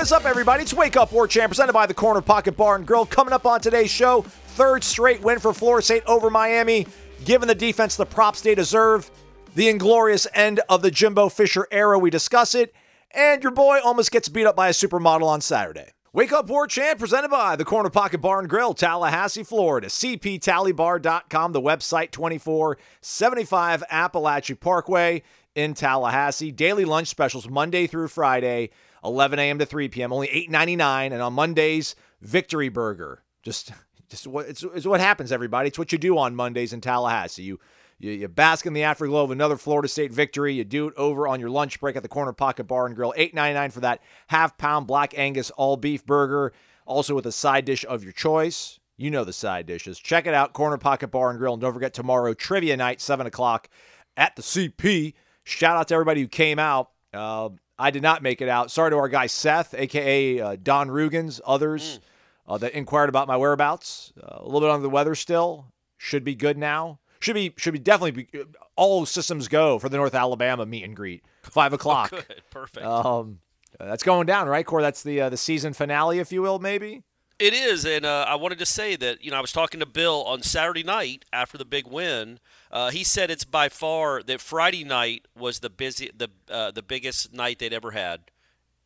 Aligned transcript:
What 0.00 0.06
is 0.06 0.12
up, 0.12 0.24
everybody? 0.24 0.62
It's 0.62 0.72
Wake 0.72 0.96
Up 0.96 1.12
War 1.12 1.28
Chant, 1.28 1.50
presented 1.50 1.74
by 1.74 1.84
the 1.84 1.92
Corner 1.92 2.22
Pocket 2.22 2.56
Bar 2.56 2.76
and 2.76 2.86
Grill. 2.86 3.04
Coming 3.04 3.34
up 3.34 3.44
on 3.44 3.60
today's 3.60 3.90
show, 3.90 4.22
third 4.22 4.82
straight 4.82 5.20
win 5.20 5.38
for 5.38 5.52
Florida 5.52 5.84
State 5.84 6.04
over 6.06 6.30
Miami, 6.30 6.86
giving 7.26 7.46
the 7.46 7.54
defense 7.54 7.96
the 7.96 8.06
props 8.06 8.40
they 8.40 8.54
deserve. 8.54 9.10
The 9.56 9.68
inglorious 9.68 10.26
end 10.32 10.60
of 10.70 10.80
the 10.80 10.90
Jimbo 10.90 11.28
Fisher 11.28 11.68
era, 11.70 11.98
we 11.98 12.08
discuss 12.08 12.54
it. 12.54 12.74
And 13.10 13.42
your 13.42 13.52
boy 13.52 13.80
almost 13.84 14.10
gets 14.10 14.30
beat 14.30 14.46
up 14.46 14.56
by 14.56 14.68
a 14.68 14.72
supermodel 14.72 15.28
on 15.28 15.42
Saturday. 15.42 15.90
Wake 16.14 16.32
Up 16.32 16.48
War 16.48 16.66
Chant, 16.66 16.98
presented 16.98 17.28
by 17.28 17.54
the 17.54 17.66
Corner 17.66 17.90
Pocket 17.90 18.22
Bar 18.22 18.40
and 18.40 18.48
Grill, 18.48 18.72
Tallahassee, 18.72 19.42
Florida. 19.42 19.88
CPTallybar.com, 19.88 21.52
the 21.52 21.60
website 21.60 22.10
2475 22.10 23.84
Apalachee 23.92 24.58
Parkway 24.58 25.22
in 25.54 25.74
Tallahassee. 25.74 26.52
Daily 26.52 26.86
lunch 26.86 27.08
specials 27.08 27.50
Monday 27.50 27.86
through 27.86 28.08
Friday, 28.08 28.70
11 29.04 29.38
a.m. 29.38 29.58
to 29.58 29.66
3 29.66 29.88
p.m. 29.88 30.12
Only 30.12 30.28
$8.99. 30.28 31.12
And 31.12 31.22
on 31.22 31.32
Mondays, 31.32 31.94
Victory 32.20 32.68
Burger. 32.68 33.22
Just, 33.42 33.72
just 34.08 34.26
what 34.26 34.46
it's, 34.46 34.62
it's 34.62 34.86
what 34.86 35.00
happens, 35.00 35.32
everybody. 35.32 35.68
It's 35.68 35.78
what 35.78 35.92
you 35.92 35.98
do 35.98 36.18
on 36.18 36.34
Mondays 36.34 36.72
in 36.72 36.80
Tallahassee. 36.80 37.42
You 37.42 37.58
you, 38.00 38.12
you 38.12 38.28
bask 38.28 38.66
in 38.66 38.72
the 38.72 38.82
afterglow 38.82 39.24
of 39.24 39.30
another 39.30 39.56
Florida 39.56 39.86
State 39.86 40.10
victory. 40.10 40.54
You 40.54 40.64
do 40.64 40.88
it 40.88 40.94
over 40.96 41.28
on 41.28 41.38
your 41.38 41.50
lunch 41.50 41.78
break 41.78 41.96
at 41.96 42.02
the 42.02 42.08
Corner 42.08 42.32
Pocket 42.32 42.64
Bar 42.64 42.86
and 42.86 42.96
Grill. 42.96 43.14
$8.99 43.16 43.72
for 43.72 43.80
that 43.80 44.00
half 44.28 44.56
pound 44.56 44.86
Black 44.86 45.16
Angus 45.16 45.50
all 45.52 45.76
beef 45.76 46.04
burger. 46.04 46.52
Also 46.86 47.14
with 47.14 47.26
a 47.26 47.32
side 47.32 47.66
dish 47.66 47.84
of 47.86 48.02
your 48.02 48.12
choice. 48.12 48.80
You 48.96 49.10
know 49.10 49.24
the 49.24 49.32
side 49.32 49.66
dishes. 49.66 49.98
Check 49.98 50.26
it 50.26 50.34
out, 50.34 50.52
Corner 50.52 50.78
Pocket 50.78 51.08
Bar 51.08 51.30
and 51.30 51.38
Grill. 51.38 51.52
And 51.52 51.60
don't 51.60 51.72
forget 51.72 51.94
tomorrow, 51.94 52.34
trivia 52.34 52.76
night, 52.76 53.00
7 53.00 53.26
o'clock 53.26 53.68
at 54.16 54.34
the 54.34 54.42
CP. 54.42 55.14
Shout 55.44 55.76
out 55.76 55.88
to 55.88 55.94
everybody 55.94 56.22
who 56.22 56.28
came 56.28 56.58
out. 56.58 56.90
Uh, 57.12 57.50
I 57.80 57.90
did 57.90 58.02
not 58.02 58.22
make 58.22 58.42
it 58.42 58.48
out. 58.48 58.70
Sorry 58.70 58.90
to 58.90 58.96
our 58.96 59.08
guy 59.08 59.26
Seth, 59.26 59.74
aka 59.74 60.40
uh, 60.40 60.56
Don 60.62 60.88
Rugans, 60.88 61.40
others 61.46 61.98
uh, 62.46 62.58
that 62.58 62.72
inquired 62.72 63.08
about 63.08 63.26
my 63.26 63.36
whereabouts. 63.36 64.12
Uh, 64.22 64.38
a 64.40 64.44
little 64.44 64.60
bit 64.60 64.70
under 64.70 64.82
the 64.82 64.90
weather 64.90 65.14
still. 65.14 65.72
Should 65.96 66.24
be 66.24 66.34
good 66.34 66.58
now. 66.58 66.98
Should 67.20 67.34
be 67.34 67.54
should 67.56 67.72
be 67.72 67.78
definitely 67.78 68.10
be 68.10 68.44
all 68.76 69.06
systems 69.06 69.48
go 69.48 69.78
for 69.78 69.88
the 69.88 69.96
North 69.96 70.14
Alabama 70.14 70.64
meet 70.66 70.84
and 70.84 70.94
greet. 70.96 71.24
Five 71.42 71.72
o'clock. 71.72 72.10
Good, 72.10 72.42
perfect. 72.50 72.86
Um, 72.86 73.40
that's 73.78 74.02
going 74.02 74.26
down, 74.26 74.48
right, 74.48 74.64
Core? 74.64 74.82
That's 74.82 75.02
the 75.02 75.22
uh, 75.22 75.28
the 75.30 75.36
season 75.36 75.72
finale, 75.72 76.18
if 76.18 76.32
you 76.32 76.42
will, 76.42 76.58
maybe. 76.58 77.02
It 77.40 77.54
is, 77.54 77.86
and 77.86 78.04
uh, 78.04 78.26
I 78.28 78.34
wanted 78.34 78.58
to 78.58 78.66
say 78.66 78.96
that 78.96 79.24
you 79.24 79.30
know 79.30 79.38
I 79.38 79.40
was 79.40 79.50
talking 79.50 79.80
to 79.80 79.86
Bill 79.86 80.24
on 80.26 80.42
Saturday 80.42 80.82
night 80.82 81.24
after 81.32 81.56
the 81.56 81.64
big 81.64 81.86
win. 81.86 82.38
Uh, 82.70 82.90
he 82.90 83.02
said 83.02 83.30
it's 83.30 83.44
by 83.44 83.70
far 83.70 84.22
that 84.22 84.42
Friday 84.42 84.84
night 84.84 85.24
was 85.34 85.60
the 85.60 85.70
busy 85.70 86.10
the 86.14 86.28
uh, 86.50 86.70
the 86.70 86.82
biggest 86.82 87.32
night 87.32 87.58
they'd 87.58 87.72
ever 87.72 87.92
had, 87.92 88.30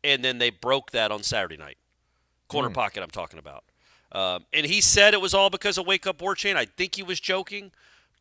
and 0.05 0.23
then 0.23 0.37
they 0.37 0.51
broke 0.51 0.91
that 0.91 1.11
on 1.11 1.21
Saturday 1.21 1.57
night. 1.57 1.77
Corner 2.47 2.69
pocket, 2.69 3.03
I'm 3.03 3.09
talking 3.09 3.39
about. 3.39 3.65
Um, 4.13 4.45
and 4.53 4.65
he 4.65 4.79
said 4.79 5.13
it 5.13 5.19
was 5.19 5.33
all 5.33 5.49
because 5.49 5.77
of 5.77 5.85
Wake 5.85 6.07
Up 6.07 6.21
War 6.21 6.33
Chant. 6.33 6.57
I 6.57 6.63
think 6.63 6.95
he 6.95 7.03
was 7.03 7.19
joking, 7.19 7.73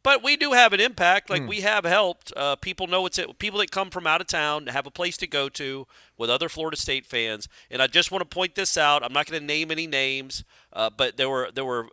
but 0.04 0.22
we 0.22 0.36
do 0.36 0.52
have 0.52 0.72
an 0.74 0.80
impact. 0.80 1.30
Like 1.30 1.48
we 1.48 1.62
have 1.62 1.84
helped. 1.84 2.32
Uh, 2.36 2.54
people 2.56 2.86
know 2.86 3.06
it's 3.06 3.18
it. 3.18 3.38
People 3.38 3.58
that 3.58 3.72
come 3.72 3.90
from 3.90 4.06
out 4.06 4.20
of 4.20 4.28
town 4.28 4.68
have 4.68 4.86
a 4.86 4.90
place 4.90 5.16
to 5.16 5.26
go 5.26 5.48
to 5.48 5.86
with 6.18 6.30
other 6.30 6.50
Florida 6.50 6.76
State 6.76 7.06
fans. 7.06 7.48
And 7.70 7.80
I 7.82 7.86
just 7.86 8.12
want 8.12 8.20
to 8.20 8.32
point 8.32 8.54
this 8.54 8.76
out. 8.76 9.02
I'm 9.02 9.14
not 9.14 9.26
going 9.26 9.40
to 9.40 9.46
name 9.46 9.70
any 9.70 9.86
names, 9.86 10.44
uh, 10.72 10.90
but 10.96 11.16
there 11.16 11.30
were 11.30 11.50
there 11.52 11.64
were 11.64 11.88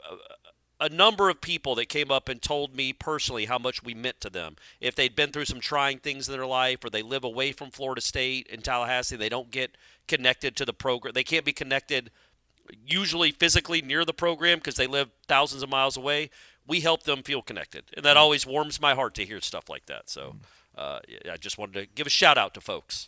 a, 0.79 0.85
a 0.85 0.89
number 0.89 1.29
of 1.29 1.39
people 1.39 1.73
that 1.75 1.87
came 1.87 2.11
up 2.11 2.27
and 2.27 2.41
told 2.41 2.75
me 2.75 2.91
personally 2.91 3.45
how 3.45 3.57
much 3.57 3.81
we 3.81 3.93
meant 3.93 4.19
to 4.21 4.29
them. 4.29 4.57
If 4.81 4.93
they'd 4.93 5.15
been 5.15 5.31
through 5.31 5.45
some 5.45 5.61
trying 5.61 5.99
things 5.99 6.27
in 6.27 6.33
their 6.35 6.45
life, 6.45 6.83
or 6.83 6.89
they 6.89 7.01
live 7.01 7.23
away 7.23 7.53
from 7.53 7.71
Florida 7.71 8.01
State 8.01 8.45
in 8.47 8.61
Tallahassee, 8.61 9.15
they 9.15 9.29
don't 9.29 9.51
get 9.51 9.77
connected 10.09 10.57
to 10.57 10.65
the 10.65 10.73
program. 10.73 11.13
They 11.13 11.23
can't 11.23 11.45
be 11.45 11.53
connected 11.53 12.11
usually 12.85 13.31
physically 13.31 13.81
near 13.81 14.05
the 14.05 14.13
program 14.13 14.57
because 14.57 14.75
they 14.75 14.87
live 14.87 15.09
thousands 15.27 15.63
of 15.63 15.69
miles 15.69 15.97
away. 15.97 16.29
We 16.67 16.81
help 16.81 17.03
them 17.03 17.23
feel 17.23 17.41
connected, 17.41 17.85
and 17.95 18.05
that 18.05 18.17
always 18.17 18.45
warms 18.45 18.79
my 18.79 18.93
heart 18.93 19.15
to 19.15 19.25
hear 19.25 19.41
stuff 19.41 19.69
like 19.69 19.87
that. 19.87 20.09
So, 20.09 20.35
uh, 20.77 20.99
I 21.31 21.37
just 21.37 21.57
wanted 21.57 21.73
to 21.73 21.85
give 21.87 22.07
a 22.07 22.11
shout 22.11 22.37
out 22.37 22.53
to 22.53 22.61
folks 22.61 23.07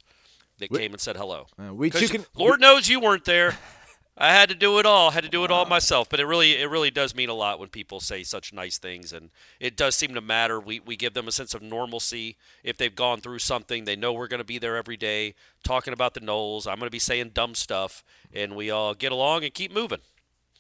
that 0.60 0.72
came 0.72 0.92
and 0.92 1.00
said 1.02 1.18
hello. 1.18 1.48
Uh, 1.58 1.74
we 1.74 1.90
too 1.90 2.08
can. 2.08 2.26
Lord 2.36 2.60
knows 2.60 2.90
you 2.90 3.00
weren't 3.00 3.26
there. 3.26 3.58
I 4.16 4.32
had 4.32 4.50
to 4.50 4.56
do 4.56 4.78
it 4.78 4.86
all. 4.86 5.10
Had 5.10 5.24
to 5.24 5.30
do 5.30 5.44
it 5.44 5.50
all 5.50 5.66
myself. 5.66 6.08
But 6.08 6.20
it 6.20 6.26
really, 6.26 6.52
it 6.52 6.70
really 6.70 6.92
does 6.92 7.16
mean 7.16 7.30
a 7.30 7.34
lot 7.34 7.60
when 7.60 7.70
people 7.70 8.00
say 8.00 8.24
such 8.24 8.54
nice 8.54 8.78
things, 8.78 9.12
and 9.12 9.32
it 9.60 9.76
does 9.76 9.96
seem 9.96 10.14
to 10.14 10.22
matter. 10.22 10.60
We 10.60 10.80
we 10.80 10.96
give 10.96 11.16
them 11.16 11.28
a 11.28 11.32
sense 11.32 11.56
of 11.56 11.64
normalcy 11.64 12.38
if 12.64 12.78
they've 12.78 12.94
gone 12.94 13.22
through 13.22 13.40
something. 13.40 13.86
They 13.86 13.96
know 13.96 14.14
we're 14.14 14.28
going 14.28 14.40
to 14.40 14.44
be 14.44 14.60
there 14.60 14.78
every 14.78 14.98
day, 14.98 15.34
talking 15.64 15.94
about 15.94 16.14
the 16.14 16.20
Noles. 16.20 16.68
I'm 16.68 16.78
going 16.78 16.88
to 16.88 16.92
be 16.92 17.00
saying 17.00 17.32
dumb 17.34 17.56
stuff, 17.56 18.04
and 18.32 18.56
we 18.56 18.70
all 18.70 18.94
get 18.94 19.12
along 19.12 19.46
and 19.46 19.54
keep 19.54 19.74
moving. 19.74 20.02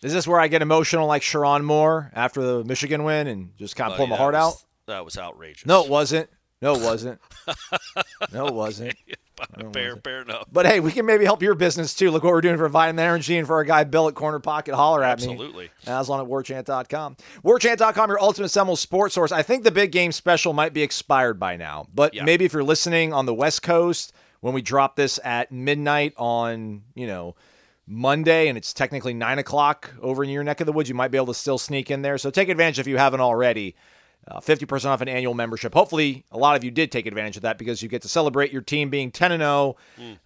Is 0.03 0.14
this 0.14 0.28
where 0.28 0.40
I 0.40 0.47
get 0.47 0.62
emotional 0.62 1.08
like 1.08 1.22
Sherrone 1.22 1.64
Moore 1.64 2.12
after 2.14 2.41
the 2.41 2.64
Michigan 2.66 3.03
win 3.03 3.28
and 3.28 3.58
just 3.58 3.75
kind 3.75 3.88
of 3.91 3.94
oh, 3.94 3.97
pull 3.97 4.06
Buddy, 4.08 4.12
my 4.12 4.18
heart 4.18 4.34
was- 4.34 4.56
out? 4.56 4.64
That 4.86 5.06
was 5.06 5.18
outrageous. 5.18 5.66
No, 5.66 5.84
it 5.86 5.90
wasn't. 5.90 6.30
No, 6.62 6.75
it 6.75 6.81
wasn't. 6.81 7.19
no, 8.34 8.47
it 8.47 8.53
wasn't. 8.53 8.96
fair, 9.74 9.96
fair 9.97 10.22
enough. 10.22 10.46
But 10.52 10.66
hey, 10.66 10.80
we 10.80 10.92
can 10.92 11.06
maybe 11.06 11.25
help 11.25 11.42
your 11.42 11.56
business 11.56 11.94
too. 11.94 12.12
Look 12.12 12.24
what 12.24 12.31
we're 12.34 12.42
doing 12.42 12.58
for 12.58 12.68
Vitamin 12.69 13.03
Energy 13.03 13.38
and 13.38 13.47
for 13.47 13.56
our 13.56 13.63
guy 13.63 13.84
Bill 13.86 14.08
at 14.08 14.16
Corner 14.16 14.40
Pocket. 14.40 14.75
Holler 14.75 15.03
at 15.03 15.19
me. 15.22 15.31
Absolutely. 15.31 15.72
Aslan 15.88 16.22
at 16.22 16.28
warchant.com. 16.28 17.18
Warchant.com, 17.44 18.09
your 18.09 18.22
ultimate 18.22 18.50
Seminole 18.50 18.75
sports 18.75 19.16
source. 19.16 19.31
I 19.31 19.42
think 19.42 19.63
the 19.63 19.72
big 19.72 19.92
game 19.92 20.12
special 20.12 20.53
might 20.53 20.74
be 20.74 20.81
expired 20.81 21.40
by 21.40 21.56
now, 21.58 21.88
but 21.94 22.13
Yeah. 22.13 22.24
maybe 22.24 22.46
if 22.46 22.53
you're 22.53 22.63
listening 22.63 23.13
on 23.13 23.25
the 23.25 23.34
West 23.34 23.62
Coast 23.63 24.13
when 24.42 24.53
we 24.53 24.62
drop 24.62 24.96
this 24.96 25.19
at 25.24 25.52
midnight 25.52 26.13
on, 26.18 26.84
you 26.96 27.08
know, 27.08 27.36
Monday 27.86 28.48
and 28.48 28.58
it's 28.58 28.74
technically 28.74 29.14
nine 29.14 29.40
o'clock 29.40 29.94
over 30.02 30.24
in 30.24 30.30
your 30.30 30.44
neck 30.44 30.62
of 30.62 30.68
the 30.68 30.72
woods, 30.72 30.88
you 30.88 30.96
might 30.96 31.12
be 31.12 31.18
able 31.18 31.28
to 31.28 31.34
still 31.34 31.58
sneak 31.58 31.92
in 31.92 32.02
there. 32.02 32.18
So 32.18 32.30
take 32.30 32.50
advantage 32.50 32.80
if 32.80 32.88
you 32.88 32.98
haven't 32.98 33.22
already. 33.22 33.76
Uh, 34.26 34.40
50% 34.40 34.86
off 34.86 35.02
an 35.02 35.10
annual 35.10 35.34
membership. 35.34 35.74
Hopefully, 35.74 36.24
a 36.32 36.38
lot 36.38 36.56
of 36.56 36.64
you 36.64 36.72
did 36.72 36.94
take 36.94 37.06
advantage 37.06 37.36
of 37.36 37.42
that 37.42 37.58
because 37.58 37.84
you 37.84 37.90
get 37.90 38.02
to 38.04 38.08
celebrate 38.08 38.54
your 38.54 38.62
team 38.62 38.90
being 38.90 39.12
10 39.12 39.34
and 39.34 39.42
0. 39.42 39.76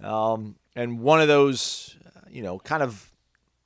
Um, 0.04 0.56
and 0.76 1.00
one 1.00 1.20
of 1.20 1.28
those, 1.28 1.96
uh, 2.06 2.20
you 2.30 2.44
know, 2.44 2.60
kind 2.60 2.84
of 2.84 3.12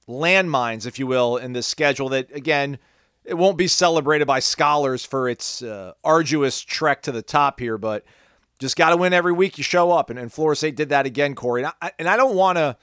landmines, 0.07 0.85
if 0.87 0.99
you 0.99 1.05
will, 1.05 1.35
in 1.35 1.51
this 1.51 1.67
schedule 1.67 2.07
that, 2.09 2.33
again, 2.33 2.79
it 3.25 3.33
won't 3.33 3.57
be 3.57 3.67
celebrated 3.67 4.25
by 4.25 4.39
scholars 4.39 5.03
for 5.03 5.27
its 5.27 5.61
uh, 5.61 5.91
arduous 6.01 6.61
trek 6.61 7.01
to 7.01 7.11
the 7.11 7.21
top 7.21 7.59
here, 7.59 7.77
but 7.77 8.05
just 8.57 8.77
got 8.77 8.91
to 8.91 8.97
win 8.97 9.11
every 9.11 9.33
week 9.33 9.57
you 9.57 9.65
show 9.65 9.91
up. 9.91 10.09
And, 10.09 10.17
and 10.17 10.31
Florida 10.31 10.55
State 10.55 10.77
did 10.77 10.87
that 10.89 11.05
again, 11.05 11.35
Corey. 11.35 11.63
And 11.63 11.73
I, 11.81 11.91
and 11.99 12.07
I 12.07 12.15
don't 12.15 12.35
want 12.35 12.57
to. 12.57 12.77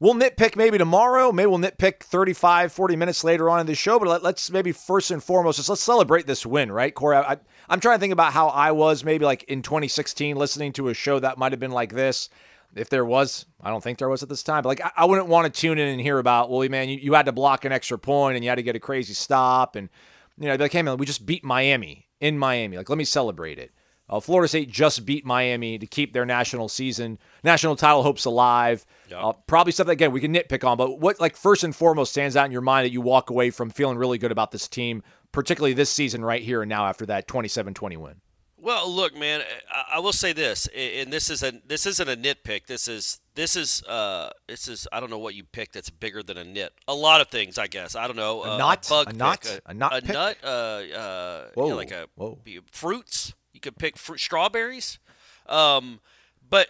We'll 0.00 0.14
nitpick 0.14 0.56
maybe 0.56 0.78
tomorrow. 0.78 1.30
Maybe 1.30 1.48
we'll 1.48 1.58
nitpick 1.58 2.00
35, 2.00 2.72
40 2.72 2.96
minutes 2.96 3.22
later 3.22 3.50
on 3.50 3.60
in 3.60 3.66
the 3.66 3.74
show. 3.74 3.98
But 3.98 4.22
let, 4.22 4.34
us 4.34 4.50
maybe 4.50 4.72
first 4.72 5.10
and 5.10 5.22
foremost, 5.22 5.58
just 5.58 5.68
let's 5.68 5.82
celebrate 5.82 6.26
this 6.26 6.46
win, 6.46 6.72
right, 6.72 6.94
Corey? 6.94 7.18
I, 7.18 7.36
I'm 7.68 7.80
trying 7.80 7.96
to 7.96 8.00
think 8.00 8.14
about 8.14 8.32
how 8.32 8.48
I 8.48 8.72
was 8.72 9.04
maybe 9.04 9.26
like 9.26 9.42
in 9.42 9.60
2016 9.60 10.36
listening 10.36 10.72
to 10.72 10.88
a 10.88 10.94
show 10.94 11.18
that 11.18 11.36
might 11.36 11.52
have 11.52 11.60
been 11.60 11.70
like 11.70 11.92
this. 11.92 12.30
If 12.74 12.88
there 12.88 13.04
was, 13.04 13.44
I 13.60 13.68
don't 13.68 13.82
think 13.82 13.98
there 13.98 14.08
was 14.08 14.22
at 14.22 14.30
this 14.30 14.42
time. 14.42 14.62
But 14.62 14.70
like, 14.70 14.80
I, 14.80 14.90
I 14.96 15.04
wouldn't 15.04 15.28
want 15.28 15.52
to 15.52 15.60
tune 15.60 15.78
in 15.78 15.88
and 15.88 16.00
hear 16.00 16.18
about, 16.18 16.50
well, 16.50 16.66
man, 16.70 16.88
you, 16.88 16.96
you 16.96 17.12
had 17.12 17.26
to 17.26 17.32
block 17.32 17.66
an 17.66 17.72
extra 17.72 17.98
point 17.98 18.36
and 18.36 18.44
you 18.44 18.48
had 18.48 18.56
to 18.56 18.62
get 18.62 18.76
a 18.76 18.80
crazy 18.80 19.12
stop. 19.12 19.76
And, 19.76 19.90
you 20.38 20.48
know, 20.48 20.54
like, 20.54 20.72
hey, 20.72 20.80
man, 20.80 20.96
we 20.96 21.04
just 21.04 21.26
beat 21.26 21.44
Miami 21.44 22.08
in 22.20 22.38
Miami. 22.38 22.78
Like, 22.78 22.88
let 22.88 22.96
me 22.96 23.04
celebrate 23.04 23.58
it. 23.58 23.70
Uh, 24.10 24.18
Florida 24.18 24.48
State 24.48 24.68
just 24.70 25.06
beat 25.06 25.24
Miami 25.24 25.78
to 25.78 25.86
keep 25.86 26.12
their 26.12 26.26
national 26.26 26.68
season, 26.68 27.16
national 27.44 27.76
title 27.76 28.02
hopes 28.02 28.24
alive. 28.24 28.84
Uh, 29.14 29.32
probably 29.46 29.72
stuff 29.72 29.86
that 29.86 29.92
again 29.92 30.10
we 30.10 30.20
can 30.20 30.34
nitpick 30.34 30.68
on, 30.68 30.76
but 30.76 30.98
what 30.98 31.20
like 31.20 31.36
first 31.36 31.62
and 31.62 31.74
foremost 31.74 32.10
stands 32.10 32.36
out 32.36 32.44
in 32.44 32.52
your 32.52 32.60
mind 32.60 32.84
that 32.84 32.92
you 32.92 33.00
walk 33.00 33.30
away 33.30 33.50
from 33.50 33.70
feeling 33.70 33.96
really 33.96 34.18
good 34.18 34.32
about 34.32 34.50
this 34.50 34.66
team, 34.66 35.02
particularly 35.30 35.72
this 35.74 35.90
season 35.90 36.24
right 36.24 36.42
here 36.42 36.60
and 36.62 36.68
now 36.68 36.86
after 36.86 37.06
that 37.06 37.28
27-20 37.28 37.96
win. 37.98 38.16
Well, 38.62 38.90
look, 38.90 39.16
man, 39.16 39.42
I, 39.72 39.96
I 39.96 39.98
will 40.00 40.12
say 40.12 40.34
this, 40.34 40.66
and 40.76 41.10
this 41.10 41.30
is 41.30 41.42
a 41.42 41.52
this 41.66 41.86
isn't 41.86 42.10
a 42.10 42.16
nitpick. 42.16 42.66
This 42.66 42.88
is 42.88 43.20
this 43.34 43.56
is 43.56 43.82
uh 43.84 44.30
this 44.48 44.68
is 44.68 44.86
I 44.92 45.00
don't 45.00 45.08
know 45.08 45.18
what 45.18 45.34
you 45.34 45.44
pick 45.44 45.72
that's 45.72 45.88
bigger 45.88 46.22
than 46.22 46.36
a 46.36 46.44
nit. 46.44 46.72
A 46.86 46.94
lot 46.94 47.22
of 47.22 47.28
things, 47.28 47.56
I 47.56 47.68
guess. 47.68 47.94
I 47.96 48.06
don't 48.06 48.16
know. 48.16 48.42
A 48.42 48.54
uh, 48.54 48.58
nut? 48.58 48.86
bug 48.90 49.06
A 49.06 49.10
pick, 49.10 49.18
nut? 49.18 49.60
a, 49.66 49.70
A 49.70 49.74
nut 49.74 49.92
a 49.96 50.02
pick? 50.02 50.12
nut. 50.12 50.36
Uh, 50.44 50.46
uh, 50.46 51.44
yeah, 51.56 51.62
like 51.62 51.90
a 51.90 52.06
whoa. 52.16 52.38
fruits. 52.70 53.32
You 53.60 53.70
could 53.70 53.78
pick 53.78 53.98
fruit, 53.98 54.20
strawberries. 54.20 54.98
Um, 55.46 56.00
but 56.48 56.68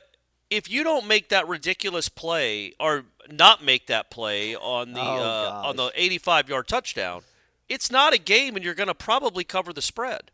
if 0.50 0.69
you 0.69 0.82
don't 0.82 1.06
make 1.06 1.28
that 1.28 1.46
ridiculous 1.46 2.08
play 2.08 2.72
or 2.81 3.04
not 3.31 3.62
make 3.64 3.87
that 3.87 4.10
play 4.10 4.56
on 4.56 4.92
the 4.92 5.00
Oh, 5.00 5.04
uh, 5.04 5.62
on 5.66 5.76
the 5.76 5.92
85 5.94 6.48
yard 6.48 6.66
touchdown, 6.66 7.22
it's 7.69 7.92
not 7.92 8.12
a 8.12 8.19
game, 8.19 8.56
and 8.56 8.64
you're 8.64 8.75
going 8.75 8.88
to 8.88 8.94
probably 8.94 9.44
cover 9.44 9.72
the 9.72 9.81
spread. 9.82 10.32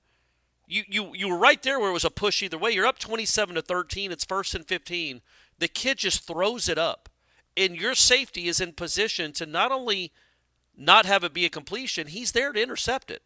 You 0.67 0.85
you 0.89 1.11
you 1.15 1.29
were 1.29 1.37
right 1.37 1.63
there 1.63 1.79
where 1.79 1.91
it 1.91 1.93
was 1.93 2.07
a 2.07 2.11
push 2.11 2.43
either 2.43 2.57
way. 2.57 2.71
You're 2.71 2.87
up 2.87 2.99
27 2.99 3.55
to 3.57 3.61
13. 3.63 4.11
It's 4.11 4.25
first 4.25 4.55
and 4.55 4.67
15. 4.67 5.21
The 5.59 5.69
kid 5.69 5.99
just 5.99 6.27
throws 6.27 6.71
it 6.71 6.79
up, 6.79 7.11
and 7.55 7.77
your 7.77 7.95
safety 7.95 8.49
is 8.49 8.61
in 8.61 8.73
position 8.73 9.33
to 9.33 9.45
not 9.45 9.71
only 9.71 10.11
not 10.75 11.05
have 11.05 11.23
it 11.23 11.35
be 11.35 11.45
a 11.45 11.51
completion, 11.51 12.07
he's 12.07 12.33
there 12.33 12.53
to 12.53 12.63
intercept 12.63 13.11
it. 13.11 13.23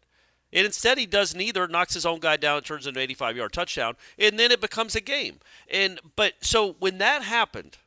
And 0.53 0.65
instead, 0.65 0.97
he 0.97 1.05
does 1.05 1.33
neither, 1.33 1.67
knocks 1.67 1.93
his 1.93 2.05
own 2.05 2.19
guy 2.19 2.37
down, 2.37 2.61
turns 2.61 2.85
into 2.85 2.99
an 2.99 3.03
85 3.03 3.37
yard 3.37 3.53
touchdown, 3.53 3.95
and 4.19 4.37
then 4.37 4.51
it 4.51 4.61
becomes 4.61 4.95
a 4.95 5.01
game. 5.01 5.39
And 5.69 5.99
but 6.15 6.33
so 6.41 6.75
when 6.79 6.97
that 6.97 7.23
happened, 7.23 7.77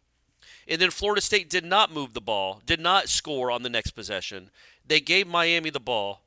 and 0.66 0.80
then 0.80 0.90
Florida 0.90 1.20
State 1.20 1.50
did 1.50 1.64
not 1.64 1.92
move 1.92 2.14
the 2.14 2.20
ball, 2.20 2.62
did 2.64 2.80
not 2.80 3.08
score 3.08 3.50
on 3.50 3.62
the 3.62 3.68
next 3.68 3.90
possession. 3.90 4.50
They 4.86 5.00
gave 5.00 5.26
Miami 5.26 5.70
the 5.70 5.80
ball. 5.80 6.20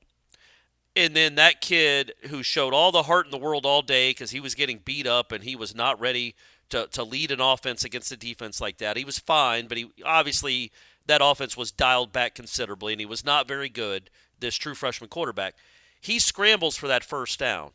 And 0.95 1.15
then 1.15 1.35
that 1.35 1.61
kid 1.61 2.13
who 2.29 2.41
showed 2.41 2.73
all 2.73 2.91
the 2.91 3.03
heart 3.03 3.25
in 3.25 3.31
the 3.31 3.37
world 3.37 3.65
all 3.65 3.83
day 3.83 4.09
because 4.09 4.31
he 4.31 4.39
was 4.39 4.55
getting 4.55 4.79
beat 4.83 5.05
up 5.05 5.31
and 5.31 5.43
he 5.43 5.55
was 5.55 5.75
not 5.75 5.99
ready 5.99 6.35
to, 6.69 6.87
to 6.87 7.03
lead 7.03 7.31
an 7.31 7.39
offense 7.39 7.83
against 7.83 8.11
a 8.11 8.17
defense 8.17 8.59
like 8.59 8.77
that. 8.79 8.97
He 8.97 9.05
was 9.05 9.19
fine, 9.19 9.67
but 9.67 9.77
he 9.77 9.91
obviously 10.03 10.71
that 11.05 11.21
offense 11.23 11.55
was 11.55 11.71
dialed 11.71 12.11
back 12.11 12.33
considerably 12.33 12.93
and 12.93 12.99
he 12.99 13.05
was 13.05 13.23
not 13.23 13.47
very 13.47 13.69
good, 13.69 14.09
this 14.39 14.55
true 14.55 14.73
freshman 14.75 15.09
quarterback. 15.09 15.55
He 16.01 16.19
scrambles 16.19 16.77
for 16.77 16.87
that 16.87 17.03
first 17.03 17.39
down. 17.39 17.71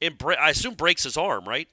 And 0.00 0.14
I 0.38 0.50
assume 0.50 0.74
breaks 0.74 1.02
his 1.04 1.16
arm, 1.16 1.48
right? 1.48 1.68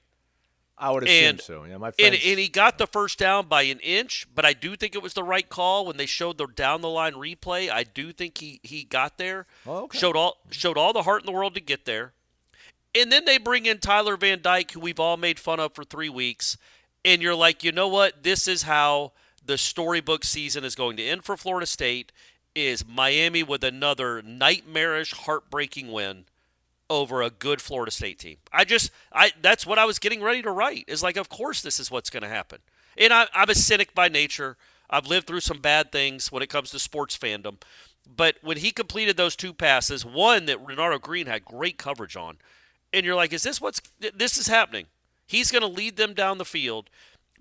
I 0.78 0.90
would 0.90 1.04
assume 1.04 1.24
And- 1.24 1.40
so. 1.40 1.64
Yeah, 1.64 1.78
my 1.78 1.88
And, 1.98 2.14
and 2.14 2.38
he 2.38 2.48
got 2.48 2.76
the 2.76 2.86
first 2.86 3.18
down 3.18 3.46
by 3.46 3.62
an 3.62 3.80
inch, 3.80 4.26
but 4.34 4.44
I 4.44 4.52
do 4.52 4.76
think 4.76 4.94
it 4.94 5.02
was 5.02 5.14
the 5.14 5.22
right 5.22 5.48
call 5.48 5.86
when 5.86 5.96
they 5.96 6.06
showed 6.06 6.36
the 6.36 6.46
down 6.46 6.82
the 6.82 6.90
line 6.90 7.14
replay. 7.14 7.70
I 7.70 7.84
do 7.84 8.12
think 8.12 8.38
he, 8.38 8.60
he 8.62 8.84
got 8.84 9.16
there. 9.16 9.46
Oh, 9.66 9.84
okay. 9.84 9.98
Showed 9.98 10.16
all 10.16 10.38
showed 10.50 10.76
all 10.76 10.92
the 10.92 11.04
heart 11.04 11.22
in 11.22 11.26
the 11.26 11.32
world 11.32 11.54
to 11.54 11.60
get 11.60 11.86
there. 11.86 12.12
And 12.94 13.10
then 13.10 13.24
they 13.24 13.38
bring 13.38 13.66
in 13.66 13.78
Tyler 13.78 14.16
Van 14.16 14.40
Dyke, 14.42 14.72
who 14.72 14.80
we've 14.80 15.00
all 15.00 15.16
made 15.16 15.38
fun 15.38 15.60
of 15.60 15.74
for 15.74 15.84
three 15.84 16.08
weeks. 16.08 16.56
And 17.04 17.22
you're 17.22 17.34
like, 17.34 17.62
you 17.62 17.72
know 17.72 17.88
what? 17.88 18.22
This 18.22 18.48
is 18.48 18.62
how 18.62 19.12
the 19.44 19.56
storybook 19.56 20.24
season 20.24 20.64
is 20.64 20.74
going 20.74 20.96
to 20.96 21.04
end 21.04 21.24
for 21.24 21.36
Florida 21.36 21.66
State. 21.66 22.10
Is 22.56 22.86
Miami 22.86 23.42
with 23.42 23.62
another 23.62 24.22
nightmarish, 24.22 25.12
heartbreaking 25.12 25.92
win 25.92 26.24
over 26.88 27.20
a 27.20 27.28
good 27.28 27.60
Florida 27.60 27.90
State 27.90 28.18
team. 28.18 28.38
I 28.50 28.64
just 28.64 28.90
I 29.12 29.32
that's 29.42 29.66
what 29.66 29.78
I 29.78 29.84
was 29.84 29.98
getting 29.98 30.22
ready 30.22 30.40
to 30.40 30.50
write. 30.50 30.84
Is 30.88 31.02
like 31.02 31.18
of 31.18 31.28
course 31.28 31.60
this 31.60 31.78
is 31.78 31.90
what's 31.90 32.08
going 32.08 32.22
to 32.22 32.28
happen. 32.30 32.60
And 32.96 33.12
I, 33.12 33.26
I'm 33.34 33.50
a 33.50 33.54
cynic 33.54 33.94
by 33.94 34.08
nature. 34.08 34.56
I've 34.88 35.06
lived 35.06 35.26
through 35.26 35.40
some 35.40 35.58
bad 35.58 35.92
things 35.92 36.32
when 36.32 36.42
it 36.42 36.48
comes 36.48 36.70
to 36.70 36.78
sports 36.78 37.18
fandom. 37.18 37.56
But 38.06 38.36
when 38.40 38.56
he 38.56 38.70
completed 38.70 39.18
those 39.18 39.36
two 39.36 39.52
passes, 39.52 40.06
one 40.06 40.46
that 40.46 40.64
Renardo 40.64 40.98
Green 40.98 41.26
had 41.26 41.44
great 41.44 41.76
coverage 41.76 42.16
on, 42.16 42.38
and 42.90 43.04
you're 43.04 43.16
like, 43.16 43.34
is 43.34 43.42
this 43.42 43.60
what's 43.60 43.82
this 44.14 44.38
is 44.38 44.46
happening? 44.46 44.86
He's 45.26 45.50
going 45.50 45.62
to 45.62 45.68
lead 45.68 45.96
them 45.96 46.14
down 46.14 46.38
the 46.38 46.44
field, 46.44 46.88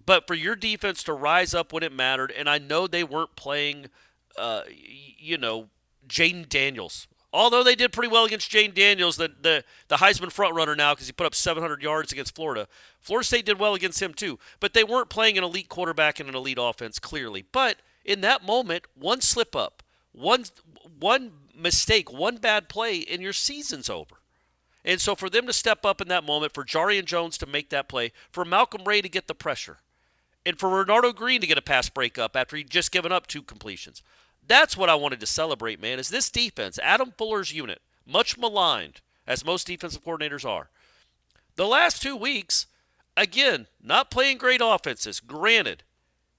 but 0.06 0.28
for 0.28 0.34
your 0.34 0.56
defense 0.56 1.04
to 1.04 1.14
rise 1.14 1.54
up 1.54 1.72
when 1.72 1.84
it 1.84 1.94
mattered, 1.94 2.32
and 2.32 2.50
I 2.50 2.58
know 2.58 2.88
they 2.88 3.04
weren't 3.04 3.36
playing, 3.36 3.88
uh, 4.38 4.64
you 4.70 5.38
know, 5.38 5.70
Jayden 6.08 6.48
Daniels. 6.48 7.08
Although 7.34 7.64
they 7.64 7.76
did 7.76 7.92
pretty 7.92 8.08
well 8.08 8.24
against 8.24 8.50
Jayden 8.50 8.74
Daniels, 8.74 9.18
the 9.18 9.30
the, 9.42 9.64
the 9.90 9.98
Heisman 9.98 10.32
front 10.32 10.56
runner 10.56 10.76
now 10.76 10.94
because 10.94 11.08
he 11.08 11.14
put 11.14 11.28
up 11.28 11.36
700 11.36 11.82
yards 11.82 12.12
against 12.12 12.36
Florida. 12.36 12.68
Florida 13.02 13.26
State 13.26 13.46
did 13.46 13.60
well 13.60 13.74
against 13.74 14.02
him 14.02 14.14
too, 14.14 14.40
but 14.60 14.74
they 14.74 14.84
weren't 14.84 15.10
playing 15.10 15.38
an 15.38 15.44
elite 15.44 15.68
quarterback 15.68 16.20
and 16.20 16.30
an 16.30 16.36
elite 16.36 16.58
offense 16.60 16.98
clearly. 16.98 17.44
But 17.52 17.78
in 18.06 18.22
that 18.22 18.46
moment, 18.46 18.86
one 18.96 19.20
slip 19.20 19.56
up, 19.56 19.84
one 20.14 20.46
one 20.98 21.32
mistake, 21.54 22.12
one 22.12 22.38
bad 22.38 22.70
play, 22.70 23.06
and 23.10 23.22
your 23.22 23.34
season's 23.34 23.90
over. 23.90 24.16
And 24.86 25.02
so 25.02 25.16
for 25.16 25.30
them 25.30 25.48
to 25.48 25.54
step 25.54 25.84
up 25.84 26.00
in 26.00 26.08
that 26.10 26.24
moment, 26.24 26.54
for 26.54 26.64
Jarrian 26.64 27.06
Jones 27.06 27.38
to 27.40 27.48
make 27.48 27.70
that 27.72 27.90
play, 27.90 28.12
for 28.32 28.46
Malcolm 28.46 28.84
Ray 28.86 29.02
to 29.02 29.10
get 29.10 29.28
the 29.28 29.36
pressure, 29.36 29.80
and 30.46 30.60
for 30.60 30.70
Renardo 30.70 31.14
Green 31.14 31.42
to 31.42 31.48
get 31.48 31.58
a 31.58 31.62
pass 31.62 31.90
breakup 31.90 32.36
after 32.36 32.56
he'd 32.56 32.70
just 32.70 32.92
given 32.92 33.12
up 33.12 33.26
two 33.26 33.42
completions. 33.42 34.04
That's 34.48 34.78
what 34.78 34.90
I 34.90 34.96
wanted 34.96 35.20
to 35.22 35.26
celebrate, 35.26 35.82
man, 35.82 36.00
is 36.00 36.10
this 36.10 36.30
defense, 36.30 36.80
Adam 36.82 37.14
Fuller's 37.18 37.54
unit, 37.54 37.82
much 38.06 38.38
maligned, 38.38 39.02
as 39.26 39.46
most 39.46 39.68
defensive 39.68 40.04
coordinators 40.04 40.48
are. 40.48 40.70
The 41.56 41.68
last 41.68 42.02
two 42.02 42.16
weeks, 42.16 42.68
again, 43.18 43.68
not 43.82 44.12
playing 44.12 44.38
great 44.38 44.62
offenses, 44.64 45.20
granted. 45.20 45.84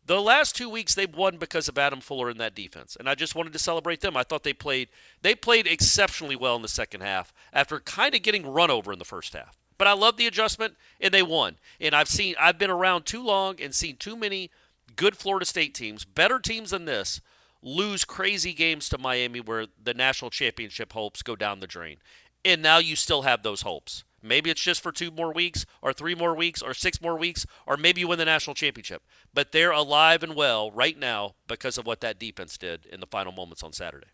The 0.04 0.20
last 0.20 0.54
two 0.54 0.68
weeks 0.68 0.94
they've 0.94 1.12
won 1.12 1.36
because 1.36 1.68
of 1.68 1.78
Adam 1.78 2.00
Fuller 2.00 2.30
in 2.30 2.38
that 2.38 2.54
defense, 2.54 2.96
and 2.96 3.08
I 3.08 3.16
just 3.16 3.34
wanted 3.34 3.52
to 3.54 3.58
celebrate 3.58 4.02
them. 4.02 4.16
I 4.16 4.22
thought 4.22 4.44
they 4.44 4.52
played 4.52 4.88
they 5.22 5.34
played 5.34 5.66
exceptionally 5.66 6.36
well 6.36 6.54
in 6.54 6.62
the 6.62 6.68
second 6.68 7.00
half 7.00 7.32
after 7.52 7.80
kind 7.80 8.14
of 8.14 8.22
getting 8.22 8.46
run 8.46 8.70
over 8.70 8.92
in 8.92 9.00
the 9.00 9.04
first 9.04 9.32
half. 9.32 9.58
But 9.78 9.88
I 9.88 9.94
love 9.94 10.16
the 10.16 10.28
adjustment, 10.28 10.76
and 11.00 11.12
they 11.12 11.24
won. 11.24 11.56
And 11.80 11.92
I've 11.92 12.08
seen 12.08 12.36
I've 12.38 12.58
been 12.58 12.70
around 12.70 13.04
too 13.04 13.22
long 13.22 13.60
and 13.60 13.74
seen 13.74 13.96
too 13.96 14.16
many 14.16 14.50
good 14.94 15.16
Florida 15.16 15.44
State 15.44 15.74
teams, 15.74 16.04
better 16.04 16.38
teams 16.38 16.70
than 16.70 16.84
this, 16.84 17.20
lose 17.66 18.04
crazy 18.04 18.54
games 18.54 18.88
to 18.88 18.96
Miami 18.96 19.40
where 19.40 19.66
the 19.82 19.92
national 19.92 20.30
championship 20.30 20.92
hopes 20.92 21.22
go 21.22 21.34
down 21.34 21.58
the 21.58 21.66
drain. 21.66 21.96
And 22.44 22.62
now 22.62 22.78
you 22.78 22.94
still 22.94 23.22
have 23.22 23.42
those 23.42 23.62
hopes. 23.62 24.04
Maybe 24.22 24.50
it's 24.50 24.60
just 24.60 24.80
for 24.80 24.92
two 24.92 25.10
more 25.10 25.32
weeks, 25.32 25.66
or 25.82 25.92
three 25.92 26.14
more 26.14 26.34
weeks, 26.34 26.62
or 26.62 26.74
six 26.74 27.00
more 27.00 27.18
weeks, 27.18 27.44
or 27.66 27.76
maybe 27.76 28.00
you 28.00 28.08
win 28.08 28.18
the 28.18 28.24
national 28.24 28.54
championship. 28.54 29.02
But 29.34 29.50
they're 29.50 29.72
alive 29.72 30.22
and 30.22 30.34
well 30.36 30.70
right 30.70 30.96
now 30.96 31.34
because 31.48 31.76
of 31.76 31.86
what 31.86 32.00
that 32.02 32.18
defense 32.20 32.56
did 32.56 32.86
in 32.86 33.00
the 33.00 33.06
final 33.06 33.32
moments 33.32 33.62
on 33.64 33.72
Saturday. 33.72 34.06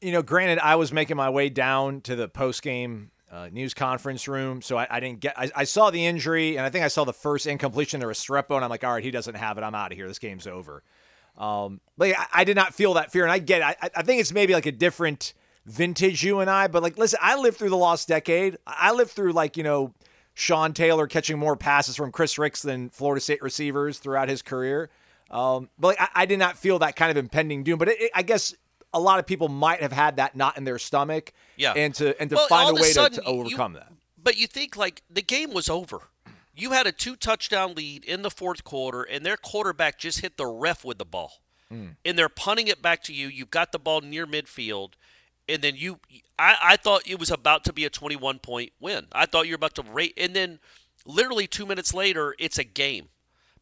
you 0.00 0.12
know, 0.12 0.22
granted, 0.22 0.58
I 0.58 0.76
was 0.76 0.92
making 0.92 1.16
my 1.16 1.30
way 1.30 1.48
down 1.48 2.00
to 2.02 2.16
the 2.16 2.28
post 2.28 2.62
game 2.62 3.10
uh, 3.30 3.48
news 3.50 3.74
conference 3.74 4.28
room, 4.28 4.62
so 4.62 4.76
I, 4.76 4.86
I 4.90 5.00
didn't 5.00 5.20
get. 5.20 5.38
I, 5.38 5.50
I 5.56 5.64
saw 5.64 5.90
the 5.90 6.04
injury, 6.04 6.56
and 6.56 6.66
I 6.66 6.70
think 6.70 6.84
I 6.84 6.88
saw 6.88 7.04
the 7.04 7.12
first 7.12 7.46
incompletion 7.46 8.00
to 8.00 8.06
Restrepo, 8.06 8.54
and 8.56 8.64
I'm 8.64 8.70
like, 8.70 8.84
all 8.84 8.92
right, 8.92 9.02
he 9.02 9.10
doesn't 9.10 9.34
have 9.34 9.58
it. 9.58 9.62
I'm 9.64 9.74
out 9.74 9.92
of 9.92 9.98
here. 9.98 10.06
This 10.06 10.18
game's 10.18 10.46
over. 10.46 10.82
Um, 11.36 11.80
but 11.96 12.08
yeah, 12.08 12.20
I, 12.32 12.40
I 12.40 12.44
did 12.44 12.56
not 12.56 12.74
feel 12.74 12.94
that 12.94 13.10
fear, 13.12 13.22
and 13.24 13.32
I 13.32 13.38
get. 13.38 13.60
It. 13.60 13.76
I, 13.82 13.90
I 13.96 14.02
think 14.02 14.20
it's 14.20 14.32
maybe 14.32 14.52
like 14.54 14.66
a 14.66 14.72
different 14.72 15.34
vintage 15.66 16.22
you 16.22 16.40
and 16.40 16.50
I, 16.50 16.68
but 16.68 16.82
like, 16.82 16.98
listen, 16.98 17.18
I 17.22 17.36
lived 17.36 17.56
through 17.58 17.70
the 17.70 17.76
lost 17.76 18.06
decade. 18.08 18.58
I 18.66 18.92
lived 18.92 19.10
through 19.10 19.32
like 19.32 19.56
you 19.56 19.62
know. 19.64 19.94
Sean 20.36 20.72
Taylor 20.72 21.06
catching 21.06 21.38
more 21.38 21.54
passes 21.54 21.94
from 21.94 22.10
Chris 22.10 22.36
Rix 22.40 22.60
than 22.62 22.90
Florida 22.90 23.20
State 23.20 23.40
receivers 23.40 24.00
throughout 24.00 24.28
his 24.28 24.42
career. 24.42 24.90
Um, 25.30 25.68
but 25.78 25.96
like, 25.96 26.00
I, 26.00 26.22
I 26.22 26.26
did 26.26 26.40
not 26.40 26.58
feel 26.58 26.80
that 26.80 26.96
kind 26.96 27.12
of 27.12 27.16
impending 27.16 27.62
doom. 27.62 27.78
But 27.78 27.90
it, 27.90 28.00
it, 28.00 28.10
I 28.16 28.22
guess 28.22 28.52
a 28.92 28.98
lot 28.98 29.20
of 29.20 29.26
people 29.28 29.48
might 29.48 29.80
have 29.80 29.92
had 29.92 30.16
that 30.16 30.34
not 30.34 30.58
in 30.58 30.64
their 30.64 30.80
stomach. 30.80 31.32
Yeah. 31.56 31.72
And 31.76 31.94
to 31.94 32.20
and 32.20 32.30
to 32.30 32.34
Well, 32.34 32.48
find 32.48 32.76
a 32.76 32.82
way 32.82 32.90
sudden, 32.90 33.18
to, 33.18 33.20
to 33.20 33.26
overcome 33.28 33.74
you- 33.74 33.78
that. 33.78 33.92
But 34.20 34.36
you 34.36 34.48
think 34.48 34.76
like 34.76 35.02
the 35.08 35.22
game 35.22 35.52
was 35.52 35.68
over. 35.68 36.00
You 36.56 36.70
had 36.70 36.86
a 36.86 36.92
two 36.92 37.16
touchdown 37.16 37.74
lead 37.74 38.04
in 38.04 38.22
the 38.22 38.30
fourth 38.30 38.64
quarter, 38.64 39.02
and 39.02 39.24
their 39.24 39.36
quarterback 39.36 39.98
just 39.98 40.20
hit 40.20 40.36
the 40.36 40.46
ref 40.46 40.84
with 40.84 40.98
the 40.98 41.04
ball. 41.04 41.32
And 42.04 42.16
they're 42.18 42.28
punting 42.28 42.68
it 42.68 42.80
back 42.80 43.02
to 43.04 43.12
you. 43.12 43.26
You've 43.28 43.50
got 43.50 43.72
the 43.72 43.78
ball 43.78 44.00
near 44.00 44.26
midfield. 44.26 44.92
And 45.48 45.60
then 45.60 45.74
you, 45.76 45.98
I, 46.38 46.56
I 46.62 46.76
thought 46.76 47.02
it 47.06 47.18
was 47.18 47.30
about 47.30 47.64
to 47.64 47.72
be 47.72 47.84
a 47.84 47.90
21 47.90 48.38
point 48.38 48.72
win. 48.80 49.06
I 49.12 49.26
thought 49.26 49.46
you 49.46 49.52
were 49.52 49.56
about 49.56 49.74
to 49.74 49.82
rate. 49.82 50.14
And 50.16 50.34
then 50.34 50.58
literally 51.04 51.46
two 51.46 51.66
minutes 51.66 51.92
later, 51.92 52.34
it's 52.38 52.58
a 52.58 52.64
game 52.64 53.08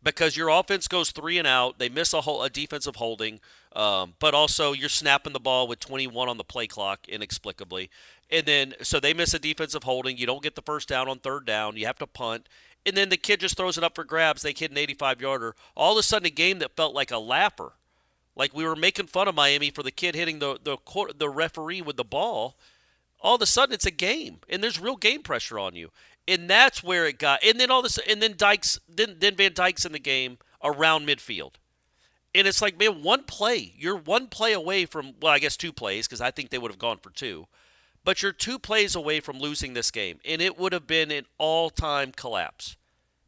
because 0.03 0.37
your 0.37 0.49
offense 0.49 0.89
goes 0.89 1.11
three 1.11 1.39
and 1.39 1.47
out. 1.47 1.79
They 1.79 1.89
miss 1.89 2.13
a, 2.13 2.21
whole, 2.21 2.43
a 2.43 2.51
defensive 2.51 2.97
holding, 2.97 3.41
um, 3.75 4.15
but 4.19 4.35
also 4.35 4.73
you're 4.73 4.89
snapping 4.89 5.33
the 5.33 5.41
ball 5.41 5.67
with 5.67 5.81
21 5.81 6.29
on 6.29 6.37
the 6.37 6.45
play 6.45 6.67
clock 6.67 7.09
inexplicably. 7.09 7.91
And 8.31 8.47
then, 8.47 8.75
so 8.83 8.99
they 8.99 9.15
miss 9.15 9.35
a 9.35 9.39
defensive 9.39 9.85
holding. 9.85 10.17
You 10.17 10.27
don't 10.27 10.43
get 10.43 10.55
the 10.55 10.63
first 10.63 10.89
down 10.89 11.09
on 11.09 11.19
third 11.19 11.47
down. 11.47 11.77
You 11.77 11.87
have 11.87 11.99
to 11.99 12.07
punt. 12.07 12.49
And 12.85 12.97
then 12.97 13.11
the 13.11 13.17
kid 13.17 13.41
just 13.41 13.57
throws 13.57 13.79
it 13.79 13.85
up 13.85 13.95
for 13.95 14.05
grabs. 14.05 14.43
They 14.43 14.55
hit 14.57 14.71
an 14.71 14.79
85 14.79 15.21
yarder. 15.21 15.55
All 15.77 15.93
of 15.93 15.99
a 15.99 16.03
sudden, 16.03 16.27
a 16.27 16.31
game 16.31 16.59
that 16.59 16.77
felt 16.77 16.95
like 16.95 17.11
a 17.11 17.15
lapper. 17.15 17.73
Like 18.35 18.55
we 18.55 18.65
were 18.65 18.75
making 18.75 19.07
fun 19.07 19.29
of 19.29 19.35
Miami 19.35 19.71
for 19.71 19.83
the 19.83 19.91
kid 19.91 20.15
hitting 20.15 20.39
the, 20.39 20.59
the, 20.63 20.77
court- 20.79 21.19
the 21.19 21.29
referee 21.29 21.83
with 21.83 21.97
the 21.97 22.05
ball 22.05 22.57
all 23.23 23.37
of 23.37 23.43
a 23.43 23.47
sudden 23.47 23.73
it's 23.73 23.87
a 23.87 23.91
game 23.91 24.39
and 24.49 24.63
there's 24.63 24.81
real 24.81 24.97
game 24.97 25.23
pressure 25.23 25.59
on 25.59 25.75
you 25.75 25.91
and 26.29 26.51
that's 26.51 26.83
where 26.83 27.07
it 27.07 27.19
got 27.19 27.43
and 27.45 27.59
then 27.59 27.71
all 27.71 27.83
this 27.83 27.99
and 28.09 28.21
then 28.21 28.35
dykes 28.37 28.79
then 28.89 29.17
then 29.21 29.37
van 29.37 29.53
dyke's 29.55 29.85
in 29.85 29.93
the 29.93 29.99
game 29.99 30.37
around 30.63 31.07
midfield 31.07 31.53
and 32.35 32.47
it's 32.47 32.61
like 32.61 32.79
man 32.79 33.03
one 33.03 33.23
play 33.23 33.73
you're 33.77 33.97
one 33.97 34.27
play 34.27 34.53
away 34.53 34.85
from 34.85 35.15
well 35.21 35.33
i 35.33 35.39
guess 35.39 35.57
two 35.57 35.73
plays 35.73 36.07
because 36.07 36.21
i 36.21 36.31
think 36.31 36.51
they 36.51 36.59
would 36.59 36.71
have 36.71 36.79
gone 36.79 36.99
for 36.99 37.11
two 37.11 37.47
but 38.05 38.23
you're 38.23 38.33
two 38.33 38.59
plays 38.59 38.95
away 38.95 39.21
from 39.21 39.39
losing 39.39 39.75
this 39.75 39.91
game 39.91 40.19
and 40.25 40.41
it 40.43 40.59
would 40.59 40.73
have 40.73 40.87
been 40.87 41.11
an 41.11 41.25
all-time 41.39 42.13
collapse 42.13 42.77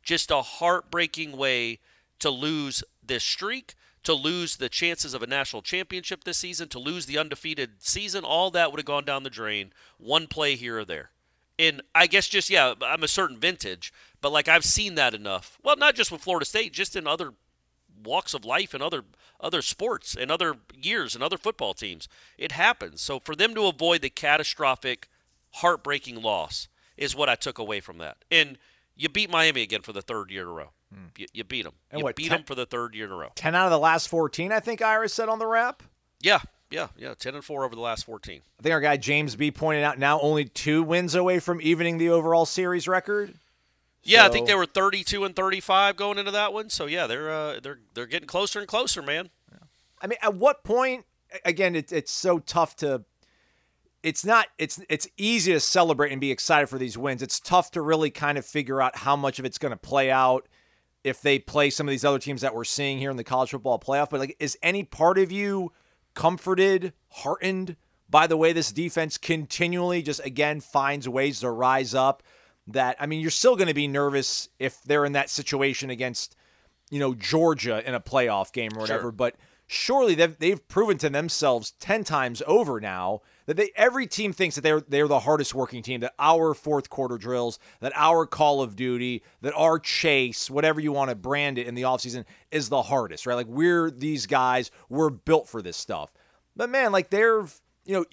just 0.05 0.31
a 0.31 0.43
heartbreaking 0.43 1.37
way 1.37 1.81
to 2.21 2.31
lose 2.31 2.85
this 3.05 3.25
streak, 3.25 3.75
to 4.05 4.15
lose 4.15 4.57
the 4.57 4.69
chances 4.69 5.15
of 5.15 5.23
a 5.23 5.27
national 5.27 5.63
championship 5.63 6.25
this 6.25 6.39
season, 6.39 6.69
to 6.69 6.79
lose 6.79 7.07
the 7.07 7.19
undefeated 7.19 7.83
season. 7.83 8.25
All 8.25 8.51
that 8.51 8.71
would 8.71 8.79
have 8.79 8.87
gone 8.87 9.05
down 9.05 9.23
the 9.23 9.31
drain. 9.31 9.73
One 9.99 10.27
play 10.27 10.55
here 10.55 10.79
or 10.79 10.85
there. 10.85 11.11
And 11.59 11.83
I 11.95 12.07
guess 12.07 12.29
just, 12.29 12.51
yeah, 12.51 12.75
I'm 12.83 13.03
a 13.03 13.09
certain 13.09 13.39
vintage, 13.39 13.93
but 14.21 14.33
like 14.33 14.49
I've 14.49 14.65
seen 14.65 14.97
that 14.97 15.15
enough. 15.15 15.59
Well, 15.63 15.77
not 15.77 15.95
just 15.95 16.13
with 16.13 16.21
Florida 16.21 16.45
State, 16.45 16.73
just 16.73 16.97
in 16.97 17.07
other 17.07 17.33
walks 18.05 18.35
of 18.35 18.45
life 18.45 18.75
and 18.75 18.83
other 18.83 19.03
other 19.41 19.63
sports 19.63 20.17
and 20.19 20.31
other 20.31 20.57
years 20.75 21.15
and 21.15 21.23
other 21.23 21.37
football 21.37 21.75
teams. 21.75 22.09
It 22.39 22.53
happens. 22.53 23.01
So 23.01 23.19
for 23.19 23.35
them 23.35 23.55
to 23.55 23.67
avoid 23.67 24.01
the 24.01 24.11
catastrophic, 24.11 25.09
heartbreaking 25.55 26.23
loss 26.23 26.69
is 26.97 27.15
what 27.17 27.29
I 27.29 27.35
took 27.35 27.59
away 27.59 27.81
from 27.81 27.99
that. 27.99 28.19
And 28.31 28.59
you 28.97 29.09
beat 29.09 29.31
Miami 29.31 29.63
again 29.63 29.83
for 29.83 29.93
the 29.93 30.03
third 30.03 30.31
year 30.31 30.43
in 30.43 30.49
a 30.49 30.53
row. 30.53 30.71
Hmm. 30.93 31.07
You, 31.19 31.27
you 31.33 31.45
beat 31.45 31.65
them. 31.65 31.75
And 31.91 31.99
you 31.99 32.05
what, 32.05 32.17
beat 32.17 32.29
10 32.29 32.39
them 32.39 32.45
for 32.45 32.55
the 32.55 32.67
third 32.67 32.95
year 32.95 33.07
in 33.07 33.13
a 33.13 33.17
row. 33.17 33.33
10 33.35 33.55
out 33.55 33.67
of 33.67 33.71
the 33.73 33.79
last 33.79 34.09
14, 34.09 34.53
I 34.53 34.61
think 34.61 34.81
Iris 34.81 35.13
said 35.13 35.29
on 35.29 35.39
the 35.39 35.47
wrap. 35.47 35.83
Yeah, 36.21 36.41
yeah, 36.71 36.89
yeah. 36.97 37.15
Ten 37.15 37.35
and 37.35 37.45
four 37.45 37.65
over 37.65 37.75
the 37.75 37.81
last 37.81 38.05
fourteen. 38.05 38.41
I 38.59 38.63
think 38.63 38.73
our 38.73 38.81
guy 38.81 38.97
James 38.97 39.37
B 39.37 39.51
pointed 39.51 39.85
out 39.85 39.99
now 39.99 40.19
only 40.21 40.45
two 40.47 40.83
wins 40.83 41.15
away 41.15 41.39
from 41.39 41.61
evening 41.63 41.99
the 41.99 42.09
overall 42.09 42.47
series 42.47 42.89
record. 42.89 43.35
Yeah, 44.05 44.27
I 44.27 44.29
think 44.29 44.47
they 44.47 44.55
were 44.55 44.67
32 44.67 45.25
and 45.25 45.35
35 45.35 45.97
going 45.97 46.19
into 46.19 46.31
that 46.31 46.53
one. 46.53 46.69
So 46.69 46.87
yeah, 46.87 47.07
they're 47.07 47.31
uh, 47.31 47.61
they're 47.63 47.81
they're 47.95 48.07
getting 48.07 48.29
closer 48.29 48.59
and 48.59 48.69
closer, 48.69 49.03
man. 49.03 49.31
I 50.01 50.07
mean, 50.07 50.19
at 50.23 50.35
what 50.35 50.65
point? 50.65 51.07
Again, 51.45 51.75
it, 51.75 51.91
it's 51.91 52.13
so 52.13 52.39
tough 52.39 52.77
to. 52.77 53.05
It's 54.03 54.25
not. 54.25 54.49
It's 54.59 54.81
it's 54.91 55.09
easy 55.17 55.53
to 55.53 55.61
celebrate 55.61 56.13
and 56.13 56.21
be 56.21 56.31
excited 56.31 56.69
for 56.69 56.79
these 56.79 56.99
wins. 56.99 57.23
It's 57.23 57.41
tough 57.41 57.71
to 57.73 57.81
really 57.81 58.11
kind 58.11 58.37
of 58.37 58.45
figure 58.45 58.83
out 58.83 58.97
how 58.97 59.17
much 59.17 59.39
of 59.39 59.47
it's 59.47 59.59
going 59.59 59.73
to 59.73 59.79
play 59.79 60.11
out 60.11 60.47
if 61.03 61.23
they 61.23 61.39
play 61.39 61.71
some 61.71 61.89
of 61.89 61.91
these 61.91 62.05
other 62.05 62.19
teams 62.19 62.43
that 62.43 62.55
we're 62.55 62.65
seeing 62.65 62.99
here 62.99 63.11
in 63.11 63.17
the 63.17 63.25
college 63.25 63.51
football 63.51 63.79
playoff. 63.79 64.11
But 64.11 64.21
like, 64.21 64.37
is 64.39 64.59
any 64.63 64.85
part 64.85 65.19
of 65.19 65.33
you 65.33 65.73
comforted, 66.15 66.93
heartened 67.09 67.77
by 68.11 68.27
the 68.27 68.37
way 68.37 68.53
this 68.53 68.71
defense 68.71 69.17
continually 69.17 70.03
just 70.03 70.21
again 70.25 70.61
finds 70.61 71.09
ways 71.09 71.41
to 71.41 71.51
rise 71.51 71.95
up? 71.95 72.23
That 72.69 72.97
I 72.99 73.07
mean, 73.07 73.21
you're 73.21 73.31
still 73.31 73.57
going 73.57 73.69
to 73.69 73.75
be 73.75 73.89
nervous 73.89 74.49
if 74.59 74.83
they're 74.85 75.05
in 75.05 75.13
that 75.13 75.31
situation 75.31 75.91
against 75.91 76.37
you 76.91 76.99
know 76.99 77.15
Georgia 77.15 77.87
in 77.87 77.95
a 77.95 78.01
playoff 78.01 78.53
game 78.53 78.71
or 78.75 78.81
whatever. 78.81 79.03
Sure. 79.03 79.13
But 79.13 79.37
surely 79.67 80.15
they've 80.15 80.39
they've 80.39 80.69
proven 80.69 80.99
to 80.99 81.11
themselves 81.11 81.73
ten 81.73 82.05
times 82.05 82.43
over 82.47 82.81
now 82.81 83.21
that 83.47 83.57
they 83.57 83.71
every 83.77 84.07
team 84.07 84.33
thinks 84.33 84.55
that 84.55 84.63
they're 84.63 84.81
they're 84.81 85.09
the 85.09 85.21
hardest 85.21 85.55
working 85.55 85.83
team. 85.83 86.01
That 86.01 86.15
our 86.19 86.55
fourth 86.55 86.91
quarter 86.91 87.19
drills, 87.19 87.59
that 87.81 87.93
our 87.95 88.27
Call 88.27 88.63
of 88.63 88.77
Duty, 88.77 89.23
that 89.43 89.55
our 89.55 89.79
chase, 89.79 90.51
whatever 90.51 90.81
you 90.81 90.93
want 90.93 91.11
to 91.11 91.17
brand 91.17 91.59
it 91.59 91.67
in 91.67 91.75
the 91.75 91.83
offseason, 91.83 92.25
is 92.51 92.69
the 92.69 92.83
hardest, 92.83 93.27
right? 93.27 93.35
Like 93.35 93.47
we're 93.47 93.91
these 93.91 94.27
guys, 94.27 94.71
we're 94.89 95.11
built 95.11 95.49
for 95.49 95.61
this 95.61 95.77
stuff. 95.77 96.13
But 96.57 96.71
man, 96.71 96.93
like 96.93 97.11
they're 97.11 97.47
you 97.85 97.95
know. 97.95 98.05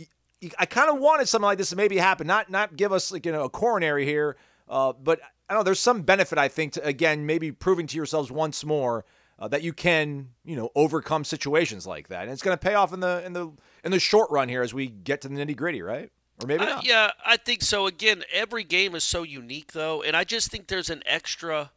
I 0.58 0.66
kind 0.66 0.90
of 0.90 1.00
wanted 1.00 1.28
something 1.28 1.46
like 1.46 1.58
this 1.58 1.70
to 1.70 1.76
maybe 1.76 1.98
happen, 1.98 2.26
not 2.28 2.50
not 2.50 2.76
give 2.76 2.92
us 2.92 3.12
like 3.12 3.26
you 3.26 3.32
know 3.32 3.44
a 3.44 3.50
coronary 3.50 4.06
here, 4.06 4.38
uh, 4.68 4.94
but 4.94 5.20
I 5.50 5.54
don't 5.54 5.60
know. 5.62 5.64
There's 5.64 5.80
some 5.80 6.02
benefit 6.02 6.38
I 6.38 6.48
think 6.48 6.74
to 6.74 6.86
again 6.86 7.26
maybe 7.26 7.52
proving 7.52 7.88
to 7.88 7.96
yourselves 7.98 8.32
once 8.32 8.64
more 8.64 9.06
uh, 9.38 9.48
that 9.50 9.62
you 9.64 9.74
can 9.74 10.30
you 10.44 10.56
know 10.56 10.70
overcome 10.76 11.24
situations 11.24 11.86
like 11.86 12.08
that, 12.08 12.24
and 12.24 12.32
it's 12.32 12.42
going 12.42 12.58
to 12.58 12.62
pay 12.62 12.74
off 12.74 12.92
in 12.94 13.00
the 13.02 13.24
in 13.26 13.34
the 13.34 13.52
in 13.84 13.92
the 13.92 14.00
short 14.00 14.32
run 14.32 14.50
here 14.50 14.62
as 14.62 14.74
we 14.74 14.88
get 14.88 15.22
to 15.22 15.28
the 15.30 15.36
nitty 15.36 15.56
gritty, 15.56 15.82
right? 15.82 16.12
Or 16.44 16.48
maybe 16.48 16.64
Uh, 16.64 16.70
not. 16.70 16.86
yeah, 16.88 17.12
I 17.24 17.38
think 17.38 17.62
so. 17.62 17.86
Again, 17.86 18.24
every 18.34 18.64
game 18.64 18.96
is 18.96 19.04
so 19.04 19.22
unique 19.24 19.74
though, 19.74 20.02
and 20.02 20.16
I 20.16 20.24
just 20.24 20.50
think 20.50 20.68
there's 20.68 20.90
an 20.90 21.04
extra 21.06 21.72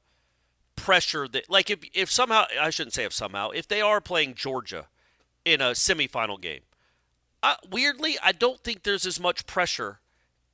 pressure 0.76 1.28
that 1.28 1.48
like 1.50 1.70
if 1.70 1.80
if 1.92 2.10
somehow 2.10 2.44
I 2.60 2.70
shouldn't 2.70 2.94
say 2.94 3.04
if 3.04 3.12
somehow 3.12 3.50
if 3.50 3.68
they 3.68 3.80
are 3.80 4.00
playing 4.00 4.34
Georgia 4.34 4.88
in 5.44 5.60
a 5.60 5.70
semifinal 5.72 6.40
game, 6.40 6.60
Weirdly 7.70 8.16
I 8.22 8.32
don't 8.32 8.60
think 8.60 8.82
there's 8.82 9.06
as 9.06 9.20
much 9.20 9.46
pressure 9.46 10.00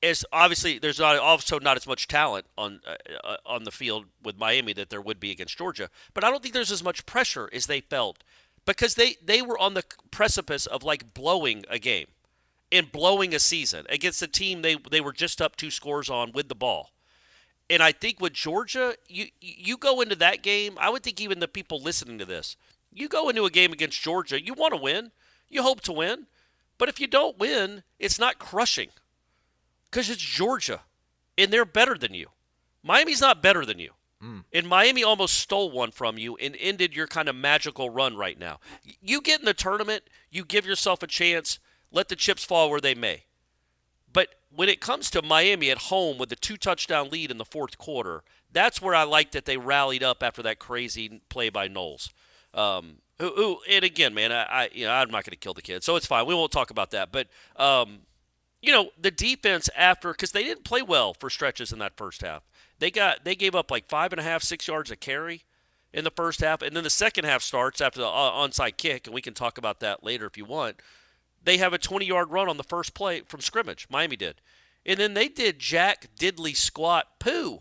as 0.03 0.25
obviously 0.33 0.79
there's 0.79 0.99
not 0.99 1.19
also 1.19 1.59
not 1.59 1.77
as 1.77 1.87
much 1.87 2.09
talent 2.09 2.47
on 2.57 2.81
uh, 2.87 2.95
uh, 3.23 3.37
on 3.45 3.65
the 3.65 3.71
field 3.71 4.07
with 4.23 4.39
Miami 4.39 4.73
that 4.73 4.91
there 4.91 5.01
would 5.01 5.21
be 5.21 5.31
against 5.31 5.59
Georgia, 5.59 5.91
but 6.15 6.25
I 6.25 6.31
don't 6.31 6.43
think 6.43 6.55
there's 6.55 6.73
as 6.73 6.83
much 6.83 7.07
pressure 7.07 7.51
as 7.53 7.67
they 7.67 7.81
felt 7.81 8.23
because 8.65 8.95
they 8.95 9.17
they 9.23 9.43
were 9.43 9.59
on 9.59 9.75
the 9.75 9.85
precipice 10.11 10.67
of 10.67 10.83
like 10.83 11.15
blowing 11.15 11.65
a 11.69 11.79
game 11.79 12.07
and 12.73 12.93
blowing 12.93 13.35
a 13.35 13.39
season 13.39 13.85
against 13.89 14.23
a 14.23 14.29
team 14.29 14.63
they 14.63 14.77
they 14.91 15.01
were 15.01 15.13
just 15.13 15.43
up 15.43 15.57
two 15.57 15.71
scores 15.71 16.09
on 16.09 16.33
with 16.33 16.49
the 16.49 16.55
ball. 16.55 16.91
And 17.69 17.85
I 17.85 17.93
think 17.93 18.21
with 18.21 18.33
Georgia, 18.33 18.95
you 19.07 19.27
you 19.41 19.77
go 19.77 20.01
into 20.01 20.17
that 20.17 20.43
game. 20.43 20.77
I 20.81 20.91
would 20.91 21.03
think 21.03 21.21
even 21.21 21.41
the 21.41 21.49
people 21.49 21.81
listening 21.81 22.19
to 22.19 22.25
this, 22.25 22.57
you 22.93 23.09
go 23.09 23.29
into 23.29 23.45
a 23.45 23.51
game 23.51 23.73
against 23.73 24.01
Georgia, 24.01 24.43
you 24.43 24.55
want 24.55 24.75
to 24.75 24.81
win, 24.81 25.13
you 25.49 25.63
hope 25.63 25.81
to 25.83 25.93
win, 25.93 26.27
but 26.81 26.89
if 26.89 26.99
you 26.99 27.07
don't 27.07 27.39
win, 27.39 27.85
it's 27.99 28.19
not 28.19 28.39
crushing 28.39 28.89
because 29.91 30.09
it's 30.09 30.23
Georgia, 30.23 30.81
and 31.37 31.53
they're 31.53 31.67
better 31.67 31.97
than 31.97 32.15
you. 32.15 32.29
Miami's 32.83 33.21
not 33.21 33.43
better 33.43 33.67
than 33.67 33.79
you. 33.79 33.91
And 34.53 34.67
Miami 34.67 35.05
almost 35.05 35.35
stole 35.35 35.71
one 35.71 35.91
from 35.91 36.17
you 36.17 36.37
and 36.37 36.57
ended 36.59 36.97
your 36.97 37.07
kind 37.07 37.29
of 37.29 37.37
magical 37.37 37.91
run 37.91 38.17
right 38.17 38.39
now. 38.39 38.61
You 39.03 39.21
get 39.21 39.41
in 39.41 39.47
the 39.47 39.55
tournament, 39.55 40.05
you 40.31 40.45
give 40.45 40.65
yourself 40.65 41.03
a 41.03 41.07
chance, 41.07 41.59
let 41.93 42.09
the 42.09 42.17
chips 42.17 42.45
fall 42.45 42.71
where 42.71 42.81
they 42.81 42.95
may. 42.95 43.25
But 44.11 44.29
when 44.55 44.71
it 44.71 44.81
comes 44.81 45.11
to 45.11 45.23
Miami 45.23 45.71
at 45.71 45.79
home 45.79 46.17
with 46.17 46.33
a 46.33 46.37
two 46.37 46.57
touchdown 46.57 47.11
lead 47.11 47.31
in 47.31 47.37
the 47.37 47.45
fourth 47.45 47.77
quarter, 47.77 48.23
that's 48.51 48.81
where 48.81 48.95
I 48.95 49.05
like 49.05 49.33
that 49.33 49.45
they 49.45 49.59
rallied 49.59 50.03
up 50.03 50.23
after 50.23 50.43
that 50.43 50.59
crazy 50.59 51.21
play 51.29 51.51
by 51.51 51.69
Knowles. 51.69 52.11
Um, 52.55 52.97
who, 53.21 53.33
who, 53.35 53.59
and 53.69 53.85
again, 53.85 54.15
man, 54.15 54.33
I, 54.33 54.43
I 54.43 54.71
you 54.73 54.87
know 54.87 54.93
I'm 54.93 55.11
not 55.11 55.25
going 55.25 55.33
to 55.33 55.37
kill 55.37 55.55
the 55.55 55.63
kid, 55.63 55.85
so 55.85 55.97
it's 55.97 56.07
fine. 56.07 56.27
We 56.27 56.35
won't 56.35 56.51
talk 56.51 56.71
about 56.71 56.91
that. 56.93 57.13
But 57.13 57.29
um, 57.57 58.01
you 58.63 58.73
know 58.73 58.91
the 58.99 59.11
defense 59.11 59.69
after 59.77 60.13
because 60.13 60.33
they 60.33 60.43
didn't 60.43 60.65
play 60.65 60.83
well 60.83 61.15
for 61.15 61.29
stretches 61.29 61.73
in 61.73 61.79
that 61.81 61.97
first 61.97 62.23
half. 62.23 62.43
They 62.79 62.91
got 62.91 63.25
they 63.25 63.35
gave 63.35 63.55
up 63.55 63.71
like 63.71 63.89
five 63.89 64.13
and 64.13 64.21
a 64.21 64.25
half, 64.25 64.43
six 64.43 64.67
yards 64.67 64.91
a 64.91 64.97
carry 64.97 65.45
in 65.93 66.05
the 66.05 66.11
first 66.11 66.41
half, 66.41 66.63
and 66.63 66.75
then 66.75 66.85
the 66.85 66.91
second 66.91 67.27
half 67.27 67.43
starts 67.43 67.81
after 67.81 68.01
the 68.01 68.07
uh, 68.07 68.33
onside 68.33 68.79
kick, 68.79 69.07
and 69.07 69.15
we 69.15 69.23
can 69.23 69.35
talk 69.35 69.59
about 69.59 69.81
that 69.81 70.03
later 70.03 70.27
if 70.27 70.39
you 70.39 70.45
want. 70.45 70.81
They 71.43 71.59
have 71.59 71.73
a 71.73 71.79
20 71.79 72.07
yard 72.07 72.31
run 72.31 72.49
on 72.49 72.57
the 72.57 72.65
first 72.65 72.95
play 72.95 73.21
from 73.21 73.41
scrimmage. 73.41 73.87
Miami 73.91 74.17
did, 74.17 74.41
and 74.87 74.99
then 74.99 75.15
they 75.15 75.29
did 75.29 75.59
Jack 75.59 76.09
Diddley 76.19 76.57
squat 76.57 77.19
poo, 77.19 77.61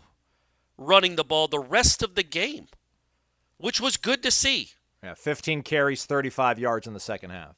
running 0.78 1.16
the 1.16 1.24
ball 1.24 1.48
the 1.48 1.58
rest 1.58 2.02
of 2.02 2.14
the 2.14 2.22
game, 2.22 2.68
which 3.58 3.78
was 3.78 3.98
good 3.98 4.22
to 4.22 4.30
see. 4.30 4.70
Yeah, 5.02 5.14
15 5.14 5.62
carries, 5.62 6.04
35 6.04 6.58
yards 6.58 6.86
in 6.86 6.92
the 6.92 7.00
second 7.00 7.30
half. 7.30 7.56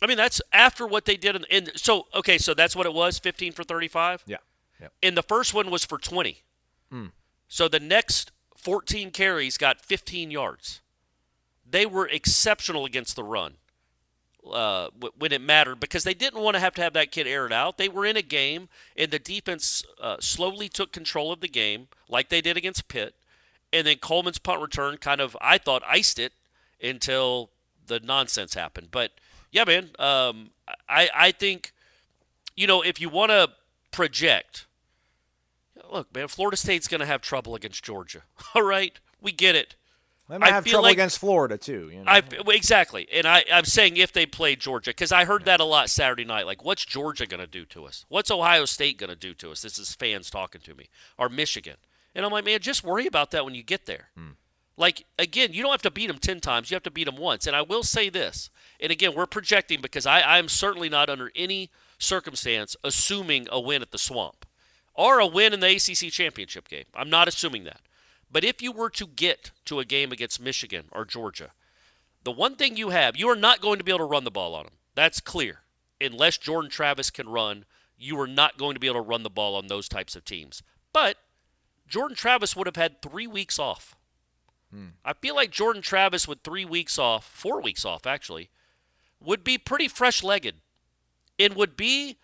I 0.00 0.06
mean, 0.06 0.16
that's 0.16 0.40
after 0.52 0.86
what 0.86 1.04
they 1.04 1.16
did 1.16 1.36
in, 1.36 1.44
in 1.50 1.68
so 1.76 2.06
okay, 2.14 2.38
so 2.38 2.54
that's 2.54 2.74
what 2.74 2.86
it 2.86 2.94
was, 2.94 3.18
15 3.18 3.52
for 3.52 3.64
35. 3.64 4.24
Yeah. 4.26 4.38
Yeah. 4.80 4.88
And 5.02 5.16
the 5.16 5.22
first 5.22 5.54
one 5.54 5.70
was 5.70 5.84
for 5.84 5.98
20. 5.98 6.42
So 7.46 7.68
the 7.68 7.80
next 7.80 8.32
14 8.56 9.10
carries 9.10 9.58
got 9.58 9.80
15 9.80 10.30
yards. 10.30 10.80
They 11.68 11.86
were 11.86 12.08
exceptional 12.08 12.84
against 12.84 13.14
the 13.14 13.22
run 13.22 13.54
uh, 14.50 14.88
when 15.18 15.32
it 15.32 15.40
mattered 15.40 15.78
because 15.78 16.04
they 16.04 16.14
didn't 16.14 16.42
want 16.42 16.54
to 16.54 16.60
have 16.60 16.74
to 16.74 16.82
have 16.82 16.94
that 16.94 17.12
kid 17.12 17.26
air 17.26 17.46
it 17.46 17.52
out. 17.52 17.78
They 17.78 17.88
were 17.88 18.04
in 18.04 18.16
a 18.16 18.22
game, 18.22 18.68
and 18.96 19.10
the 19.10 19.18
defense 19.18 19.84
uh, 20.00 20.16
slowly 20.20 20.68
took 20.68 20.92
control 20.92 21.32
of 21.32 21.40
the 21.40 21.48
game, 21.48 21.88
like 22.08 22.28
they 22.28 22.40
did 22.40 22.56
against 22.56 22.88
Pitt. 22.88 23.14
And 23.72 23.86
then 23.86 23.98
Coleman's 23.98 24.38
punt 24.38 24.60
return 24.60 24.96
kind 24.96 25.20
of, 25.20 25.36
I 25.40 25.58
thought, 25.58 25.82
iced 25.86 26.18
it 26.18 26.32
until 26.82 27.50
the 27.86 28.00
nonsense 28.00 28.54
happened. 28.54 28.88
But 28.90 29.12
yeah, 29.50 29.64
man, 29.64 29.90
um, 29.98 30.50
I 30.88 31.08
I 31.14 31.32
think, 31.32 31.72
you 32.56 32.66
know, 32.66 32.82
if 32.82 33.00
you 33.00 33.08
want 33.08 33.30
to 33.30 33.50
project, 33.90 34.66
look, 35.90 36.14
man, 36.14 36.28
Florida 36.28 36.56
State's 36.56 36.88
going 36.88 37.00
to 37.00 37.06
have 37.06 37.20
trouble 37.20 37.54
against 37.54 37.84
Georgia. 37.84 38.22
All 38.54 38.62
right, 38.62 38.98
we 39.20 39.32
get 39.32 39.54
it. 39.54 39.76
They 40.28 40.38
might 40.38 40.50
I 40.50 40.54
have 40.54 40.64
feel 40.64 40.72
trouble 40.72 40.84
like- 40.84 40.92
against 40.94 41.18
Florida 41.18 41.58
too. 41.58 41.90
You 41.92 42.04
know? 42.04 42.10
I 42.10 42.22
exactly, 42.48 43.06
and 43.12 43.26
I 43.26 43.44
I'm 43.52 43.64
saying 43.64 43.96
if 43.96 44.12
they 44.12 44.24
play 44.24 44.56
Georgia 44.56 44.90
because 44.90 45.12
I 45.12 45.24
heard 45.24 45.44
that 45.44 45.60
a 45.60 45.64
lot 45.64 45.90
Saturday 45.90 46.24
night. 46.24 46.46
Like, 46.46 46.64
what's 46.64 46.84
Georgia 46.86 47.26
going 47.26 47.40
to 47.40 47.46
do 47.46 47.64
to 47.66 47.84
us? 47.84 48.06
What's 48.08 48.30
Ohio 48.30 48.64
State 48.64 48.98
going 48.98 49.10
to 49.10 49.16
do 49.16 49.34
to 49.34 49.50
us? 49.50 49.60
This 49.62 49.78
is 49.78 49.94
fans 49.94 50.30
talking 50.30 50.60
to 50.62 50.74
me, 50.74 50.86
or 51.18 51.28
Michigan, 51.28 51.76
and 52.14 52.24
I'm 52.24 52.32
like, 52.32 52.44
man, 52.46 52.60
just 52.60 52.82
worry 52.84 53.06
about 53.06 53.30
that 53.32 53.44
when 53.44 53.54
you 53.54 53.62
get 53.62 53.84
there. 53.86 54.08
Like 54.76 55.04
again, 55.18 55.52
you 55.52 55.62
don't 55.62 55.72
have 55.72 55.82
to 55.82 55.90
beat 55.90 56.06
them 56.06 56.18
ten 56.18 56.40
times; 56.40 56.70
you 56.70 56.74
have 56.74 56.82
to 56.84 56.90
beat 56.90 57.04
them 57.04 57.16
once. 57.16 57.46
And 57.46 57.54
I 57.54 57.62
will 57.62 57.82
say 57.82 58.08
this, 58.08 58.50
and 58.80 58.90
again, 58.90 59.14
we're 59.14 59.26
projecting 59.26 59.80
because 59.80 60.06
I 60.06 60.22
I'm 60.22 60.48
certainly 60.48 60.88
not 60.88 61.10
under 61.10 61.30
any 61.36 61.70
circumstance 61.98 62.74
assuming 62.82 63.46
a 63.50 63.60
win 63.60 63.82
at 63.82 63.90
the 63.90 63.98
Swamp 63.98 64.46
or 64.94 65.18
a 65.18 65.26
win 65.26 65.52
in 65.52 65.60
the 65.60 65.76
ACC 65.76 66.12
championship 66.12 66.68
game. 66.68 66.84
I'm 66.94 67.10
not 67.10 67.28
assuming 67.28 67.64
that. 67.64 67.80
But 68.30 68.44
if 68.44 68.62
you 68.62 68.72
were 68.72 68.90
to 68.90 69.06
get 69.06 69.50
to 69.66 69.78
a 69.78 69.84
game 69.84 70.10
against 70.10 70.40
Michigan 70.40 70.86
or 70.90 71.04
Georgia, 71.04 71.52
the 72.24 72.32
one 72.32 72.56
thing 72.56 72.76
you 72.76 72.90
have, 72.90 73.16
you 73.16 73.28
are 73.28 73.36
not 73.36 73.60
going 73.60 73.78
to 73.78 73.84
be 73.84 73.92
able 73.92 74.00
to 74.00 74.04
run 74.04 74.24
the 74.24 74.30
ball 74.30 74.54
on 74.54 74.64
them. 74.64 74.74
That's 74.94 75.20
clear. 75.20 75.60
Unless 76.00 76.38
Jordan 76.38 76.70
Travis 76.70 77.10
can 77.10 77.28
run, 77.28 77.64
you 77.98 78.18
are 78.20 78.26
not 78.26 78.58
going 78.58 78.74
to 78.74 78.80
be 78.80 78.86
able 78.86 79.02
to 79.02 79.08
run 79.08 79.22
the 79.22 79.30
ball 79.30 79.54
on 79.54 79.66
those 79.66 79.88
types 79.88 80.16
of 80.16 80.24
teams. 80.24 80.62
But 80.92 81.16
Jordan 81.86 82.16
Travis 82.16 82.56
would 82.56 82.66
have 82.66 82.76
had 82.76 83.02
three 83.02 83.26
weeks 83.26 83.58
off. 83.58 83.94
I 85.04 85.12
feel 85.12 85.34
like 85.34 85.50
Jordan 85.50 85.82
Travis 85.82 86.26
with 86.26 86.40
three 86.42 86.64
weeks 86.64 86.98
off, 86.98 87.26
four 87.26 87.60
weeks 87.60 87.84
off 87.84 88.06
actually, 88.06 88.50
would 89.20 89.44
be 89.44 89.58
pretty 89.58 89.88
fresh 89.88 90.22
legged 90.22 90.56
and 91.38 91.54
would 91.54 91.76
be 91.76 92.18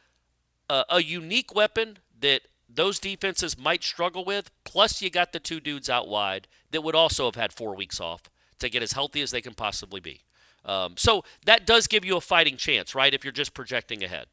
a, 0.70 0.84
a 0.88 1.02
unique 1.02 1.54
weapon 1.54 1.98
that 2.20 2.42
those 2.68 2.98
defenses 2.98 3.58
might 3.58 3.82
struggle 3.82 4.24
with. 4.24 4.50
Plus, 4.64 5.00
you 5.02 5.10
got 5.10 5.32
the 5.32 5.40
two 5.40 5.60
dudes 5.60 5.88
out 5.90 6.08
wide 6.08 6.48
that 6.70 6.82
would 6.82 6.94
also 6.94 7.26
have 7.26 7.34
had 7.34 7.52
four 7.52 7.74
weeks 7.74 8.00
off 8.00 8.22
to 8.58 8.68
get 8.68 8.82
as 8.82 8.92
healthy 8.92 9.20
as 9.22 9.30
they 9.30 9.40
can 9.40 9.54
possibly 9.54 10.00
be. 10.00 10.22
Um, 10.64 10.96
so 10.96 11.24
that 11.46 11.66
does 11.66 11.86
give 11.86 12.04
you 12.04 12.16
a 12.16 12.20
fighting 12.20 12.56
chance, 12.56 12.94
right? 12.94 13.14
If 13.14 13.24
you're 13.24 13.32
just 13.32 13.54
projecting 13.54 14.02
ahead, 14.02 14.26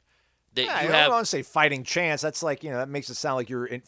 that 0.55 0.65
Yeah, 0.65 0.84
you 0.84 0.89
I 0.89 0.91
have 0.91 1.05
don't 1.05 1.13
want 1.15 1.25
to 1.25 1.29
say 1.29 1.43
fighting 1.43 1.84
chance. 1.84 2.22
That's 2.22 2.43
like 2.43 2.63
you 2.63 2.72
know 2.72 2.77
that 2.77 2.89
makes 2.89 3.10
it 3.10 3.15
sound 3.15 3.36
like 3.38 3.50
you're 3.50 3.67
in, 3.67 3.84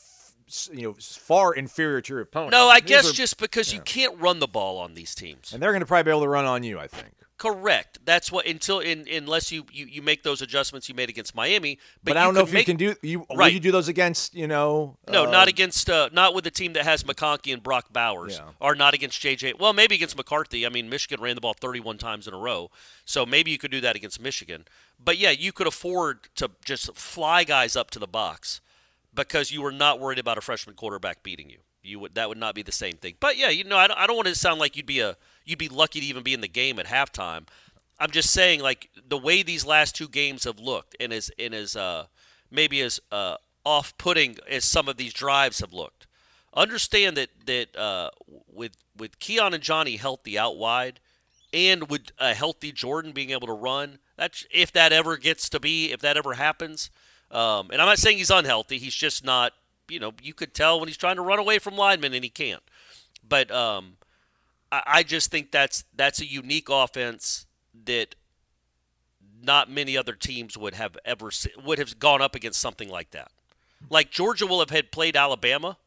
you 0.74 0.84
know 0.84 0.94
far 1.00 1.54
inferior 1.54 2.02
to 2.02 2.14
your 2.14 2.22
opponent. 2.22 2.52
no. 2.52 2.68
I 2.70 2.80
These 2.80 2.90
guess 2.90 3.10
are- 3.10 3.14
just 3.14 3.38
because 3.40 3.74
you 3.74 3.82
can't 3.82 4.18
run 4.20 4.40
the 4.40 4.48
ball 4.48 4.78
on 4.78 4.94
these 4.94 5.14
teams. 5.16 5.52
and 5.54 5.62
they're 5.62 5.72
going 5.72 5.82
to 5.82 5.86
probably 5.86 6.04
be 6.04 6.12
able 6.12 6.22
to 6.22 6.30
run 6.30 6.46
on 6.46 6.64
you. 6.64 6.80
I 6.80 6.88
think. 6.88 7.14
Correct. 7.38 8.00
That's 8.04 8.32
what 8.32 8.48
until 8.48 8.80
in, 8.80 9.08
unless 9.08 9.52
you, 9.52 9.66
you 9.72 9.86
you 9.86 10.02
make 10.02 10.24
those 10.24 10.42
adjustments 10.42 10.90
you 10.90 10.96
made 10.96 11.08
against 11.10 11.36
Miami. 11.36 11.78
But, 12.04 12.14
But, 12.16 12.18
I 12.18 12.24
don't 12.24 12.34
know 12.34 12.42
if 12.42 12.52
make, 12.52 12.68
you 12.68 12.74
can 12.74 12.78
do 12.78 12.96
you. 13.04 13.20
Will 13.30 13.38
Right. 13.38 13.54
you 13.54 13.60
do 13.60 13.72
those 13.72 13.88
against 13.88 14.34
you 14.34 14.48
know? 14.48 14.98
No, 15.08 15.28
uh, 15.28 15.30
not 15.30 15.48
against 15.48 15.88
uh, 15.88 16.10
not 16.12 16.34
with 16.34 16.46
the 16.46 16.50
team 16.52 16.74
that 16.74 16.84
has 16.84 17.04
McConkey 17.04 17.54
and 17.54 17.62
Brock 17.62 17.94
Bowers, 17.94 18.38
Yeah. 18.38 18.50
or 18.60 18.74
not 18.74 18.96
against 18.96 19.22
JJ. 19.22 19.60
Well, 19.60 19.72
maybe 19.72 19.94
against 19.94 20.18
McCarthy. 20.18 20.66
I 20.66 20.70
mean, 20.70 20.90
Michigan 20.90 21.22
ran 21.24 21.36
the 21.36 21.42
ball 21.42 21.54
31 21.54 22.00
times 22.00 22.28
in 22.28 22.34
a 22.34 22.38
row, 22.40 22.72
so 23.06 23.24
maybe 23.24 23.52
you 23.52 23.60
could 23.60 23.70
do 23.72 23.82
that 23.82 23.96
against 23.96 24.20
Michigan. 24.20 24.66
But 25.00 25.20
yeah, 25.20 25.30
you 25.30 25.52
could 25.52 25.68
afford 25.68 26.30
to 26.38 26.50
just 26.66 26.96
fly 26.96 27.44
guys 27.44 27.76
up 27.76 27.92
to 27.92 28.00
the 28.00 28.08
box 28.08 28.62
because 29.18 29.52
you 29.52 29.62
were 29.62 29.74
not 29.74 30.00
worried 30.00 30.20
about 30.20 30.38
a 30.38 30.42
freshman 30.42 30.76
quarterback 30.76 31.24
beating 31.24 31.50
you. 31.50 31.58
You 31.84 32.00
would 32.00 32.16
that 32.16 32.30
would 32.30 32.38
not 32.38 32.56
be 32.56 32.62
the 32.62 32.72
same 32.72 32.94
thing. 32.94 33.16
But 33.20 33.38
yeah, 33.38 33.50
you 33.50 33.66
know, 33.66 33.78
I 33.78 33.88
don't, 33.88 34.00
I 34.00 34.08
don't 34.08 34.16
want 34.16 34.28
to 34.30 34.36
sound 34.36 34.60
like 34.60 34.78
you'd 34.78 34.86
be 34.86 35.02
a 35.02 35.18
you'd 35.44 35.60
be 35.60 35.68
lucky 35.68 36.00
to 36.00 36.06
even 36.06 36.24
be 36.24 36.34
in 36.34 36.42
the 36.42 36.48
game 36.48 36.80
at 36.80 36.86
halftime. 36.86 37.48
I'm 38.00 38.12
just 38.12 38.32
saying, 38.32 38.62
like 38.62 38.90
the 39.08 39.18
way 39.18 39.44
these 39.44 39.66
last 39.66 39.96
two 39.96 40.08
games 40.08 40.44
have 40.44 40.60
looked, 40.60 40.96
and 41.00 41.12
as 41.12 41.32
and 41.40 41.54
as 41.54 41.76
uh, 41.76 42.06
maybe 42.52 42.82
as 42.82 43.00
uh, 43.12 43.38
off-putting 43.66 44.38
as 44.50 44.64
some 44.64 44.88
of 44.88 44.98
these 44.98 45.14
drives 45.14 45.60
have 45.60 45.74
looked. 45.74 46.08
Understand 46.54 47.18
that 47.18 47.30
that 47.46 47.76
uh, 47.76 48.12
with 48.48 48.74
with 48.96 49.20
Keon 49.20 49.54
and 49.54 49.64
Johnny 49.64 49.98
healthy 49.98 50.38
out 50.38 50.58
wide, 50.58 51.00
and 51.54 51.90
with 51.90 52.12
a 52.20 52.34
healthy 52.34 52.72
Jordan 52.72 53.14
being 53.14 53.32
able 53.32 53.48
to 53.48 53.54
run, 53.54 54.00
that's 54.16 54.46
if 54.52 54.72
that 54.74 54.92
ever 54.92 55.18
gets 55.18 55.50
to 55.50 55.60
be, 55.60 55.92
if 55.92 56.02
that 56.02 56.18
ever 56.18 56.34
happens. 56.34 56.92
Um, 57.32 57.70
and 57.72 57.82
I'm 57.82 57.88
not 57.88 58.00
saying 58.00 58.18
he's 58.18 58.30
unhealthy. 58.30 58.78
He's 58.78 58.96
just 58.96 59.24
not. 59.26 59.54
You 59.90 60.00
know, 60.00 60.12
you 60.22 60.34
could 60.34 60.54
tell 60.54 60.80
when 60.80 60.90
he's 60.90 60.98
trying 60.98 61.16
to 61.16 61.22
run 61.22 61.40
away 61.40 61.60
from 61.60 61.76
linemen 61.76 62.14
and 62.14 62.24
he 62.24 62.30
can't. 62.30 62.62
But 63.28 63.50
um, 63.52 63.96
I, 64.72 64.84
I 64.86 65.04
just 65.04 65.32
think 65.32 65.52
that's 65.52 65.86
that's 65.96 66.20
a 66.20 66.26
unique 66.26 66.68
offense 66.70 67.46
that 67.86 68.16
not 69.42 69.70
many 69.70 69.98
other 69.98 70.14
teams 70.14 70.58
would 70.58 70.74
have 70.74 70.98
ever 71.06 71.30
would 71.64 71.80
have 71.80 72.00
gone 72.00 72.22
up 72.22 72.36
against 72.36 72.60
something 72.60 72.90
like 72.90 73.12
that. 73.12 73.32
Like 73.90 74.10
Georgia 74.10 74.48
will 74.48 74.60
have 74.60 74.72
had 74.72 74.92
played 74.92 75.16
Alabama, 75.16 75.78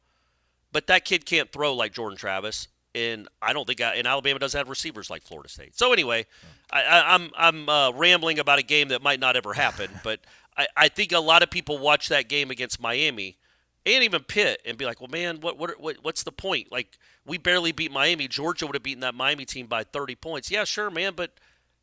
but 0.72 0.86
that 0.86 1.04
kid 1.04 1.26
can't 1.26 1.50
throw 1.50 1.74
like 1.74 1.92
Jordan 1.92 2.16
Travis, 2.16 2.68
and 2.94 3.28
I 3.42 3.52
don't 3.52 3.66
think 3.66 3.80
and 3.80 4.06
Alabama 4.06 4.38
doesn't 4.38 4.56
have 4.56 4.68
receivers 4.68 5.10
like 5.10 5.22
Florida 5.22 5.48
State. 5.48 5.76
So 5.76 5.92
anyway, 5.92 6.26
I, 6.72 6.82
I, 6.82 7.14
I'm 7.14 7.30
I'm 7.36 7.68
uh, 7.68 7.92
rambling 7.92 8.38
about 8.38 8.58
a 8.58 8.62
game 8.62 8.88
that 8.88 9.02
might 9.02 9.20
not 9.20 9.36
ever 9.36 9.52
happen, 9.52 9.90
but 10.04 10.20
I, 10.56 10.66
I 10.76 10.88
think 10.88 11.12
a 11.12 11.20
lot 11.20 11.42
of 11.42 11.50
people 11.50 11.78
watch 11.78 12.08
that 12.08 12.28
game 12.28 12.50
against 12.50 12.80
Miami 12.80 13.38
and 13.86 14.04
even 14.04 14.22
Pitt 14.22 14.60
and 14.66 14.76
be 14.76 14.84
like, 14.84 15.00
well, 15.00 15.08
man, 15.10 15.40
what 15.40 15.58
what, 15.58 15.80
what 15.80 15.96
what's 16.02 16.22
the 16.22 16.32
point? 16.32 16.70
Like 16.70 16.98
we 17.26 17.38
barely 17.38 17.72
beat 17.72 17.92
Miami. 17.92 18.28
Georgia 18.28 18.66
would 18.66 18.74
have 18.74 18.82
beaten 18.82 19.00
that 19.00 19.14
Miami 19.14 19.44
team 19.44 19.66
by 19.66 19.84
30 19.84 20.14
points. 20.16 20.50
Yeah, 20.50 20.64
sure, 20.64 20.90
man, 20.90 21.14
but 21.16 21.32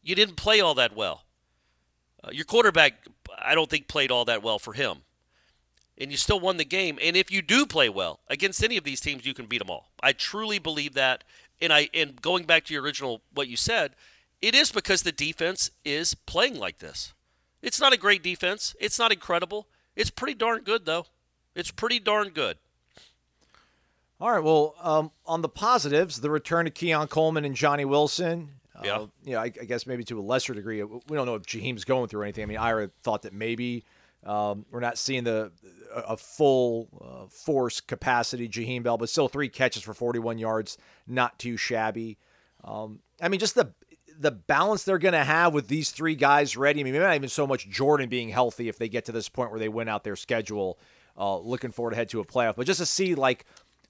you 0.01 0.15
didn't 0.15 0.36
play 0.36 0.62
all 0.62 0.75
that 0.75 0.95
well. 0.95 1.24
Uh, 2.24 2.29
your 2.31 2.45
quarterback, 2.45 3.05
I 3.38 3.55
don't 3.55 3.69
think, 3.69 3.88
played 3.88 4.12
all 4.12 4.25
that 4.25 4.43
well 4.43 4.59
for 4.59 4.74
him. 4.74 4.97
And 6.00 6.12
you 6.12 6.17
still 6.17 6.39
won 6.39 6.57
the 6.57 6.65
game. 6.65 7.00
And 7.01 7.15
if 7.17 7.31
you 7.31 7.41
do 7.41 7.65
play 7.65 7.89
well 7.89 8.19
against 8.27 8.63
any 8.63 8.77
of 8.77 8.83
these 8.83 9.00
teams, 9.00 9.25
you 9.25 9.33
can 9.33 9.47
beat 9.47 9.57
them 9.57 9.69
all. 9.69 9.89
I 10.01 10.13
truly 10.13 10.59
believe 10.59 10.93
that. 10.93 11.24
And 11.59 11.74
I 11.74 11.89
and 11.93 12.21
going 12.21 12.45
back 12.45 12.65
to 12.65 12.74
your 12.74 12.83
original 12.83 13.21
what 13.33 13.47
you 13.47 13.57
said, 13.57 13.95
it 14.41 14.53
is 14.53 14.71
because 14.71 15.01
the 15.01 15.12
defense 15.12 15.71
is 15.84 16.13
playing 16.13 16.60
like 16.60 16.77
this. 16.77 17.13
It's 17.62 17.80
not 17.80 17.93
a 17.93 17.98
great 17.98 18.24
defense. 18.24 18.76
It's 18.80 19.00
not 19.00 19.12
incredible. 19.12 19.67
It's 19.96 20.10
pretty 20.10 20.34
darn 20.34 20.62
good 20.63 20.86
though. 20.86 21.06
It's 21.56 21.72
pretty 21.72 22.00
darn 22.00 22.30
good. 22.30 22.58
All 24.20 24.32
right. 24.32 24.43
Well, 24.43 24.76
um, 24.82 25.12
on 25.26 25.41
the 25.41 25.50
positives, 25.50 26.22
the 26.22 26.30
return 26.32 26.65
of 26.67 26.74
Keon 26.74 27.08
Coleman 27.08 27.46
and 27.46 27.56
Johnny 27.56 27.86
Wilson. 27.86 28.50
Yeah. 28.84 28.96
Uh, 28.96 29.08
you 29.24 29.34
know, 29.34 29.39
I, 29.39 29.46
I 29.46 29.65
guess 29.65 29.86
maybe 29.88 30.04
to 30.06 30.20
a 30.20 30.22
lesser 30.22 30.54
degree. 30.54 30.84
We 30.84 31.00
don't 31.12 31.26
know 31.26 31.36
if 31.36 31.43
Jaheim's 31.43 31.84
going 31.84 32.10
through 32.10 32.24
anything. 32.24 32.43
I 32.43 32.46
mean, 32.46 32.58
Ira 32.58 32.89
thought 33.02 33.24
that 33.24 33.34
maybe 33.34 33.84
um, 34.24 34.65
we're 34.72 34.80
not 34.80 34.98
seeing 34.98 35.24
the 35.24 35.52
a, 35.93 36.00
a 36.13 36.17
full 36.17 36.88
uh, 37.02 37.28
force 37.28 37.80
capacity 37.80 38.48
Jaheim 38.48 38.84
Bell, 38.84 38.98
but 38.98 39.10
still 39.10 39.28
three 39.28 39.50
catches 39.50 39.84
for 39.84 39.93
41 39.93 40.38
yards, 40.38 40.78
not 41.08 41.38
too 41.39 41.58
shabby. 41.58 42.17
Um, 42.63 43.00
I 43.22 43.30
mean, 43.30 43.39
just 43.39 43.56
the 43.56 43.72
the 44.19 44.32
balance 44.32 44.84
they're 44.84 44.97
going 44.97 45.13
to 45.13 45.23
have 45.23 45.53
with 45.53 45.67
these 45.67 45.91
three 45.91 46.15
guys 46.15 46.58
ready. 46.58 46.80
I 46.80 46.84
mean, 46.84 46.93
maybe 46.93 47.06
not 47.06 47.15
even 47.15 47.30
so 47.30 47.45
much 47.45 47.69
Jordan 47.69 48.10
being 48.10 48.30
healthy 48.30 48.67
if 48.69 48.77
they 48.77 48.89
get 48.89 49.06
to 49.06 49.12
this 49.12 49.30
point 49.30 49.51
where 49.51 49.60
they 49.60 49.69
win 49.69 49.88
out 49.88 50.03
their 50.03 50.15
schedule. 50.15 50.77
Uh, 51.19 51.39
looking 51.39 51.71
forward 51.71 51.91
to 51.91 51.95
head 51.95 52.10
to 52.10 52.19
a 52.19 52.25
playoff, 52.25 52.56
but 52.56 52.67
just 52.67 52.80
to 52.80 52.86
see 52.86 53.15
like 53.15 53.45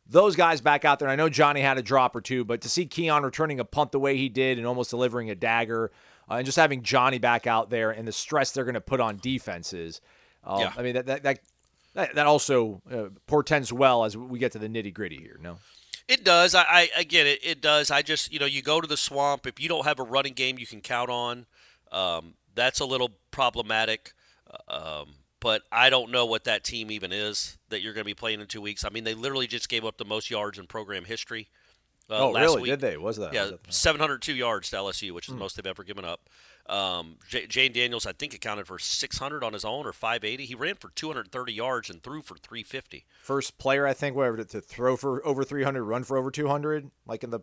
those 0.09 0.37
guys 0.37 0.61
back 0.61 0.85
out 0.85 0.97
there. 0.99 1.09
And 1.09 1.11
I 1.11 1.21
know 1.21 1.27
Johnny 1.27 1.59
had 1.59 1.77
a 1.77 1.81
drop 1.81 2.15
or 2.15 2.21
two, 2.21 2.45
but 2.45 2.61
to 2.61 2.69
see 2.69 2.85
Keon 2.85 3.23
returning 3.23 3.59
a 3.59 3.65
punt 3.65 3.91
the 3.91 3.99
way 3.99 4.15
he 4.15 4.29
did 4.29 4.57
and 4.57 4.65
almost 4.65 4.89
delivering 4.91 5.29
a 5.29 5.35
dagger, 5.35 5.91
uh, 6.31 6.35
and 6.35 6.45
just 6.45 6.55
having 6.55 6.83
Johnny 6.83 7.19
back 7.19 7.45
out 7.45 7.69
there 7.69 7.91
and 7.91 8.07
the 8.07 8.13
stress 8.13 8.51
they're 8.51 8.63
going 8.63 8.75
to 8.75 8.81
put 8.81 9.01
on 9.01 9.17
defenses. 9.17 9.99
Uh, 10.43 10.57
Yeah. 10.61 10.73
I 10.77 10.83
mean 10.83 10.93
that 10.93 11.05
that 11.07 11.23
that, 11.23 11.39
that, 11.95 12.15
that 12.15 12.27
also 12.27 12.81
uh, 12.89 13.09
portends 13.25 13.73
well 13.73 14.05
as 14.05 14.15
we 14.15 14.39
get 14.39 14.53
to 14.53 14.59
the 14.59 14.69
nitty 14.69 14.93
gritty 14.93 15.17
here. 15.17 15.37
No. 15.41 15.57
It 16.07 16.23
does. 16.23 16.55
I, 16.55 16.89
I, 16.97 17.03
get 17.03 17.27
it. 17.27 17.39
It 17.43 17.61
does. 17.61 17.91
I 17.91 18.01
just, 18.01 18.31
you 18.31 18.39
know, 18.39 18.45
you 18.45 18.61
go 18.61 18.79
to 18.79 18.87
the 18.87 18.97
swamp. 18.97 19.45
If 19.45 19.59
you 19.59 19.67
don't 19.67 19.85
have 19.85 19.99
a 19.99 20.03
running 20.03 20.33
game 20.33 20.57
you 20.57 20.65
can 20.65 20.79
count 20.79 21.09
on, 21.09 21.45
um, 21.91 22.35
that's 22.55 22.79
a 22.79 22.85
little 22.85 23.11
problematic. 23.31 24.13
Um, 24.69 25.15
but 25.39 25.63
I 25.71 25.89
don't 25.89 26.11
know 26.11 26.25
what 26.25 26.45
that 26.45 26.63
team 26.63 26.89
even 26.91 27.11
is 27.11 27.57
that 27.69 27.81
you're 27.81 27.93
going 27.93 28.03
to 28.03 28.09
be 28.09 28.13
playing 28.13 28.39
in 28.39 28.47
two 28.47 28.61
weeks. 28.61 28.85
I 28.85 28.89
mean, 28.89 29.03
they 29.03 29.13
literally 29.13 29.47
just 29.47 29.69
gave 29.69 29.85
up 29.85 29.97
the 29.97 30.05
most 30.05 30.29
yards 30.29 30.57
in 30.57 30.65
program 30.65 31.05
history. 31.05 31.49
Uh, 32.09 32.29
oh, 32.29 32.33
really? 32.33 32.61
Week. 32.63 32.71
Did 32.71 32.79
they? 32.81 32.97
Was 32.97 33.17
that? 33.17 33.33
Yeah, 33.33 33.51
702 33.69 34.33
yards 34.33 34.69
to 34.69 34.77
LSU, 34.77 35.11
which 35.11 35.27
is 35.27 35.33
the 35.33 35.39
most 35.39 35.55
they've 35.57 35.67
ever 35.67 35.83
given 35.83 36.05
up. 36.05 36.21
Um, 36.69 37.15
J- 37.27 37.47
Jane 37.47 37.71
Daniels, 37.73 38.05
I 38.05 38.11
think, 38.13 38.33
accounted 38.33 38.67
for 38.67 38.77
600 38.79 39.43
on 39.43 39.53
his 39.53 39.63
own 39.65 39.85
or 39.85 39.93
580. 39.93 40.45
He 40.45 40.55
ran 40.55 40.75
for 40.75 40.89
230 40.89 41.53
yards 41.53 41.89
and 41.89 42.01
threw 42.03 42.21
for 42.21 42.35
350. 42.37 43.05
First 43.21 43.57
player, 43.57 43.85
I 43.87 43.93
think, 43.93 44.15
whatever 44.15 44.43
to, 44.43 44.61
throw 44.61 44.95
for 44.97 45.25
over 45.25 45.43
300, 45.43 45.83
run 45.83 46.03
for 46.03 46.17
over 46.17 46.29
200, 46.31 46.91
like 47.05 47.23
in 47.23 47.29
the 47.29 47.39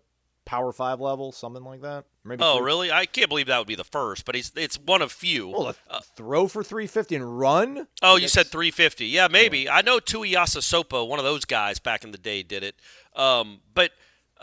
Power 0.46 0.72
Five 0.72 1.00
level, 1.00 1.32
something 1.32 1.64
like 1.64 1.80
that. 1.80 2.04
Maybe. 2.22 2.42
Oh, 2.44 2.58
three- 2.58 2.66
really? 2.66 2.92
I 2.92 3.06
can't 3.06 3.30
believe 3.30 3.46
that 3.46 3.56
would 3.56 3.66
be 3.66 3.76
the 3.76 3.82
first, 3.84 4.26
but 4.26 4.34
he's 4.34 4.52
it's 4.56 4.78
one 4.78 5.00
of 5.00 5.10
few. 5.10 5.48
Well, 5.48 5.74
a 5.88 6.02
throw 6.02 6.48
for 6.48 6.62
350 6.62 7.16
and 7.16 7.38
run. 7.38 7.86
Oh, 8.02 8.16
you 8.16 8.28
said 8.28 8.48
350. 8.48 9.06
Yeah, 9.06 9.28
maybe. 9.30 9.70
I 9.70 9.80
know 9.80 10.00
Tuiasosopo, 10.00 11.08
one 11.08 11.18
of 11.18 11.24
those 11.24 11.46
guys 11.46 11.78
back 11.78 12.04
in 12.04 12.10
the 12.12 12.18
day, 12.18 12.42
did 12.42 12.62
it. 12.62 12.76
Um, 13.16 13.60
but 13.74 13.92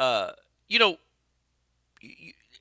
uh, 0.01 0.31
you 0.67 0.79
know, 0.79 0.97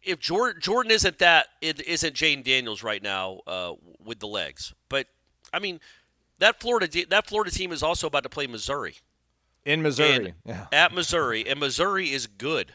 if 0.05 0.19
Jordan, 0.19 0.61
Jordan 0.61 0.93
isn't 0.93 1.19
that, 1.19 1.47
it 1.61 1.81
isn't 1.87 2.15
Jane 2.15 2.43
Daniels 2.43 2.83
right 2.83 3.03
now 3.03 3.41
uh, 3.47 3.73
with 4.05 4.19
the 4.21 4.27
legs. 4.27 4.75
But 4.89 5.07
I 5.53 5.59
mean, 5.59 5.81
that 6.39 6.61
Florida 6.61 7.07
that 7.09 7.27
Florida 7.27 7.51
team 7.51 7.73
is 7.73 7.83
also 7.83 8.07
about 8.07 8.23
to 8.25 8.29
play 8.29 8.47
Missouri 8.47 8.97
in 9.65 9.83
Missouri. 9.83 10.35
Yeah. 10.45 10.67
at 10.73 10.93
Missouri, 10.93 11.49
and 11.49 11.59
Missouri 11.59 12.11
is 12.13 12.27
good. 12.27 12.75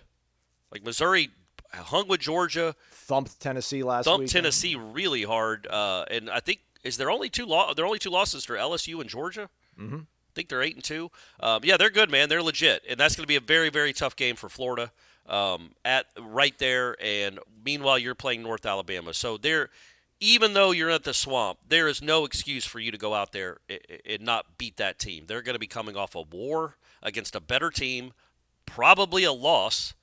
Like 0.72 0.84
Missouri 0.84 1.30
hung 1.72 2.08
with 2.08 2.22
Georgia, 2.22 2.76
Thumped 2.92 3.40
Tennessee 3.40 3.84
last 3.84 4.06
week. 4.06 4.12
thumped 4.12 4.22
week. 4.24 4.32
Tennessee 4.32 4.76
really 4.76 5.24
hard, 5.24 5.68
uh, 5.68 6.06
and 6.10 6.30
I 6.30 6.40
think 6.40 6.62
is 6.84 6.98
there 6.98 7.12
only 7.12 7.30
two 7.30 7.46
lo- 7.46 7.74
there 7.76 7.86
only 7.86 8.00
two 8.00 8.10
losses 8.10 8.46
for 8.46 8.56
LSU 8.56 9.00
and 9.00 9.10
Georgia. 9.10 9.50
Mm-hmm. 9.80 10.00
Think 10.36 10.50
they're 10.50 10.62
eight 10.62 10.76
and 10.76 10.84
two. 10.84 11.10
Um, 11.40 11.62
yeah, 11.64 11.78
they're 11.78 11.90
good, 11.90 12.12
man. 12.12 12.30
They're 12.30 12.44
legit, 12.44 12.84
and 12.88 13.00
that's 13.00 13.16
going 13.16 13.24
to 13.24 13.28
be 13.28 13.38
a 13.38 13.42
very 13.42 13.70
very 13.70 13.94
tough 13.94 14.16
game 14.16 14.36
for 14.36 14.50
Florida 14.50 14.92
um, 15.28 15.72
at 15.84 16.06
right 16.20 16.58
there. 16.60 16.96
And 17.02 17.40
meanwhile, 17.64 17.98
you're 17.98 18.16
playing 18.16 18.44
North 18.44 18.66
Alabama, 18.66 19.14
so 19.14 19.38
they're 19.38 19.70
even 20.20 20.54
though 20.54 20.72
you're 20.72 20.90
at 20.90 21.04
the 21.04 21.14
swamp, 21.14 21.60
there 21.68 21.88
is 21.88 22.02
no 22.02 22.26
excuse 22.26 22.66
for 22.66 22.80
you 22.80 22.92
to 22.92 22.98
go 22.98 23.14
out 23.14 23.32
there 23.32 23.58
and, 23.70 23.80
and 24.06 24.22
not 24.22 24.58
beat 24.58 24.78
that 24.78 25.00
team. 25.00 25.26
They're 25.28 25.42
going 25.42 25.56
to 25.56 25.60
be 25.60 25.68
coming 25.68 25.98
off 25.98 26.16
a 26.16 26.22
war 26.22 26.78
against 27.04 27.36
a 27.36 27.42
better 27.42 27.70
team, 27.70 28.14
probably 28.66 29.24
a 29.24 29.34
loss 29.34 29.94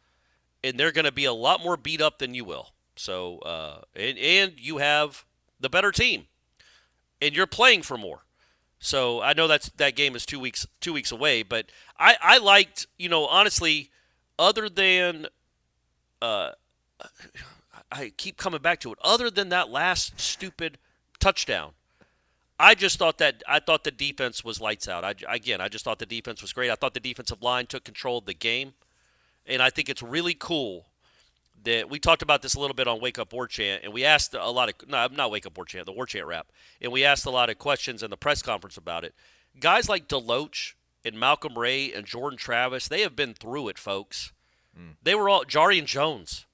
and 0.64 0.78
they're 0.78 0.92
going 0.92 1.04
to 1.04 1.12
be 1.12 1.24
a 1.24 1.32
lot 1.32 1.62
more 1.62 1.76
beat 1.76 2.00
up 2.00 2.18
than 2.18 2.34
you 2.34 2.44
will. 2.44 2.70
So, 2.96 3.38
uh, 3.38 3.80
and, 3.96 4.18
and 4.18 4.52
you 4.56 4.78
have 4.78 5.24
the 5.60 5.68
better 5.68 5.92
team, 5.92 6.26
and 7.20 7.34
you're 7.34 7.46
playing 7.46 7.82
for 7.82 7.96
more. 7.96 8.24
So 8.82 9.22
I 9.22 9.32
know 9.32 9.46
that's 9.46 9.68
that 9.76 9.94
game 9.94 10.16
is 10.16 10.26
two 10.26 10.40
weeks 10.40 10.66
two 10.80 10.92
weeks 10.92 11.12
away, 11.12 11.44
but 11.44 11.66
I 12.00 12.16
I 12.20 12.38
liked 12.38 12.88
you 12.98 13.08
know 13.08 13.26
honestly, 13.26 13.90
other 14.40 14.68
than, 14.68 15.28
uh, 16.20 16.50
I 17.92 18.12
keep 18.16 18.36
coming 18.36 18.60
back 18.60 18.80
to 18.80 18.90
it. 18.90 18.98
Other 19.04 19.30
than 19.30 19.50
that 19.50 19.70
last 19.70 20.20
stupid 20.20 20.78
touchdown, 21.20 21.74
I 22.58 22.74
just 22.74 22.98
thought 22.98 23.18
that 23.18 23.44
I 23.46 23.60
thought 23.60 23.84
the 23.84 23.92
defense 23.92 24.42
was 24.42 24.60
lights 24.60 24.88
out. 24.88 25.04
I, 25.04 25.14
again, 25.28 25.60
I 25.60 25.68
just 25.68 25.84
thought 25.84 26.00
the 26.00 26.06
defense 26.06 26.42
was 26.42 26.52
great. 26.52 26.68
I 26.68 26.74
thought 26.74 26.94
the 26.94 26.98
defensive 27.00 27.40
line 27.40 27.66
took 27.66 27.84
control 27.84 28.18
of 28.18 28.24
the 28.24 28.34
game, 28.34 28.72
and 29.46 29.62
I 29.62 29.70
think 29.70 29.90
it's 29.90 30.02
really 30.02 30.34
cool 30.34 30.86
that 31.64 31.88
we 31.90 31.98
talked 31.98 32.22
about 32.22 32.42
this 32.42 32.54
a 32.54 32.60
little 32.60 32.74
bit 32.74 32.88
on 32.88 33.00
Wake 33.00 33.18
Up 33.18 33.32
War 33.32 33.46
Chant, 33.46 33.82
and 33.84 33.92
we 33.92 34.04
asked 34.04 34.34
a 34.34 34.50
lot 34.50 34.68
of 34.68 34.88
no, 34.88 35.06
not 35.08 35.30
Wake 35.30 35.46
Up 35.46 35.56
War 35.56 35.64
Chant, 35.64 35.86
the 35.86 35.92
War 35.92 36.06
Chant 36.06 36.26
rap, 36.26 36.48
and 36.80 36.92
we 36.92 37.04
asked 37.04 37.26
a 37.26 37.30
lot 37.30 37.50
of 37.50 37.58
questions 37.58 38.02
in 38.02 38.10
the 38.10 38.16
press 38.16 38.42
conference 38.42 38.76
about 38.76 39.04
it. 39.04 39.14
Guys 39.58 39.88
like 39.88 40.08
Deloach 40.08 40.74
and 41.04 41.18
Malcolm 41.18 41.58
Ray 41.58 41.92
and 41.92 42.06
Jordan 42.06 42.38
Travis, 42.38 42.88
they 42.88 43.02
have 43.02 43.16
been 43.16 43.34
through 43.34 43.68
it, 43.68 43.78
folks. 43.78 44.32
Mm. 44.78 44.96
They 45.02 45.14
were 45.14 45.28
all 45.28 45.44
Jarrian 45.44 45.84
Jones, 45.84 46.46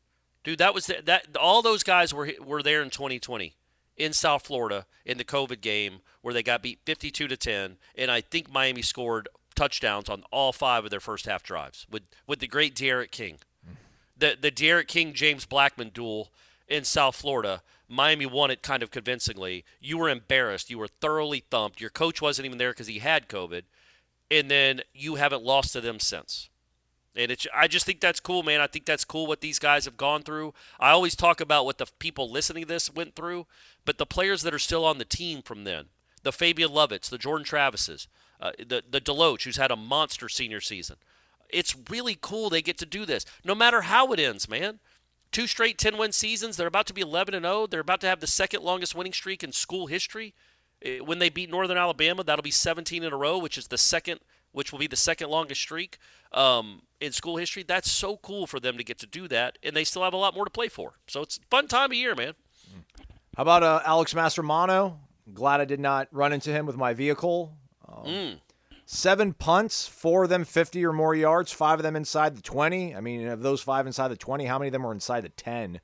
dude. 0.45 0.59
That 0.59 0.75
was 0.75 0.87
the, 0.87 1.01
that. 1.05 1.37
All 1.37 1.63
those 1.63 1.83
guys 1.83 2.13
were 2.13 2.31
were 2.45 2.63
there 2.63 2.83
in 2.83 2.91
2020 2.91 3.55
in 3.97 4.13
South 4.13 4.47
Florida 4.47 4.87
in 5.05 5.19
the 5.19 5.25
COVID 5.25 5.61
game 5.61 6.01
where 6.21 6.35
they 6.35 6.43
got 6.43 6.63
beat 6.63 6.81
52 6.85 7.29
to 7.29 7.37
10, 7.37 7.77
and 7.95 8.11
I 8.11 8.21
think 8.21 8.51
Miami 8.51 8.83
scored 8.83 9.29
touchdowns 9.55 10.09
on 10.09 10.23
all 10.31 10.53
five 10.53 10.85
of 10.85 10.91
their 10.91 11.01
first 11.01 11.27
half 11.27 11.43
drives 11.43 11.87
with 11.91 12.05
with 12.27 12.39
the 12.39 12.47
great 12.47 12.75
D'Eriq 12.75 13.11
King 13.11 13.39
the 14.19 14.37
the 14.41 14.51
D'Eriq 14.51 14.89
King 14.89 15.13
James 15.13 15.47
Blackman 15.47 15.91
duel 15.91 16.31
in 16.67 16.85
South 16.85 17.17
Florida. 17.17 17.63
Miami 17.89 18.27
won 18.27 18.51
it 18.51 18.63
kind 18.63 18.83
of 18.83 18.91
convincingly. 18.91 19.65
You 19.81 19.97
were 19.97 20.11
embarrassed. 20.11 20.69
You 20.69 20.79
were 20.79 20.89
thoroughly 20.89 21.43
thumped. 21.51 21.81
Your 21.81 21.91
coach 21.91 22.21
wasn't 22.21 22.45
even 22.47 22.59
there 22.59 22.73
because 22.73 22.87
he 22.87 22.99
had 22.99 23.29
COVID, 23.29 23.63
and 24.31 24.51
then 24.51 24.83
you 24.93 25.15
haven't 25.15 25.43
lost 25.43 25.73
to 25.73 25.81
them 25.81 25.99
since. 25.99 26.51
And 27.17 27.33
it's, 27.33 27.47
I 27.53 27.67
just 27.67 27.85
think 27.85 28.01
that's 28.01 28.21
cool, 28.21 28.43
man. 28.43 28.61
I 28.61 28.69
think 28.69 28.85
that's 28.85 29.05
cool 29.05 29.27
what 29.27 29.41
these 29.41 29.59
guys 29.59 29.87
have 29.87 29.97
gone 29.97 30.23
through. 30.23 30.55
I 30.79 30.91
always 30.91 31.17
talk 31.17 31.41
about 31.41 31.65
what 31.65 31.79
the 31.79 31.87
people 31.99 32.31
listening 32.31 32.63
to 32.65 32.69
this 32.69 32.95
went 32.95 33.17
through, 33.17 33.47
but 33.85 33.99
the 33.99 34.07
players 34.07 34.43
that 34.43 34.55
are 34.55 34.59
still 34.59 34.85
on 34.85 34.99
the 34.99 35.05
team 35.05 35.43
from 35.43 35.65
then, 35.65 35.87
the 36.23 36.31
Fabien 36.31 36.71
Lovett, 36.71 37.03
the 37.03 37.19
Jordan 37.19 37.45
Travises, 37.45 38.07
uh, 38.41 38.53
the 38.59 38.85
the 38.89 39.01
Deloach, 39.01 39.43
who's 39.43 39.57
had 39.57 39.73
a 39.73 39.77
monster 39.77 40.29
senior 40.29 40.61
season, 40.61 40.97
it's 41.51 41.77
really 41.91 42.17
cool 42.21 42.51
they 42.51 42.63
get 42.63 42.79
to 42.79 42.87
do 42.87 43.05
this, 43.05 43.25
no 43.45 43.55
matter 43.55 43.83
how 43.83 44.13
it 44.13 44.21
ends, 44.21 44.49
man. 44.49 44.81
Two 45.31 45.47
straight 45.47 45.79
10 45.79 45.99
win 45.99 46.13
seasons. 46.13 46.57
They're 46.57 46.67
about 46.67 46.87
to 46.87 46.95
be 46.95 47.03
11 47.03 47.35
and 47.35 47.45
0. 47.45 47.67
They're 47.67 47.81
about 47.81 48.01
to 48.01 48.07
have 48.07 48.21
the 48.21 48.27
second 48.27 48.63
longest 48.63 48.95
winning 48.95 49.13
streak 49.13 49.45
in 49.45 49.53
school 49.53 49.87
history. 49.87 50.35
Eh, 50.83 51.01
when 51.01 51.19
they 51.19 51.29
beat 51.29 51.51
Northern 51.51 51.77
Alabama, 51.77 52.25
that'll 52.25 52.43
be 52.43 52.51
17 52.51 53.03
in 53.03 53.13
a 53.13 53.17
row, 53.17 53.39
which 53.39 53.59
is 53.59 53.69
the 53.69 53.79
second, 53.79 54.21
which 54.53 54.73
will 54.73 54.79
be 54.79 54.87
the 54.87 54.97
second 54.97 55.29
longest 55.29 55.61
streak 55.61 55.99
um, 56.33 56.83
in 57.01 57.13
school 57.13 57.37
history. 57.37 57.63
That's 57.63 57.91
so 57.91 58.17
cool 58.17 58.47
for 58.47 58.59
them 58.59 58.79
to 58.79 58.85
get 58.85 58.99
to 59.01 59.07
do 59.07 59.29
that, 59.29 59.59
and 59.63 59.77
they 59.77 59.85
still 59.85 60.03
have 60.03 60.15
a 60.15 60.19
lot 60.19 60.35
more 60.35 60.45
to 60.45 60.51
play 60.51 60.69
for. 60.69 60.95
So 61.09 61.23
it's 61.23 61.37
a 61.37 61.41
fun 61.51 61.69
time 61.69 61.91
of 61.91 61.97
year, 61.97 62.15
man. 62.15 62.35
How 63.37 63.43
about 63.43 63.63
uh, 63.63 63.81
Alex 63.85 64.15
Mastromanno? 64.15 64.97
Glad 65.35 65.61
I 65.61 65.65
did 65.65 65.81
not 65.81 66.09
run 66.11 66.33
into 66.33 66.51
him 66.51 66.65
with 66.67 66.77
my 66.77 66.95
vehicle. 66.95 67.57
Um, 67.87 68.05
mm. 68.05 68.41
Seven 68.91 69.35
punts, 69.35 69.87
four 69.87 70.25
of 70.25 70.31
them 70.31 70.47
50 70.47 70.83
or 70.87 70.95
more 70.95 71.15
yards, 71.15 71.53
five 71.53 71.79
of 71.79 71.83
them 71.83 71.95
inside 71.95 72.35
the 72.35 72.41
20. 72.41 72.97
I 72.97 73.01
mean, 73.03 73.29
of 73.29 73.43
those 73.43 73.61
five 73.61 73.87
inside 73.87 74.09
the 74.09 74.17
20, 74.17 74.47
how 74.47 74.59
many 74.59 74.69
of 74.69 74.73
them 74.73 74.83
were 74.83 74.93
inside 74.93 75.25
the 75.25 75.29
10? 75.29 75.83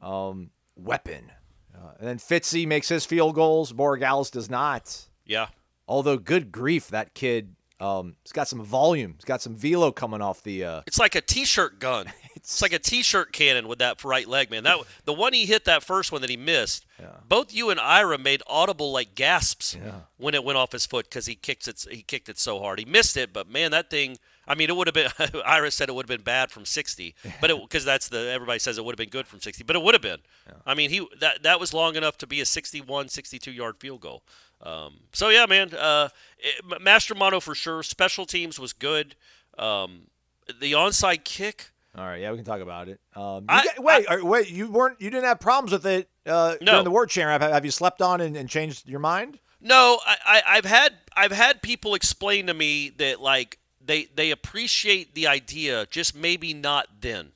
Um, 0.00 0.50
weapon. 0.76 1.32
Uh, 1.74 1.94
and 1.98 2.06
then 2.06 2.18
Fitzy 2.18 2.64
makes 2.64 2.88
his 2.88 3.04
field 3.04 3.34
goals. 3.34 3.72
Borregales 3.72 4.30
does 4.30 4.48
not. 4.48 5.06
Yeah. 5.24 5.48
Although, 5.88 6.18
good 6.18 6.52
grief, 6.52 6.86
that 6.88 7.14
kid 7.14 7.56
um, 7.80 8.16
it's 8.22 8.32
got 8.32 8.48
some 8.48 8.62
volume. 8.62 9.14
It's 9.16 9.24
got 9.24 9.42
some 9.42 9.54
velo 9.54 9.92
coming 9.92 10.22
off 10.22 10.42
the. 10.42 10.64
Uh... 10.64 10.82
It's 10.86 10.98
like 10.98 11.14
a 11.14 11.20
t-shirt 11.20 11.78
gun. 11.78 12.06
it's... 12.46 12.62
like 12.62 12.72
a 12.72 12.78
t-shirt 12.78 13.32
cannon 13.32 13.68
with 13.68 13.78
that 13.80 14.02
right 14.04 14.26
leg, 14.26 14.50
man. 14.50 14.64
That 14.64 14.78
the 15.04 15.12
one 15.12 15.32
he 15.32 15.46
hit 15.46 15.64
that 15.64 15.82
first 15.82 16.12
one 16.12 16.20
that 16.20 16.30
he 16.30 16.36
missed. 16.36 16.86
Yeah. 17.00 17.08
Both 17.28 17.52
you 17.52 17.70
and 17.70 17.78
Ira 17.80 18.18
made 18.18 18.42
audible 18.46 18.92
like 18.92 19.14
gasps 19.14 19.74
yeah. 19.74 20.00
when 20.16 20.34
it 20.34 20.44
went 20.44 20.56
off 20.56 20.72
his 20.72 20.86
foot 20.86 21.06
because 21.06 21.26
he 21.26 21.34
kicked 21.34 21.68
it. 21.68 21.84
He 21.90 22.02
kicked 22.02 22.28
it 22.28 22.38
so 22.38 22.60
hard. 22.60 22.78
He 22.78 22.84
missed 22.84 23.16
it, 23.16 23.32
but 23.32 23.50
man, 23.50 23.70
that 23.72 23.90
thing. 23.90 24.18
I 24.48 24.54
mean, 24.54 24.70
it 24.70 24.76
would 24.76 24.86
have 24.86 24.94
been. 24.94 25.10
Ira 25.44 25.70
said 25.72 25.88
it 25.88 25.94
would 25.94 26.08
have 26.08 26.18
been 26.18 26.24
bad 26.24 26.52
from 26.52 26.64
60, 26.64 27.16
but 27.40 27.50
because 27.62 27.84
that's 27.84 28.08
the 28.08 28.30
everybody 28.30 28.60
says 28.60 28.78
it 28.78 28.84
would 28.84 28.92
have 28.92 28.98
been 28.98 29.08
good 29.08 29.26
from 29.26 29.40
60, 29.40 29.64
but 29.64 29.74
it 29.74 29.82
would 29.82 29.94
have 29.94 30.02
been. 30.02 30.20
Yeah. 30.46 30.54
I 30.64 30.74
mean, 30.74 30.90
he 30.90 31.06
that 31.20 31.42
that 31.42 31.58
was 31.58 31.74
long 31.74 31.96
enough 31.96 32.16
to 32.18 32.26
be 32.26 32.40
a 32.40 32.46
61, 32.46 33.08
62 33.08 33.50
yard 33.50 33.76
field 33.78 34.00
goal. 34.00 34.22
Um, 34.62 35.00
so 35.12 35.28
yeah, 35.28 35.46
man, 35.46 35.74
uh, 35.74 36.08
it, 36.38 36.64
Mastromanno 36.64 37.42
for 37.42 37.54
sure. 37.54 37.82
Special 37.82 38.24
teams 38.24 38.58
was 38.58 38.72
good. 38.72 39.16
Um, 39.58 40.08
the 40.60 40.72
onside 40.72 41.24
kick. 41.24 41.70
All 41.96 42.04
right, 42.04 42.20
yeah, 42.20 42.30
we 42.30 42.36
can 42.36 42.44
talk 42.44 42.60
about 42.60 42.88
it. 42.88 43.00
Um, 43.14 43.46
I, 43.48 43.64
got, 43.64 43.82
wait, 43.82 44.06
I, 44.08 44.20
wait, 44.20 44.50
you 44.50 44.70
weren't, 44.70 45.00
you 45.00 45.08
didn't 45.08 45.24
have 45.24 45.40
problems 45.40 45.72
with 45.72 45.86
it 45.86 46.10
uh, 46.26 46.56
no. 46.60 46.72
during 46.72 46.84
the 46.84 46.90
War 46.90 47.06
Chant. 47.06 47.42
Have, 47.42 47.50
have 47.50 47.64
you 47.64 47.70
slept 47.70 48.02
on 48.02 48.20
and, 48.20 48.36
and, 48.36 48.50
changed 48.50 48.86
your 48.86 49.00
mind? 49.00 49.38
No, 49.62 49.98
I, 50.04 50.42
I, 50.46 50.54
have 50.56 50.66
had, 50.66 50.92
I've 51.16 51.32
had 51.32 51.62
people 51.62 51.94
explain 51.94 52.48
to 52.48 52.54
me 52.54 52.90
that 52.98 53.22
like 53.22 53.58
they, 53.82 54.08
they 54.14 54.30
appreciate 54.30 55.14
the 55.14 55.26
idea, 55.26 55.86
just 55.86 56.14
maybe 56.14 56.52
not 56.52 56.88
then. 57.00 57.32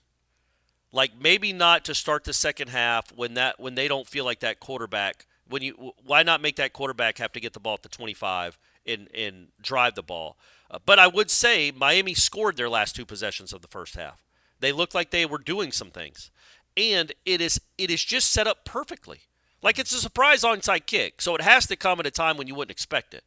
Like 0.93 1.13
maybe 1.19 1.53
not 1.53 1.85
to 1.87 1.95
start 1.95 2.25
the 2.25 2.33
second 2.33 2.69
half 2.69 3.13
when 3.13 3.35
that 3.35 3.61
when 3.61 3.77
they 3.77 3.87
don't 3.87 4.09
feel 4.09 4.25
like 4.25 4.41
that 4.41 4.59
quarterback 4.59 5.25
when 5.49 5.63
you 5.63 5.93
why 6.05 6.23
not 6.25 6.41
make 6.41 6.57
that 6.57 6.73
quarterback 6.73 7.19
have 7.19 7.33
to 7.33 7.41
get 7.41 7.53
the 7.53 7.61
ball 7.61 7.75
at 7.75 7.83
the 7.83 7.89
25 7.89 8.59
and 8.87 9.09
and 9.15 9.49
drive 9.63 9.95
the 9.95 10.03
ball? 10.03 10.37
Uh, 10.69 10.79
but 10.85 10.99
I 10.99 11.07
would 11.07 11.31
say 11.31 11.71
Miami 11.71 12.15
scored 12.15 12.57
their 12.57 12.69
last 12.69 12.97
two 12.97 13.07
possessions 13.07 13.53
of 13.53 13.63
the 13.63 13.69
first 13.69 13.95
half. 13.95 14.21
They 14.61 14.73
looked 14.73 14.95
like 14.95 15.11
they 15.11 15.27
were 15.27 15.39
doing 15.39 15.73
some 15.73 15.91
things, 15.91 16.31
and 16.77 17.13
it 17.25 17.41
is 17.41 17.61
it 17.79 17.91
is 17.91 18.05
just 18.05 18.31
set 18.31 18.47
up 18.47 18.65
perfectly. 18.65 19.21
Like 19.63 19.79
it's 19.79 19.95
a 19.95 19.99
surprise 19.99 20.43
onside 20.43 20.87
kick, 20.87 21.21
so 21.21 21.35
it 21.35 21.43
has 21.43 21.67
to 21.67 21.77
come 21.77 22.01
at 22.01 22.07
a 22.07 22.11
time 22.11 22.37
when 22.37 22.47
you 22.47 22.55
wouldn't 22.55 22.71
expect 22.71 23.15
it. 23.15 23.25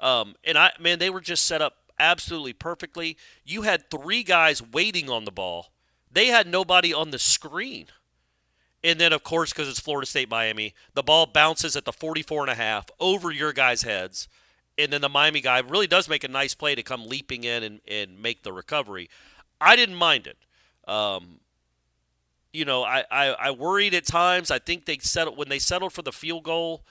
Um, 0.00 0.34
and 0.44 0.58
I 0.58 0.72
man, 0.78 0.98
they 0.98 1.10
were 1.10 1.20
just 1.20 1.44
set 1.44 1.62
up 1.62 1.76
absolutely 1.98 2.52
perfectly. 2.52 3.16
You 3.44 3.62
had 3.62 3.90
three 3.90 4.22
guys 4.22 4.62
waiting 4.62 5.08
on 5.08 5.24
the 5.24 5.30
ball. 5.30 5.72
They 6.10 6.26
had 6.26 6.46
nobody 6.46 6.92
on 6.92 7.10
the 7.10 7.18
screen. 7.18 7.86
And 8.84 8.98
then, 8.98 9.12
of 9.12 9.22
course, 9.22 9.52
because 9.52 9.68
it's 9.68 9.78
Florida 9.78 10.06
State 10.06 10.28
Miami, 10.28 10.74
the 10.94 11.04
ball 11.04 11.26
bounces 11.26 11.76
at 11.76 11.84
the 11.84 11.92
44 11.92 12.42
and 12.42 12.50
a 12.50 12.54
half 12.56 12.90
over 12.98 13.30
your 13.30 13.52
guys' 13.52 13.82
heads. 13.82 14.26
And 14.76 14.92
then 14.92 15.02
the 15.02 15.08
Miami 15.08 15.40
guy 15.40 15.60
really 15.60 15.86
does 15.86 16.08
make 16.08 16.24
a 16.24 16.28
nice 16.28 16.54
play 16.54 16.74
to 16.74 16.82
come 16.82 17.06
leaping 17.06 17.44
in 17.44 17.62
and, 17.62 17.80
and 17.86 18.20
make 18.20 18.42
the 18.42 18.52
recovery. 18.52 19.08
I 19.60 19.76
didn't 19.76 19.94
mind 19.94 20.26
it. 20.26 20.36
Um, 20.86 21.40
you 22.52 22.64
know, 22.64 22.82
I, 22.84 23.04
I, 23.10 23.26
I, 23.28 23.50
worried 23.52 23.94
at 23.94 24.04
times. 24.04 24.50
I 24.50 24.58
think 24.58 24.84
they 24.84 24.98
settled 24.98 25.38
when 25.38 25.48
they 25.48 25.58
settled 25.58 25.92
for 25.92 26.02
the 26.02 26.12
field 26.12 26.44
goal. 26.44 26.82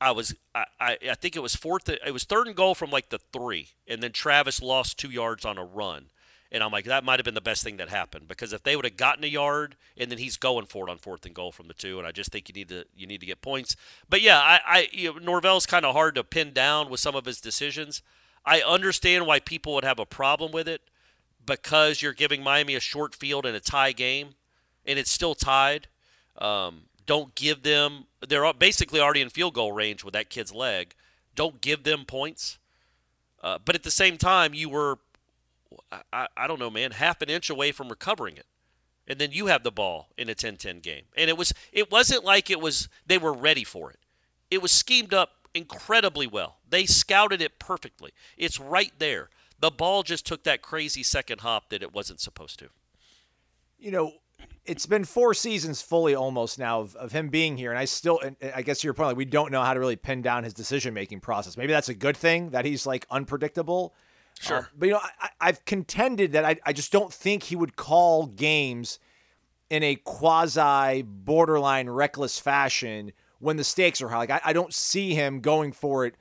I 0.00 0.10
was 0.10 0.34
I, 0.54 0.64
I, 0.80 0.98
I 1.10 1.14
think 1.14 1.34
it 1.34 1.40
was 1.40 1.56
fourth 1.56 1.88
it 1.88 2.12
was 2.12 2.24
third 2.24 2.46
and 2.46 2.54
goal 2.54 2.74
from 2.74 2.90
like 2.90 3.08
the 3.08 3.18
three, 3.32 3.68
and 3.86 4.02
then 4.02 4.12
Travis 4.12 4.62
lost 4.62 4.98
two 4.98 5.10
yards 5.10 5.44
on 5.44 5.58
a 5.58 5.64
run. 5.64 6.06
And 6.50 6.62
I'm 6.62 6.72
like, 6.72 6.86
that 6.86 7.04
might 7.04 7.18
have 7.18 7.24
been 7.24 7.34
the 7.34 7.42
best 7.42 7.62
thing 7.62 7.76
that 7.76 7.90
happened 7.90 8.26
because 8.26 8.54
if 8.54 8.62
they 8.62 8.74
would 8.74 8.86
have 8.86 8.96
gotten 8.96 9.22
a 9.22 9.26
yard 9.26 9.76
and 9.98 10.10
then 10.10 10.16
he's 10.16 10.38
going 10.38 10.64
for 10.64 10.88
it 10.88 10.90
on 10.90 10.96
fourth 10.96 11.26
and 11.26 11.34
goal 11.34 11.52
from 11.52 11.68
the 11.68 11.74
two, 11.74 11.98
and 11.98 12.06
I 12.06 12.12
just 12.12 12.32
think 12.32 12.48
you 12.48 12.54
need 12.54 12.68
to 12.70 12.84
you 12.96 13.06
need 13.06 13.20
to 13.20 13.26
get 13.26 13.42
points. 13.42 13.76
But 14.08 14.22
yeah, 14.22 14.38
I, 14.38 14.60
I 14.66 14.88
you 14.92 15.12
know, 15.12 15.18
Norvell's 15.18 15.66
kind 15.66 15.84
of 15.84 15.94
hard 15.94 16.14
to 16.14 16.24
pin 16.24 16.52
down 16.52 16.90
with 16.90 17.00
some 17.00 17.14
of 17.14 17.24
his 17.26 17.40
decisions. 17.40 18.02
I 18.46 18.62
understand 18.62 19.26
why 19.26 19.40
people 19.40 19.74
would 19.74 19.84
have 19.84 19.98
a 19.98 20.06
problem 20.06 20.52
with 20.52 20.68
it 20.68 20.80
because 21.48 22.00
you're 22.02 22.12
giving 22.12 22.42
Miami 22.42 22.74
a 22.74 22.80
short 22.80 23.14
field 23.14 23.46
in 23.46 23.54
a 23.54 23.60
tie 23.60 23.92
game, 23.92 24.30
and 24.86 24.98
it's 24.98 25.10
still 25.10 25.34
tied. 25.34 25.88
Um, 26.36 26.82
don't 27.06 27.34
give 27.34 27.62
them 27.62 28.04
they're 28.26 28.52
basically 28.52 29.00
already 29.00 29.20
in 29.22 29.30
field 29.30 29.54
goal 29.54 29.72
range 29.72 30.04
with 30.04 30.14
that 30.14 30.30
kid's 30.30 30.52
leg. 30.52 30.94
Don't 31.34 31.60
give 31.60 31.84
them 31.84 32.04
points. 32.04 32.58
Uh, 33.42 33.58
but 33.64 33.74
at 33.74 33.84
the 33.84 33.90
same 33.90 34.18
time, 34.18 34.54
you 34.54 34.68
were 34.68 34.98
I, 36.12 36.26
I 36.36 36.46
don't 36.46 36.58
know, 36.58 36.70
man, 36.70 36.92
half 36.92 37.22
an 37.22 37.28
inch 37.28 37.50
away 37.50 37.72
from 37.72 37.88
recovering 37.88 38.36
it. 38.36 38.46
And 39.06 39.18
then 39.18 39.32
you 39.32 39.46
have 39.46 39.62
the 39.62 39.70
ball 39.70 40.08
in 40.18 40.28
a 40.28 40.34
10-10 40.34 40.82
game. 40.82 41.04
And 41.16 41.30
it 41.30 41.36
was 41.36 41.52
it 41.72 41.90
wasn't 41.90 42.24
like 42.24 42.50
it 42.50 42.60
was 42.60 42.88
they 43.06 43.18
were 43.18 43.32
ready 43.32 43.64
for 43.64 43.90
it. 43.90 43.98
It 44.50 44.62
was 44.62 44.72
schemed 44.72 45.14
up 45.14 45.30
incredibly 45.54 46.26
well. 46.26 46.58
They 46.68 46.86
scouted 46.86 47.40
it 47.40 47.58
perfectly. 47.58 48.12
It's 48.36 48.60
right 48.60 48.92
there. 48.98 49.30
The 49.60 49.70
ball 49.70 50.02
just 50.02 50.24
took 50.24 50.44
that 50.44 50.62
crazy 50.62 51.02
second 51.02 51.40
hop 51.40 51.70
that 51.70 51.82
it 51.82 51.92
wasn't 51.92 52.20
supposed 52.20 52.58
to. 52.60 52.68
You 53.78 53.90
know, 53.90 54.12
it's 54.64 54.86
been 54.86 55.04
four 55.04 55.34
seasons 55.34 55.82
fully 55.82 56.14
almost 56.14 56.58
now 56.58 56.80
of, 56.80 56.94
of 56.96 57.12
him 57.12 57.28
being 57.28 57.56
here, 57.56 57.70
and 57.70 57.78
I 57.78 57.86
still, 57.86 58.20
and 58.20 58.36
I 58.54 58.62
guess 58.62 58.80
to 58.80 58.86
your 58.86 58.94
point, 58.94 59.08
like 59.08 59.16
we 59.16 59.24
don't 59.24 59.50
know 59.50 59.62
how 59.62 59.74
to 59.74 59.80
really 59.80 59.96
pin 59.96 60.22
down 60.22 60.44
his 60.44 60.54
decision 60.54 60.94
making 60.94 61.20
process. 61.20 61.56
Maybe 61.56 61.72
that's 61.72 61.88
a 61.88 61.94
good 61.94 62.16
thing 62.16 62.50
that 62.50 62.64
he's 62.64 62.86
like 62.86 63.06
unpredictable. 63.10 63.94
Sure. 64.40 64.58
Uh, 64.58 64.64
but, 64.76 64.86
you 64.86 64.92
know, 64.92 65.00
I, 65.40 65.46
have 65.46 65.64
contended 65.64 66.32
that 66.32 66.44
I, 66.44 66.56
I 66.64 66.72
just 66.72 66.92
don't 66.92 67.12
think 67.12 67.44
he 67.44 67.56
would 67.56 67.76
call 67.76 68.26
games 68.26 68.98
in 69.70 69.82
a 69.82 69.96
quasi 69.96 71.02
borderline 71.02 71.90
reckless 71.90 72.38
fashion 72.38 73.12
when 73.40 73.56
the 73.56 73.64
stakes 73.64 74.00
are 74.00 74.08
high. 74.08 74.18
Like, 74.18 74.30
I, 74.30 74.40
I 74.46 74.52
don't 74.52 74.72
see 74.72 75.14
him 75.14 75.40
going 75.40 75.72
for 75.72 76.06
it 76.06 76.14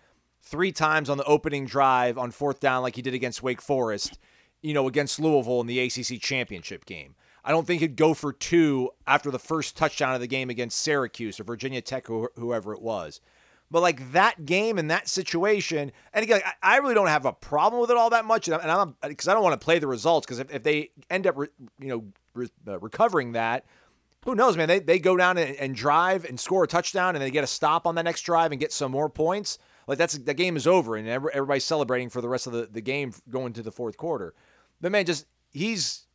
three 0.48 0.72
times 0.72 1.10
on 1.10 1.18
the 1.18 1.24
opening 1.26 1.66
drive 1.66 2.18
on 2.18 2.32
fourth 2.32 2.60
down 2.60 2.82
like 2.82 2.96
he 2.96 3.02
did 3.02 3.14
against 3.14 3.44
Wake 3.44 3.62
Forest, 3.62 4.18
you 4.62 4.74
know, 4.74 4.88
against 4.88 5.20
Louisville 5.20 5.62
in 5.62 5.68
the 5.68 5.80
ACC 5.80 6.22
championship 6.22 6.86
game. 6.86 7.16
I 7.44 7.52
don't 7.52 7.66
think 7.66 7.82
he'd 7.82 7.96
go 7.96 8.14
for 8.14 8.34
two 8.34 8.92
after 9.06 9.32
the 9.32 9.40
first 9.40 9.78
touchdown 9.78 10.14
of 10.14 10.22
the 10.22 10.28
game 10.28 10.50
against 10.50 10.80
Syracuse 10.80 11.40
or 11.40 11.44
Virginia 11.44 11.82
Tech 11.82 12.10
or 12.10 12.32
whoever 12.36 12.74
it 12.74 12.82
was. 12.82 13.22
But 13.70 13.82
like 13.82 14.14
that 14.14 14.46
game 14.46 14.78
and 14.78 14.90
that 14.92 15.10
situation, 15.10 15.92
and 16.14 16.24
again, 16.24 16.42
I, 16.64 16.78
really 16.78 16.94
don't 16.94 17.08
have 17.08 17.26
a 17.26 17.34
problem 17.34 17.82
with 17.82 17.92
it 17.92 17.98
all 17.98 18.10
that 18.12 18.24
much, 18.24 18.48
and 18.48 18.56
I'm 18.56 18.96
because 19.06 19.28
I 19.28 19.34
don't 19.34 19.44
want 19.44 19.60
to 19.60 19.64
play 19.64 19.80
the 19.80 19.88
results 19.88 20.26
because 20.26 20.40
if, 20.40 20.54
if 20.54 20.64
they 20.64 20.92
end 21.10 21.28
up, 21.28 21.38
re, 21.38 21.48
you 21.80 21.88
know, 21.90 22.06
re, 22.34 22.48
uh, 22.66 22.80
recovering 22.80 23.34
that, 23.34 23.66
who 24.24 24.36
knows, 24.36 24.56
man? 24.56 24.70
They 24.70 24.80
they 24.80 25.00
go 25.00 25.18
down 25.18 25.38
and, 25.38 25.54
and 25.58 25.76
drive 25.76 26.24
and 26.24 26.40
score 26.40 26.64
a 26.64 26.68
touchdown, 26.68 27.16
and 27.16 27.22
they 27.22 27.30
get 27.30 27.44
a 27.44 27.48
stop 27.48 27.86
on 27.86 27.96
the 27.96 28.04
next 28.04 28.22
drive 28.22 28.54
and 28.54 28.60
get 28.60 28.72
some 28.72 28.92
more 28.92 29.10
points. 29.10 29.60
Like 29.88 29.98
that's 29.98 30.18
the 30.18 30.34
game 30.34 30.58
is 30.58 30.68
over, 30.68 30.96
and 30.96 31.08
everybody's 31.08 31.64
celebrating 31.64 32.10
for 32.10 32.22
the 32.22 32.30
rest 32.30 32.46
of 32.46 32.54
the, 32.54 32.68
the 32.70 32.82
game 32.82 33.14
going 33.30 33.54
to 33.54 33.64
the 33.64 33.72
fourth 33.72 33.98
quarter. 33.98 34.34
But 34.82 34.92
man, 34.92 35.06
just 35.06 35.26
he's 35.52 36.06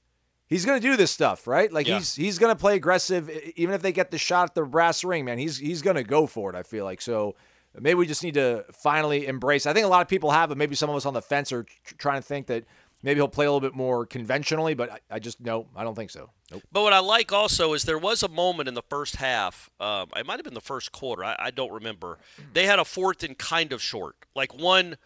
he's 0.46 0.66
going 0.66 0.80
to 0.80 0.86
do 0.86 0.96
this 0.96 1.10
stuff, 1.10 1.46
right? 1.46 1.72
Like 1.72 1.88
yeah. 1.88 1.98
he's 1.98 2.14
he's 2.14 2.38
going 2.38 2.54
to 2.54 2.60
play 2.60 2.76
aggressive, 2.76 3.30
even 3.56 3.74
if 3.74 3.82
they 3.82 3.92
get 3.92 4.10
the 4.10 4.18
shot 4.18 4.50
at 4.50 4.54
the 4.54 4.64
brass 4.64 5.02
ring. 5.02 5.24
Man, 5.24 5.38
he's 5.38 5.56
he's 5.56 5.80
going 5.80 5.96
to 5.96 6.04
go 6.04 6.26
for 6.26 6.50
it. 6.50 6.56
I 6.56 6.62
feel 6.62 6.84
like 6.84 7.00
so. 7.00 7.34
Maybe 7.74 7.94
we 7.94 8.06
just 8.06 8.22
need 8.22 8.34
to 8.34 8.66
finally 8.70 9.26
embrace. 9.26 9.64
I 9.64 9.72
think 9.72 9.86
a 9.86 9.88
lot 9.88 10.02
of 10.02 10.08
people 10.08 10.30
have, 10.30 10.50
but 10.50 10.58
maybe 10.58 10.74
some 10.74 10.90
of 10.90 10.96
us 10.96 11.06
on 11.06 11.14
the 11.14 11.22
fence 11.22 11.52
are 11.52 11.62
tr- 11.62 11.94
trying 11.96 12.20
to 12.20 12.26
think 12.26 12.48
that 12.48 12.64
maybe 13.02 13.18
he'll 13.18 13.28
play 13.28 13.46
a 13.46 13.52
little 13.52 13.66
bit 13.66 13.76
more 13.76 14.06
conventionally. 14.06 14.74
But 14.74 14.90
I, 14.90 14.98
I 15.10 15.18
just 15.18 15.40
no, 15.40 15.66
I 15.76 15.84
don't 15.84 15.94
think 15.94 16.10
so. 16.10 16.30
Nope. 16.50 16.62
But 16.70 16.82
what 16.82 16.92
I 16.92 17.00
like 17.00 17.32
also 17.32 17.72
is 17.72 17.84
there 17.84 17.98
was 17.98 18.22
a 18.22 18.28
moment 18.28 18.68
in 18.68 18.74
the 18.74 18.82
first 18.82 19.16
half. 19.16 19.70
Um, 19.80 20.08
it 20.16 20.26
might 20.26 20.36
have 20.36 20.44
been 20.44 20.54
the 20.54 20.60
first 20.60 20.92
quarter. 20.92 21.24
I, 21.24 21.36
I 21.38 21.50
don't 21.50 21.72
remember. 21.72 22.18
They 22.52 22.66
had 22.66 22.78
a 22.78 22.84
fourth 22.84 23.22
and 23.22 23.36
kind 23.36 23.72
of 23.72 23.82
short, 23.82 24.16
like 24.34 24.58
one 24.58 24.96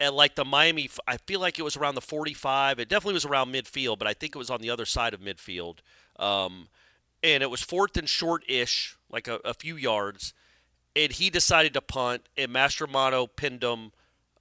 at 0.00 0.14
like 0.14 0.34
the 0.34 0.44
Miami. 0.44 0.88
I 1.06 1.18
feel 1.18 1.40
like 1.40 1.58
it 1.58 1.62
was 1.62 1.76
around 1.76 1.94
the 1.94 2.00
45. 2.00 2.78
It 2.78 2.88
definitely 2.88 3.14
was 3.14 3.26
around 3.26 3.52
midfield, 3.52 3.98
but 3.98 4.08
I 4.08 4.14
think 4.14 4.34
it 4.34 4.38
was 4.38 4.50
on 4.50 4.60
the 4.60 4.70
other 4.70 4.86
side 4.86 5.14
of 5.14 5.20
midfield. 5.20 5.78
Um, 6.18 6.68
and 7.22 7.42
it 7.42 7.50
was 7.50 7.60
fourth 7.60 7.96
and 7.96 8.08
short-ish, 8.08 8.96
like 9.10 9.28
a, 9.28 9.40
a, 9.44 9.54
few 9.54 9.76
yards. 9.76 10.32
And 10.96 11.12
he 11.12 11.30
decided 11.30 11.74
to 11.74 11.80
punt, 11.80 12.28
and 12.36 12.52
Mastromanno 12.52 13.28
pinned 13.34 13.62
him. 13.62 13.92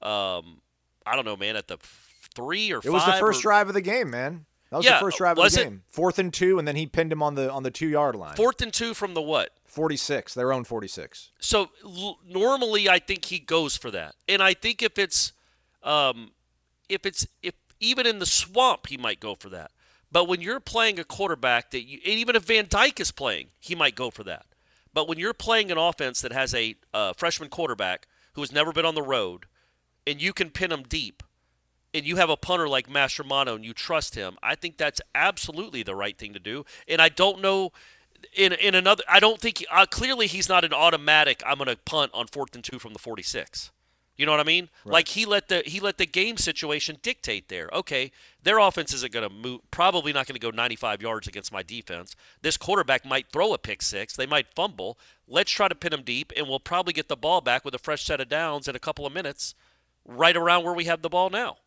Um, 0.01 0.61
I 1.05 1.15
don't 1.15 1.25
know, 1.25 1.37
man, 1.37 1.55
at 1.55 1.67
the 1.67 1.77
three 2.35 2.71
or 2.71 2.77
it 2.83 2.89
was 2.89 3.05
the 3.05 3.13
first 3.13 3.39
or, 3.39 3.43
drive 3.43 3.67
of 3.67 3.73
the 3.73 3.81
game, 3.81 4.09
man. 4.09 4.45
That 4.69 4.77
was 4.77 4.85
yeah, 4.85 4.93
the 4.93 4.99
first 4.99 5.17
drive 5.17 5.37
of 5.37 5.51
the 5.51 5.61
it? 5.61 5.63
game. 5.63 5.83
Fourth 5.89 6.19
and 6.19 6.33
two, 6.33 6.59
and 6.59 6.67
then 6.67 6.75
he 6.75 6.85
pinned 6.85 7.11
him 7.11 7.23
on 7.23 7.35
the 7.35 7.51
on 7.51 7.63
the 7.63 7.71
two 7.71 7.87
yard 7.87 8.15
line. 8.15 8.35
Fourth 8.35 8.61
and 8.61 8.73
two 8.73 8.93
from 8.93 9.13
the 9.13 9.21
what? 9.21 9.51
46, 9.65 10.33
their 10.33 10.51
own 10.51 10.63
46. 10.63 11.29
So 11.39 11.69
l- 11.85 12.19
normally 12.27 12.89
I 12.89 12.99
think 12.99 13.25
he 13.25 13.39
goes 13.39 13.77
for 13.77 13.91
that. 13.91 14.15
And 14.27 14.41
I 14.41 14.53
think 14.53 14.81
if 14.81 14.97
it's 14.97 15.31
um, 15.83 16.31
if 16.87 17.05
it's 17.05 17.27
if 17.41 17.55
even 17.79 18.05
in 18.05 18.19
the 18.19 18.25
swamp, 18.25 18.87
he 18.87 18.97
might 18.97 19.19
go 19.19 19.35
for 19.35 19.49
that. 19.49 19.71
But 20.11 20.27
when 20.27 20.41
you're 20.41 20.59
playing 20.59 20.99
a 20.99 21.03
quarterback 21.03 21.71
that 21.71 21.83
you, 21.83 21.99
and 22.03 22.15
even 22.15 22.35
if 22.35 22.43
Van 22.43 22.65
Dyke 22.67 22.99
is 22.99 23.11
playing, 23.11 23.49
he 23.59 23.75
might 23.75 23.95
go 23.95 24.09
for 24.09 24.23
that. 24.23 24.45
But 24.93 25.07
when 25.07 25.19
you're 25.19 25.33
playing 25.33 25.71
an 25.71 25.77
offense 25.77 26.21
that 26.21 26.33
has 26.33 26.53
a 26.53 26.75
uh, 26.93 27.13
freshman 27.13 27.49
quarterback 27.49 28.07
who 28.33 28.41
has 28.41 28.51
never 28.51 28.71
been 28.71 28.85
on 28.85 28.95
the 28.95 29.03
road, 29.03 29.45
and 30.07 30.21
you 30.21 30.33
can 30.33 30.49
pin 30.49 30.71
him 30.71 30.83
deep, 30.83 31.21
and 31.93 32.05
you 32.05 32.17
have 32.17 32.29
a 32.29 32.37
punter 32.37 32.67
like 32.67 32.87
Mastromanno 32.87 33.55
and 33.55 33.65
you 33.65 33.73
trust 33.73 34.15
him, 34.15 34.37
I 34.43 34.55
think 34.55 34.77
that's 34.77 35.01
absolutely 35.15 35.83
the 35.83 35.95
right 35.95 36.17
thing 36.17 36.33
to 36.33 36.39
do. 36.39 36.65
And 36.87 37.01
I 37.01 37.09
don't 37.09 37.41
know 37.41 37.71
in 38.35 38.53
in 38.53 38.75
another. 38.75 39.03
I 39.09 39.19
don't 39.19 39.39
think 39.39 39.65
uh, 39.71 39.85
clearly 39.85 40.27
he's 40.27 40.49
not 40.49 40.63
an 40.63 40.73
automatic. 40.73 41.41
I'm 41.45 41.57
going 41.57 41.69
to 41.69 41.77
punt 41.77 42.11
on 42.13 42.27
fourth 42.27 42.55
and 42.55 42.63
two 42.63 42.79
from 42.79 42.93
the 42.93 42.99
46. 42.99 43.71
You 44.17 44.25
know 44.25 44.33
what 44.33 44.41
I 44.41 44.43
mean? 44.43 44.67
Right. 44.83 44.93
Like 44.95 45.07
he 45.09 45.25
let 45.25 45.47
the 45.47 45.63
he 45.65 45.79
let 45.79 45.97
the 45.97 46.05
game 46.05 46.35
situation 46.35 46.97
dictate 47.01 47.47
there. 47.47 47.69
Okay, 47.71 48.11
their 48.43 48.59
offense 48.59 48.93
isn't 48.93 49.13
going 49.13 49.27
to 49.27 49.33
move. 49.33 49.61
Probably 49.71 50.11
not 50.11 50.27
going 50.27 50.35
to 50.35 50.39
go 50.39 50.49
95 50.49 51.01
yards 51.01 51.27
against 51.27 51.53
my 51.53 51.63
defense. 51.63 52.17
This 52.41 52.57
quarterback 52.57 53.05
might 53.05 53.31
throw 53.31 53.53
a 53.53 53.57
pick 53.57 53.81
six. 53.81 54.15
They 54.15 54.25
might 54.25 54.53
fumble. 54.53 54.99
Let's 55.25 55.51
try 55.51 55.69
to 55.69 55.75
pin 55.75 55.91
them 55.91 56.03
deep, 56.03 56.33
and 56.35 56.49
we'll 56.49 56.59
probably 56.59 56.91
get 56.91 57.07
the 57.07 57.15
ball 57.15 57.39
back 57.39 57.63
with 57.63 57.73
a 57.73 57.79
fresh 57.79 58.03
set 58.03 58.19
of 58.19 58.27
downs 58.27 58.67
in 58.67 58.75
a 58.75 58.79
couple 58.79 59.05
of 59.05 59.13
minutes, 59.13 59.55
right 60.05 60.35
around 60.35 60.65
where 60.65 60.73
we 60.73 60.85
have 60.85 61.01
the 61.01 61.09
ball 61.09 61.29
now. 61.29 61.57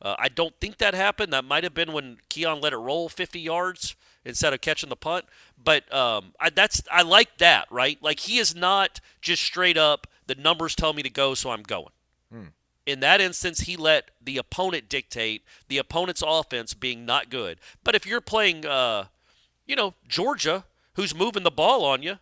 Uh, 0.00 0.14
I 0.18 0.28
don't 0.28 0.54
think 0.60 0.78
that 0.78 0.94
happened. 0.94 1.32
That 1.32 1.44
might 1.44 1.64
have 1.64 1.74
been 1.74 1.92
when 1.92 2.18
Keon 2.28 2.60
let 2.60 2.72
it 2.72 2.78
roll 2.78 3.08
50 3.08 3.40
yards 3.40 3.96
instead 4.24 4.52
of 4.52 4.60
catching 4.60 4.88
the 4.88 4.96
punt. 4.96 5.24
But 5.62 5.92
um, 5.94 6.34
I, 6.38 6.50
that's 6.50 6.82
I 6.90 7.02
like 7.02 7.38
that, 7.38 7.66
right? 7.70 7.98
Like 8.02 8.20
he 8.20 8.38
is 8.38 8.54
not 8.54 9.00
just 9.22 9.42
straight 9.42 9.78
up. 9.78 10.06
The 10.26 10.34
numbers 10.34 10.74
tell 10.74 10.92
me 10.92 11.02
to 11.02 11.10
go, 11.10 11.34
so 11.34 11.50
I'm 11.50 11.62
going. 11.62 11.92
Hmm. 12.30 12.46
In 12.84 13.00
that 13.00 13.20
instance, 13.20 13.60
he 13.60 13.76
let 13.76 14.10
the 14.22 14.36
opponent 14.36 14.88
dictate 14.88 15.42
the 15.68 15.78
opponent's 15.78 16.22
offense 16.24 16.74
being 16.74 17.04
not 17.04 17.30
good. 17.30 17.58
But 17.82 17.94
if 17.94 18.06
you're 18.06 18.20
playing, 18.20 18.66
uh, 18.66 19.06
you 19.66 19.76
know, 19.76 19.94
Georgia, 20.06 20.64
who's 20.94 21.14
moving 21.14 21.42
the 21.42 21.50
ball 21.50 21.84
on 21.84 22.02
you, 22.02 22.18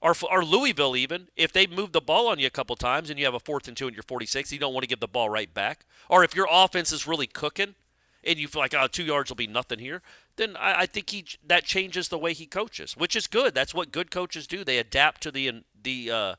or, 0.00 0.14
or 0.30 0.44
Louisville 0.44 0.96
even, 0.96 1.28
if 1.36 1.52
they 1.52 1.66
move 1.66 1.92
the 1.92 2.00
ball 2.00 2.28
on 2.28 2.38
you 2.38 2.46
a 2.46 2.50
couple 2.50 2.76
times 2.76 3.10
and 3.10 3.18
you 3.18 3.24
have 3.24 3.34
a 3.34 3.40
fourth 3.40 3.66
and 3.66 3.76
two 3.76 3.86
and 3.86 3.96
you're 3.96 4.02
46, 4.02 4.52
you 4.52 4.58
don't 4.58 4.74
want 4.74 4.84
to 4.84 4.88
give 4.88 5.00
the 5.00 5.08
ball 5.08 5.30
right 5.30 5.52
back. 5.52 5.86
Or 6.08 6.22
if 6.22 6.36
your 6.36 6.48
offense 6.50 6.92
is 6.92 7.06
really 7.06 7.26
cooking 7.26 7.74
and 8.22 8.38
you 8.38 8.48
feel 8.48 8.60
like, 8.60 8.74
oh, 8.74 8.86
two 8.88 9.04
yards 9.04 9.30
will 9.30 9.36
be 9.36 9.46
nothing 9.46 9.78
here, 9.78 10.02
then 10.36 10.56
I, 10.56 10.80
I 10.80 10.86
think 10.86 11.10
he 11.10 11.24
that 11.46 11.64
changes 11.64 12.08
the 12.08 12.18
way 12.18 12.34
he 12.34 12.46
coaches, 12.46 12.96
which 12.96 13.16
is 13.16 13.26
good. 13.26 13.54
That's 13.54 13.74
what 13.74 13.92
good 13.92 14.10
coaches 14.10 14.46
do. 14.46 14.64
They 14.64 14.78
adapt 14.78 15.22
to 15.22 15.30
the 15.30 15.64
the 15.82 16.10
uh, 16.10 16.34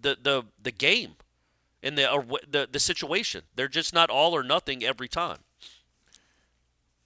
the 0.00 0.16
the 0.20 0.44
the 0.62 0.72
game 0.72 1.16
and 1.82 1.98
the, 1.98 2.40
the 2.48 2.68
the 2.70 2.80
situation. 2.80 3.42
They're 3.54 3.68
just 3.68 3.92
not 3.92 4.08
all 4.08 4.34
or 4.34 4.42
nothing 4.42 4.84
every 4.84 5.08
time. 5.08 5.38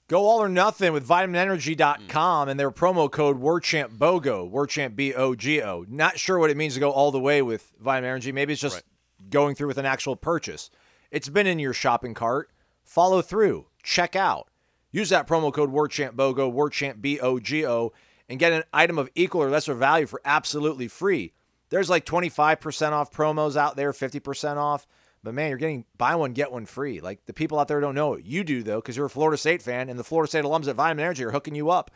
Go 0.06 0.26
all 0.26 0.42
or 0.42 0.50
nothing 0.50 0.92
with 0.92 1.08
vitaminenergy.com 1.08 2.46
mm. 2.46 2.50
and 2.50 2.60
their 2.60 2.70
promo 2.70 3.10
code 3.10 3.40
WarChant 3.40 3.96
BOGO, 3.96 4.50
WarChant 4.50 4.94
B 4.94 5.14
O 5.14 5.34
G 5.34 5.62
O. 5.62 5.86
Not 5.88 6.18
sure 6.18 6.38
what 6.38 6.50
it 6.50 6.58
means 6.58 6.74
to 6.74 6.80
go 6.80 6.90
all 6.90 7.10
the 7.10 7.20
way 7.20 7.40
with 7.40 7.72
Vitamin 7.80 8.10
Energy. 8.10 8.30
Maybe 8.30 8.52
it's 8.52 8.60
just 8.60 8.76
right. 8.76 9.30
going 9.30 9.54
through 9.54 9.68
with 9.68 9.78
an 9.78 9.86
actual 9.86 10.14
purchase. 10.14 10.68
It's 11.10 11.30
been 11.30 11.46
in 11.46 11.58
your 11.58 11.72
shopping 11.72 12.12
cart. 12.12 12.50
Follow 12.82 13.22
through. 13.22 13.66
Check 13.82 14.14
out. 14.14 14.48
Use 14.90 15.08
that 15.08 15.26
promo 15.26 15.50
code 15.50 15.72
WarChant 15.72 16.12
BOGO, 16.16 16.52
WarChant 16.52 17.00
B 17.00 17.18
O 17.20 17.38
G 17.38 17.66
O, 17.66 17.94
and 18.28 18.38
get 18.38 18.52
an 18.52 18.64
item 18.74 18.98
of 18.98 19.08
equal 19.14 19.42
or 19.42 19.48
lesser 19.48 19.74
value 19.74 20.06
for 20.06 20.20
absolutely 20.26 20.86
free. 20.86 21.32
There's 21.70 21.88
like 21.88 22.04
25% 22.04 22.92
off 22.92 23.10
promos 23.10 23.56
out 23.56 23.76
there, 23.76 23.92
50% 23.92 24.58
off. 24.58 24.86
But 25.24 25.34
man, 25.34 25.48
you're 25.48 25.58
getting 25.58 25.86
buy 25.96 26.14
one, 26.14 26.34
get 26.34 26.52
one 26.52 26.66
free. 26.66 27.00
Like 27.00 27.24
the 27.24 27.32
people 27.32 27.58
out 27.58 27.66
there 27.66 27.80
don't 27.80 27.94
know 27.94 28.14
it. 28.14 28.24
You 28.26 28.44
do, 28.44 28.62
though, 28.62 28.80
because 28.80 28.96
you're 28.96 29.06
a 29.06 29.10
Florida 29.10 29.38
State 29.38 29.62
fan, 29.62 29.88
and 29.88 29.98
the 29.98 30.04
Florida 30.04 30.28
State 30.28 30.44
alums 30.44 30.68
at 30.68 30.76
Vitamin 30.76 31.02
Energy 31.02 31.24
are 31.24 31.32
hooking 31.32 31.54
you 31.54 31.70
up. 31.70 31.90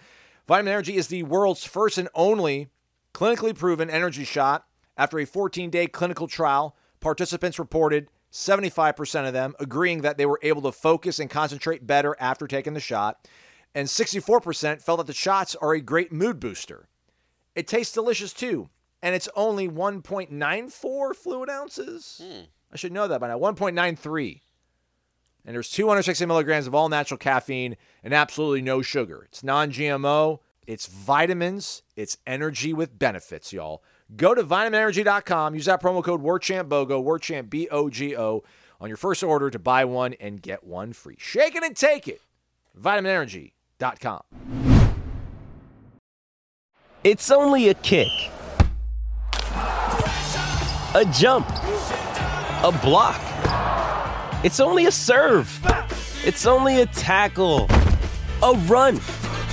Vitamin 0.46 0.72
Energy 0.72 0.96
is 0.96 1.08
the 1.08 1.22
world's 1.22 1.64
first 1.64 1.98
and 1.98 2.08
only 2.14 2.70
clinically 3.12 3.54
proven 3.54 3.90
energy 3.90 4.24
shot. 4.24 4.64
After 4.96 5.18
a 5.18 5.26
14 5.26 5.70
day 5.70 5.86
clinical 5.86 6.26
trial, 6.26 6.74
participants 7.00 7.58
reported 7.58 8.08
75% 8.32 9.26
of 9.26 9.32
them 9.32 9.54
agreeing 9.60 10.00
that 10.00 10.18
they 10.18 10.26
were 10.26 10.40
able 10.42 10.62
to 10.62 10.72
focus 10.72 11.18
and 11.18 11.30
concentrate 11.30 11.86
better 11.86 12.16
after 12.18 12.46
taking 12.46 12.74
the 12.74 12.80
shot, 12.80 13.28
and 13.74 13.88
64% 13.88 14.82
felt 14.82 14.98
that 14.98 15.06
the 15.06 15.12
shots 15.12 15.54
are 15.56 15.74
a 15.74 15.80
great 15.80 16.12
mood 16.12 16.40
booster. 16.40 16.88
It 17.54 17.68
tastes 17.68 17.94
delicious 17.94 18.32
too 18.32 18.70
and 19.02 19.14
it's 19.14 19.28
only 19.36 19.68
1.94 19.68 21.14
fluid 21.14 21.50
ounces. 21.50 22.20
Hmm. 22.22 22.40
I 22.72 22.76
should 22.76 22.92
know 22.92 23.09
that 23.09 23.20
by 23.20 23.28
now. 23.28 23.38
1.93. 23.38 24.40
And 25.44 25.54
there's 25.54 25.70
260 25.70 26.26
milligrams 26.26 26.66
of 26.66 26.74
all 26.74 26.88
natural 26.88 27.16
caffeine 27.16 27.76
and 28.02 28.12
absolutely 28.12 28.61
no 28.61 28.83
sugar. 28.83 29.24
It's 29.24 29.42
non 29.42 29.70
GMO, 29.70 30.40
it's 30.66 30.87
vitamins, 30.87 31.83
it's 31.96 32.18
energy 32.26 32.74
with 32.74 32.98
benefits, 32.98 33.52
y'all. 33.52 33.83
Go 34.14 34.35
to 34.35 34.42
vitaminenergy.com, 34.42 35.54
use 35.54 35.64
that 35.66 35.83
promo 35.83 36.04
code 36.04 36.22
WarChantBOGO, 36.22 37.02
WarChant 37.02 37.48
B 37.48 37.68
O 37.70 37.88
G 37.88 38.16
O, 38.16 38.44
on 38.81 38.88
your 38.88 38.96
first 38.98 39.22
order 39.22 39.48
to 39.50 39.59
buy 39.59 39.85
one 39.85 40.14
and 40.14 40.42
get 40.42 40.64
one 40.64 40.92
free. 40.92 41.16
Shake 41.18 41.54
it 41.54 41.62
and 41.62 41.74
take 41.74 42.09
it. 42.09 42.20
VitaminEnergy.com. 42.78 44.20
It's 47.04 47.31
only 47.31 47.68
a 47.70 47.74
kick 47.74 48.31
a 50.94 51.04
jump, 51.12 51.46
a 52.64 52.73
block. 52.73 53.21
It's 54.44 54.59
only 54.59 54.87
a 54.87 54.90
serve. 54.90 55.49
It's 56.25 56.44
only 56.44 56.81
a 56.81 56.87
tackle, 56.87 57.68
a 58.42 58.53
run. 58.66 58.97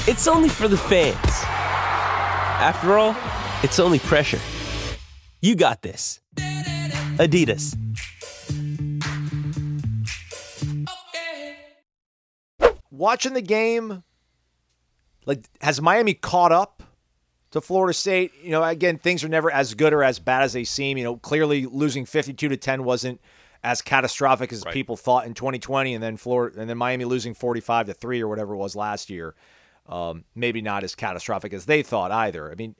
It's 0.08 0.28
only 0.28 0.50
for 0.50 0.68
the 0.68 0.78
fans. 0.78 1.16
After 1.24 2.98
all, 2.98 3.16
it's 3.64 3.80
only 3.80 4.00
pressure. 4.00 4.40
You 5.40 5.56
got 5.56 5.84
this. 5.84 6.20
Adidas. 7.18 7.78
Watching 12.90 13.34
the 13.34 13.42
game, 13.42 14.04
like, 15.28 15.46
has 15.62 15.80
Miami 15.80 16.16
caught 16.16 16.52
up 16.52 16.75
to 17.56 17.62
Florida 17.62 17.94
State. 17.94 18.34
You 18.42 18.52
know, 18.52 18.64
again, 18.64 18.98
things 18.98 19.24
are 19.24 19.30
never 19.30 19.50
as 19.50 19.74
good 19.74 19.94
or 19.94 20.04
as 20.04 20.20
bad 20.20 20.44
as 20.44 20.54
they 20.54 20.64
seem. 20.64 20.98
You 20.98 21.04
know, 21.06 21.18
clearly 21.18 21.66
losing 21.66 22.06
52 22.06 22.50
to 22.50 22.58
10 22.58 22.84
wasn't 22.84 23.20
as 23.64 23.82
catastrophic 23.82 24.54
as 24.54 24.64
right. 24.64 24.74
people 24.74 24.96
thought 24.96 25.26
in 25.26 25.34
2020, 25.34 25.94
and 25.94 26.04
then 26.04 26.18
Florida 26.18 26.60
and 26.60 26.70
then 26.70 26.78
Miami 26.78 27.06
losing 27.06 27.34
45 27.34 27.88
to 27.88 27.94
three 27.94 28.22
or 28.22 28.28
whatever 28.28 28.54
it 28.54 28.58
was 28.58 28.76
last 28.76 29.10
year. 29.10 29.36
Um, 29.88 30.26
maybe 30.36 30.62
not 30.62 30.84
as 30.84 30.96
catastrophic 30.96 31.54
as 31.54 31.66
they 31.66 31.82
thought 31.82 32.12
either. 32.12 32.52
I 32.52 32.56
mean, 32.56 32.76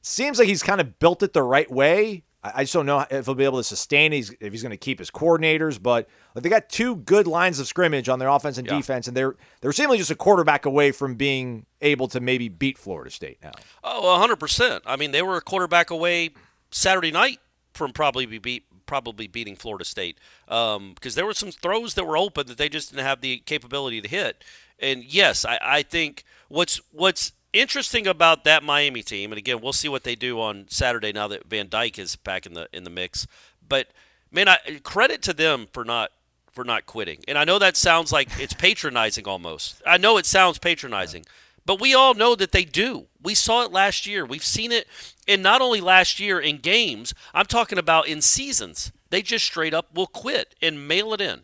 seems 0.00 0.38
like 0.38 0.48
he's 0.48 0.62
kind 0.62 0.80
of 0.80 0.98
built 0.98 1.22
it 1.22 1.32
the 1.32 1.42
right 1.42 1.70
way. 1.70 2.24
I, 2.54 2.62
just 2.64 2.72
don't 2.74 2.86
know 2.86 3.04
if 3.10 3.24
he'll 3.24 3.34
be 3.34 3.44
able 3.44 3.58
to 3.58 3.64
sustain. 3.64 4.12
He's, 4.12 4.30
if 4.40 4.52
he's 4.52 4.62
going 4.62 4.70
to 4.70 4.76
keep 4.76 4.98
his 4.98 5.10
coordinators, 5.10 5.82
but 5.82 6.08
they 6.34 6.48
got 6.48 6.68
two 6.68 6.96
good 6.96 7.26
lines 7.26 7.58
of 7.58 7.66
scrimmage 7.66 8.08
on 8.08 8.18
their 8.18 8.28
offense 8.28 8.58
and 8.58 8.66
Yeah. 8.66 8.76
defense, 8.76 9.08
and 9.08 9.16
they're 9.16 9.34
they're 9.60 9.72
seemingly 9.72 9.98
just 9.98 10.10
a 10.10 10.14
quarterback 10.14 10.66
away 10.66 10.92
from 10.92 11.14
being 11.14 11.64
able 11.80 12.08
to 12.08 12.20
maybe 12.20 12.48
beat 12.48 12.76
Florida 12.76 13.10
State 13.10 13.38
now. 13.42 13.52
Oh, 13.82 14.02
100%. 14.28 14.80
I 14.84 14.96
mean, 14.96 15.10
they 15.12 15.22
were 15.22 15.36
a 15.36 15.40
quarterback 15.40 15.90
away 15.90 16.30
Saturday 16.70 17.10
night 17.10 17.38
from 17.72 17.92
probably 17.92 18.26
be 18.26 18.38
beat 18.38 18.64
probably 18.86 19.26
beating 19.26 19.56
Florida 19.56 19.84
State 19.84 20.18
um, 20.48 20.92
because 20.94 21.14
there 21.14 21.24
were 21.24 21.32
some 21.32 21.50
throws 21.50 21.94
that 21.94 22.04
were 22.06 22.18
open 22.18 22.46
that 22.48 22.58
they 22.58 22.68
just 22.68 22.90
didn't 22.90 23.06
have 23.06 23.22
the 23.22 23.38
capability 23.38 24.02
to 24.02 24.08
hit. 24.08 24.44
And 24.78 25.02
yes, 25.04 25.46
I, 25.46 25.58
I 25.62 25.82
think 25.82 26.24
what's 26.48 26.80
what's 26.90 27.32
interesting 27.54 28.06
about 28.06 28.44
that 28.44 28.62
Miami 28.62 29.02
team, 29.02 29.32
and 29.32 29.38
again, 29.38 29.60
we'll 29.62 29.72
see 29.72 29.88
what 29.88 30.04
they 30.04 30.14
do 30.14 30.40
on 30.40 30.66
Saturday 30.68 31.12
now 31.12 31.28
that 31.28 31.46
Van 31.46 31.68
Dyke 31.70 31.98
is 31.98 32.16
back 32.16 32.44
in 32.44 32.52
the 32.52 32.68
in 32.72 32.84
the 32.84 32.90
mix. 32.90 33.26
But 33.66 33.88
man, 34.30 34.48
I 34.48 34.58
credit 34.82 35.22
to 35.22 35.32
them 35.32 35.68
for 35.72 35.84
not 35.84 36.10
for 36.52 36.64
not 36.64 36.84
quitting. 36.84 37.20
And 37.26 37.38
I 37.38 37.44
know 37.44 37.58
that 37.58 37.76
sounds 37.76 38.12
like 38.12 38.28
it's 38.38 38.52
patronizing 38.52 39.26
almost. 39.26 39.80
I 39.86 39.96
know 39.96 40.18
it 40.18 40.26
sounds 40.26 40.58
patronizing, 40.58 41.24
but 41.64 41.80
we 41.80 41.94
all 41.94 42.14
know 42.14 42.34
that 42.34 42.52
they 42.52 42.64
do. 42.64 43.06
We 43.22 43.34
saw 43.34 43.64
it 43.64 43.72
last 43.72 44.06
year. 44.06 44.26
We've 44.26 44.44
seen 44.44 44.70
it, 44.70 44.86
and 45.26 45.42
not 45.42 45.62
only 45.62 45.80
last 45.80 46.20
year 46.20 46.38
in 46.38 46.58
games. 46.58 47.14
I'm 47.32 47.46
talking 47.46 47.78
about 47.78 48.06
in 48.06 48.20
seasons. 48.20 48.92
They 49.10 49.22
just 49.22 49.44
straight 49.44 49.72
up 49.72 49.94
will 49.94 50.06
quit 50.06 50.54
and 50.60 50.86
mail 50.86 51.14
it 51.14 51.20
in 51.20 51.42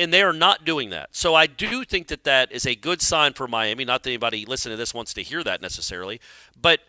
and 0.00 0.12
they 0.14 0.22
are 0.22 0.32
not 0.32 0.64
doing 0.64 0.90
that. 0.90 1.10
So 1.12 1.34
I 1.34 1.46
do 1.46 1.84
think 1.84 2.08
that 2.08 2.24
that 2.24 2.50
is 2.50 2.66
a 2.66 2.74
good 2.74 3.02
sign 3.02 3.34
for 3.34 3.46
Miami. 3.46 3.84
Not 3.84 4.02
that 4.02 4.10
anybody 4.10 4.46
listening 4.46 4.72
to 4.72 4.76
this 4.76 4.94
wants 4.94 5.12
to 5.14 5.22
hear 5.22 5.44
that 5.44 5.60
necessarily, 5.60 6.20
but 6.60 6.80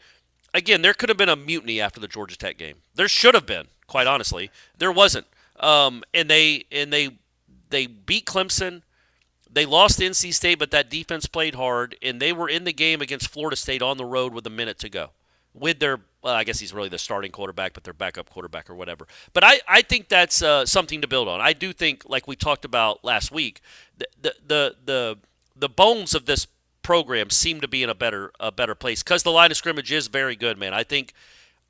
again, 0.54 0.82
there 0.82 0.94
could 0.94 1.10
have 1.10 1.18
been 1.18 1.30
a 1.30 1.36
mutiny 1.36 1.82
after 1.82 2.00
the 2.00 2.08
Georgia 2.08 2.38
Tech 2.38 2.58
game. 2.58 2.78
There 2.96 3.08
should 3.08 3.34
have 3.34 3.46
been, 3.46 3.68
quite 3.88 4.08
honestly. 4.08 4.50
There 4.78 4.92
wasn't, 4.92 5.28
um, 5.60 6.04
and 6.14 6.30
they 6.30 6.66
and 6.72 6.92
they 6.92 7.18
they 7.70 7.88
beat 7.88 8.26
Clemson. 8.26 8.84
They 9.54 9.66
lost 9.66 10.00
NC 10.00 10.34
State, 10.34 10.60
but 10.60 10.72
that 10.72 10.90
defense 10.90 11.26
played 11.26 11.56
hard, 11.56 11.98
and 12.02 12.22
they 12.22 12.32
were 12.32 12.48
in 12.48 12.64
the 12.64 12.72
game 12.72 13.02
against 13.02 13.28
Florida 13.28 13.58
State 13.58 13.82
on 13.82 13.98
the 13.98 14.06
road 14.06 14.34
with 14.34 14.48
a 14.48 14.50
minute 14.50 14.80
to 14.80 14.90
go. 14.90 15.10
With 15.54 15.80
their, 15.80 16.00
well, 16.24 16.34
I 16.34 16.44
guess 16.44 16.60
he's 16.60 16.74
really 16.74 16.90
the 16.90 16.98
starting 16.98 17.32
quarterback, 17.32 17.74
but 17.74 17.84
their 17.84 17.94
backup 17.94 18.30
quarterback 18.30 18.70
or 18.70 18.76
whatever. 18.76 19.08
But 19.34 19.44
I, 19.44 19.60
I 19.68 19.82
think 19.82 20.08
that's 20.08 20.42
uh, 20.42 20.66
something 20.66 21.02
to 21.02 21.08
build 21.08 21.28
on. 21.28 21.42
I 21.42 21.54
do 21.54 21.74
think, 21.74 22.04
like 22.08 22.28
we 22.28 22.36
talked 22.36 22.66
about 22.66 23.04
last 23.04 23.32
week, 23.32 23.62
the 23.98 24.08
the 24.22 24.36
the 24.46 24.76
the, 24.86 25.18
the 25.56 25.70
bones 25.70 26.14
of 26.14 26.26
this 26.26 26.48
program 26.84 27.30
seem 27.30 27.62
to 27.62 27.68
be 27.68 27.84
in 27.84 27.90
a 27.90 27.96
better 27.96 28.32
a 28.40 28.52
better 28.52 28.76
place 28.76 29.04
because 29.04 29.24
the 29.24 29.32
line 29.32 29.52
of 29.52 29.58
scrimmage 29.58 29.92
is 29.92 30.08
very 30.08 30.36
good, 30.36 30.58
man. 30.58 30.74
I 30.74 30.84
think, 30.84 31.14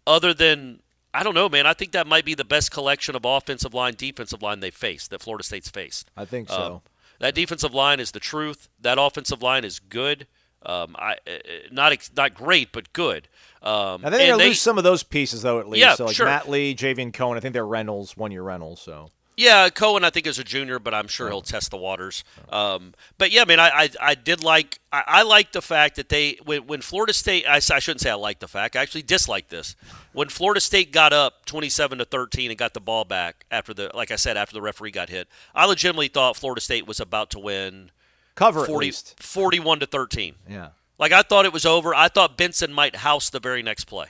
other 0.06 0.34
than 0.34 0.82
I 1.14 1.24
don't 1.24 1.34
know, 1.34 1.50
man. 1.50 1.66
I 1.66 1.74
think 1.74 1.92
that 1.92 2.08
might 2.08 2.26
be 2.26 2.36
the 2.36 2.46
best 2.46 2.72
collection 2.72 3.16
of 3.16 3.26
offensive 3.26 3.74
line, 3.74 3.96
defensive 3.98 4.42
line 4.42 4.60
they 4.60 4.72
faced 4.72 5.10
that 5.12 5.22
Florida 5.22 5.44
State's 5.44 5.70
faced. 5.70 6.10
I 6.16 6.26
think 6.26 6.50
so. 6.50 6.56
Um, 6.56 6.82
that 7.20 7.36
defensive 7.36 7.74
line 7.74 8.00
is 8.00 8.12
the 8.12 8.20
truth. 8.20 8.70
That 8.80 8.98
offensive 9.00 9.42
line 9.42 9.64
is 9.64 9.80
good. 9.80 10.26
Um, 10.64 10.96
I 10.98 11.14
uh, 11.28 11.38
not 11.72 11.92
ex- 11.92 12.12
not 12.16 12.34
great, 12.34 12.72
but 12.72 12.94
good. 12.94 13.28
Um, 13.64 14.06
I 14.06 14.10
think 14.10 14.14
they're 14.14 14.38
lose 14.38 14.62
some 14.62 14.78
of 14.78 14.84
those 14.84 15.04
pieces 15.04 15.42
though, 15.42 15.60
at 15.60 15.68
least. 15.68 15.82
Yeah, 15.82 15.96
so 15.96 16.06
like 16.06 16.16
sure. 16.16 16.26
Matt 16.26 16.50
Lee, 16.50 16.76
Javion 16.76 17.14
Cohen. 17.14 17.38
I 17.38 17.40
think 17.40 17.54
they're 17.54 17.66
Reynolds, 17.66 18.16
one 18.16 18.32
year 18.32 18.44
Reynolds. 18.44 18.82
So 18.82 19.10
Yeah, 19.38 19.70
Cohen, 19.70 20.04
I 20.04 20.12
think 20.12 20.28
is 20.28 20.38
a 20.38 20.44
junior, 20.44 20.78
but 20.78 20.94
I'm 20.94 21.08
sure 21.08 21.30
he'll 21.30 21.42
test 21.42 21.72
the 21.72 21.78
waters. 21.78 22.24
Um, 22.50 22.94
but 23.18 23.32
yeah, 23.32 23.46
man, 23.46 23.60
I, 23.60 23.70
I, 23.70 23.90
I 24.02 24.16
did 24.16 24.44
like 24.44 24.80
I, 24.92 25.04
I 25.08 25.22
like 25.24 25.52
the 25.52 25.62
fact 25.62 25.96
that 25.96 26.10
they 26.10 26.38
when, 26.46 26.68
when 26.68 26.82
Florida 26.82 27.14
State 27.14 27.46
I, 27.48 27.56
I 27.56 27.80
shouldn't 27.80 28.02
say 28.02 28.12
I 28.12 28.16
like 28.16 28.40
the 28.40 28.48
fact 28.48 28.76
I 28.76 28.82
actually 28.82 29.04
dislike 29.04 29.50
this 29.50 29.76
when 30.14 30.30
Florida 30.30 30.62
State 30.62 30.92
got 30.92 31.12
up 31.12 31.46
27 31.46 31.98
to 32.00 32.06
13 32.06 32.52
and 32.52 32.58
got 32.58 32.74
the 32.76 32.82
ball 32.82 33.04
back 33.04 33.46
after 33.50 33.74
the 33.74 33.90
like 33.96 34.12
I 34.12 34.16
said 34.16 34.38
after 34.38 34.54
the 34.54 34.62
referee 34.62 34.92
got 34.92 35.10
hit. 35.10 35.28
I 35.56 35.66
legitimately 35.66 36.10
thought 36.10 36.36
Florida 36.36 36.62
State 36.62 36.86
was 36.86 37.00
about 37.00 37.32
to 37.32 37.40
win 37.40 37.92
cover 38.36 38.62
at 38.62 38.68
40, 38.68 38.86
least. 38.86 39.22
41 39.22 39.80
to 39.80 39.86
13. 39.86 40.36
Yeah. 40.50 40.70
Like 40.98 41.12
I 41.12 41.24
thought 41.24 41.46
it 41.46 41.54
was 41.54 41.66
over. 41.66 41.96
I 41.96 42.08
thought 42.08 42.38
Benson 42.38 42.72
might 42.72 42.98
house 42.98 43.30
the 43.30 43.40
very 43.40 43.64
next 43.64 43.86
play. 43.86 44.08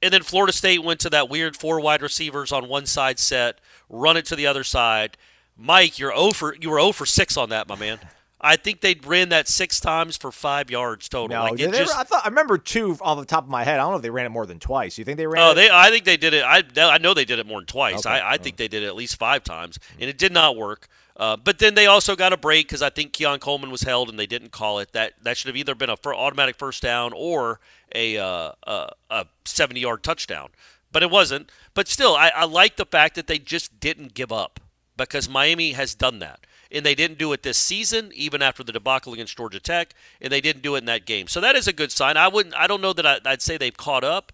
And 0.00 0.12
then 0.12 0.22
Florida 0.22 0.52
State 0.52 0.82
went 0.84 1.00
to 1.00 1.10
that 1.10 1.28
weird 1.28 1.56
four 1.56 1.80
wide 1.80 2.02
receivers 2.02 2.52
on 2.52 2.68
one 2.68 2.86
side 2.86 3.18
set, 3.18 3.60
run 3.88 4.16
it 4.16 4.24
to 4.26 4.36
the 4.36 4.46
other 4.46 4.64
side. 4.64 5.16
Mike, 5.56 5.98
you're 5.98 6.12
oh 6.14 6.28
over 6.28 6.56
you 6.58 6.70
were 6.70 6.78
0 6.80 6.92
for 6.92 7.04
6 7.04 7.36
on 7.36 7.50
that, 7.50 7.68
my 7.68 7.74
man. 7.74 7.98
I 8.40 8.54
think 8.54 8.80
they 8.80 8.94
ran 9.04 9.30
that 9.30 9.48
6 9.48 9.80
times 9.80 10.16
for 10.16 10.30
5 10.30 10.70
yards 10.70 11.08
total. 11.08 11.36
No, 11.36 11.42
like 11.42 11.58
it 11.58 11.74
just 11.74 11.96
I 11.96 12.04
thought 12.04 12.24
I 12.24 12.28
remember 12.28 12.56
two 12.56 12.96
off 13.00 13.18
the 13.18 13.24
top 13.24 13.42
of 13.42 13.50
my 13.50 13.64
head. 13.64 13.74
I 13.74 13.82
don't 13.82 13.90
know 13.90 13.96
if 13.96 14.02
they 14.02 14.10
ran 14.10 14.26
it 14.26 14.28
more 14.28 14.46
than 14.46 14.60
twice. 14.60 14.96
You 14.96 15.04
think 15.04 15.16
they 15.18 15.26
ran? 15.26 15.42
Oh, 15.42 15.50
it? 15.50 15.54
they 15.56 15.70
I 15.70 15.90
think 15.90 16.04
they 16.04 16.16
did 16.16 16.32
it. 16.32 16.44
I 16.44 16.62
I 16.76 16.98
know 16.98 17.12
they 17.12 17.24
did 17.24 17.40
it 17.40 17.46
more 17.46 17.58
than 17.58 17.66
twice. 17.66 18.06
Okay. 18.06 18.10
I, 18.10 18.34
I 18.34 18.36
think 18.38 18.56
they 18.56 18.68
did 18.68 18.84
it 18.84 18.86
at 18.86 18.94
least 18.94 19.18
5 19.18 19.42
times 19.42 19.80
and 19.98 20.08
it 20.08 20.16
did 20.16 20.32
not 20.32 20.56
work. 20.56 20.86
Uh, 21.18 21.36
but 21.36 21.58
then 21.58 21.74
they 21.74 21.86
also 21.86 22.14
got 22.14 22.32
a 22.32 22.36
break 22.36 22.68
because 22.68 22.80
I 22.80 22.90
think 22.90 23.12
Keon 23.12 23.40
Coleman 23.40 23.70
was 23.70 23.82
held 23.82 24.08
and 24.08 24.18
they 24.18 24.26
didn't 24.26 24.52
call 24.52 24.78
it. 24.78 24.92
That 24.92 25.14
that 25.22 25.36
should 25.36 25.48
have 25.48 25.56
either 25.56 25.74
been 25.74 25.90
a 25.90 25.96
fir- 25.96 26.14
automatic 26.14 26.56
first 26.56 26.80
down 26.80 27.12
or 27.12 27.58
a 27.92 28.16
uh, 28.18 28.52
a, 28.62 28.90
a 29.10 29.26
70 29.44 29.80
yard 29.80 30.02
touchdown. 30.04 30.50
But 30.92 31.02
it 31.02 31.10
wasn't. 31.10 31.50
But 31.74 31.88
still, 31.88 32.14
I, 32.14 32.30
I 32.34 32.44
like 32.44 32.76
the 32.76 32.86
fact 32.86 33.16
that 33.16 33.26
they 33.26 33.38
just 33.38 33.80
didn't 33.80 34.14
give 34.14 34.32
up 34.32 34.60
because 34.96 35.28
Miami 35.28 35.72
has 35.72 35.94
done 35.94 36.20
that. 36.20 36.40
And 36.70 36.84
they 36.84 36.94
didn't 36.94 37.18
do 37.18 37.32
it 37.32 37.42
this 37.42 37.56
season, 37.56 38.10
even 38.14 38.42
after 38.42 38.62
the 38.62 38.72
debacle 38.72 39.14
against 39.14 39.36
Georgia 39.36 39.60
Tech, 39.60 39.94
and 40.20 40.30
they 40.30 40.42
didn't 40.42 40.62
do 40.62 40.74
it 40.74 40.80
in 40.80 40.84
that 40.84 41.06
game. 41.06 41.26
So 41.26 41.40
that 41.40 41.56
is 41.56 41.66
a 41.66 41.72
good 41.72 41.90
sign. 41.90 42.18
I 42.18 42.28
wouldn't. 42.28 42.54
I 42.54 42.66
don't 42.66 42.82
know 42.82 42.92
that 42.92 43.06
I, 43.06 43.18
I'd 43.24 43.42
say 43.42 43.56
they've 43.56 43.76
caught 43.76 44.04
up, 44.04 44.32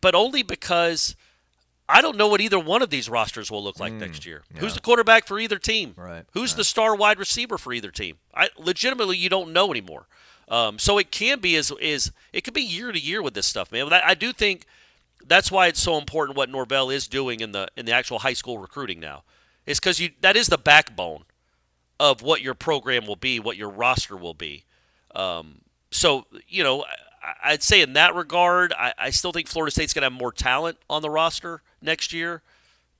but 0.00 0.14
only 0.14 0.42
because 0.42 1.16
I 1.88 2.00
don't 2.00 2.16
know 2.16 2.26
what 2.28 2.40
either 2.40 2.58
one 2.58 2.82
of 2.82 2.90
these 2.90 3.08
rosters 3.08 3.50
will 3.50 3.62
look 3.62 3.78
like 3.78 3.92
next 3.92 4.26
year. 4.26 4.42
Who's 4.56 4.74
the 4.74 4.80
quarterback 4.80 5.26
for 5.26 5.38
either 5.38 5.58
team? 5.58 5.94
Right, 5.96 6.24
Who's 6.32 6.54
the 6.54 6.64
star 6.64 6.96
wide 6.96 7.18
receiver 7.18 7.58
for 7.58 7.72
either 7.72 7.90
team? 7.90 8.16
I 8.34 8.48
legitimately 8.58 9.16
you 9.16 9.28
don't 9.28 9.52
know 9.52 9.70
anymore. 9.70 10.06
Um, 10.48 10.78
so 10.78 10.98
it 10.98 11.10
can 11.10 11.40
be 11.40 11.56
as 11.56 11.72
is 11.80 12.12
it 12.32 12.42
could 12.42 12.54
be 12.54 12.62
year 12.62 12.92
to 12.92 12.98
year 12.98 13.22
with 13.22 13.34
this 13.34 13.46
stuff, 13.46 13.72
man. 13.72 13.88
But 13.88 14.04
I, 14.04 14.10
I 14.10 14.14
do 14.14 14.32
think 14.32 14.66
that's 15.26 15.50
why 15.50 15.66
it's 15.66 15.80
so 15.80 15.98
important 15.98 16.36
what 16.36 16.48
Norvell 16.48 16.90
is 16.90 17.08
doing 17.08 17.40
in 17.40 17.52
the 17.52 17.68
in 17.76 17.86
the 17.86 17.92
actual 17.92 18.20
high 18.20 18.32
school 18.32 18.58
recruiting 18.58 19.00
now. 19.00 19.22
Is 19.64 19.80
because 19.80 19.98
you 19.98 20.10
that 20.20 20.36
is 20.36 20.46
the 20.46 20.58
backbone 20.58 21.24
of 21.98 22.22
what 22.22 22.42
your 22.42 22.54
program 22.54 23.06
will 23.06 23.16
be, 23.16 23.40
what 23.40 23.56
your 23.56 23.70
roster 23.70 24.16
will 24.16 24.34
be. 24.34 24.64
Um, 25.14 25.62
so 25.90 26.26
you 26.46 26.62
know, 26.62 26.84
I, 26.84 26.94
I'd 27.42 27.62
say 27.62 27.80
in 27.82 27.94
that 27.94 28.14
regard, 28.14 28.72
I, 28.72 28.92
I 28.98 29.10
still 29.10 29.32
think 29.32 29.48
Florida 29.48 29.70
State's 29.70 29.92
going 29.92 30.02
to 30.02 30.06
have 30.06 30.12
more 30.12 30.32
talent 30.32 30.78
on 30.88 31.02
the 31.02 31.10
roster 31.10 31.62
next 31.82 32.12
year. 32.12 32.42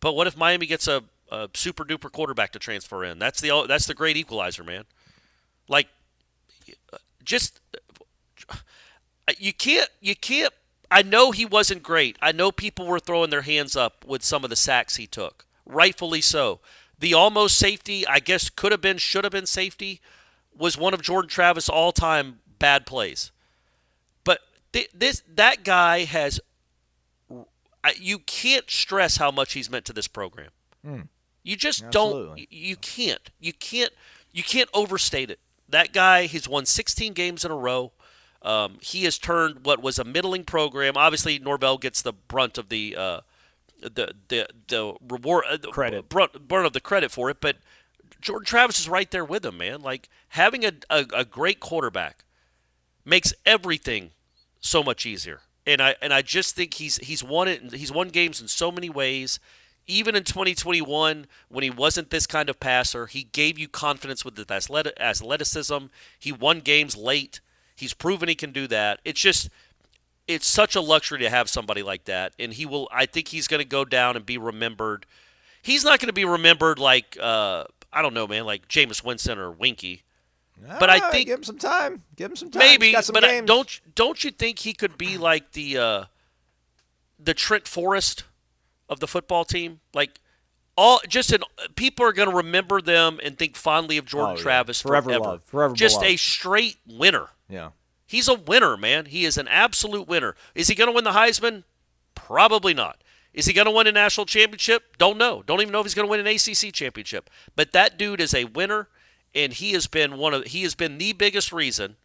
But 0.00 0.14
what 0.14 0.26
if 0.26 0.36
Miami 0.36 0.66
gets 0.66 0.88
a, 0.88 1.04
a 1.30 1.48
super 1.54 1.84
duper 1.84 2.10
quarterback 2.10 2.52
to 2.52 2.58
transfer 2.58 3.04
in? 3.04 3.18
That's 3.18 3.40
the 3.40 3.66
that's 3.68 3.86
the 3.86 3.94
great 3.94 4.16
equalizer, 4.16 4.64
man. 4.64 4.84
Like, 5.68 5.88
just 7.24 7.60
you 9.38 9.52
can't 9.52 9.88
you 10.00 10.14
can't. 10.16 10.52
I 10.90 11.02
know 11.02 11.32
he 11.32 11.44
wasn't 11.44 11.82
great. 11.82 12.16
I 12.22 12.32
know 12.32 12.52
people 12.52 12.86
were 12.86 13.00
throwing 13.00 13.30
their 13.30 13.42
hands 13.42 13.74
up 13.76 14.04
with 14.06 14.22
some 14.22 14.44
of 14.44 14.50
the 14.50 14.56
sacks 14.56 14.96
he 14.96 15.06
took, 15.06 15.44
rightfully 15.64 16.20
so. 16.20 16.60
The 16.98 17.12
almost 17.12 17.58
safety, 17.58 18.06
I 18.06 18.20
guess, 18.20 18.48
could 18.48 18.72
have 18.72 18.80
been, 18.80 18.98
should 18.98 19.24
have 19.24 19.32
been 19.32 19.46
safety, 19.46 20.00
was 20.56 20.78
one 20.78 20.94
of 20.94 21.02
Jordan 21.02 21.28
Travis' 21.28 21.68
all-time 21.68 22.38
bad 22.58 22.86
plays. 22.86 23.32
Th- 24.72 24.90
this 24.94 25.22
that 25.34 25.64
guy 25.64 26.04
has. 26.04 26.40
You 28.00 28.18
can't 28.18 28.68
stress 28.68 29.16
how 29.18 29.30
much 29.30 29.52
he's 29.52 29.70
meant 29.70 29.84
to 29.84 29.92
this 29.92 30.08
program. 30.08 30.50
You 31.42 31.56
just 31.56 31.90
don't. 31.90 32.36
You 32.38 32.46
you 32.50 32.76
can't. 32.76 33.30
You 33.40 33.52
can't. 33.52 33.92
You 34.32 34.42
can't 34.42 34.68
overstate 34.74 35.30
it. 35.30 35.38
That 35.68 35.92
guy, 35.92 36.26
he's 36.26 36.48
won 36.48 36.66
16 36.66 37.12
games 37.12 37.44
in 37.44 37.50
a 37.50 37.56
row. 37.56 37.92
Um, 38.42 38.78
he 38.80 39.04
has 39.04 39.18
turned 39.18 39.64
what 39.64 39.82
was 39.82 39.98
a 39.98 40.04
middling 40.04 40.44
program. 40.44 40.96
Obviously, 40.96 41.38
Norvell 41.38 41.78
gets 41.78 42.02
the 42.02 42.12
brunt 42.12 42.58
of 42.58 42.68
the 42.68 42.94
uh, 42.96 43.20
the 43.80 44.12
the 44.28 44.46
the 44.68 44.94
reward 45.08 45.44
uh, 45.48 45.56
the 45.56 45.68
Credit. 45.68 46.08
brunt, 46.08 46.46
brunt 46.46 46.66
of 46.66 46.72
the 46.72 46.80
credit 46.80 47.10
for 47.10 47.30
it. 47.30 47.40
But 47.40 47.56
Jordan 48.20 48.46
Travis 48.46 48.78
is 48.78 48.88
right 48.88 49.10
there 49.10 49.24
with 49.24 49.44
him, 49.44 49.58
man. 49.58 49.80
Like 49.80 50.08
having 50.28 50.64
a, 50.64 50.72
a, 50.90 51.06
a 51.14 51.24
great 51.24 51.60
quarterback 51.60 52.24
makes 53.04 53.32
everything 53.44 54.10
so 54.66 54.82
much 54.82 55.06
easier. 55.06 55.40
And 55.66 55.80
I 55.80 55.96
and 56.00 56.12
I 56.12 56.22
just 56.22 56.54
think 56.54 56.74
he's 56.74 56.96
he's 56.98 57.24
won 57.24 57.48
it. 57.48 57.74
He's 57.74 57.92
won 57.92 58.08
games 58.08 58.40
in 58.40 58.48
so 58.48 58.70
many 58.70 58.88
ways. 58.88 59.40
Even 59.88 60.16
in 60.16 60.24
2021, 60.24 61.26
when 61.48 61.62
he 61.62 61.70
wasn't 61.70 62.10
this 62.10 62.26
kind 62.26 62.48
of 62.48 62.58
passer, 62.58 63.06
he 63.06 63.22
gave 63.22 63.56
you 63.56 63.68
confidence 63.68 64.24
with 64.24 64.36
his 64.36 64.46
athleticism. 64.50 65.86
He 66.18 66.32
won 66.32 66.58
games 66.58 66.96
late. 66.96 67.40
He's 67.76 67.94
proven 67.94 68.28
he 68.28 68.34
can 68.34 68.50
do 68.50 68.66
that. 68.66 69.00
It's 69.04 69.20
just 69.20 69.48
it's 70.26 70.46
such 70.46 70.74
a 70.74 70.80
luxury 70.80 71.20
to 71.20 71.30
have 71.30 71.48
somebody 71.48 71.82
like 71.82 72.04
that, 72.04 72.32
and 72.38 72.52
he 72.52 72.66
will. 72.66 72.88
I 72.92 73.06
think 73.06 73.28
he's 73.28 73.46
going 73.46 73.62
to 73.62 73.68
go 73.68 73.84
down 73.84 74.16
and 74.16 74.26
be 74.26 74.38
remembered. 74.38 75.06
He's 75.62 75.84
not 75.84 76.00
going 76.00 76.08
to 76.08 76.12
be 76.12 76.24
remembered 76.24 76.78
like 76.78 77.16
uh, 77.20 77.64
I 77.92 78.02
don't 78.02 78.14
know, 78.14 78.26
man, 78.26 78.44
like 78.44 78.68
Jameis 78.68 79.04
Winston 79.04 79.38
or 79.38 79.52
Weinke. 79.52 80.00
But 80.80 80.88
I 80.90 81.10
think- 81.10 81.26
give 81.28 81.38
him 81.40 81.44
some 81.44 81.58
time. 81.58 82.02
Give 82.16 82.30
him 82.30 82.36
some 82.36 82.50
time. 82.50 82.60
Maybe, 82.60 82.92
some 83.00 83.12
but 83.14 83.24
I- 83.24 83.40
don't 83.40 83.80
don't 83.94 84.22
you 84.24 84.30
think 84.30 84.60
he 84.60 84.72
could 84.72 84.96
be 84.98 85.18
like 85.18 85.52
the 85.52 85.76
uh, 85.78 86.04
the 87.18 87.34
Trent 87.34 87.66
Forrest 87.68 88.24
of 88.88 89.00
the 89.00 89.06
football 89.06 89.44
team. 89.44 89.80
Like 89.94 90.20
all 90.76 91.00
just 91.08 91.32
an 91.32 91.42
people 91.74 92.04
are 92.06 92.12
going 92.12 92.30
to 92.30 92.36
remember 92.36 92.80
them 92.80 93.18
and 93.22 93.38
think 93.38 93.56
fondly 93.56 93.96
of 93.98 94.06
Jordan 94.06 94.34
Oh, 94.34 94.36
yeah. 94.36 94.42
Travis 94.42 94.80
Forever 94.80 95.10
forever. 95.10 95.24
loved. 95.24 95.44
Forever 95.44 95.74
just 95.74 96.02
a 96.02 96.16
straight 96.16 96.76
winner. 96.86 97.28
Yeah. 97.48 97.70
He's 98.06 98.28
a 98.28 98.34
winner, 98.34 98.76
man. 98.76 99.06
He 99.06 99.24
is 99.24 99.36
an 99.36 99.48
absolute 99.48 100.06
winner. 100.06 100.36
Is 100.54 100.68
he 100.68 100.74
going 100.74 100.88
to 100.88 100.92
win 100.94 101.04
the 101.04 101.10
Heisman? 101.10 101.64
Probably 102.14 102.72
not. 102.72 103.02
Is 103.34 103.46
he 103.46 103.52
going 103.52 103.66
to 103.66 103.70
win 103.72 103.86
a 103.86 103.92
national 103.92 104.26
championship? 104.26 104.96
Don't 104.96 105.18
know. 105.18 105.42
Don't 105.44 105.60
even 105.60 105.72
know 105.72 105.80
if 105.80 105.86
he's 105.86 105.94
going 105.94 106.06
to 106.06 106.10
win 106.10 106.20
an 106.20 106.26
ACC 106.26 106.72
championship. 106.72 107.28
But 107.56 107.72
that 107.72 107.98
dude 107.98 108.20
is 108.20 108.32
a 108.32 108.44
winner, 108.44 108.88
and 109.36 109.52
he 109.52 109.72
has 109.72 109.86
been 109.86 110.16
one 110.16 110.34
of 110.34 110.44
he 110.46 110.62
has 110.62 110.74
been 110.74 110.98
the 110.98 111.12
biggest 111.12 111.52
reason, 111.52 111.96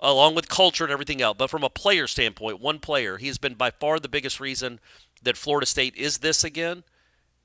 along 0.00 0.34
with 0.34 0.48
culture 0.48 0.82
and 0.82 0.92
everything 0.92 1.20
else. 1.20 1.36
But 1.38 1.50
from 1.50 1.62
a 1.62 1.70
player 1.70 2.06
standpoint, 2.06 2.60
one 2.60 2.80
player, 2.80 3.18
he 3.18 3.26
has 3.28 3.38
been 3.38 3.54
by 3.54 3.70
far 3.70 4.00
the 4.00 4.08
biggest 4.08 4.40
reason 4.40 4.80
that 5.22 5.36
Florida 5.36 5.66
State 5.66 5.94
is 5.94 6.18
this 6.18 6.42
again. 6.42 6.82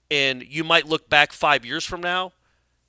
And 0.10 0.44
you 0.44 0.64
might 0.64 0.88
look 0.88 1.10
back 1.10 1.34
five 1.34 1.66
years 1.66 1.84
from 1.84 2.00
now, 2.02 2.32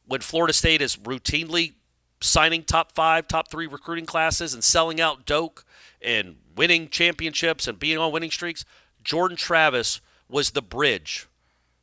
when 0.07 0.21
Florida 0.21 0.53
State 0.53 0.81
is 0.81 0.97
routinely 0.97 1.73
signing 2.21 2.63
top 2.63 2.93
five, 2.93 3.27
top 3.27 3.51
three 3.51 3.67
recruiting 3.67 4.07
classes 4.07 4.55
and 4.55 4.63
selling 4.63 5.01
out 5.01 5.27
Doak 5.27 5.65
and 6.01 6.37
winning 6.55 6.89
championships 6.89 7.67
and 7.67 7.79
being 7.79 7.99
on 7.99 8.13
winning 8.13 8.31
streaks, 8.31 8.65
Jordan 9.03 9.37
Travis 9.37 10.01
was 10.29 10.51
the 10.51 10.63
bridge 10.63 11.27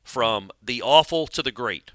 from 0.04 0.52
the 0.62 0.82
awful 0.82 1.28
to 1.28 1.42
the 1.44 1.52
great. 1.52 1.92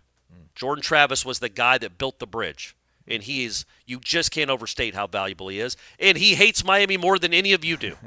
Jordan 0.58 0.82
Travis 0.82 1.24
was 1.24 1.38
the 1.38 1.48
guy 1.48 1.78
that 1.78 1.98
built 1.98 2.18
the 2.18 2.26
bridge. 2.26 2.74
And 3.06 3.22
he 3.22 3.44
is, 3.44 3.64
you 3.86 4.00
just 4.00 4.32
can't 4.32 4.50
overstate 4.50 4.94
how 4.94 5.06
valuable 5.06 5.48
he 5.48 5.60
is. 5.60 5.76
And 5.98 6.18
he 6.18 6.34
hates 6.34 6.64
Miami 6.64 6.96
more 6.96 7.18
than 7.18 7.32
any 7.32 7.52
of 7.52 7.64
you 7.64 7.76
do. 7.76 7.96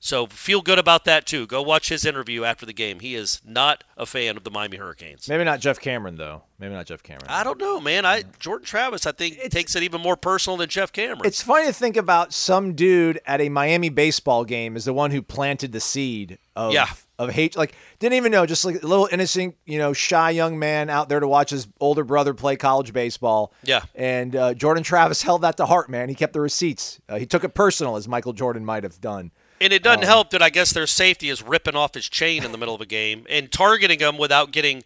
So 0.00 0.26
feel 0.28 0.62
good 0.62 0.78
about 0.78 1.04
that 1.06 1.26
too. 1.26 1.46
Go 1.46 1.60
watch 1.60 1.88
his 1.88 2.04
interview 2.04 2.44
after 2.44 2.64
the 2.64 2.72
game. 2.72 3.00
He 3.00 3.16
is 3.16 3.40
not 3.44 3.82
a 3.96 4.06
fan 4.06 4.36
of 4.36 4.44
the 4.44 4.50
Miami 4.50 4.76
Hurricanes. 4.76 5.28
Maybe 5.28 5.42
not 5.42 5.58
Jeff 5.58 5.80
Cameron 5.80 6.16
though. 6.16 6.42
Maybe 6.58 6.72
not 6.72 6.86
Jeff 6.86 7.02
Cameron. 7.02 7.26
I 7.28 7.42
don't 7.42 7.58
know, 7.58 7.80
man. 7.80 8.06
I 8.06 8.22
Jordan 8.38 8.64
Travis, 8.64 9.06
I 9.06 9.12
think, 9.12 9.50
takes 9.50 9.74
it 9.74 9.82
even 9.82 10.00
more 10.00 10.16
personal 10.16 10.56
than 10.56 10.68
Jeff 10.68 10.92
Cameron. 10.92 11.22
It's 11.24 11.42
funny 11.42 11.66
to 11.66 11.72
think 11.72 11.96
about 11.96 12.32
some 12.32 12.74
dude 12.74 13.20
at 13.26 13.40
a 13.40 13.48
Miami 13.48 13.88
baseball 13.88 14.44
game 14.44 14.76
is 14.76 14.84
the 14.84 14.92
one 14.92 15.10
who 15.10 15.20
planted 15.20 15.72
the 15.72 15.80
seed 15.80 16.38
of 16.54 16.72
Yeah. 16.72 16.86
Of 17.18 17.30
hate. 17.30 17.56
Like 17.56 17.74
didn't 17.98 18.14
even 18.14 18.30
know, 18.32 18.46
just 18.46 18.64
like 18.64 18.82
a 18.82 18.86
little 18.86 19.08
innocent, 19.10 19.56
you 19.66 19.78
know, 19.78 19.92
shy 19.92 20.30
young 20.30 20.58
man 20.58 20.88
out 20.90 21.08
there 21.08 21.20
to 21.20 21.26
watch 21.28 21.50
his 21.50 21.66
older 21.80 22.04
brother 22.04 22.34
play 22.34 22.56
college 22.56 22.92
baseball. 22.92 23.52
Yeah. 23.64 23.82
And 23.94 24.36
uh, 24.36 24.54
Jordan 24.54 24.82
Travis 24.84 25.22
held 25.22 25.42
that 25.42 25.56
to 25.56 25.66
heart, 25.66 25.88
man. 25.90 26.08
He 26.08 26.14
kept 26.14 26.32
the 26.32 26.40
receipts. 26.40 27.00
Uh, 27.08 27.18
he 27.18 27.26
took 27.26 27.44
it 27.44 27.50
personal, 27.54 27.96
as 27.96 28.06
Michael 28.06 28.32
Jordan 28.32 28.64
might 28.64 28.84
have 28.84 29.00
done. 29.00 29.30
and 29.60 29.72
it 29.72 29.84
Um, 29.86 29.94
doesn't 29.94 30.06
help 30.06 30.30
that 30.30 30.42
I 30.42 30.50
guess 30.50 30.72
their 30.72 30.86
safety 30.86 31.28
is 31.28 31.42
ripping 31.42 31.74
off 31.74 31.94
his 31.94 32.08
chain 32.08 32.44
in 32.44 32.52
the 32.52 32.58
middle 32.58 32.74
of 32.74 32.80
a 32.80 32.86
game 32.86 33.26
and 33.28 33.50
targeting 33.50 33.98
him 33.98 34.16
without 34.18 34.52
getting. 34.52 34.84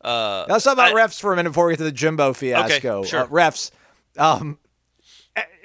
Uh, 0.00 0.44
Now, 0.48 0.54
let's 0.54 0.64
talk 0.64 0.74
about 0.74 0.94
I- 0.96 1.06
refs 1.06 1.20
for 1.20 1.32
a 1.32 1.36
minute 1.36 1.50
before 1.50 1.66
we 1.66 1.72
get 1.72 1.78
to 1.78 1.84
the 1.84 1.92
Jimbo 1.92 2.32
fiasco. 2.34 2.98
Okay, 3.00 3.08
sure. 3.08 3.20
Uh, 3.20 3.26
refs. 3.28 3.70
Um, 4.16 4.58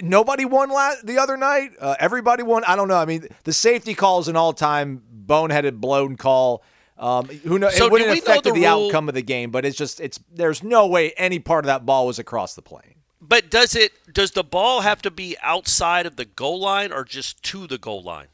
nobody 0.02 0.46
won 0.46 0.70
last, 0.70 1.06
the 1.06 1.18
other 1.18 1.38
night. 1.38 1.72
Uh, 1.80 1.96
everybody 2.00 2.44
won. 2.44 2.64
I 2.66 2.76
don't 2.76 2.88
know. 2.88 2.98
I 2.98 3.06
mean, 3.06 3.28
the 3.44 3.54
safety 3.54 3.94
call 3.94 4.20
is 4.20 4.28
an 4.28 4.36
all-time 4.36 5.04
boneheaded, 5.26 5.80
blown 5.80 6.16
call. 6.18 6.64
Um, 6.98 7.26
who 7.28 7.60
knows? 7.60 7.76
So 7.78 7.86
it 7.86 7.92
wouldn't 7.92 8.10
have 8.10 8.20
affected 8.20 8.54
the 8.54 8.60
the, 8.60 8.68
rule- 8.68 8.88
outcome 8.88 9.08
of 9.08 9.16
the 9.16 9.22
game, 9.22 9.52
but 9.52 9.66
it's 9.66 9.78
just 9.78 10.00
it's. 10.02 10.20
There's 10.34 10.64
no 10.64 10.88
way 10.88 11.14
any 11.18 11.40
part 11.40 11.64
of 11.64 11.68
that 11.68 11.86
ball 11.86 12.08
was 12.08 12.20
across 12.20 12.56
the 12.56 12.62
plane. 12.62 12.96
But 13.22 13.50
does 13.50 13.76
it? 13.76 13.92
Does 14.14 14.32
the 14.32 14.44
ball 14.44 14.82
have 14.82 15.02
to 15.04 15.12
be 15.12 15.38
outside 15.42 16.06
of 16.06 16.16
the 16.18 16.26
goal 16.26 16.60
line 16.60 16.92
or 16.92 17.06
just 17.06 17.42
to 17.44 17.68
the 17.68 17.78
goal 17.78 18.02
line? 18.02 18.28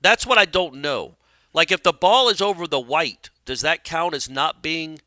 That's 0.00 0.26
what 0.26 0.38
I 0.38 0.44
don't 0.44 0.76
know. 0.76 1.16
Like 1.52 1.70
if 1.70 1.82
the 1.82 1.92
ball 1.92 2.28
is 2.28 2.40
over 2.40 2.66
the 2.66 2.80
white, 2.80 3.30
does 3.44 3.60
that 3.60 3.84
count 3.84 4.14
as 4.14 4.28
not 4.28 4.62
being 4.62 5.00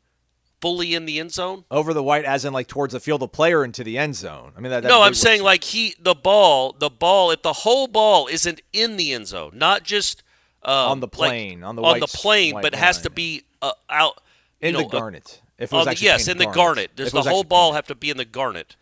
fully 0.60 0.94
in 0.94 1.06
the 1.06 1.18
end 1.18 1.32
zone? 1.32 1.64
Over 1.70 1.94
the 1.94 2.02
white, 2.02 2.24
as 2.24 2.44
in 2.44 2.52
like 2.52 2.66
towards 2.66 2.92
the 2.92 3.00
field 3.00 3.22
of 3.22 3.32
player 3.32 3.64
into 3.64 3.84
the 3.84 3.98
end 3.98 4.16
zone. 4.16 4.52
I 4.56 4.60
mean, 4.60 4.70
that. 4.70 4.84
no, 4.84 5.02
I'm 5.02 5.14
saying 5.14 5.42
like 5.42 5.64
he 5.64 5.94
the 6.00 6.14
ball, 6.14 6.74
the 6.78 6.90
ball. 6.90 7.30
If 7.30 7.42
the 7.42 7.52
whole 7.52 7.86
ball 7.86 8.26
isn't 8.26 8.60
in 8.72 8.96
the 8.96 9.12
end 9.12 9.28
zone, 9.28 9.52
not 9.54 9.84
just 9.84 10.22
um, 10.62 10.74
On 10.74 11.00
the 11.00 11.06
like, 11.06 11.12
plane, 11.12 11.62
on 11.62 11.76
the 11.76 11.82
on 11.82 12.00
the 12.00 12.06
plane, 12.06 12.54
but 12.54 12.74
it 12.74 12.78
has 12.78 13.02
to 13.02 13.10
be 13.10 13.44
uh, 13.62 13.72
out 13.88 14.20
in 14.60 14.74
you 14.74 14.78
the 14.78 14.82
know, 14.82 14.88
uh, 14.88 15.00
garnet. 15.00 15.40
If 15.58 15.72
it 15.72 15.76
was 15.76 15.86
the- 15.86 15.96
yes, 15.96 16.28
in 16.28 16.38
the 16.38 16.46
garnet. 16.46 16.94
Does 16.96 17.12
the 17.12 17.22
whole 17.22 17.44
ball 17.44 17.70
painted. 17.70 17.76
have 17.76 17.86
to 17.86 17.94
be 17.94 18.10
in 18.10 18.16
the 18.16 18.24
garnet 18.24 18.76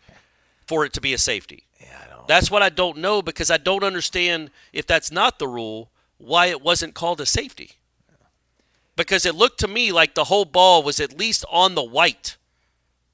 for 0.65 0.85
it 0.85 0.93
to 0.93 1.01
be 1.01 1.13
a 1.13 1.17
safety? 1.17 1.63
Yeah, 1.79 1.87
I 2.03 2.09
don't. 2.09 2.27
That's 2.27 2.51
what 2.51 2.61
I 2.61 2.69
don't 2.69 2.97
know 2.97 3.21
because 3.21 3.49
I 3.49 3.57
don't 3.57 3.83
understand 3.83 4.51
if 4.73 4.85
that's 4.85 5.11
not 5.11 5.39
the 5.39 5.47
rule, 5.47 5.89
why 6.17 6.47
it 6.47 6.61
wasn't 6.61 6.93
called 6.93 7.21
a 7.21 7.25
safety. 7.25 7.73
Because 8.97 9.25
it 9.25 9.35
looked 9.35 9.59
to 9.61 9.67
me 9.67 9.93
like 9.93 10.15
the 10.15 10.25
whole 10.25 10.43
ball 10.43 10.83
was 10.83 10.99
at 10.99 11.17
least 11.17 11.45
on 11.49 11.75
the 11.75 11.83
white, 11.83 12.35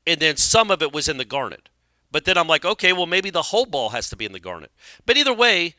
and 0.08 0.20
then 0.20 0.38
some 0.38 0.72
of 0.72 0.82
it 0.82 0.92
was 0.92 1.08
in 1.08 1.18
the 1.18 1.26
garnet. 1.26 1.70
But 2.12 2.26
then 2.26 2.38
I'm 2.38 2.48
like, 2.48 2.66
okay, 2.66 2.94
well 2.94 3.06
maybe 3.06 3.30
the 3.30 3.42
whole 3.44 3.68
ball 3.68 3.90
has 3.90 4.10
to 4.10 4.16
be 4.16 4.26
in 4.26 4.32
the 4.32 4.40
garnet. 4.40 4.72
But 5.06 5.18
either 5.18 5.34
way, 5.34 5.76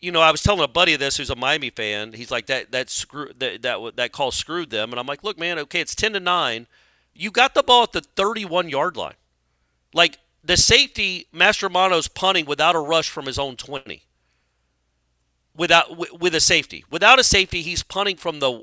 you 0.00 0.12
know, 0.12 0.20
I 0.20 0.30
was 0.30 0.42
telling 0.42 0.62
a 0.62 0.68
buddy 0.68 0.94
of 0.94 1.00
this 1.00 1.16
who's 1.16 1.30
a 1.30 1.36
Miami 1.36 1.70
fan. 1.70 2.12
He's 2.12 2.30
like 2.30 2.46
that 2.46 2.72
that 2.72 2.90
screw 2.90 3.30
that 3.38 3.62
that 3.62 3.96
that 3.96 4.12
call 4.12 4.30
screwed 4.30 4.70
them, 4.70 4.90
and 4.90 5.00
I'm 5.00 5.06
like, 5.06 5.24
look, 5.24 5.38
man, 5.38 5.58
okay, 5.60 5.80
it's 5.80 5.94
ten 5.94 6.12
to 6.12 6.20
nine. 6.20 6.66
You 7.14 7.30
got 7.30 7.54
the 7.54 7.62
ball 7.62 7.84
at 7.84 7.92
the 7.92 8.02
31 8.02 8.68
yard 8.68 8.96
line. 8.96 9.14
Like 9.94 10.18
the 10.44 10.56
safety, 10.56 11.28
Mastromanno's 11.34 12.08
punting 12.08 12.44
without 12.46 12.76
a 12.76 12.80
rush 12.80 13.08
from 13.08 13.26
his 13.26 13.38
own 13.38 13.56
20. 13.56 14.02
Without 15.56 15.88
wi- 15.88 16.14
with 16.20 16.34
a 16.34 16.40
safety, 16.40 16.84
without 16.90 17.18
a 17.18 17.24
safety, 17.24 17.62
he's 17.62 17.82
punting 17.82 18.16
from 18.16 18.40
the 18.40 18.60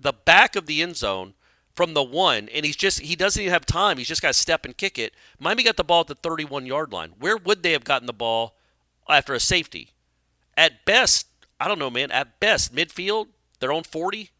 the 0.00 0.12
back 0.12 0.56
of 0.56 0.66
the 0.66 0.82
end 0.82 0.96
zone 0.96 1.34
from 1.74 1.94
the 1.94 2.02
one, 2.02 2.48
and 2.52 2.64
he's 2.64 2.76
just 2.76 3.00
he 3.00 3.16
doesn't 3.16 3.40
even 3.40 3.52
have 3.52 3.66
time. 3.66 3.98
He's 3.98 4.08
just 4.08 4.22
got 4.22 4.28
to 4.28 4.38
step 4.38 4.64
and 4.64 4.76
kick 4.76 4.98
it. 4.98 5.14
Miami 5.38 5.62
got 5.62 5.76
the 5.76 5.84
ball 5.84 6.00
at 6.00 6.08
the 6.08 6.14
31 6.14 6.66
yard 6.66 6.92
line. 6.92 7.12
Where 7.18 7.36
would 7.36 7.62
they 7.62 7.72
have 7.72 7.84
gotten 7.84 8.06
the 8.06 8.12
ball 8.12 8.56
after 9.08 9.34
a 9.34 9.40
safety? 9.40 9.90
At 10.56 10.84
best, 10.84 11.26
I 11.58 11.68
don't 11.68 11.78
know, 11.78 11.90
man. 11.90 12.10
At 12.10 12.40
best, 12.40 12.74
midfield, 12.74 13.28
their 13.60 13.72
own 13.72 13.84
40. 13.84 14.30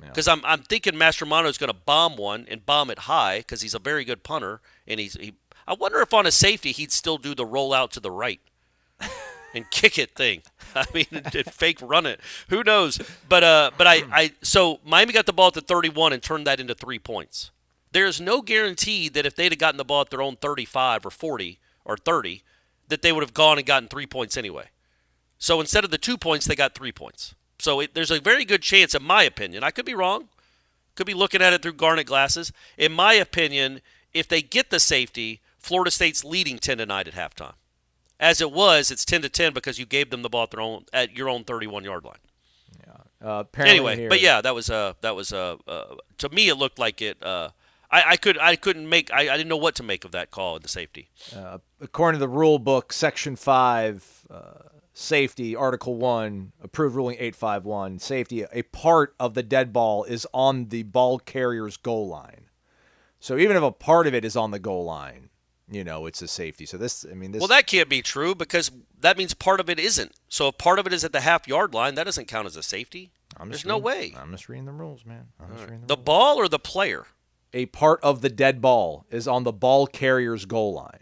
Because 0.00 0.28
I'm, 0.28 0.42
I'm 0.44 0.62
thinking 0.62 0.94
Mastromanno 0.94 1.46
is 1.46 1.56
going 1.56 1.72
to 1.72 1.78
bomb 1.86 2.16
one 2.16 2.46
and 2.48 2.66
bomb 2.66 2.90
it 2.90 3.00
high 3.00 3.38
because 3.38 3.62
he's 3.62 3.74
a 3.74 3.78
very 3.78 4.04
good 4.04 4.22
punter. 4.22 4.60
And 4.86 5.00
he's 5.00 5.14
he, 5.14 5.34
I 5.66 5.74
wonder 5.74 6.00
if 6.00 6.12
on 6.12 6.26
a 6.26 6.30
safety 6.30 6.72
he'd 6.72 6.92
still 6.92 7.16
do 7.16 7.34
the 7.34 7.46
rollout 7.46 7.90
to 7.90 8.00
the 8.00 8.10
right 8.10 8.40
and 9.54 9.70
kick 9.70 9.98
it 9.98 10.14
thing. 10.14 10.42
I 10.74 10.84
mean, 10.92 11.06
and 11.10 11.24
fake 11.52 11.78
run 11.80 12.06
it. 12.06 12.20
Who 12.48 12.62
knows? 12.64 13.00
But 13.28 13.44
uh, 13.44 13.70
but 13.76 13.86
I, 13.86 14.02
I 14.12 14.32
so 14.42 14.80
Miami 14.84 15.12
got 15.12 15.26
the 15.26 15.32
ball 15.32 15.48
at 15.48 15.54
the 15.54 15.60
31 15.60 16.12
and 16.12 16.22
turned 16.22 16.46
that 16.46 16.60
into 16.60 16.74
three 16.74 16.98
points. 16.98 17.50
There's 17.92 18.20
no 18.20 18.42
guarantee 18.42 19.08
that 19.10 19.24
if 19.24 19.36
they'd 19.36 19.52
have 19.52 19.58
gotten 19.58 19.78
the 19.78 19.84
ball 19.84 20.00
at 20.00 20.10
their 20.10 20.22
own 20.22 20.36
35 20.36 21.06
or 21.06 21.10
40 21.10 21.60
or 21.84 21.96
30, 21.96 22.42
that 22.88 23.02
they 23.02 23.12
would 23.12 23.22
have 23.22 23.34
gone 23.34 23.56
and 23.58 23.66
gotten 23.66 23.88
three 23.88 24.06
points 24.06 24.36
anyway. 24.36 24.66
So 25.38 25.60
instead 25.60 25.84
of 25.84 25.90
the 25.90 25.98
two 25.98 26.18
points, 26.18 26.46
they 26.46 26.56
got 26.56 26.74
three 26.74 26.90
points. 26.90 27.34
So 27.58 27.80
it, 27.80 27.94
there's 27.94 28.10
a 28.10 28.20
very 28.20 28.44
good 28.44 28.62
chance, 28.62 28.94
in 28.94 29.02
my 29.04 29.22
opinion, 29.22 29.62
I 29.62 29.70
could 29.70 29.84
be 29.84 29.94
wrong, 29.94 30.28
could 30.96 31.06
be 31.06 31.14
looking 31.14 31.40
at 31.40 31.52
it 31.52 31.62
through 31.62 31.74
garnet 31.74 32.06
glasses. 32.06 32.52
In 32.76 32.92
my 32.92 33.14
opinion, 33.14 33.80
if 34.12 34.26
they 34.26 34.42
get 34.42 34.70
the 34.70 34.80
safety, 34.80 35.40
Florida 35.58 35.90
State's 35.90 36.24
leading 36.24 36.58
10 36.58 36.78
to 36.78 36.86
9 36.86 37.06
at 37.06 37.14
halftime. 37.14 37.54
As 38.24 38.40
it 38.40 38.50
was, 38.50 38.90
it's 38.90 39.04
10 39.04 39.20
to 39.20 39.28
10 39.28 39.52
because 39.52 39.78
you 39.78 39.84
gave 39.84 40.08
them 40.08 40.22
the 40.22 40.30
ball 40.30 40.44
at 40.44 40.50
their 40.50 40.60
own 40.62 40.86
at 40.94 41.14
your 41.14 41.28
own 41.28 41.44
31 41.44 41.84
yard 41.84 42.04
line. 42.04 42.16
Uh, 43.22 43.40
apparently 43.40 43.76
Anyway, 43.76 43.96
here- 43.96 44.08
but 44.08 44.20
yeah, 44.20 44.40
that 44.40 44.54
was 44.54 44.68
uh 44.70 44.94
that 45.02 45.14
was 45.14 45.32
uh, 45.32 45.56
uh 45.68 45.96
to 46.18 46.28
me 46.30 46.48
it 46.48 46.56
looked 46.56 46.78
like 46.78 47.00
it. 47.02 47.22
Uh, 47.22 47.50
I, 47.90 48.12
I 48.12 48.16
could 48.16 48.38
I 48.38 48.56
couldn't 48.56 48.88
make 48.88 49.12
I, 49.12 49.32
I 49.32 49.36
didn't 49.36 49.48
know 49.48 49.56
what 49.56 49.74
to 49.76 49.82
make 49.82 50.04
of 50.04 50.12
that 50.12 50.30
call 50.30 50.56
at 50.56 50.62
the 50.62 50.68
safety. 50.68 51.08
according 51.80 52.18
to 52.18 52.20
the 52.20 52.28
rule 52.28 52.58
book, 52.58 52.92
section 52.92 53.36
five, 53.36 54.26
uh, 54.30 54.68
safety, 54.94 55.54
article 55.54 55.96
one, 55.96 56.52
approved 56.62 56.96
ruling 56.96 57.16
eight 57.18 57.36
five 57.36 57.64
one, 57.64 57.98
safety. 57.98 58.44
A 58.52 58.62
part 58.62 59.14
of 59.20 59.34
the 59.34 59.42
dead 59.42 59.72
ball 59.72 60.04
is 60.04 60.26
on 60.32 60.68
the 60.68 60.82
ball 60.82 61.18
carrier's 61.18 61.76
goal 61.76 62.08
line. 62.08 62.48
So 63.20 63.38
even 63.38 63.56
if 63.56 63.62
a 63.62 63.72
part 63.72 64.06
of 64.06 64.14
it 64.14 64.24
is 64.24 64.36
on 64.36 64.50
the 64.50 64.58
goal 64.58 64.84
line, 64.84 65.30
you 65.74 65.84
know 65.84 66.06
it's 66.06 66.22
a 66.22 66.28
safety. 66.28 66.64
So 66.66 66.76
this, 66.78 67.04
I 67.10 67.14
mean, 67.14 67.32
this. 67.32 67.40
Well, 67.40 67.48
that 67.48 67.66
can't 67.66 67.88
be 67.88 68.00
true 68.02 68.34
because 68.34 68.70
that 69.00 69.18
means 69.18 69.34
part 69.34 69.60
of 69.60 69.68
it 69.68 69.78
isn't. 69.78 70.12
So 70.28 70.48
if 70.48 70.58
part 70.58 70.78
of 70.78 70.86
it 70.86 70.92
is 70.92 71.04
at 71.04 71.12
the 71.12 71.20
half 71.20 71.46
yard 71.48 71.74
line, 71.74 71.94
that 71.96 72.04
doesn't 72.04 72.26
count 72.28 72.46
as 72.46 72.56
a 72.56 72.62
safety. 72.62 73.10
I'm 73.36 73.48
There's 73.48 73.60
just 73.62 73.66
no 73.66 73.78
way. 73.78 74.14
I'm 74.16 74.30
just 74.30 74.48
reading 74.48 74.64
the 74.66 74.72
rules, 74.72 75.04
man. 75.04 75.26
I'm 75.40 75.50
just 75.52 75.64
reading 75.64 75.80
the, 75.80 75.86
The 75.88 75.96
rules. 75.96 76.04
ball 76.04 76.36
or 76.38 76.48
the 76.48 76.58
player? 76.60 77.06
A 77.52 77.66
part 77.66 78.00
of 78.02 78.20
the 78.20 78.28
dead 78.28 78.60
ball 78.60 79.06
is 79.10 79.26
on 79.28 79.44
the 79.44 79.52
ball 79.52 79.86
carrier's 79.86 80.44
goal 80.44 80.72
line. 80.74 81.00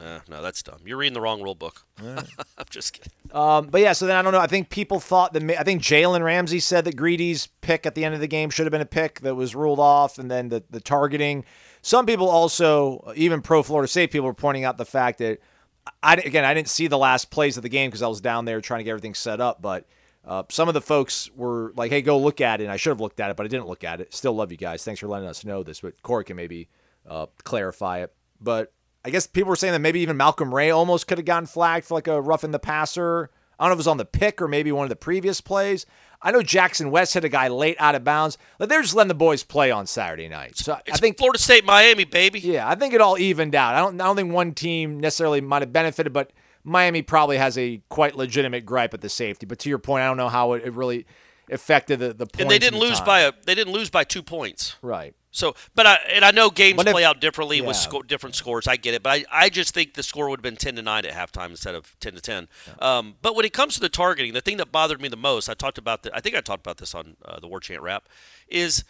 Uh, 0.00 0.20
no, 0.28 0.40
that's 0.40 0.62
dumb. 0.62 0.78
You're 0.86 0.96
reading 0.96 1.12
the 1.12 1.20
wrong 1.20 1.42
rule 1.42 1.54
book. 1.54 1.84
I'm 2.00 2.24
just 2.70 2.94
kidding. 2.94 3.12
Um, 3.30 3.66
but 3.68 3.80
yeah, 3.82 3.92
so 3.92 4.06
then 4.06 4.16
I 4.16 4.22
don't 4.22 4.32
know. 4.32 4.40
I 4.40 4.46
think 4.46 4.70
people 4.70 5.00
thought 5.00 5.32
that. 5.34 5.42
I 5.58 5.62
think 5.64 5.82
Jalen 5.82 6.24
Ramsey 6.24 6.60
said 6.60 6.84
that 6.86 6.96
Greedy's 6.96 7.48
pick 7.60 7.84
at 7.84 7.94
the 7.94 8.04
end 8.04 8.14
of 8.14 8.20
the 8.20 8.26
game 8.26 8.48
should 8.50 8.64
have 8.64 8.70
been 8.72 8.80
a 8.80 8.86
pick 8.86 9.20
that 9.20 9.34
was 9.34 9.54
ruled 9.54 9.78
off, 9.78 10.18
and 10.18 10.30
then 10.30 10.48
the 10.48 10.62
the 10.70 10.80
targeting. 10.80 11.44
Some 11.82 12.06
people 12.06 12.28
also, 12.28 13.12
even 13.16 13.42
pro 13.42 13.62
Florida 13.62 13.88
State 13.88 14.10
people, 14.10 14.26
were 14.26 14.34
pointing 14.34 14.64
out 14.64 14.78
the 14.78 14.84
fact 14.84 15.18
that 15.18 15.40
I 16.02 16.14
again 16.14 16.44
I 16.44 16.54
didn't 16.54 16.68
see 16.68 16.86
the 16.86 16.98
last 16.98 17.30
plays 17.30 17.56
of 17.56 17.62
the 17.62 17.68
game 17.68 17.90
because 17.90 18.02
I 18.02 18.08
was 18.08 18.20
down 18.20 18.44
there 18.44 18.60
trying 18.60 18.78
to 18.78 18.84
get 18.84 18.90
everything 18.90 19.14
set 19.14 19.40
up, 19.40 19.60
but 19.60 19.86
Uh, 20.24 20.44
some 20.50 20.68
of 20.68 20.74
the 20.74 20.80
folks 20.80 21.28
were 21.34 21.72
like, 21.74 21.90
"Hey, 21.90 22.00
go 22.00 22.16
look 22.16 22.40
at 22.40 22.60
it." 22.60 22.64
And 22.64 22.72
I 22.72 22.76
should 22.76 22.90
have 22.90 23.00
looked 23.00 23.18
at 23.18 23.30
it, 23.30 23.36
but 23.36 23.44
I 23.44 23.48
didn't 23.48 23.66
look 23.66 23.82
at 23.82 24.00
it. 24.00 24.14
Still 24.14 24.32
love 24.32 24.52
you 24.52 24.56
guys. 24.56 24.84
Thanks 24.84 25.00
for 25.00 25.08
letting 25.08 25.26
us 25.28 25.44
know 25.44 25.64
this. 25.64 25.80
But 25.80 26.00
Corey 26.04 26.22
can 26.22 26.36
maybe 26.36 26.68
uh, 27.08 27.26
clarify 27.42 28.02
it. 28.04 28.14
But 28.40 28.72
I 29.04 29.10
guess 29.10 29.26
people 29.26 29.48
were 29.48 29.56
saying 29.56 29.72
that 29.72 29.80
maybe 29.80 29.98
even 29.98 30.16
Malcolm 30.16 30.54
Ray 30.54 30.70
almost 30.70 31.08
could 31.08 31.18
have 31.18 31.24
gotten 31.24 31.46
flagged 31.46 31.86
for 31.86 31.94
like 31.94 32.06
a 32.06 32.20
rough 32.20 32.44
in 32.44 32.52
the 32.52 32.60
passer. 32.60 33.30
I 33.58 33.64
don't 33.64 33.70
know 33.70 33.72
if 33.72 33.78
it 33.78 33.80
was 33.80 33.86
on 33.88 33.96
the 33.96 34.04
pick 34.04 34.40
or 34.40 34.46
maybe 34.46 34.70
one 34.70 34.84
of 34.84 34.90
the 34.90 34.96
previous 34.96 35.40
plays. 35.40 35.86
I 36.22 36.30
know 36.30 36.42
Jackson 36.42 36.90
West 36.90 37.14
hit 37.14 37.24
a 37.24 37.28
guy 37.28 37.48
late 37.48 37.76
out 37.80 37.94
of 37.94 38.04
bounds. 38.04 38.38
Like 38.58 38.68
they're 38.68 38.82
just 38.82 38.94
letting 38.94 39.08
the 39.08 39.14
boys 39.14 39.42
play 39.42 39.70
on 39.70 39.86
Saturday 39.86 40.28
night. 40.28 40.56
So 40.56 40.78
It's 40.86 40.96
I 40.96 41.00
think 41.00 41.18
Florida 41.18 41.38
State, 41.38 41.64
Miami, 41.64 42.04
baby. 42.04 42.38
yeah, 42.40 42.68
I 42.68 42.74
think 42.76 42.94
it 42.94 43.00
all 43.00 43.18
evened 43.18 43.54
out. 43.54 43.74
I 43.74 43.78
don't 43.80 44.00
I 44.00 44.04
don't 44.04 44.16
think 44.16 44.32
one 44.32 44.52
team 44.54 45.00
necessarily 45.00 45.40
might 45.40 45.62
have 45.62 45.72
benefited, 45.72 46.12
but 46.12 46.32
Miami 46.64 47.02
probably 47.02 47.38
has 47.38 47.58
a 47.58 47.82
quite 47.88 48.14
legitimate 48.16 48.64
gripe 48.64 48.94
at 48.94 49.00
the 49.00 49.08
safety. 49.08 49.46
But 49.46 49.58
to 49.60 49.68
your 49.68 49.78
point, 49.78 50.02
I 50.02 50.06
don't 50.06 50.16
know 50.16 50.28
how 50.28 50.52
it, 50.52 50.62
it 50.64 50.72
really 50.74 51.06
affected 51.50 51.98
the 51.98 52.12
the 52.12 52.26
points. 52.26 52.40
and 52.40 52.50
they 52.50 52.58
didn't 52.60 52.78
the 52.78 52.86
lose 52.86 52.98
time. 52.98 53.06
by 53.06 53.20
a 53.22 53.32
they 53.44 53.54
didn't 53.56 53.72
lose 53.72 53.90
by 53.90 54.04
two 54.04 54.22
points. 54.22 54.76
right. 54.80 55.14
So, 55.34 55.54
but 55.74 55.86
I 55.86 55.98
and 56.12 56.26
I 56.26 56.30
know 56.30 56.50
games 56.50 56.78
if- 56.84 56.92
play 56.92 57.04
out 57.04 57.18
differently 57.20 57.62
with 57.62 57.76
sco- 57.76 58.02
different 58.02 58.34
scores. 58.36 58.68
I 58.68 58.76
get 58.76 58.92
it, 58.92 59.02
but 59.02 59.10
I, 59.10 59.24
I 59.44 59.48
just 59.48 59.72
think 59.72 59.94
the 59.94 60.02
score 60.02 60.28
would 60.28 60.40
have 60.40 60.42
been 60.42 60.56
ten 60.56 60.76
to 60.76 60.82
nine 60.82 61.06
at 61.06 61.12
halftime 61.14 61.48
instead 61.48 61.74
of 61.74 61.98
ten 62.00 62.12
to 62.12 62.20
ten. 62.20 62.48
Um, 62.80 63.14
but 63.22 63.34
when 63.34 63.46
it 63.46 63.54
comes 63.54 63.72
to 63.74 63.80
the 63.80 63.88
targeting, 63.88 64.34
the 64.34 64.42
thing 64.42 64.58
that 64.58 64.70
bothered 64.70 65.00
me 65.00 65.08
the 65.08 65.16
most, 65.16 65.48
I 65.48 65.54
talked 65.54 65.78
about 65.78 66.02
the, 66.02 66.14
I 66.14 66.20
think 66.20 66.36
I 66.36 66.42
talked 66.42 66.60
about 66.60 66.76
this 66.76 66.94
on 66.94 67.16
uh, 67.24 67.40
the 67.40 67.48
War 67.48 67.60
Chant 67.60 67.80
Rap, 67.80 68.04
is 68.46 68.84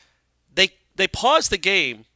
they 0.52 0.70
they 0.96 1.06
paused 1.06 1.50
the 1.50 1.58
game 1.58 2.06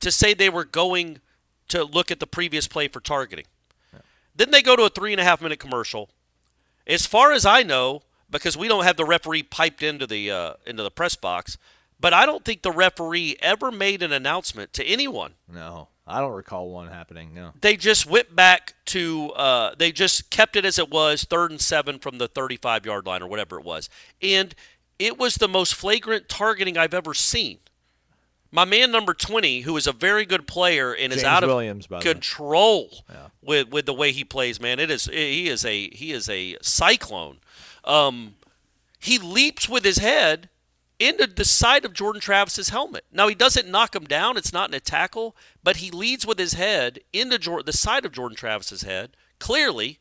to 0.00 0.10
say 0.10 0.34
they 0.34 0.50
were 0.50 0.64
going 0.64 1.20
to 1.68 1.84
look 1.84 2.10
at 2.10 2.18
the 2.18 2.26
previous 2.26 2.66
play 2.66 2.88
for 2.88 3.00
targeting. 3.00 3.44
Then 4.34 4.50
they 4.50 4.62
go 4.62 4.74
to 4.74 4.82
a 4.84 4.88
three 4.88 5.12
and 5.12 5.20
a 5.20 5.24
half 5.24 5.40
minute 5.42 5.60
commercial. 5.60 6.08
As 6.86 7.06
far 7.06 7.30
as 7.30 7.44
I 7.46 7.62
know, 7.62 8.02
because 8.30 8.56
we 8.56 8.66
don't 8.68 8.84
have 8.84 8.96
the 8.96 9.04
referee 9.04 9.44
piped 9.44 9.82
into 9.82 10.06
the 10.08 10.30
uh, 10.30 10.54
into 10.66 10.82
the 10.82 10.90
press 10.90 11.14
box, 11.14 11.56
but 12.00 12.14
I 12.14 12.26
don't 12.26 12.44
think 12.44 12.62
the 12.62 12.72
referee 12.72 13.36
ever 13.40 13.70
made 13.70 14.02
an 14.02 14.12
announcement 14.12 14.72
to 14.74 14.84
anyone. 14.84 15.34
No, 15.52 15.88
I 16.06 16.20
don't 16.20 16.32
recall 16.32 16.70
one 16.70 16.88
happening. 16.88 17.34
No. 17.34 17.52
They 17.60 17.76
just 17.76 18.06
went 18.06 18.34
back 18.34 18.74
to 18.86 19.30
uh, 19.32 19.74
they 19.78 19.92
just 19.92 20.30
kept 20.30 20.56
it 20.56 20.64
as 20.64 20.78
it 20.78 20.90
was, 20.90 21.24
third 21.24 21.50
and 21.50 21.60
seven 21.60 21.98
from 21.98 22.18
the 22.18 22.28
35 22.28 22.86
yard 22.86 23.06
line 23.06 23.22
or 23.22 23.28
whatever 23.28 23.58
it 23.58 23.64
was, 23.64 23.90
and 24.22 24.54
it 24.98 25.18
was 25.18 25.36
the 25.36 25.48
most 25.48 25.74
flagrant 25.74 26.28
targeting 26.28 26.76
I've 26.76 26.94
ever 26.94 27.14
seen. 27.14 27.58
My 28.52 28.64
man 28.64 28.90
number 28.90 29.14
20, 29.14 29.60
who 29.60 29.76
is 29.76 29.86
a 29.86 29.92
very 29.92 30.26
good 30.26 30.48
player 30.48 30.92
and 30.92 31.12
is 31.12 31.22
out 31.22 31.44
of 31.44 31.48
Williams, 31.50 31.86
by 31.86 32.00
the 32.00 32.08
way. 32.08 32.14
control 32.14 33.04
with 33.42 33.68
with 33.70 33.86
the 33.86 33.94
way 33.94 34.10
he 34.10 34.24
plays, 34.24 34.60
man. 34.60 34.80
It 34.80 34.90
is 34.90 35.04
he 35.04 35.48
is 35.48 35.64
a 35.64 35.88
he 35.90 36.12
is 36.12 36.28
a 36.28 36.56
cyclone. 36.60 37.38
Um, 37.84 38.34
he 38.98 39.18
leaps 39.18 39.68
with 39.68 39.84
his 39.84 39.98
head 39.98 40.49
into 41.00 41.26
the 41.26 41.44
side 41.44 41.84
of 41.84 41.94
Jordan 41.94 42.20
Travis's 42.20 42.68
helmet. 42.68 43.04
Now 43.10 43.26
he 43.26 43.34
doesn't 43.34 43.68
knock 43.68 43.96
him 43.96 44.04
down; 44.04 44.36
it's 44.36 44.52
not 44.52 44.70
in 44.70 44.74
a 44.74 44.80
tackle, 44.80 45.34
but 45.64 45.78
he 45.78 45.90
leads 45.90 46.24
with 46.26 46.38
his 46.38 46.52
head 46.52 47.00
into 47.12 47.38
the 47.64 47.72
side 47.72 48.04
of 48.04 48.12
Jordan 48.12 48.36
Travis's 48.36 48.82
head. 48.82 49.16
Clearly, 49.40 49.98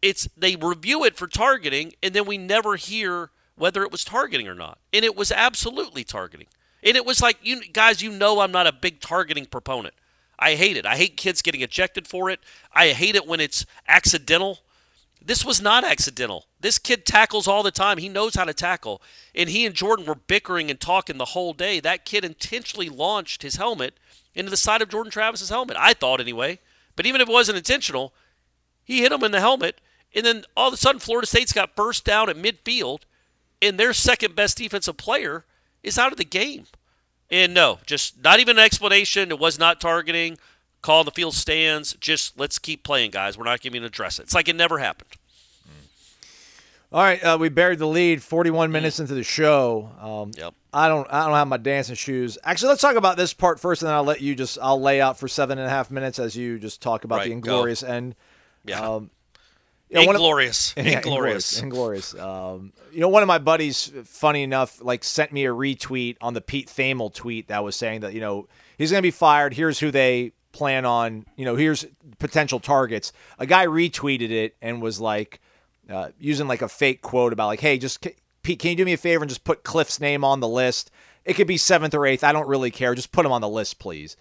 it's 0.00 0.28
they 0.36 0.56
review 0.56 1.04
it 1.04 1.16
for 1.16 1.26
targeting, 1.26 1.92
and 2.02 2.14
then 2.14 2.24
we 2.24 2.38
never 2.38 2.76
hear 2.76 3.30
whether 3.56 3.82
it 3.82 3.92
was 3.92 4.04
targeting 4.04 4.48
or 4.48 4.54
not. 4.54 4.78
And 4.92 5.04
it 5.04 5.16
was 5.16 5.30
absolutely 5.32 6.04
targeting. 6.04 6.46
And 6.82 6.96
it 6.96 7.06
was 7.06 7.22
like 7.22 7.38
you 7.42 7.62
guys, 7.72 8.02
you 8.02 8.12
know, 8.12 8.40
I'm 8.40 8.52
not 8.52 8.66
a 8.66 8.72
big 8.72 9.00
targeting 9.00 9.46
proponent. 9.46 9.94
I 10.38 10.54
hate 10.56 10.76
it. 10.76 10.84
I 10.84 10.96
hate 10.96 11.16
kids 11.16 11.42
getting 11.42 11.62
ejected 11.62 12.06
for 12.06 12.28
it. 12.28 12.40
I 12.72 12.88
hate 12.88 13.14
it 13.14 13.26
when 13.26 13.40
it's 13.40 13.64
accidental. 13.88 14.60
This 15.26 15.44
was 15.44 15.60
not 15.60 15.84
accidental. 15.84 16.46
This 16.60 16.78
kid 16.78 17.06
tackles 17.06 17.48
all 17.48 17.62
the 17.62 17.70
time. 17.70 17.96
He 17.96 18.10
knows 18.10 18.34
how 18.34 18.44
to 18.44 18.52
tackle. 18.52 19.00
And 19.34 19.48
he 19.48 19.64
and 19.64 19.74
Jordan 19.74 20.04
were 20.04 20.14
bickering 20.14 20.70
and 20.70 20.78
talking 20.78 21.16
the 21.16 21.24
whole 21.26 21.54
day. 21.54 21.80
That 21.80 22.04
kid 22.04 22.24
intentionally 22.24 22.90
launched 22.90 23.42
his 23.42 23.56
helmet 23.56 23.94
into 24.34 24.50
the 24.50 24.56
side 24.56 24.82
of 24.82 24.90
Jordan 24.90 25.10
Travis's 25.10 25.48
helmet. 25.48 25.78
I 25.80 25.94
thought 25.94 26.20
anyway. 26.20 26.58
But 26.94 27.06
even 27.06 27.22
if 27.22 27.28
it 27.28 27.32
wasn't 27.32 27.58
intentional, 27.58 28.12
he 28.84 29.00
hit 29.00 29.12
him 29.12 29.24
in 29.24 29.32
the 29.32 29.40
helmet. 29.40 29.80
And 30.14 30.26
then 30.26 30.44
all 30.56 30.68
of 30.68 30.74
a 30.74 30.76
sudden, 30.76 31.00
Florida 31.00 31.26
State's 31.26 31.52
got 31.52 31.74
first 31.74 32.04
down 32.04 32.28
at 32.28 32.36
midfield, 32.36 33.00
and 33.60 33.78
their 33.78 33.92
second 33.92 34.36
best 34.36 34.58
defensive 34.58 34.96
player 34.96 35.44
is 35.82 35.98
out 35.98 36.12
of 36.12 36.18
the 36.18 36.24
game. 36.24 36.66
And 37.30 37.54
no, 37.54 37.78
just 37.86 38.22
not 38.22 38.38
even 38.38 38.58
an 38.58 38.64
explanation. 38.64 39.30
It 39.30 39.38
was 39.38 39.58
not 39.58 39.80
targeting. 39.80 40.38
Call 40.84 41.02
the 41.02 41.10
field 41.10 41.32
stands. 41.32 41.94
Just 41.98 42.38
let's 42.38 42.58
keep 42.58 42.82
playing, 42.82 43.10
guys. 43.10 43.38
We're 43.38 43.44
not 43.46 43.62
going 43.62 43.72
to 43.72 43.84
address 43.86 44.18
it. 44.18 44.24
It's 44.24 44.34
like 44.34 44.50
it 44.50 44.54
never 44.54 44.76
happened. 44.76 45.08
All 46.92 47.00
right, 47.02 47.24
uh, 47.24 47.38
we 47.40 47.48
buried 47.48 47.78
the 47.78 47.86
lead 47.86 48.22
41 48.22 48.70
minutes 48.70 49.00
into 49.00 49.14
the 49.14 49.22
show. 49.22 49.90
Um, 49.98 50.32
Yep. 50.36 50.52
I 50.74 50.88
don't 50.88 51.10
I 51.10 51.24
don't 51.24 51.32
have 51.36 51.48
my 51.48 51.56
dancing 51.56 51.94
shoes. 51.94 52.36
Actually, 52.44 52.68
let's 52.68 52.82
talk 52.82 52.96
about 52.96 53.16
this 53.16 53.32
part 53.32 53.58
first, 53.60 53.80
and 53.80 53.88
then 53.88 53.94
I'll 53.94 54.04
let 54.04 54.20
you 54.20 54.34
just 54.34 54.58
I'll 54.60 54.78
lay 54.78 55.00
out 55.00 55.18
for 55.18 55.26
seven 55.26 55.56
and 55.56 55.66
a 55.66 55.70
half 55.70 55.90
minutes 55.90 56.18
as 56.18 56.36
you 56.36 56.58
just 56.58 56.82
talk 56.82 57.04
about 57.04 57.16
Right, 57.20 57.24
the 57.24 57.30
go. 57.30 57.34
inglorious 57.36 57.82
end. 57.82 58.14
Yeah. 58.66 58.80
Um, 58.80 59.10
one 59.90 60.02
of- 60.08 60.16
Inglorious. 60.16 60.74
Yeah, 60.76 60.98
Inglorious. 60.98 61.62
Inglorious. 61.62 62.14
Um, 62.14 62.74
you 62.92 63.00
know, 63.00 63.08
one 63.08 63.22
of 63.22 63.26
my 63.26 63.38
buddies, 63.38 63.90
funny 64.04 64.42
enough, 64.42 64.82
like 64.82 65.02
sent 65.02 65.32
me 65.32 65.46
a 65.46 65.50
retweet 65.50 66.16
on 66.20 66.34
the 66.34 66.42
Pete 66.42 66.68
Thamel 66.68 67.10
tweet 67.14 67.48
that 67.48 67.64
was 67.64 67.74
saying 67.74 68.00
that 68.00 68.12
you 68.12 68.20
know 68.20 68.48
he's 68.76 68.90
going 68.90 68.98
to 69.00 69.06
be 69.06 69.10
fired. 69.10 69.54
Here's 69.54 69.78
who 69.78 69.90
they 69.90 70.32
plan 70.54 70.86
on. 70.86 71.26
You 71.36 71.44
know, 71.44 71.56
here's 71.56 71.84
potential 72.18 72.60
targets. 72.60 73.12
A 73.38 73.44
guy 73.46 73.66
retweeted 73.66 74.30
it 74.30 74.56
and 74.62 74.80
was 74.80 74.98
like 75.00 75.40
uh, 75.90 76.08
using 76.18 76.48
like 76.48 76.62
a 76.62 76.68
fake 76.68 77.02
quote 77.02 77.34
about 77.34 77.48
like, 77.48 77.60
hey, 77.60 77.76
just 77.76 78.06
Pete, 78.42 78.58
can 78.58 78.70
you 78.70 78.76
do 78.76 78.84
me 78.86 78.94
a 78.94 78.96
favor 78.96 79.22
and 79.22 79.28
just 79.28 79.44
put 79.44 79.64
Cliff's 79.64 80.00
name 80.00 80.24
on 80.24 80.40
the 80.40 80.48
list? 80.48 80.90
It 81.24 81.34
could 81.34 81.46
be 81.46 81.56
seventh 81.58 81.94
or 81.94 82.06
eighth. 82.06 82.24
I 82.24 82.32
don't 82.32 82.48
really 82.48 82.70
care. 82.70 82.94
Just 82.94 83.12
put 83.12 83.26
him 83.26 83.32
on 83.32 83.40
the 83.40 83.48
list, 83.48 83.78
please. 83.78 84.16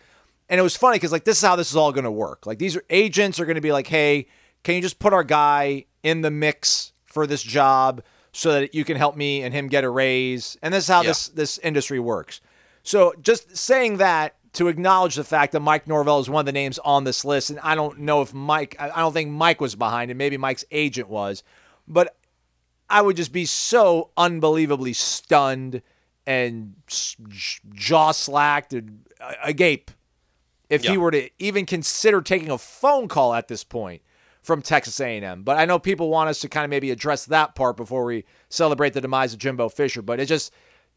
And 0.50 0.60
it 0.60 0.64
was 0.64 0.76
funny 0.76 0.96
because 0.98 1.12
like 1.12 1.24
this 1.24 1.38
is 1.38 1.44
how 1.44 1.56
this 1.56 1.70
is 1.70 1.76
all 1.78 1.92
going 1.94 2.04
to 2.04 2.12
work. 2.12 2.46
Like 2.46 2.60
these 2.60 2.76
are 2.76 2.84
agents 2.90 3.40
are 3.40 3.46
going 3.46 3.56
to 3.56 3.62
be 3.62 3.72
like, 3.72 3.88
hey, 3.88 4.28
can 4.64 4.76
you 4.76 4.82
just 4.82 5.00
put 5.00 5.14
our 5.14 5.24
guy 5.24 5.86
in 6.04 6.22
the 6.22 6.32
mix 6.32 6.92
for 7.06 7.26
this 7.28 7.42
job 7.44 8.04
so 8.32 8.52
that 8.54 8.74
you 8.74 8.84
can 8.84 8.98
help 8.98 9.16
me 9.16 9.44
and 9.44 9.54
him 9.54 9.68
get 9.68 9.84
a 9.84 9.90
raise? 9.90 10.58
And 10.62 10.74
this 10.74 10.86
is 10.86 10.90
how 10.90 11.02
Yeah. 11.02 11.10
this 11.10 11.28
this 11.30 11.58
industry 11.60 12.00
works. 12.00 12.42
So 12.84 13.14
just 13.22 13.56
saying 13.56 13.98
that 13.98 14.36
to 14.54 14.68
acknowledge 14.68 15.16
the 15.16 15.24
fact 15.24 15.52
that 15.54 15.60
Mike 15.60 15.88
Norvell 15.88 16.20
is 16.20 16.30
one 16.30 16.42
of 16.42 16.46
the 16.46 16.52
names 16.52 16.80
on 16.80 17.04
this 17.04 17.26
list, 17.26 17.50
and 17.50 17.60
I 17.60 17.76
don't 17.76 18.00
know 18.00 18.22
if 18.22 18.34
Mike, 18.34 18.76
I 18.80 19.00
don't 19.00 19.14
think 19.14 19.32
Mike 19.32 19.60
was 19.60 19.76
behind 19.76 20.12
it. 20.12 20.16
Maybe 20.16 20.38
Mike's 20.38 20.66
agent 20.72 21.10
was, 21.10 21.44
but 21.88 22.16
I 22.90 23.02
would 23.02 23.16
just 23.16 23.34
be 23.34 23.46
so 23.46 24.12
unbelievably 24.16 24.94
stunned 24.94 25.82
and 26.26 26.76
jaw 27.74 28.12
slacked 28.12 28.74
and 28.74 29.06
agape 29.44 29.92
if 30.70 30.84
he 30.84 30.98
were 30.98 31.12
to 31.12 31.30
even 31.40 31.66
consider 31.66 32.22
taking 32.22 32.50
a 32.50 32.58
phone 32.58 33.08
call 33.08 33.34
at 33.34 33.48
this 33.48 33.64
point 33.64 34.02
from 34.42 34.62
Texas 34.62 35.00
A&M. 35.00 35.44
But 35.44 35.58
I 35.58 35.66
know 35.66 35.80
people 35.80 36.10
want 36.10 36.30
us 36.30 36.40
to 36.42 36.50
kind 36.50 36.64
of 36.64 36.70
maybe 36.70 36.92
address 36.92 37.26
that 37.26 37.56
part 37.56 37.78
before 37.78 38.06
we 38.06 38.26
celebrate 38.50 38.94
the 38.94 39.02
demise 39.02 39.34
of 39.34 39.40
Jimbo 39.40 39.70
Fisher. 39.70 40.02
But 40.02 40.20
it 40.20 40.26
just 40.26 40.54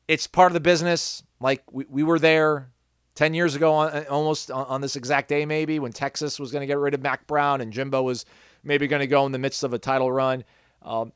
it's 0.08 0.26
part 0.26 0.50
of 0.50 0.54
the 0.54 0.60
business. 0.60 1.22
Like 1.40 1.62
we, 1.70 1.84
we 1.88 2.02
were 2.02 2.18
there 2.18 2.70
10 3.16 3.34
years 3.34 3.54
ago 3.54 3.72
on, 3.72 4.06
almost 4.06 4.50
on, 4.50 4.80
this 4.80 4.94
exact 4.94 5.28
day 5.28 5.44
maybe 5.44 5.78
when 5.78 5.90
Texas 5.90 6.38
was 6.38 6.52
going 6.52 6.60
to 6.60 6.66
get 6.66 6.78
rid 6.78 6.94
of 6.94 7.02
Mack 7.02 7.26
Brown 7.26 7.60
and 7.60 7.72
Jimbo 7.72 8.02
was 8.02 8.24
maybe 8.62 8.86
going 8.86 9.00
to 9.00 9.06
go 9.06 9.26
in 9.26 9.32
the 9.32 9.38
midst 9.38 9.64
of 9.64 9.72
a 9.72 9.78
title 9.78 10.12
run. 10.12 10.44
Um, 10.82 11.12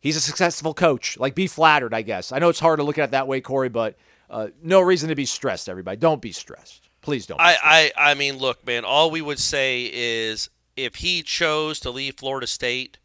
he's 0.00 0.16
a 0.16 0.20
successful 0.20 0.74
coach. 0.74 1.18
Like, 1.18 1.34
be 1.34 1.46
flattered, 1.46 1.94
I 1.94 2.02
guess. 2.02 2.32
I 2.32 2.38
know 2.38 2.48
it's 2.48 2.58
hard 2.58 2.78
to 2.78 2.82
look 2.82 2.98
at 2.98 3.04
it 3.04 3.10
that 3.12 3.28
way, 3.28 3.40
Corey, 3.40 3.68
but 3.68 3.96
uh, 4.30 4.48
no 4.62 4.80
reason 4.80 5.10
to 5.10 5.14
be 5.14 5.26
stressed, 5.26 5.68
everybody. 5.68 5.98
Don't 5.98 6.22
be 6.22 6.32
stressed. 6.32 6.88
Please 7.02 7.26
don't. 7.26 7.40
I. 7.40 7.56
I, 7.62 8.10
I 8.12 8.14
mean, 8.14 8.38
look, 8.38 8.66
man. 8.66 8.84
All 8.84 9.10
we 9.10 9.20
would 9.20 9.40
say 9.40 9.90
is 9.92 10.48
if 10.76 10.96
he 10.96 11.22
chose 11.22 11.80
to 11.80 11.90
leave 11.90 12.16
Florida 12.16 12.46
State 12.46 12.98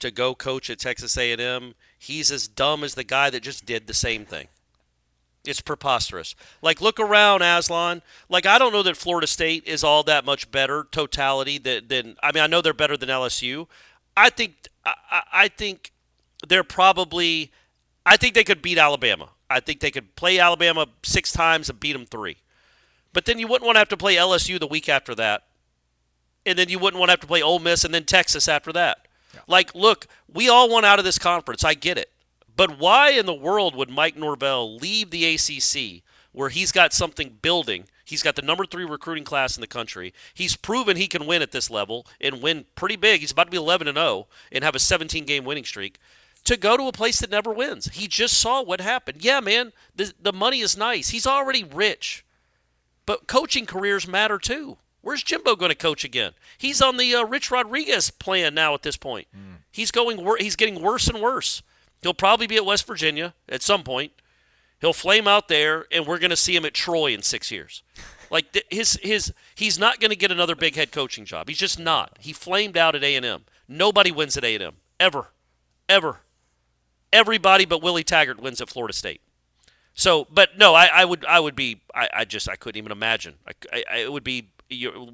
to 0.00 0.10
go 0.10 0.34
coach 0.34 0.68
at 0.68 0.78
Texas 0.78 1.16
A&M, 1.16 1.74
he's 1.98 2.30
as 2.30 2.48
dumb 2.48 2.84
as 2.84 2.94
the 2.94 3.04
guy 3.04 3.30
that 3.30 3.42
just 3.42 3.64
did 3.64 3.86
the 3.86 3.94
same 3.94 4.24
thing. 4.24 4.48
It's 5.48 5.60
preposterous. 5.60 6.34
Like, 6.62 6.80
look 6.80 7.00
around, 7.00 7.42
Aslan. 7.42 8.02
Like, 8.28 8.46
I 8.46 8.58
don't 8.58 8.72
know 8.72 8.82
that 8.82 8.96
Florida 8.96 9.26
State 9.26 9.64
is 9.66 9.82
all 9.82 10.02
that 10.04 10.24
much 10.24 10.50
better 10.50 10.86
totality 10.90 11.58
than. 11.58 11.88
than 11.88 12.16
I 12.22 12.32
mean, 12.32 12.42
I 12.42 12.46
know 12.46 12.60
they're 12.60 12.72
better 12.74 12.96
than 12.96 13.08
LSU. 13.08 13.66
I 14.16 14.30
think. 14.30 14.68
I, 14.84 14.94
I- 15.10 15.22
I 15.32 15.48
think 15.48 15.92
they're 16.48 16.64
probably. 16.64 17.52
I 18.06 18.16
think 18.16 18.34
they 18.34 18.44
could 18.44 18.62
beat 18.62 18.78
Alabama. 18.78 19.30
I 19.50 19.60
think 19.60 19.80
they 19.80 19.90
could 19.90 20.14
play 20.16 20.38
Alabama 20.38 20.86
six 21.02 21.32
times 21.32 21.68
and 21.70 21.78
beat 21.80 21.92
them 21.94 22.06
three. 22.06 22.36
But 23.12 23.24
then 23.24 23.38
you 23.38 23.46
wouldn't 23.46 23.64
want 23.66 23.76
to 23.76 23.80
have 23.80 23.88
to 23.88 23.96
play 23.96 24.16
LSU 24.16 24.58
the 24.60 24.66
week 24.66 24.88
after 24.88 25.14
that. 25.14 25.44
And 26.46 26.58
then 26.58 26.68
you 26.68 26.78
wouldn't 26.78 26.98
want 26.98 27.08
to 27.08 27.12
have 27.12 27.20
to 27.20 27.26
play 27.26 27.42
Ole 27.42 27.58
Miss 27.58 27.84
and 27.84 27.92
then 27.94 28.04
Texas 28.04 28.48
after 28.48 28.72
that. 28.72 29.06
Like, 29.46 29.74
look, 29.74 30.06
we 30.32 30.48
all 30.48 30.68
want 30.70 30.86
out 30.86 30.98
of 30.98 31.04
this 31.04 31.18
conference. 31.18 31.64
I 31.64 31.74
get 31.74 31.98
it. 31.98 32.10
But 32.58 32.78
why 32.78 33.10
in 33.10 33.24
the 33.24 33.32
world 33.32 33.74
would 33.76 33.88
Mike 33.88 34.16
Norvell 34.16 34.76
leave 34.76 35.10
the 35.10 35.24
ACC 35.24 36.02
where 36.32 36.48
he's 36.50 36.72
got 36.72 36.92
something 36.92 37.38
building? 37.40 37.84
He's 38.04 38.22
got 38.22 38.34
the 38.36 38.42
number 38.42 38.66
three 38.66 38.84
recruiting 38.84 39.24
class 39.24 39.56
in 39.56 39.60
the 39.60 39.66
country. 39.66 40.12
He's 40.34 40.56
proven 40.56 40.96
he 40.96 41.06
can 41.06 41.24
win 41.26 41.40
at 41.40 41.52
this 41.52 41.70
level 41.70 42.04
and 42.20 42.42
win 42.42 42.64
pretty 42.74 42.96
big. 42.96 43.20
He's 43.20 43.30
about 43.30 43.44
to 43.44 43.50
be 43.50 43.56
11 43.58 43.86
and 43.86 43.96
0 43.96 44.26
and 44.50 44.64
have 44.64 44.74
a 44.74 44.78
17 44.80 45.24
game 45.24 45.44
winning 45.44 45.64
streak. 45.64 45.98
to 46.44 46.56
go 46.56 46.76
to 46.76 46.88
a 46.88 46.92
place 46.92 47.20
that 47.20 47.30
never 47.30 47.52
wins. 47.52 47.86
He 47.92 48.08
just 48.08 48.38
saw 48.38 48.62
what 48.62 48.80
happened. 48.80 49.22
Yeah, 49.22 49.40
man, 49.40 49.72
the, 49.94 50.12
the 50.20 50.32
money 50.32 50.60
is 50.60 50.76
nice. 50.76 51.10
He's 51.10 51.26
already 51.26 51.62
rich. 51.62 52.24
But 53.06 53.26
coaching 53.26 53.66
careers 53.66 54.08
matter 54.08 54.38
too. 54.38 54.78
Where's 55.00 55.22
Jimbo 55.22 55.54
going 55.56 55.70
to 55.70 55.76
coach 55.76 56.04
again? 56.04 56.32
He's 56.58 56.82
on 56.82 56.96
the 56.96 57.14
uh, 57.14 57.24
Rich 57.24 57.50
Rodriguez 57.52 58.10
plan 58.10 58.52
now 58.54 58.74
at 58.74 58.82
this 58.82 58.96
point. 58.96 59.28
He's 59.70 59.90
going 59.92 60.24
wor- 60.24 60.38
he's 60.38 60.56
getting 60.56 60.82
worse 60.82 61.06
and 61.06 61.20
worse. 61.20 61.62
He'll 62.02 62.14
probably 62.14 62.46
be 62.46 62.56
at 62.56 62.64
West 62.64 62.86
Virginia 62.86 63.34
at 63.48 63.62
some 63.62 63.82
point. 63.82 64.12
He'll 64.80 64.92
flame 64.92 65.26
out 65.26 65.48
there 65.48 65.86
and 65.90 66.06
we're 66.06 66.18
going 66.18 66.30
to 66.30 66.36
see 66.36 66.54
him 66.54 66.64
at 66.64 66.74
Troy 66.74 67.12
in 67.12 67.22
6 67.22 67.50
years. 67.50 67.82
Like 68.30 68.52
th- 68.52 68.66
his 68.70 68.98
his 69.02 69.32
he's 69.54 69.78
not 69.78 70.00
going 70.00 70.10
to 70.10 70.16
get 70.16 70.30
another 70.30 70.54
big 70.54 70.74
head 70.76 70.92
coaching 70.92 71.24
job. 71.24 71.48
He's 71.48 71.58
just 71.58 71.78
not. 71.78 72.18
He 72.20 72.32
flamed 72.32 72.76
out 72.76 72.94
at 72.94 73.02
A&M. 73.02 73.44
Nobody 73.66 74.12
wins 74.12 74.36
at 74.36 74.44
A&M 74.44 74.74
ever. 75.00 75.28
Ever. 75.88 76.20
Everybody 77.12 77.64
but 77.64 77.82
Willie 77.82 78.04
Taggart 78.04 78.38
wins 78.40 78.60
at 78.60 78.68
Florida 78.68 78.92
State. 78.92 79.22
So, 79.94 80.26
but 80.30 80.56
no, 80.58 80.74
I, 80.74 80.90
I 80.94 81.04
would, 81.04 81.24
I 81.24 81.40
would 81.40 81.56
be, 81.56 81.80
I, 81.94 82.08
I 82.18 82.24
just, 82.24 82.48
I 82.48 82.54
couldn't 82.54 82.78
even 82.78 82.92
imagine. 82.92 83.34
I, 83.72 83.82
I, 83.90 83.96
it 83.98 84.12
would 84.12 84.22
be, 84.22 84.50
you- 84.68 85.10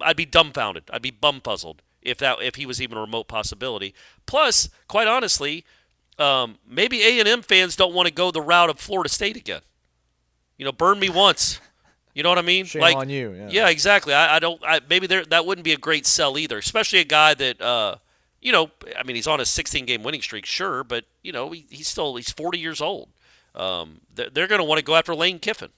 I'd 0.00 0.16
be 0.16 0.24
dumbfounded. 0.26 0.84
I'd 0.90 1.02
be 1.02 1.10
bum 1.12 1.40
puzzled 1.40 1.82
if 2.02 2.18
that, 2.18 2.42
if 2.42 2.56
he 2.56 2.66
was 2.66 2.80
even 2.80 2.98
a 2.98 3.00
remote 3.00 3.28
possibility. 3.28 3.94
Plus, 4.26 4.68
quite 4.86 5.08
honestly, 5.08 5.64
um, 6.18 6.58
maybe 6.66 7.02
A 7.02 7.18
and 7.18 7.28
M 7.28 7.42
fans 7.42 7.76
don't 7.76 7.94
want 7.94 8.08
to 8.08 8.12
go 8.12 8.30
the 8.30 8.40
route 8.40 8.70
of 8.70 8.78
Florida 8.78 9.08
State 9.08 9.36
again. 9.36 9.62
You 10.56 10.64
know, 10.64 10.72
burn 10.72 10.98
me 10.98 11.08
once. 11.08 11.60
You 12.14 12.24
know 12.24 12.30
what 12.30 12.38
I 12.38 12.42
mean? 12.42 12.64
Shame 12.64 12.82
like, 12.82 12.96
on 12.96 13.08
you, 13.08 13.32
yeah. 13.32 13.48
Yeah, 13.48 13.68
exactly. 13.68 14.12
I, 14.12 14.36
I 14.36 14.38
don't. 14.40 14.60
I, 14.66 14.80
maybe 14.90 15.06
there 15.06 15.24
that 15.26 15.46
wouldn't 15.46 15.64
be 15.64 15.72
a 15.72 15.76
great 15.76 16.04
sell 16.04 16.36
either, 16.36 16.58
especially 16.58 16.98
a 16.98 17.04
guy 17.04 17.34
that. 17.34 17.60
Uh, 17.60 17.96
you 18.40 18.52
know, 18.52 18.70
I 18.96 19.02
mean, 19.02 19.16
he's 19.16 19.26
on 19.26 19.40
a 19.40 19.44
16 19.44 19.84
game 19.84 20.02
winning 20.02 20.22
streak, 20.22 20.46
sure, 20.46 20.84
but 20.84 21.04
you 21.22 21.32
know, 21.32 21.50
he, 21.50 21.66
he's 21.70 21.88
still 21.88 22.16
he's 22.16 22.30
40 22.30 22.58
years 22.58 22.80
old. 22.80 23.08
Um, 23.54 24.00
they're, 24.14 24.30
they're 24.30 24.46
going 24.46 24.60
to 24.60 24.64
want 24.64 24.78
to 24.78 24.84
go 24.84 24.94
after 24.94 25.14
Lane 25.14 25.38
Kiffin, 25.38 25.70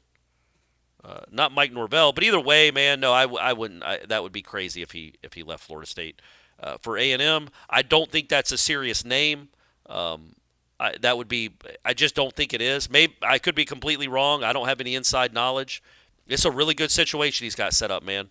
uh, 1.04 1.20
not 1.30 1.52
Mike 1.52 1.72
Norvell. 1.72 2.12
But 2.12 2.24
either 2.24 2.40
way, 2.40 2.70
man, 2.70 3.00
no, 3.00 3.12
I, 3.12 3.26
I 3.26 3.52
wouldn't. 3.52 3.82
I, 3.82 4.00
that 4.08 4.22
would 4.22 4.32
be 4.32 4.42
crazy 4.42 4.82
if 4.82 4.92
he 4.92 5.14
if 5.22 5.34
he 5.34 5.42
left 5.42 5.64
Florida 5.64 5.86
State 5.86 6.20
uh, 6.60 6.76
for 6.80 6.98
A 6.98 7.12
and 7.12 7.22
M. 7.22 7.48
I 7.68 7.82
don't 7.82 8.10
think 8.10 8.28
that's 8.28 8.52
a 8.52 8.58
serious 8.58 9.04
name. 9.04 9.48
Um, 9.88 10.34
I, 10.78 10.96
that 11.00 11.16
would 11.16 11.28
be. 11.28 11.50
I 11.84 11.94
just 11.94 12.14
don't 12.14 12.34
think 12.34 12.52
it 12.52 12.62
is. 12.62 12.90
Maybe 12.90 13.14
I 13.22 13.38
could 13.38 13.54
be 13.54 13.64
completely 13.64 14.08
wrong. 14.08 14.44
I 14.44 14.52
don't 14.52 14.68
have 14.68 14.80
any 14.80 14.94
inside 14.94 15.32
knowledge. 15.32 15.82
It's 16.28 16.44
a 16.44 16.50
really 16.50 16.74
good 16.74 16.90
situation 16.90 17.44
he's 17.44 17.56
got 17.56 17.72
set 17.72 17.90
up, 17.90 18.02
man 18.04 18.30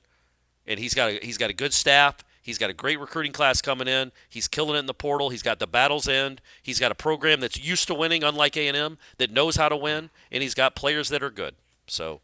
and 0.69 0.79
he's 0.79 0.93
got 0.93 1.09
a, 1.09 1.19
he's 1.21 1.37
got 1.37 1.49
a 1.49 1.53
good 1.53 1.73
staff. 1.73 2.23
He's 2.41 2.57
got 2.57 2.69
a 2.69 2.73
great 2.73 2.99
recruiting 2.99 3.33
class 3.33 3.61
coming 3.61 3.87
in. 3.87 4.11
He's 4.29 4.47
killing 4.47 4.75
it 4.75 4.79
in 4.79 4.85
the 4.85 4.93
portal. 4.93 5.29
He's 5.29 5.41
got 5.41 5.59
the 5.59 5.67
battles 5.67 6.07
end. 6.07 6.41
He's 6.63 6.79
got 6.79 6.91
a 6.91 6.95
program 6.95 7.41
that's 7.41 7.59
used 7.59 7.87
to 7.87 7.93
winning, 7.93 8.23
unlike 8.23 8.55
A 8.55 8.67
and 8.67 8.77
M, 8.77 8.97
that 9.17 9.31
knows 9.31 9.57
how 9.57 9.67
to 9.67 9.75
win, 9.75 10.09
and 10.31 10.41
he's 10.41 10.53
got 10.53 10.75
players 10.75 11.09
that 11.09 11.21
are 11.21 11.29
good. 11.29 11.55
So, 11.87 12.21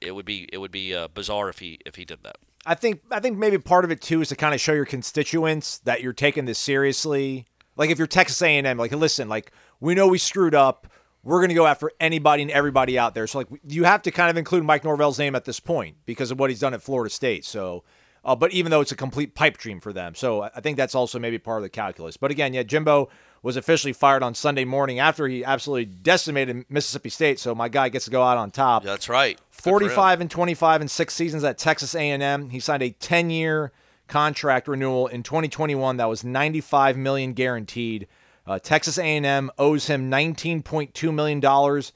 It 0.00 0.14
would 0.14 0.26
be 0.26 0.48
it 0.52 0.58
would 0.58 0.70
be 0.70 0.94
uh, 0.94 1.08
bizarre 1.08 1.48
if 1.48 1.58
he 1.58 1.78
if 1.86 1.96
he 1.96 2.04
did 2.04 2.22
that. 2.22 2.36
I 2.66 2.74
think 2.74 3.00
I 3.10 3.20
think 3.20 3.38
maybe 3.38 3.58
part 3.58 3.84
of 3.84 3.90
it 3.90 4.00
too 4.00 4.20
is 4.20 4.28
to 4.28 4.36
kind 4.36 4.54
of 4.54 4.60
show 4.60 4.72
your 4.72 4.84
constituents 4.84 5.78
that 5.78 6.02
you're 6.02 6.12
taking 6.12 6.44
this 6.44 6.58
seriously. 6.58 7.46
Like 7.76 7.90
if 7.90 7.98
you're 7.98 8.06
Texas 8.06 8.40
A&M, 8.42 8.76
like 8.76 8.92
listen, 8.92 9.28
like 9.28 9.52
we 9.80 9.94
know 9.94 10.06
we 10.06 10.18
screwed 10.18 10.54
up. 10.54 10.86
We're 11.22 11.38
going 11.38 11.50
to 11.50 11.54
go 11.54 11.66
after 11.66 11.90
anybody 12.00 12.42
and 12.42 12.50
everybody 12.50 12.98
out 12.98 13.14
there. 13.14 13.26
So 13.26 13.38
like 13.38 13.48
you 13.66 13.84
have 13.84 14.02
to 14.02 14.10
kind 14.10 14.30
of 14.30 14.36
include 14.36 14.64
Mike 14.64 14.84
Norvell's 14.84 15.18
name 15.18 15.34
at 15.34 15.44
this 15.44 15.60
point 15.60 15.96
because 16.06 16.30
of 16.30 16.38
what 16.38 16.50
he's 16.50 16.60
done 16.60 16.72
at 16.72 16.82
Florida 16.82 17.10
State. 17.10 17.44
So, 17.44 17.84
uh, 18.24 18.34
but 18.34 18.52
even 18.52 18.70
though 18.70 18.80
it's 18.80 18.92
a 18.92 18.96
complete 18.96 19.34
pipe 19.34 19.58
dream 19.58 19.80
for 19.80 19.92
them, 19.92 20.14
so 20.14 20.42
I 20.42 20.60
think 20.60 20.76
that's 20.76 20.94
also 20.94 21.18
maybe 21.18 21.38
part 21.38 21.58
of 21.58 21.62
the 21.62 21.68
calculus. 21.70 22.16
But 22.16 22.30
again, 22.30 22.54
yeah, 22.54 22.62
Jimbo 22.62 23.10
was 23.42 23.56
officially 23.56 23.92
fired 23.92 24.22
on 24.22 24.34
Sunday 24.34 24.64
morning 24.64 24.98
after 24.98 25.26
he 25.26 25.44
absolutely 25.44 25.86
decimated 25.86 26.64
Mississippi 26.68 27.08
State. 27.08 27.38
So 27.38 27.54
my 27.54 27.68
guy 27.68 27.88
gets 27.88 28.04
to 28.04 28.10
go 28.10 28.22
out 28.22 28.36
on 28.36 28.50
top. 28.50 28.84
That's 28.84 29.08
right. 29.08 29.36
Good 29.36 29.44
for 29.50 29.70
45 29.70 30.20
and 30.20 30.30
25 30.30 30.82
in 30.82 30.88
six 30.88 31.14
seasons 31.14 31.44
at 31.44 31.58
Texas 31.58 31.94
A&M. 31.94 32.50
He 32.50 32.60
signed 32.60 32.82
a 32.82 32.90
10-year 32.90 33.72
contract 34.08 34.68
renewal 34.68 35.06
in 35.06 35.22
2021 35.22 35.96
that 35.98 36.08
was 36.08 36.24
95 36.24 36.96
million 36.96 37.32
guaranteed. 37.32 38.06
Uh, 38.46 38.58
Texas 38.58 38.98
A&M 38.98 39.50
owes 39.58 39.86
him 39.86 40.10
19.2 40.10 41.14
million 41.14 41.40
dollars 41.40 41.92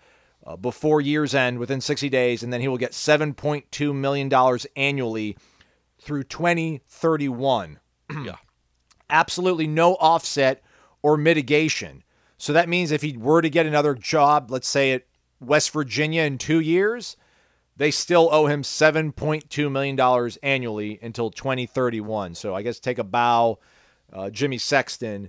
uh, 0.47 0.57
before 0.57 1.01
year's 1.01 1.35
end 1.35 1.59
within 1.59 1.81
60 1.81 2.09
days, 2.09 2.43
and 2.43 2.53
then 2.53 2.61
he 2.61 2.69
will 2.69 2.79
get 2.79 2.93
7.2 2.93 3.95
million 3.95 4.29
dollars 4.29 4.67
annually 4.77 5.37
through 5.99 6.23
2031 6.25 7.81
yeah. 8.23 8.37
absolutely 9.11 9.67
no 9.67 9.95
offset 9.95 10.63
or 11.05 11.19
mitigation. 11.19 12.03
So 12.39 12.55
that 12.55 12.67
means 12.67 12.91
if 12.91 13.03
he 13.03 13.15
were 13.15 13.43
to 13.43 13.51
get 13.51 13.67
another 13.67 13.95
job, 13.95 14.51
let's 14.51 14.67
say 14.67 14.93
at 14.93 15.05
West 15.39 15.71
Virginia 15.71 16.23
in 16.23 16.39
two 16.39 16.61
years, 16.61 17.17
they 17.77 17.91
still 17.91 18.31
owe 18.33 18.47
him 18.47 18.63
$7.2 18.63 19.71
million 19.71 20.31
annually 20.43 20.99
until 21.03 21.31
2031. 21.31 22.35
So 22.35 22.55
I 22.55 22.63
guess 22.63 22.81
take 22.81 22.99
a 22.99 23.05
bow, 23.05 23.59
uh, 24.15 24.31
Jimmy 24.31 24.57
Sexton. 24.57 25.29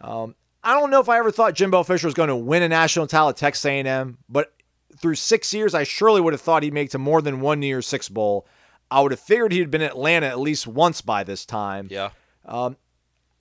Um, 0.00 0.34
I 0.62 0.72
don't 0.72 0.90
know 0.90 1.00
if 1.00 1.10
I 1.10 1.18
ever 1.18 1.30
thought 1.30 1.52
Jimbo 1.54 1.82
Fisher 1.82 2.06
was 2.06 2.14
going 2.14 2.30
to 2.30 2.36
win 2.36 2.62
a 2.62 2.68
national 2.68 3.06
title 3.06 3.28
at 3.28 3.36
Texas 3.36 3.66
A&M, 3.66 4.16
but 4.30 4.54
through 4.96 5.16
six 5.16 5.52
years, 5.52 5.74
I 5.74 5.82
surely 5.84 6.22
would 6.22 6.32
have 6.32 6.40
thought 6.40 6.62
he'd 6.62 6.72
make 6.72 6.90
to 6.90 6.98
more 6.98 7.20
than 7.20 7.42
one 7.42 7.60
New 7.60 7.66
Year's 7.66 7.86
Six 7.86 8.08
Bowl. 8.08 8.46
I 8.90 9.02
would 9.02 9.10
have 9.10 9.20
figured 9.20 9.52
he'd 9.52 9.70
been 9.70 9.82
in 9.82 9.88
Atlanta 9.88 10.26
at 10.28 10.38
least 10.40 10.66
once 10.66 11.02
by 11.02 11.24
this 11.24 11.44
time 11.44 11.88
Yeah. 11.90 12.10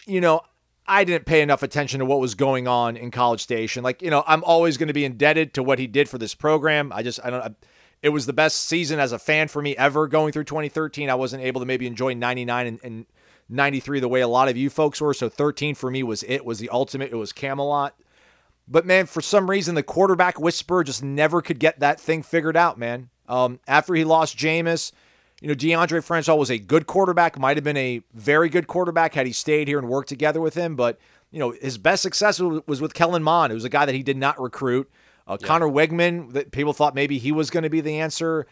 you 0.06 0.20
know, 0.20 0.42
I 0.86 1.04
didn't 1.04 1.26
pay 1.26 1.42
enough 1.42 1.64
attention 1.64 2.00
to 2.00 2.06
what 2.06 2.20
was 2.20 2.36
going 2.36 2.68
on 2.68 2.98
in 2.98 3.10
College 3.12 3.42
Station. 3.42 3.84
Like, 3.84 4.02
you 4.02 4.10
know, 4.10 4.24
I'm 4.28 4.44
always 4.44 4.78
going 4.78 4.88
to 4.88 4.94
be 4.94 5.06
indebted 5.06 5.54
to 5.54 5.64
what 5.64 5.80
he 5.80 5.88
did 5.88 6.10
for 6.10 6.18
this 6.18 6.36
program. 6.36 6.92
I 6.94 7.04
just, 7.04 7.20
I 7.24 7.30
don't, 7.30 7.42
I, 7.42 7.56
it 8.02 8.10
was 8.10 8.26
the 8.26 8.34
best 8.34 8.66
season 8.66 9.00
as 9.00 9.14
a 9.14 9.20
fan 9.20 9.48
for 9.48 9.62
me 9.62 9.78
ever 9.78 10.08
going 10.08 10.34
through 10.34 10.44
2013. 10.44 11.10
I 11.10 11.16
wasn't 11.16 11.44
able 11.44 11.62
to 11.62 11.66
maybe 11.66 11.88
enjoy 11.88 12.14
99 12.14 12.68
and, 12.68 12.80
and 12.84 13.06
93 13.48 14.02
the 14.02 14.10
way 14.10 14.22
a 14.22 14.28
lot 14.28 14.50
of 14.50 14.58
you 14.58 14.70
folks 14.70 15.00
were. 15.00 15.14
So 15.14 15.30
13 15.30 15.76
for 15.76 15.90
me 15.90 16.04
was 16.04 16.24
it, 16.24 16.44
was 16.44 16.60
the 16.60 16.70
ultimate. 16.70 17.12
It 17.12 17.16
was 17.16 17.32
Camelot. 17.32 17.96
But 18.68 18.86
man, 18.86 19.06
for 19.06 19.22
some 19.22 19.50
reason, 19.50 19.76
the 19.76 19.84
quarterback 19.84 20.40
whisperer 20.40 20.84
just 20.84 21.04
never 21.04 21.42
could 21.42 21.60
get 21.60 21.80
that 21.80 22.00
thing 22.00 22.24
figured 22.24 22.58
out, 22.58 22.78
man. 22.78 23.10
Um, 23.28 23.60
after 23.68 23.96
he 23.96 24.04
lost 24.04 24.38
Jameis, 24.38 24.92
you 25.44 25.50
know, 25.50 25.56
Deondre 25.56 26.02
Francois 26.02 26.36
was 26.36 26.50
a 26.50 26.58
good 26.58 26.88
quarterback, 26.88 27.38
might 27.38 27.58
have 27.58 27.66
been 27.66 27.76
a 27.76 28.02
very 28.14 28.48
good 28.48 28.66
quarterback 28.66 29.14
had 29.14 29.28
he 29.28 29.34
stayed 29.34 29.68
here 29.68 29.78
and 29.78 29.90
worked 29.90 30.08
together 30.08 30.40
with 30.40 30.54
him. 30.54 30.78
But, 30.78 30.98
you 31.32 31.40
know, 31.40 31.52
his 31.52 31.78
best 31.78 32.02
success 32.02 32.40
was 32.40 32.80
with 32.80 32.94
Kellen 32.94 33.24
Mond. 33.24 33.52
It 33.52 33.56
was 33.56 33.66
a 33.66 33.70
guy 33.70 33.86
that 33.86 33.94
he 33.94 34.04
did 34.04 34.16
not 34.16 34.42
recruit. 34.42 34.90
Uh, 35.28 35.36
Conner 35.36 35.68
Weigman, 35.68 36.32
that 36.32 36.52
people 36.52 36.72
thought 36.72 36.96
maybe 36.96 37.18
he 37.18 37.34
was 37.34 37.50
going 37.50 37.64
to 37.64 37.70
be 37.70 37.82
the 37.82 38.00
answer. 38.00 38.48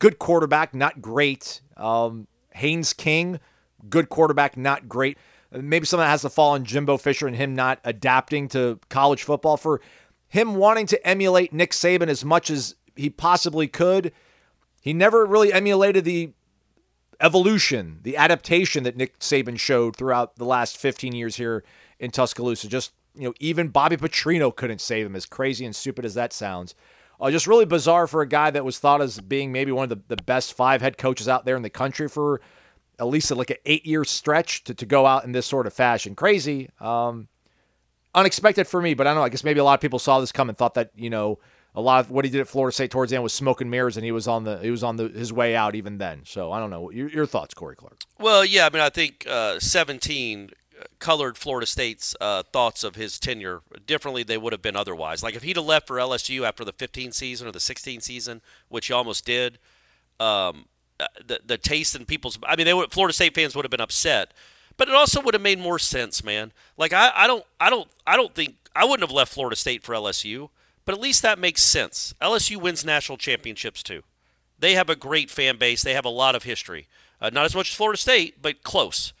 Good 0.00 0.18
quarterback, 0.18 0.74
not 0.74 1.00
great. 1.00 1.62
Um, 1.78 2.26
Haynes 2.52 2.92
King, 2.92 3.40
good 3.88 4.10
quarterback, 4.10 4.54
not 4.54 4.86
great. 4.86 5.16
Maybe 5.50 5.86
some 5.86 5.98
of 5.98 6.04
that 6.04 6.10
has 6.10 6.22
to 6.22 6.28
fall 6.28 6.50
on 6.50 6.64
Jimbo 6.66 6.98
Fisher 6.98 7.26
and 7.26 7.36
him 7.36 7.54
not 7.54 7.80
adapting 7.84 8.48
to 8.48 8.78
college 8.90 9.22
football. 9.22 9.56
For 9.56 9.80
him 10.28 10.56
wanting 10.56 10.84
to 10.88 11.06
emulate 11.06 11.54
Nick 11.54 11.70
Saban 11.70 12.08
as 12.08 12.22
much 12.22 12.50
as 12.50 12.74
he 12.96 13.08
possibly 13.08 13.66
could, 13.66 14.12
he 14.80 14.92
never 14.92 15.26
really 15.26 15.52
emulated 15.52 16.04
the 16.04 16.32
evolution, 17.20 17.98
the 18.02 18.16
adaptation 18.16 18.84
that 18.84 18.96
Nick 18.96 19.18
Saban 19.18 19.58
showed 19.58 19.96
throughout 19.96 20.36
the 20.36 20.44
last 20.44 20.76
15 20.76 21.14
years 21.14 21.36
here 21.36 21.64
in 21.98 22.10
Tuscaloosa. 22.10 22.68
Just, 22.68 22.92
you 23.14 23.24
know, 23.24 23.34
even 23.40 23.68
Bobby 23.68 23.96
Petrino 23.96 24.54
couldn't 24.54 24.80
save 24.80 25.06
him, 25.06 25.16
as 25.16 25.26
crazy 25.26 25.64
and 25.64 25.74
stupid 25.74 26.04
as 26.04 26.14
that 26.14 26.32
sounds. 26.32 26.74
Uh, 27.20 27.30
just 27.30 27.48
really 27.48 27.64
bizarre 27.64 28.06
for 28.06 28.22
a 28.22 28.28
guy 28.28 28.50
that 28.50 28.64
was 28.64 28.78
thought 28.78 29.02
as 29.02 29.20
being 29.20 29.50
maybe 29.50 29.72
one 29.72 29.82
of 29.82 29.88
the, 29.88 30.14
the 30.14 30.22
best 30.22 30.54
five 30.54 30.80
head 30.80 30.96
coaches 30.96 31.28
out 31.28 31.44
there 31.44 31.56
in 31.56 31.62
the 31.62 31.70
country 31.70 32.08
for 32.08 32.40
at 33.00 33.06
least 33.08 33.30
like 33.32 33.50
an 33.50 33.56
eight 33.66 33.84
year 33.84 34.04
stretch 34.04 34.62
to, 34.64 34.74
to 34.74 34.86
go 34.86 35.04
out 35.04 35.24
in 35.24 35.32
this 35.32 35.46
sort 35.46 35.66
of 35.66 35.72
fashion. 35.72 36.14
Crazy. 36.14 36.70
Um, 36.80 37.26
unexpected 38.14 38.68
for 38.68 38.80
me, 38.80 38.94
but 38.94 39.06
I 39.06 39.10
don't 39.10 39.18
know. 39.18 39.24
I 39.24 39.28
guess 39.28 39.44
maybe 39.44 39.58
a 39.58 39.64
lot 39.64 39.74
of 39.74 39.80
people 39.80 39.98
saw 39.98 40.20
this 40.20 40.30
come 40.30 40.48
and 40.48 40.56
thought 40.56 40.74
that, 40.74 40.92
you 40.94 41.10
know, 41.10 41.40
a 41.74 41.80
lot 41.80 42.00
of 42.00 42.10
what 42.10 42.24
he 42.24 42.30
did 42.30 42.40
at 42.40 42.48
Florida 42.48 42.74
State 42.74 42.90
towards 42.90 43.10
the 43.10 43.16
end 43.16 43.22
was 43.22 43.32
smoking 43.32 43.70
mirrors, 43.70 43.96
and 43.96 44.04
he 44.04 44.12
was 44.12 44.26
on 44.26 44.44
the 44.44 44.58
he 44.58 44.70
was 44.70 44.82
on 44.82 44.96
the 44.96 45.08
his 45.08 45.32
way 45.32 45.54
out 45.54 45.74
even 45.74 45.98
then. 45.98 46.22
So 46.24 46.50
I 46.52 46.58
don't 46.58 46.70
know. 46.70 46.90
Your, 46.90 47.08
your 47.08 47.26
thoughts, 47.26 47.54
Corey 47.54 47.76
Clark? 47.76 48.00
Well, 48.18 48.44
yeah, 48.44 48.66
I 48.66 48.70
mean, 48.70 48.82
I 48.82 48.90
think 48.90 49.26
uh, 49.28 49.60
17 49.60 50.50
colored 50.98 51.36
Florida 51.36 51.66
State's 51.66 52.14
uh, 52.20 52.42
thoughts 52.52 52.84
of 52.84 52.94
his 52.94 53.18
tenure 53.18 53.62
differently 53.86 54.22
they 54.22 54.38
would 54.38 54.52
have 54.52 54.62
been 54.62 54.76
otherwise. 54.76 55.22
Like 55.22 55.34
if 55.34 55.42
he'd 55.42 55.56
have 55.56 55.66
left 55.66 55.86
for 55.86 55.96
LSU 55.96 56.46
after 56.46 56.64
the 56.64 56.72
15 56.72 57.12
season 57.12 57.48
or 57.48 57.52
the 57.52 57.60
16 57.60 58.00
season, 58.00 58.40
which 58.68 58.86
he 58.86 58.92
almost 58.92 59.24
did, 59.24 59.58
um, 60.20 60.66
uh, 61.00 61.06
the 61.24 61.40
the 61.44 61.56
taste 61.58 61.94
in 61.94 62.04
people's 62.04 62.38
I 62.44 62.56
mean, 62.56 62.66
they 62.66 62.74
would, 62.74 62.92
Florida 62.92 63.12
State 63.12 63.34
fans 63.34 63.54
would 63.54 63.64
have 63.64 63.70
been 63.70 63.80
upset, 63.80 64.32
but 64.76 64.88
it 64.88 64.94
also 64.94 65.20
would 65.20 65.34
have 65.34 65.42
made 65.42 65.58
more 65.58 65.78
sense, 65.78 66.24
man. 66.24 66.52
Like 66.76 66.92
I, 66.92 67.12
I 67.14 67.26
don't 67.26 67.44
I 67.60 67.70
don't 67.70 67.88
I 68.06 68.16
don't 68.16 68.34
think 68.34 68.56
I 68.74 68.84
wouldn't 68.84 69.08
have 69.08 69.14
left 69.14 69.32
Florida 69.32 69.54
State 69.54 69.84
for 69.84 69.94
LSU, 69.94 70.50
but 70.88 70.94
at 70.94 71.02
least 71.02 71.20
that 71.20 71.38
makes 71.38 71.62
sense. 71.62 72.14
LSU 72.18 72.56
wins 72.56 72.82
national 72.82 73.18
championships 73.18 73.82
too. 73.82 74.04
They 74.58 74.72
have 74.72 74.88
a 74.88 74.96
great 74.96 75.28
fan 75.28 75.58
base. 75.58 75.82
They 75.82 75.92
have 75.92 76.06
a 76.06 76.08
lot 76.08 76.34
of 76.34 76.44
history. 76.44 76.88
Uh, 77.20 77.28
not 77.30 77.44
as 77.44 77.54
much 77.54 77.68
as 77.68 77.76
Florida 77.76 77.98
State, 77.98 78.40
but 78.40 78.62
close. 78.62 79.12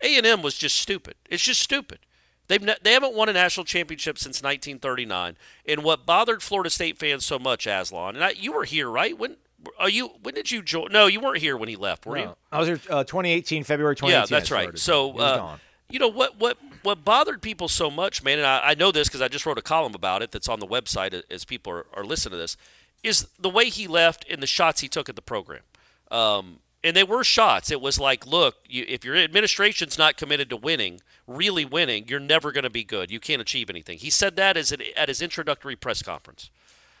A&M 0.00 0.42
was 0.42 0.58
just 0.58 0.74
stupid. 0.74 1.14
It's 1.30 1.44
just 1.44 1.60
stupid. 1.60 2.00
They've 2.48 2.60
ne- 2.60 2.74
they 2.82 2.92
haven't 2.92 3.14
won 3.14 3.28
a 3.28 3.32
national 3.32 3.62
championship 3.62 4.18
since 4.18 4.42
1939. 4.42 5.36
And 5.64 5.84
what 5.84 6.06
bothered 6.06 6.42
Florida 6.42 6.70
State 6.70 6.98
fans 6.98 7.24
so 7.24 7.38
much, 7.38 7.68
Aslan, 7.68 8.16
and 8.16 8.24
I, 8.24 8.30
you 8.30 8.50
were 8.50 8.64
here, 8.64 8.90
right? 8.90 9.16
When 9.16 9.36
are 9.78 9.88
you? 9.88 10.10
When 10.24 10.34
did 10.34 10.50
you 10.50 10.60
join? 10.60 10.90
No, 10.90 11.06
you 11.06 11.20
weren't 11.20 11.38
here 11.38 11.56
when 11.56 11.68
he 11.68 11.76
left, 11.76 12.04
were 12.04 12.18
you? 12.18 12.34
I 12.50 12.58
was 12.58 12.66
here 12.66 12.80
uh, 12.90 13.04
2018, 13.04 13.62
February 13.62 13.94
2018. 13.94 14.10
Yeah, 14.10 14.40
that's 14.40 14.50
right. 14.50 14.76
So, 14.76 15.16
uh, 15.18 15.56
you 15.88 16.00
know 16.00 16.08
what 16.08 16.40
what 16.40 16.58
what 16.86 17.04
bothered 17.04 17.42
people 17.42 17.68
so 17.68 17.90
much, 17.90 18.22
man, 18.22 18.38
and 18.38 18.46
I, 18.46 18.60
I 18.62 18.74
know 18.74 18.92
this 18.92 19.08
because 19.08 19.20
I 19.20 19.28
just 19.28 19.44
wrote 19.44 19.58
a 19.58 19.62
column 19.62 19.94
about 19.94 20.22
it 20.22 20.30
that's 20.30 20.48
on 20.48 20.60
the 20.60 20.66
website 20.66 21.20
as 21.30 21.44
people 21.44 21.72
are, 21.72 21.86
are 21.92 22.04
listening 22.04 22.32
to 22.32 22.36
this, 22.38 22.56
is 23.02 23.26
the 23.38 23.50
way 23.50 23.68
he 23.68 23.86
left 23.86 24.24
and 24.30 24.42
the 24.42 24.46
shots 24.46 24.80
he 24.80 24.88
took 24.88 25.08
at 25.08 25.16
the 25.16 25.22
program. 25.22 25.62
Um, 26.10 26.60
and 26.84 26.96
they 26.96 27.02
were 27.02 27.24
shots. 27.24 27.72
It 27.72 27.80
was 27.80 27.98
like, 27.98 28.24
look, 28.24 28.56
you, 28.68 28.84
if 28.86 29.04
your 29.04 29.16
administration's 29.16 29.98
not 29.98 30.16
committed 30.16 30.48
to 30.50 30.56
winning, 30.56 31.00
really 31.26 31.64
winning, 31.64 32.06
you're 32.06 32.20
never 32.20 32.52
going 32.52 32.64
to 32.64 32.70
be 32.70 32.84
good. 32.84 33.10
You 33.10 33.18
can't 33.18 33.42
achieve 33.42 33.68
anything. 33.68 33.98
He 33.98 34.10
said 34.10 34.36
that 34.36 34.56
as 34.56 34.70
an, 34.70 34.82
at 34.96 35.08
his 35.08 35.20
introductory 35.20 35.74
press 35.74 36.02
conference. 36.02 36.50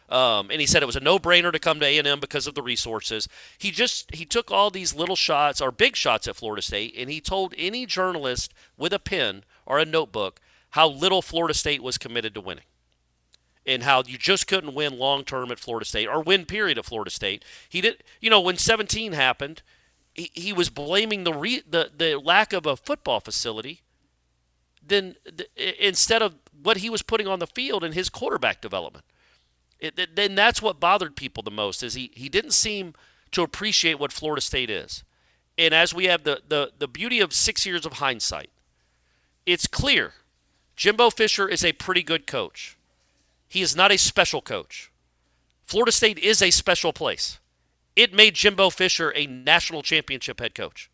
Um, 0.08 0.50
and 0.50 0.60
he 0.60 0.66
said 0.66 0.82
it 0.82 0.86
was 0.86 0.96
a 0.96 1.00
no-brainer 1.00 1.52
to 1.52 1.58
come 1.58 1.80
to 1.80 1.86
A&M 1.86 2.20
because 2.20 2.46
of 2.46 2.54
the 2.54 2.62
resources. 2.62 3.28
He 3.58 3.70
just 3.70 4.14
he 4.14 4.24
took 4.24 4.50
all 4.50 4.70
these 4.70 4.94
little 4.94 5.16
shots 5.16 5.60
or 5.60 5.72
big 5.72 5.96
shots 5.96 6.28
at 6.28 6.36
Florida 6.36 6.62
State, 6.62 6.94
and 6.96 7.10
he 7.10 7.20
told 7.20 7.54
any 7.58 7.86
journalist 7.86 8.54
with 8.76 8.92
a 8.92 9.00
pen 9.00 9.42
or 9.66 9.78
a 9.78 9.84
notebook 9.84 10.40
how 10.70 10.88
little 10.88 11.22
Florida 11.22 11.54
State 11.54 11.82
was 11.82 11.96
committed 11.96 12.34
to 12.34 12.40
winning, 12.40 12.64
and 13.64 13.82
how 13.82 14.02
you 14.06 14.18
just 14.18 14.46
couldn't 14.46 14.74
win 14.74 14.98
long 14.98 15.24
term 15.24 15.50
at 15.50 15.58
Florida 15.58 15.86
State 15.86 16.06
or 16.06 16.22
win 16.22 16.44
period 16.44 16.78
at 16.78 16.84
Florida 16.84 17.10
State. 17.10 17.44
He 17.68 17.80
did, 17.80 18.02
you 18.20 18.28
know, 18.28 18.40
when 18.40 18.58
17 18.58 19.12
happened, 19.12 19.62
he, 20.14 20.30
he 20.34 20.52
was 20.52 20.68
blaming 20.68 21.24
the 21.24 21.32
re, 21.32 21.62
the 21.68 21.90
the 21.96 22.18
lack 22.18 22.52
of 22.52 22.66
a 22.66 22.76
football 22.76 23.20
facility. 23.20 23.80
Then 24.86 25.16
th- 25.24 25.76
instead 25.80 26.22
of 26.22 26.36
what 26.62 26.78
he 26.78 26.90
was 26.90 27.02
putting 27.02 27.26
on 27.26 27.38
the 27.38 27.46
field 27.46 27.84
in 27.84 27.92
his 27.92 28.08
quarterback 28.08 28.60
development. 28.60 29.04
It, 29.78 30.16
then 30.16 30.34
that's 30.34 30.62
what 30.62 30.80
bothered 30.80 31.16
people 31.16 31.42
the 31.42 31.50
most 31.50 31.82
is 31.82 31.94
he, 31.94 32.10
he 32.14 32.28
didn't 32.28 32.52
seem 32.52 32.94
to 33.32 33.42
appreciate 33.42 33.98
what 33.98 34.12
Florida 34.12 34.40
State 34.40 34.70
is. 34.70 35.04
And 35.58 35.74
as 35.74 35.94
we 35.94 36.04
have 36.06 36.24
the, 36.24 36.42
the, 36.48 36.72
the 36.78 36.88
beauty 36.88 37.20
of 37.20 37.32
six 37.32 37.66
years 37.66 37.84
of 37.84 37.94
hindsight, 37.94 38.50
it's 39.46 39.66
clear 39.66 40.12
Jimbo 40.74 41.10
Fisher 41.10 41.48
is 41.48 41.64
a 41.64 41.72
pretty 41.72 42.02
good 42.02 42.26
coach. 42.26 42.76
He 43.48 43.62
is 43.62 43.74
not 43.74 43.92
a 43.92 43.96
special 43.96 44.42
coach. 44.42 44.90
Florida 45.64 45.92
State 45.92 46.18
is 46.18 46.42
a 46.42 46.50
special 46.50 46.92
place. 46.92 47.38
It 47.94 48.12
made 48.12 48.34
Jimbo 48.34 48.70
Fisher 48.70 49.12
a 49.16 49.26
national 49.26 49.82
championship 49.82 50.40
head 50.40 50.54
coach. 50.54 50.90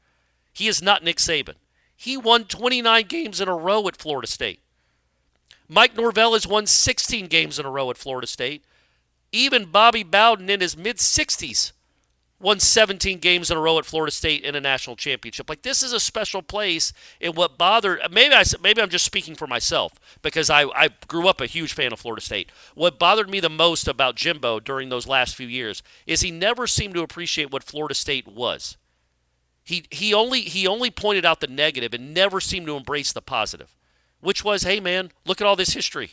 He 0.52 0.68
is 0.68 0.80
not 0.80 1.02
Nick 1.02 1.16
Saban. 1.16 1.56
He 1.96 2.16
won 2.16 2.44
29 2.44 3.06
games 3.06 3.40
in 3.40 3.48
a 3.48 3.56
row 3.56 3.88
at 3.88 3.96
Florida 3.96 4.28
State. 4.28 4.60
Mike 5.68 5.96
Norvell 5.96 6.34
has 6.34 6.46
won 6.46 6.66
16 6.66 7.26
games 7.26 7.58
in 7.58 7.66
a 7.66 7.70
row 7.70 7.90
at 7.90 7.96
Florida 7.96 8.26
State. 8.26 8.64
Even 9.32 9.64
Bobby 9.64 10.02
Bowden 10.02 10.50
in 10.50 10.60
his 10.60 10.76
mid 10.76 10.98
60s 10.98 11.72
won 12.42 12.58
17 12.58 13.18
games 13.20 13.50
in 13.50 13.56
a 13.56 13.60
row 13.60 13.78
at 13.78 13.86
Florida 13.86 14.10
State 14.10 14.42
in 14.42 14.54
a 14.54 14.60
national 14.60 14.96
championship. 14.96 15.48
Like 15.48 15.62
this 15.62 15.82
is 15.82 15.92
a 15.92 16.00
special 16.00 16.42
place. 16.42 16.92
And 17.20 17.36
what 17.36 17.56
bothered 17.56 18.00
maybe 18.10 18.34
I 18.34 18.42
maybe 18.60 18.82
I'm 18.82 18.90
just 18.90 19.04
speaking 19.04 19.34
for 19.34 19.46
myself 19.46 19.94
because 20.20 20.50
I 20.50 20.64
I 20.74 20.90
grew 21.06 21.28
up 21.28 21.40
a 21.40 21.46
huge 21.46 21.72
fan 21.72 21.92
of 21.92 22.00
Florida 22.00 22.20
State. 22.20 22.50
What 22.74 22.98
bothered 22.98 23.30
me 23.30 23.40
the 23.40 23.48
most 23.48 23.86
about 23.88 24.16
Jimbo 24.16 24.60
during 24.60 24.88
those 24.88 25.06
last 25.06 25.36
few 25.36 25.46
years 25.46 25.82
is 26.06 26.20
he 26.20 26.30
never 26.30 26.66
seemed 26.66 26.94
to 26.94 27.02
appreciate 27.02 27.50
what 27.50 27.62
Florida 27.62 27.94
State 27.94 28.26
was. 28.26 28.76
He 29.64 29.84
he 29.90 30.12
only 30.12 30.40
he 30.42 30.66
only 30.66 30.90
pointed 30.90 31.24
out 31.24 31.40
the 31.40 31.46
negative 31.46 31.94
and 31.94 32.12
never 32.12 32.40
seemed 32.40 32.66
to 32.66 32.76
embrace 32.76 33.12
the 33.12 33.22
positive, 33.22 33.76
which 34.20 34.44
was, 34.44 34.64
hey 34.64 34.80
man, 34.80 35.12
look 35.24 35.40
at 35.40 35.46
all 35.46 35.56
this 35.56 35.74
history. 35.74 36.12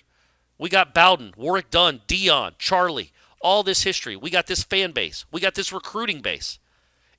We 0.60 0.70
got 0.70 0.94
Bowden, 0.94 1.34
Warwick 1.38 1.72
Dunn, 1.72 2.02
Dion, 2.06 2.54
Charlie, 2.60 3.12
all 3.42 3.64
this 3.64 3.84
history. 3.84 4.16
We 4.16 4.30
got 4.30 4.48
this 4.48 4.64
fan 4.64 4.92
base. 4.92 5.26
We 5.32 5.42
got 5.42 5.56
this 5.56 5.72
recruiting 5.72 6.22
base. 6.22 6.60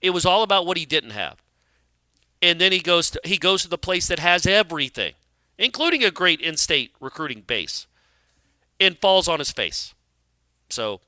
It 0.00 0.10
was 0.10 0.26
all 0.26 0.42
about 0.42 0.66
what 0.66 0.76
he 0.76 0.86
didn't 0.86 1.10
have. 1.10 1.42
And 2.42 2.60
then 2.60 2.72
he 2.72 2.80
goes 2.80 3.10
to, 3.10 3.20
he 3.24 3.36
goes 3.36 3.62
to 3.62 3.68
the 3.68 3.78
place 3.78 4.08
that 4.08 4.18
has 4.18 4.46
everything, 4.46 5.14
including 5.58 6.04
a 6.04 6.10
great 6.10 6.40
in-state 6.40 6.94
recruiting 7.00 7.42
base, 7.42 7.86
and 8.78 8.98
falls 8.98 9.28
on 9.28 9.38
his 9.38 9.50
face. 9.50 9.94
So, 10.70 11.00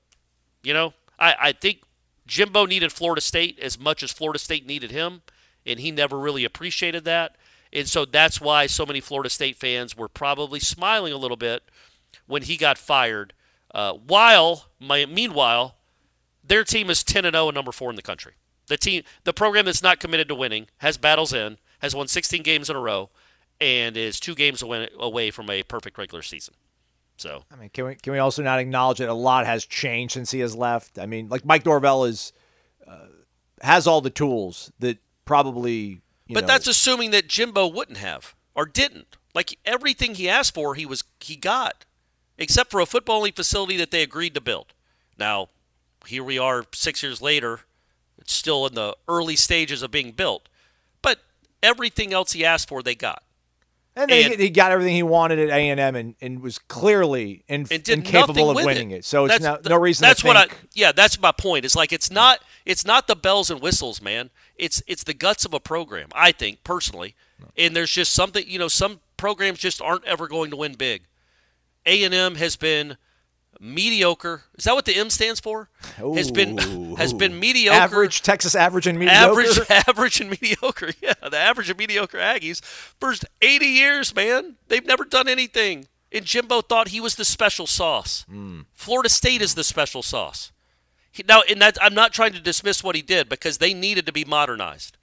you 0.62 0.74
know, 0.74 0.92
I, 1.18 1.34
I 1.40 1.52
think 1.52 1.82
Jimbo 2.26 2.66
needed 2.66 2.92
Florida 2.92 3.22
State 3.22 3.58
as 3.58 3.78
much 3.78 4.02
as 4.02 4.12
Florida 4.12 4.38
State 4.38 4.66
needed 4.66 4.90
him, 4.90 5.22
and 5.64 5.80
he 5.80 5.90
never 5.90 6.18
really 6.18 6.44
appreciated 6.44 7.04
that. 7.04 7.36
And 7.72 7.88
so 7.88 8.04
that's 8.04 8.40
why 8.40 8.66
so 8.66 8.84
many 8.84 9.00
Florida 9.00 9.30
State 9.30 9.56
fans 9.56 9.96
were 9.96 10.08
probably 10.08 10.60
smiling 10.60 11.12
a 11.12 11.18
little 11.18 11.38
bit 11.38 11.62
when 12.26 12.42
he 12.42 12.58
got 12.58 12.76
fired. 12.76 13.32
Uh, 13.74 13.94
while, 13.94 14.66
my, 14.78 15.06
meanwhile, 15.06 15.76
their 16.44 16.64
team 16.64 16.90
is 16.90 17.02
10 17.02 17.24
and 17.24 17.34
0 17.34 17.48
and 17.48 17.54
number 17.54 17.72
four 17.72 17.90
in 17.90 17.96
the 17.96 18.02
country. 18.02 18.34
The 18.66 18.76
team, 18.76 19.02
the 19.24 19.32
program 19.32 19.64
that's 19.64 19.82
not 19.82 20.00
committed 20.00 20.28
to 20.28 20.34
winning, 20.34 20.66
has 20.78 20.96
battles 20.96 21.32
in, 21.32 21.58
has 21.80 21.94
won 21.94 22.08
16 22.08 22.42
games 22.42 22.70
in 22.70 22.76
a 22.76 22.80
row, 22.80 23.10
and 23.60 23.96
is 23.96 24.20
two 24.20 24.34
games 24.34 24.62
away, 24.62 24.88
away 24.98 25.30
from 25.30 25.50
a 25.50 25.62
perfect 25.62 25.98
regular 25.98 26.22
season. 26.22 26.54
So 27.16 27.44
I 27.52 27.56
mean, 27.56 27.70
can 27.72 27.86
we 27.86 27.94
can 27.94 28.12
we 28.12 28.18
also 28.18 28.42
not 28.42 28.58
acknowledge 28.58 28.98
that 28.98 29.08
a 29.08 29.14
lot 29.14 29.46
has 29.46 29.64
changed 29.64 30.14
since 30.14 30.30
he 30.30 30.40
has 30.40 30.56
left? 30.56 30.98
I 30.98 31.06
mean, 31.06 31.28
like 31.28 31.44
Mike 31.44 31.64
Norvell 31.64 32.04
is 32.04 32.32
uh, 32.86 33.06
has 33.60 33.86
all 33.86 34.00
the 34.00 34.10
tools 34.10 34.72
that 34.80 34.98
probably. 35.24 36.00
You 36.26 36.34
but 36.34 36.42
know, 36.42 36.46
that's 36.48 36.66
assuming 36.66 37.10
that 37.12 37.28
Jimbo 37.28 37.68
wouldn't 37.68 37.98
have 37.98 38.34
or 38.54 38.66
didn't. 38.66 39.16
Like 39.34 39.58
everything 39.64 40.14
he 40.14 40.28
asked 40.28 40.54
for, 40.54 40.74
he 40.74 40.86
was 40.86 41.04
he 41.20 41.36
got, 41.36 41.84
except 42.42 42.70
for 42.72 42.80
a 42.80 42.86
football 42.86 43.18
only 43.18 43.30
facility 43.30 43.76
that 43.76 43.90
they 43.92 44.02
agreed 44.02 44.34
to 44.34 44.40
build. 44.40 44.74
Now, 45.16 45.48
here 46.06 46.24
we 46.24 46.38
are 46.38 46.64
six 46.74 47.02
years 47.02 47.22
later. 47.22 47.60
It's 48.18 48.32
still 48.32 48.66
in 48.66 48.74
the 48.74 48.96
early 49.08 49.36
stages 49.36 49.82
of 49.82 49.90
being 49.90 50.10
built, 50.10 50.48
but 51.00 51.20
everything 51.62 52.12
else 52.12 52.32
he 52.32 52.44
asked 52.44 52.68
for, 52.68 52.82
they 52.82 52.94
got. 52.94 53.22
and, 53.94 54.10
and- 54.10 54.40
he, 54.40 54.50
got 54.50 54.72
everything 54.72 54.94
he 54.94 55.02
wanted 55.02 55.38
at 55.38 55.50
A 55.50 55.70
and 55.70 55.78
M, 55.78 56.14
and 56.20 56.42
was 56.42 56.58
clearly 56.58 57.44
in, 57.48 57.66
incapable 57.70 58.50
of 58.50 58.64
winning 58.64 58.90
it. 58.90 58.98
it. 58.98 59.04
So 59.04 59.26
it's 59.26 59.38
That's 59.38 59.68
no, 59.68 59.76
reason. 59.76 60.04
That's 60.04 60.22
to 60.22 60.26
what 60.26 60.36
I. 60.36 60.46
Yeah, 60.74 60.92
that's 60.92 61.20
my 61.20 61.32
point. 61.32 61.64
It's 61.64 61.76
like 61.76 61.92
it's 61.92 62.10
not. 62.10 62.40
It's 62.64 62.84
not 62.84 63.06
the 63.06 63.16
bells 63.16 63.50
and 63.50 63.60
whistles, 63.60 64.02
man. 64.02 64.30
It's 64.56 64.82
it's 64.86 65.04
the 65.04 65.14
guts 65.14 65.44
of 65.44 65.54
a 65.54 65.60
program. 65.60 66.08
I 66.14 66.32
think 66.32 66.64
personally, 66.64 67.14
and 67.56 67.74
there's 67.74 67.90
just 67.90 68.12
something. 68.12 68.44
You 68.46 68.58
know, 68.58 68.68
some 68.68 69.00
programs 69.16 69.58
just 69.58 69.80
aren't 69.80 70.04
ever 70.04 70.26
going 70.28 70.50
to 70.50 70.56
win 70.56 70.74
big. 70.74 71.02
A 71.86 72.04
and 72.04 72.14
M 72.14 72.36
has 72.36 72.56
been 72.56 72.96
mediocre. 73.60 74.42
Is 74.56 74.64
that 74.64 74.74
what 74.74 74.84
the 74.84 74.96
M 74.96 75.10
stands 75.10 75.40
for? 75.40 75.68
Has 75.96 76.30
been 76.30 76.58
has 76.96 77.12
been 77.12 77.38
mediocre. 77.38 77.78
average 77.78 78.22
Texas 78.22 78.54
average 78.54 78.86
and 78.86 78.98
mediocre. 78.98 79.40
Average, 79.40 79.70
average, 79.88 80.20
and 80.20 80.30
mediocre. 80.30 80.90
Yeah, 81.00 81.14
the 81.28 81.38
average 81.38 81.70
and 81.70 81.78
mediocre 81.78 82.18
Aggies. 82.18 82.62
First 82.62 83.24
80 83.40 83.66
years, 83.66 84.14
man. 84.14 84.56
They've 84.68 84.84
never 84.84 85.04
done 85.04 85.28
anything. 85.28 85.86
And 86.10 86.24
Jimbo 86.24 86.60
thought 86.60 86.88
he 86.88 87.00
was 87.00 87.14
the 87.14 87.24
special 87.24 87.66
sauce. 87.66 88.24
Hmm. 88.28 88.62
Florida 88.74 89.08
State 89.08 89.40
is 89.40 89.54
the 89.54 89.64
special 89.64 90.02
sauce. 90.02 90.52
He, 91.10 91.24
now, 91.26 91.42
and 91.48 91.60
that 91.62 91.78
I'm 91.80 91.94
not 91.94 92.12
trying 92.12 92.32
to 92.32 92.40
dismiss 92.40 92.82
what 92.82 92.96
he 92.96 93.02
did 93.02 93.28
because 93.28 93.58
they 93.58 93.72
needed 93.72 94.06
to 94.06 94.12
be 94.12 94.24
modernized. 94.24 94.98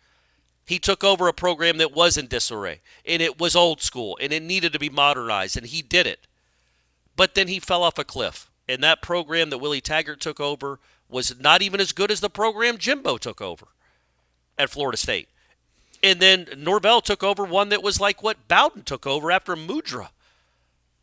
He 0.66 0.78
took 0.78 1.04
over 1.04 1.28
a 1.28 1.34
program 1.34 1.78
that 1.80 1.94
was 1.94 2.16
in 2.16 2.28
disarray 2.28 2.82
and 3.04 3.24
it 3.24 3.40
was 3.40 3.56
old 3.56 3.82
school 3.82 4.20
and 4.22 4.32
it 4.32 4.44
needed 4.44 4.72
to 4.74 4.80
be 4.80 4.90
modernized, 4.90 5.58
and 5.58 5.66
he 5.66 5.82
did 5.82 6.06
it. 6.06 6.28
But 7.20 7.36
then 7.36 7.50
he 7.50 7.60
fell 7.60 7.84
off 7.84 8.00
a 8.00 8.06
cliff. 8.06 8.50
And 8.70 8.82
that 8.82 9.02
program 9.02 9.50
that 9.50 9.58
Willie 9.58 9.82
Taggart 9.82 10.22
took 10.22 10.40
over 10.40 10.80
was 11.10 11.38
not 11.38 11.62
even 11.62 11.82
as 11.82 11.92
good 11.92 12.12
as 12.12 12.22
the 12.22 12.30
program 12.30 12.78
Jimbo 12.78 13.18
took 13.18 13.42
over 13.42 13.68
at 14.58 14.70
Florida 14.70 14.96
State. 14.96 15.28
And 16.02 16.22
then 16.22 16.48
Norvell 16.56 17.02
took 17.02 17.22
over 17.22 17.44
one 17.44 17.68
that 17.70 17.84
was 17.84 18.00
like 18.00 18.24
what 18.24 18.48
Bowden 18.48 18.84
took 18.84 19.06
over 19.06 19.34
after 19.34 19.58
Mudra. 19.58 20.12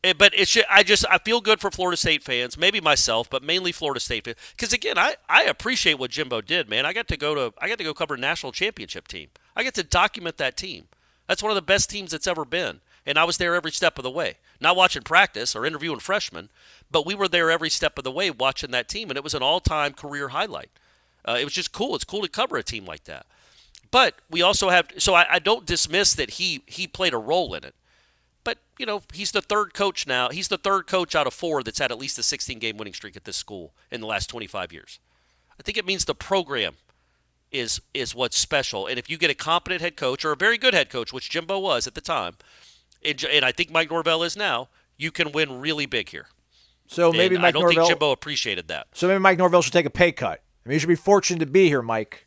Eh, 0.03 0.15
But 0.17 0.33
it's 0.35 0.53
ju- 0.53 0.63
I 0.71 0.85
just 0.85 1.05
I 1.11 1.19
feel 1.19 1.43
good 1.43 1.61
for 1.61 1.71
Florida 1.71 1.99
State 1.99 2.23
fans, 2.23 2.57
maybe 2.57 2.81
myself, 2.81 3.29
but 3.29 3.43
mainly 3.43 3.71
Florida 3.71 4.01
State 4.01 4.25
fans. 4.25 4.39
Because 4.57 4.73
again, 4.73 4.97
I, 4.97 5.17
I 5.29 5.43
appreciate 5.43 5.99
what 5.99 6.13
Jimbo 6.13 6.41
did, 6.41 6.71
man. 6.71 6.87
I 6.87 6.95
got 6.95 7.09
to 7.09 7.19
go 7.19 7.35
to 7.35 7.53
I 7.61 7.69
got 7.69 7.77
to 7.77 7.85
go 7.85 7.93
cover 7.93 8.15
a 8.15 8.19
national 8.19 8.53
championship 8.53 9.07
team. 9.07 9.29
I 9.55 9.65
get 9.65 9.75
to 9.75 9.83
document 9.83 10.39
that 10.39 10.57
team. 10.57 10.89
That's 11.27 11.43
one 11.43 11.51
of 11.53 11.57
the 11.57 11.61
best 11.75 11.91
teams 11.91 12.13
that's 12.13 12.27
ever 12.27 12.47
been, 12.47 12.81
and 13.05 13.19
I 13.19 13.25
was 13.25 13.37
there 13.37 13.55
every 13.55 13.73
step 13.73 13.99
of 13.99 14.03
the 14.03 14.11
way. 14.11 14.37
Not 14.61 14.77
watching 14.77 15.03
practice 15.03 15.55
or 15.55 15.67
interviewing 15.67 15.99
freshmen, 15.99 16.49
but 16.91 17.07
we 17.07 17.15
were 17.15 17.29
there 17.29 17.51
every 17.51 17.71
step 17.71 17.99
of 17.99 18.05
the 18.05 18.11
way 18.11 18.31
watching 18.31 18.71
that 18.71 18.89
team, 18.89 19.11
and 19.11 19.17
it 19.17 19.25
was 19.25 19.35
an 19.35 19.43
all-time 19.43 19.93
career 19.93 20.29
highlight. 20.29 20.71
Uh, 21.27 21.37
it 21.41 21.45
was 21.45 21.53
just 21.53 21.73
cool. 21.73 21.95
It's 21.95 22.05
cool 22.05 22.23
to 22.23 22.29
cover 22.29 22.57
a 22.57 22.63
team 22.63 22.85
like 22.85 23.05
that. 23.05 23.27
But 23.91 24.15
we 24.31 24.43
also 24.43 24.69
have 24.71 24.89
so 24.99 25.15
I, 25.15 25.27
I 25.31 25.39
don't 25.39 25.67
dismiss 25.67 26.15
that 26.15 26.33
he 26.33 26.63
he 26.67 26.87
played 26.87 27.15
a 27.15 27.19
role 27.19 27.55
in 27.55 27.65
it. 27.65 27.75
But 28.45 28.59
you 28.79 28.87
know 28.87 29.03
he's 29.13 29.33
the 29.33 29.43
third 29.43 29.75
coach 29.75 30.07
now. 30.07 30.29
He's 30.29 30.49
the 30.49 30.59
third 30.59 30.87
coach 30.87 31.15
out 31.15 31.27
of 31.27 31.35
four 31.35 31.63
that's 31.63 31.79
had 31.79 31.93
at 31.93 31.99
least 31.99 32.19
a 32.19 32.23
16 32.23 32.59
game 32.59 32.77
winning 32.77 32.95
streak 32.95 33.17
at 33.17 33.25
this 33.25 33.37
school 33.37 33.73
in 33.91 34.01
the 34.01 34.07
last 34.07 34.29
25 34.29 34.73
years. 34.73 34.99
I 35.59 35.63
think 35.63 35.79
it 35.79 35.87
means 35.87 36.05
the 36.05 36.15
program 36.15 36.75
is 37.51 37.81
is 37.95 38.15
what's 38.15 38.37
special. 38.37 38.87
And 38.87 38.99
if 38.99 39.09
you 39.09 39.19
get 39.19 39.31
a 39.31 39.35
competent 39.35 39.81
head 39.81 39.97
coach 39.97 40.25
or 40.25 40.33
a 40.33 40.37
very 40.37 40.59
good 40.59 40.75
head 40.75 40.91
coach, 40.91 41.13
which 41.13 41.31
Jimbo 41.31 41.59
was 41.59 41.87
at 41.87 41.95
the 41.95 42.01
time, 42.01 42.37
and 43.07 43.45
I 43.45 43.53
think 43.53 43.71
Mike 43.71 43.91
Norvell 43.91 44.23
is 44.23 44.37
now, 44.37 44.69
you 44.97 45.11
can 45.11 45.33
win 45.33 45.61
really 45.61 45.87
big 45.87 46.09
here. 46.11 46.27
So 46.89 47.13
maybe 47.13 47.35
And 47.35 47.43
Mike 47.43 47.49
I 47.49 47.53
don't 47.53 47.63
Norvell. 47.63 47.85
think 47.87 47.89
Jimbo 47.91 48.13
appreciated 48.13 48.69
that. 48.69 48.87
so 48.93 49.09
maybe 49.09 49.19
Mike 49.19 49.39
Norvell 49.39 49.63
should 49.63 49.73
take 49.73 49.87
a 49.87 49.91
pay 49.91 50.13
cut. 50.13 50.43
I 50.65 50.69
mean, 50.69 50.75
you 50.75 50.79
should 50.81 50.89
be 50.89 50.95
fortunate 50.95 51.41
to 51.41 51.47
be 51.47 51.67
here, 51.69 51.83
Mike. 51.83 52.27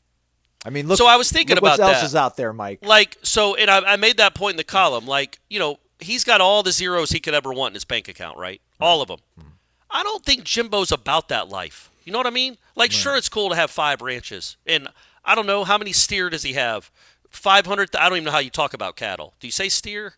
I 0.66 0.70
mean, 0.70 0.88
look. 0.88 0.98
So 0.98 1.08
I 1.08 1.16
was 1.16 1.32
thinking 1.32 1.56
look 1.56 1.64
what 1.64 1.80
else 1.80 2.00
that. 2.00 2.06
is 2.06 2.16
out 2.16 2.36
there, 2.36 2.52
Mike. 2.52 2.80
Like 2.86 3.18
so, 3.24 3.56
and 3.56 3.70
I, 3.72 3.94
I 3.94 3.96
made 3.96 4.18
that 4.18 4.36
point 4.36 4.54
in 4.54 4.58
the 4.58 4.64
column. 4.66 5.06
Like 5.06 5.40
you 5.50 5.58
know, 5.60 5.80
he's 6.00 6.24
got 6.26 6.42
all 6.42 6.62
the 6.64 6.72
zeros 6.74 7.12
he 7.12 7.20
could 7.22 7.34
ever 7.34 7.54
want 7.54 7.72
in 7.72 7.76
his 7.76 7.86
bank 7.86 8.08
account, 8.10 8.38
right? 8.38 8.62
All 8.80 9.02
of 9.02 9.08
them. 9.08 9.20
Mm-hmm. 9.40 9.50
I 9.90 10.04
don't 10.04 10.24
think 10.26 10.44
Jimbo's 10.44 10.92
about 10.92 11.30
that 11.30 11.48
life. 11.50 11.90
You 12.04 12.12
know 12.12 12.20
what 12.20 12.28
I 12.28 12.32
mean? 12.32 12.58
Like, 12.76 12.92
sure, 12.92 13.16
it's 13.16 13.30
cool 13.30 13.50
to 13.50 13.56
have 13.56 13.72
five 13.72 14.02
ranches, 14.02 14.58
and 14.66 14.88
I 15.24 15.36
don't 15.36 15.46
know 15.48 15.64
how 15.64 15.78
many 15.78 15.94
steer 15.94 16.30
does 16.30 16.44
he 16.44 16.54
have. 16.54 16.92
Five 17.30 17.66
hundred. 17.66 17.96
I 17.96 18.10
don't 18.10 18.18
even 18.18 18.26
know 18.26 18.32
how 18.32 18.40
you 18.40 18.50
talk 18.50 18.74
about 18.74 18.96
cattle. 18.96 19.36
Do 19.40 19.48
you 19.48 19.52
say 19.52 19.70
steer? 19.70 20.16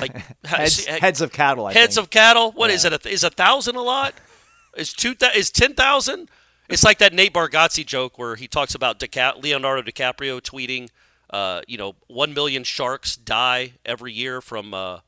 Like 0.00 0.16
Heads, 0.44 0.72
see- 0.84 0.90
heads 0.90 1.20
of 1.20 1.32
cattle. 1.32 1.66
I 1.66 1.72
heads 1.72 1.94
think. 1.96 2.06
of 2.06 2.10
cattle. 2.10 2.52
What 2.52 2.70
is 2.70 2.84
it? 2.84 2.92
A, 2.92 3.08
is 3.08 3.24
a 3.24 3.30
thousand 3.30 3.76
a 3.76 3.82
lot? 3.82 4.14
Is 4.76 4.92
two? 4.92 5.14
Is 5.34 5.50
ten 5.50 5.74
thousand? 5.74 6.28
It's 6.68 6.82
like 6.84 6.98
that 6.98 7.12
Nate 7.12 7.32
Bargatze 7.34 7.84
joke 7.84 8.18
where 8.18 8.36
he 8.36 8.48
talks 8.48 8.74
about 8.74 8.98
Dica- 8.98 9.34
Leonardo 9.42 9.82
DiCaprio 9.82 10.40
tweeting, 10.40 10.88
uh, 11.30 11.60
you 11.68 11.76
know, 11.76 11.94
one 12.06 12.32
million 12.32 12.64
sharks 12.64 13.16
die 13.16 13.72
every 13.84 14.12
year 14.12 14.40
from 14.40 14.72
uh, 14.72 15.00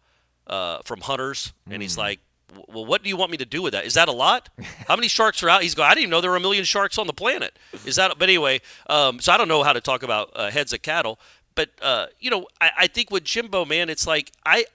uh, 0.47 0.79
from 0.85 1.01
hunters, 1.01 1.53
and 1.71 1.81
he's 1.83 1.97
like, 1.97 2.21
"Well, 2.69 2.85
what 2.85 3.03
do 3.03 3.09
you 3.09 3.17
want 3.17 3.31
me 3.31 3.39
to 3.39 3.47
do 3.47 3.63
with 3.63 3.73
that? 3.73 3.87
Is 3.87 3.95
that 3.95 4.09
a 4.09 4.13
lot? 4.13 4.51
How 4.87 4.97
many 4.97 5.09
sharks 5.09 5.43
are 5.43 5.49
out?" 5.49 5.63
He's 5.63 5.75
going, 5.75 5.87
"I 5.89 5.95
didn't 5.95 6.03
even 6.03 6.11
know 6.11 6.21
there 6.21 6.31
were 6.31 6.37
a 6.37 6.41
million 6.41 6.65
sharks 6.65 6.99
on 6.99 7.07
the 7.07 7.13
planet." 7.15 7.59
Is 7.87 7.97
that? 7.97 8.19
But 8.19 8.29
anyway, 8.29 8.61
um, 8.89 9.19
so 9.21 9.33
I 9.33 9.39
don't 9.39 9.49
know 9.49 9.63
how 9.63 9.73
to 9.73 9.81
talk 9.81 10.03
about 10.03 10.31
uh, 10.37 10.51
heads 10.51 10.73
of 10.75 10.83
cattle, 10.83 11.19
but 11.57 11.71
uh, 11.83 12.07
you 12.21 12.31
know, 12.31 12.47
I, 12.61 12.71
I 12.79 12.87
think 12.87 13.11
with 13.11 13.25
Jimbo, 13.25 13.65
man, 13.65 13.91
it's 13.91 14.07
like 14.07 14.31
I 14.45 14.67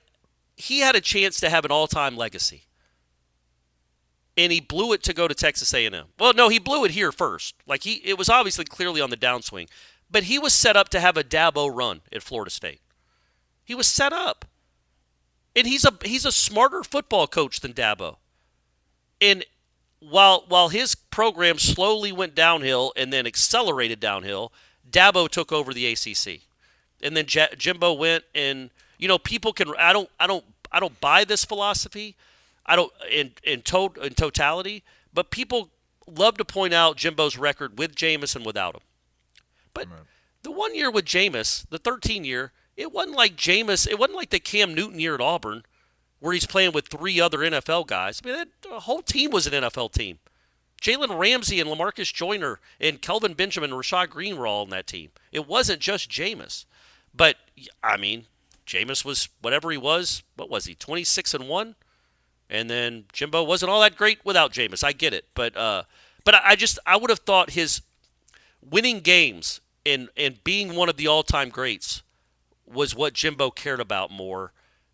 he 0.58 0.80
had 0.80 0.96
a 0.96 1.02
chance 1.02 1.40
to 1.40 1.50
have 1.50 1.64
an 1.64 1.72
all-time 1.72 2.18
legacy 2.18 2.66
and 4.38 4.52
he 4.52 4.60
blew 4.60 4.94
it 4.94 5.04
to 5.04 5.14
go 5.14 5.28
to 5.28 5.36
Texas 5.36 5.74
A&M. 5.74 6.06
Well, 6.18 6.34
no, 6.34 6.50
he 6.50 6.60
blew 6.60 6.86
it 6.86 6.92
here 6.92 7.12
first. 7.12 7.56
Like 7.68 7.84
he, 7.84 7.96
it 8.04 8.18
was 8.18 8.30
obviously 8.30 8.66
clearly 8.66 9.02
on 9.02 9.10
the 9.10 9.18
downswing, 9.18 9.68
but 10.10 10.24
he 10.24 10.40
was 10.40 10.54
set 10.54 10.76
up 10.76 10.90
to 10.90 11.00
have 11.00 11.18
a 11.18 11.24
Dabo 11.24 11.74
run 11.74 12.02
at 12.12 12.24
Florida 12.24 12.52
State. 12.52 12.82
He 13.64 13.76
was 13.76 13.88
set 13.88 14.12
up, 14.12 14.46
and 15.56 15.68
he's 15.68 15.86
a 15.86 15.94
he's 16.04 16.26
a 16.26 16.32
smarter 16.32 16.84
football 16.84 17.28
coach 17.28 17.60
than 17.60 17.74
Dabo. 17.74 18.18
And 19.20 19.46
while 20.00 20.46
while 20.48 20.70
his 20.70 20.96
program 20.96 21.58
slowly 21.58 22.12
went 22.12 22.36
downhill 22.36 22.92
and 22.98 23.14
then 23.14 23.28
accelerated 23.28 24.00
downhill, 24.00 24.52
Dabo 24.90 25.30
took 25.30 25.52
over 25.52 25.74
the 25.74 25.88
ACC, 25.88 26.42
and 27.04 27.16
then 27.16 27.26
J- 27.26 27.50
Jimbo 27.58 27.94
went 27.94 28.24
and 28.34 28.70
you 28.98 29.08
know 29.08 29.18
people 29.18 29.54
can 29.54 29.74
I 29.78 29.94
don't 29.94 30.10
I 30.20 30.28
don't 30.28 30.46
I 30.72 30.80
don't 30.80 31.00
buy 31.02 31.24
this 31.24 31.46
philosophy. 31.46 32.16
I 32.66 32.76
don't 32.76 32.92
in 33.12 33.32
in, 33.44 33.62
to, 33.64 33.92
in 34.02 34.14
totality, 34.14 34.84
but 35.14 35.32
people 35.32 35.70
love 36.08 36.38
to 36.38 36.46
point 36.46 36.74
out 36.74 36.98
Jimbo's 36.98 37.38
record 37.38 37.78
with 37.78 37.96
Jameis 37.96 38.36
and 38.36 38.46
without 38.46 38.76
him. 38.76 38.82
But 39.74 39.88
the 40.44 40.52
one 40.52 40.76
year 40.76 40.92
with 40.92 41.06
Jameis, 41.06 41.68
the 41.70 41.78
13 41.78 42.26
year, 42.26 42.52
it 42.76 42.92
wasn't 42.92 43.16
like 43.16 43.36
Jameis. 43.36 43.88
It 43.88 44.00
wasn't 44.00 44.18
like 44.18 44.30
the 44.30 44.40
Cam 44.40 44.74
Newton 44.74 45.00
year 45.00 45.16
at 45.16 45.22
Auburn, 45.22 45.64
where 46.20 46.34
he's 46.34 46.46
playing 46.46 46.72
with 46.74 46.88
three 46.88 47.20
other 47.20 47.40
NFL 47.40 47.88
guys. 47.88 48.22
I 48.24 48.28
mean, 48.28 48.36
that, 48.38 48.48
the 48.62 48.82
whole 48.82 49.02
team 49.02 49.32
was 49.32 49.48
an 49.48 49.54
NFL 49.64 49.94
team. 49.94 50.20
Jalen 50.82 51.18
Ramsey 51.18 51.60
and 51.60 51.70
Lamarcus 51.70 52.12
Joyner 52.12 52.60
and 52.80 53.02
Kelvin 53.02 53.34
Benjamin 53.34 53.72
and 53.72 53.80
Rashad 53.80 54.10
Greene 54.10 54.36
were 54.36 54.48
all 54.48 54.64
on 54.64 54.72
that 54.72 54.88
team. 54.88 55.12
It 55.32 55.48
wasn't 55.48 55.80
just 55.80 56.10
Jameis. 56.10 56.66
But, 57.14 57.38
I 57.84 57.98
mean, 57.98 58.26
Jameis 58.66 59.04
was 59.04 59.30
whatever 59.42 59.72
he 59.72 59.78
was. 59.78 60.24
What 60.36 60.50
was 60.50 60.66
he, 60.66 60.76
26 60.76 61.34
and 61.34 61.48
1? 61.48 61.76
And 62.50 62.70
then 62.70 63.06
Jimbo 63.14 63.44
wasn't 63.44 63.70
all 63.70 63.82
that 63.82 63.96
great 63.96 64.20
without 64.26 64.52
Jameis. 64.52 64.84
I 64.84 64.92
get 64.92 65.14
it. 65.14 65.26
But, 65.34 65.56
uh, 65.56 65.84
but 66.24 66.36
I 66.36 66.56
just, 66.56 66.80
I 66.86 66.98
would 66.98 67.10
have 67.10 67.20
thought 67.20 67.52
his 67.52 67.82
winning 68.62 69.00
games 69.00 69.62
and, 69.86 70.10
and 70.16 70.44
being 70.44 70.76
one 70.76 70.90
of 70.90 70.98
the 70.98 71.08
all 71.08 71.24
time 71.24 71.50
greats 71.50 72.04
was 72.66 72.96
what 72.96 73.14
Jimbo 73.14 73.52
cared 73.52 73.80
about 73.80 74.12
more 74.12 74.54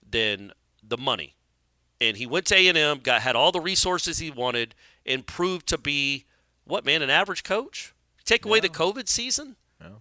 than 0.09 0.51
the 0.83 0.97
money. 0.97 1.35
And 1.99 2.17
he 2.17 2.25
went 2.25 2.45
to 2.47 2.55
A&M, 2.55 2.99
got 2.99 3.21
had 3.21 3.35
all 3.35 3.51
the 3.51 3.59
resources 3.59 4.19
he 4.19 4.29
wanted, 4.29 4.75
and 5.05 5.25
proved 5.25 5.67
to 5.67 5.77
be 5.77 6.25
what 6.63 6.85
man, 6.85 7.01
an 7.01 7.09
average 7.09 7.43
coach. 7.43 7.93
Take 8.23 8.45
away 8.45 8.59
the 8.59 8.69
COVID 8.69 9.07
season, 9.07 9.55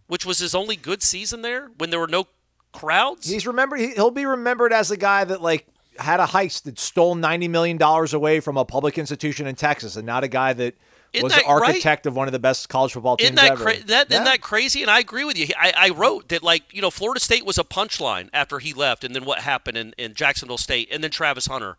which 0.07 0.25
was 0.27 0.39
his 0.39 0.55
only 0.55 0.77
good 0.77 1.03
season 1.03 1.43
there 1.43 1.71
when 1.79 1.91
there 1.91 2.01
were 2.01 2.07
no 2.07 2.27
crowds. 2.73 3.29
He's 3.29 3.47
remembered. 3.47 3.81
he- 3.81 3.95
He'll 3.95 4.11
be 4.11 4.27
remembered 4.27 4.73
as 4.73 4.89
the 4.89 4.97
guy 4.97 5.25
that 5.25 5.41
like 5.43 5.67
had 5.99 6.21
a 6.21 6.27
heist 6.27 6.65
that 6.65 6.79
stole 6.79 7.15
ninety 7.15 7.49
million 7.49 7.77
dollars 7.79 8.13
away 8.15 8.41
from 8.41 8.57
a 8.57 8.65
public 8.65 8.99
institution 8.99 9.47
in 9.47 9.55
Texas, 9.55 9.97
and 9.97 10.07
not 10.07 10.25
a 10.25 10.29
guy 10.29 10.53
that 10.53 10.75
Isn't 11.13 11.25
was 11.25 11.33
that 11.35 11.43
the 11.45 11.49
architect 11.49 12.05
of 12.07 12.15
one 12.15 12.29
of 12.29 12.33
the 12.33 12.39
best 12.39 12.69
college 12.69 12.93
football 12.93 13.17
teams 13.17 13.27
Isn't 13.31 13.37
that 13.37 13.53
ever. 13.53 13.65
cra- 13.65 13.83
that 13.85 14.11
Yeah. 14.11 14.17
isn't 14.17 14.25
that 14.25 14.41
crazy? 14.43 14.83
And 14.83 14.91
I 14.91 14.99
agree 14.99 15.25
with 15.25 15.39
you. 15.39 15.47
I, 15.59 15.73
I 15.75 15.89
wrote 15.91 16.29
that 16.29 16.43
like 16.43 16.65
you 16.75 16.83
know 16.83 16.91
Florida 16.91 17.21
State 17.21 17.47
was 17.47 17.57
a 17.59 17.65
punchline 17.65 18.29
after 18.35 18.59
he 18.59 18.73
left, 18.75 19.05
and 19.05 19.15
then 19.15 19.25
what 19.25 19.39
happened 19.41 19.79
in, 19.79 19.95
in 19.97 20.15
Jacksonville 20.15 20.59
State, 20.59 20.89
and 20.93 21.03
then 21.03 21.11
Travis 21.11 21.47
Hunter, 21.47 21.77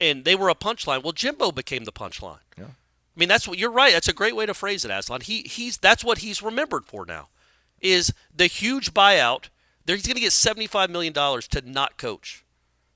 and 0.00 0.24
they 0.24 0.34
were 0.34 0.48
a 0.48 0.54
punchline. 0.54 1.02
Well, 1.02 1.12
Jimbo 1.12 1.52
became 1.52 1.84
the 1.84 1.92
punchline. 1.92 2.38
Yeah. 2.56 2.64
I 2.64 3.18
mean 3.20 3.28
that's 3.28 3.46
what 3.48 3.58
you're 3.58 3.70
right. 3.72 3.92
That's 3.92 4.08
a 4.08 4.12
great 4.14 4.34
way 4.36 4.46
to 4.46 4.54
phrase 4.54 4.84
it, 4.86 4.90
Aslan. 4.90 5.20
He 5.22 5.42
he's 5.42 5.76
that's 5.76 6.02
what 6.04 6.18
he's 6.18 6.40
remembered 6.40 6.86
for 6.86 7.04
now, 7.04 7.28
is 7.80 8.12
the 8.34 8.46
huge 8.46 8.94
buyout. 8.94 9.48
There 9.84 9.96
he's 9.96 10.06
going 10.06 10.16
to 10.16 10.20
get 10.20 10.32
seventy 10.32 10.66
five 10.66 10.90
million 10.90 11.12
dollars 11.12 11.48
to 11.48 11.62
not 11.62 11.96
coach. 11.96 12.44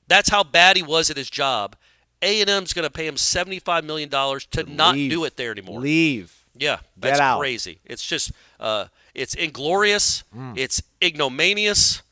That's 0.08 0.28
how 0.30 0.44
bad 0.44 0.76
he 0.76 0.82
was 0.82 1.10
at 1.10 1.16
his 1.16 1.30
job. 1.30 1.76
A 2.20 2.40
and 2.40 2.50
M's 2.50 2.72
going 2.72 2.84
to 2.84 2.90
pay 2.90 3.06
him 3.06 3.16
seventy 3.16 3.58
five 3.58 3.84
million 3.84 4.08
dollars 4.08 4.46
to 4.46 4.62
not 4.64 4.94
Leave. 4.94 5.10
do 5.10 5.24
it 5.24 5.36
there 5.36 5.50
anymore. 5.50 5.80
Leave. 5.80 6.44
Yeah, 6.54 6.80
that's 6.98 7.18
crazy. 7.38 7.78
It's 7.86 8.04
just, 8.04 8.30
uh, 8.60 8.86
it's 9.14 9.34
inglorious. 9.34 10.22
It's 10.54 10.82
ignominious. 11.02 12.02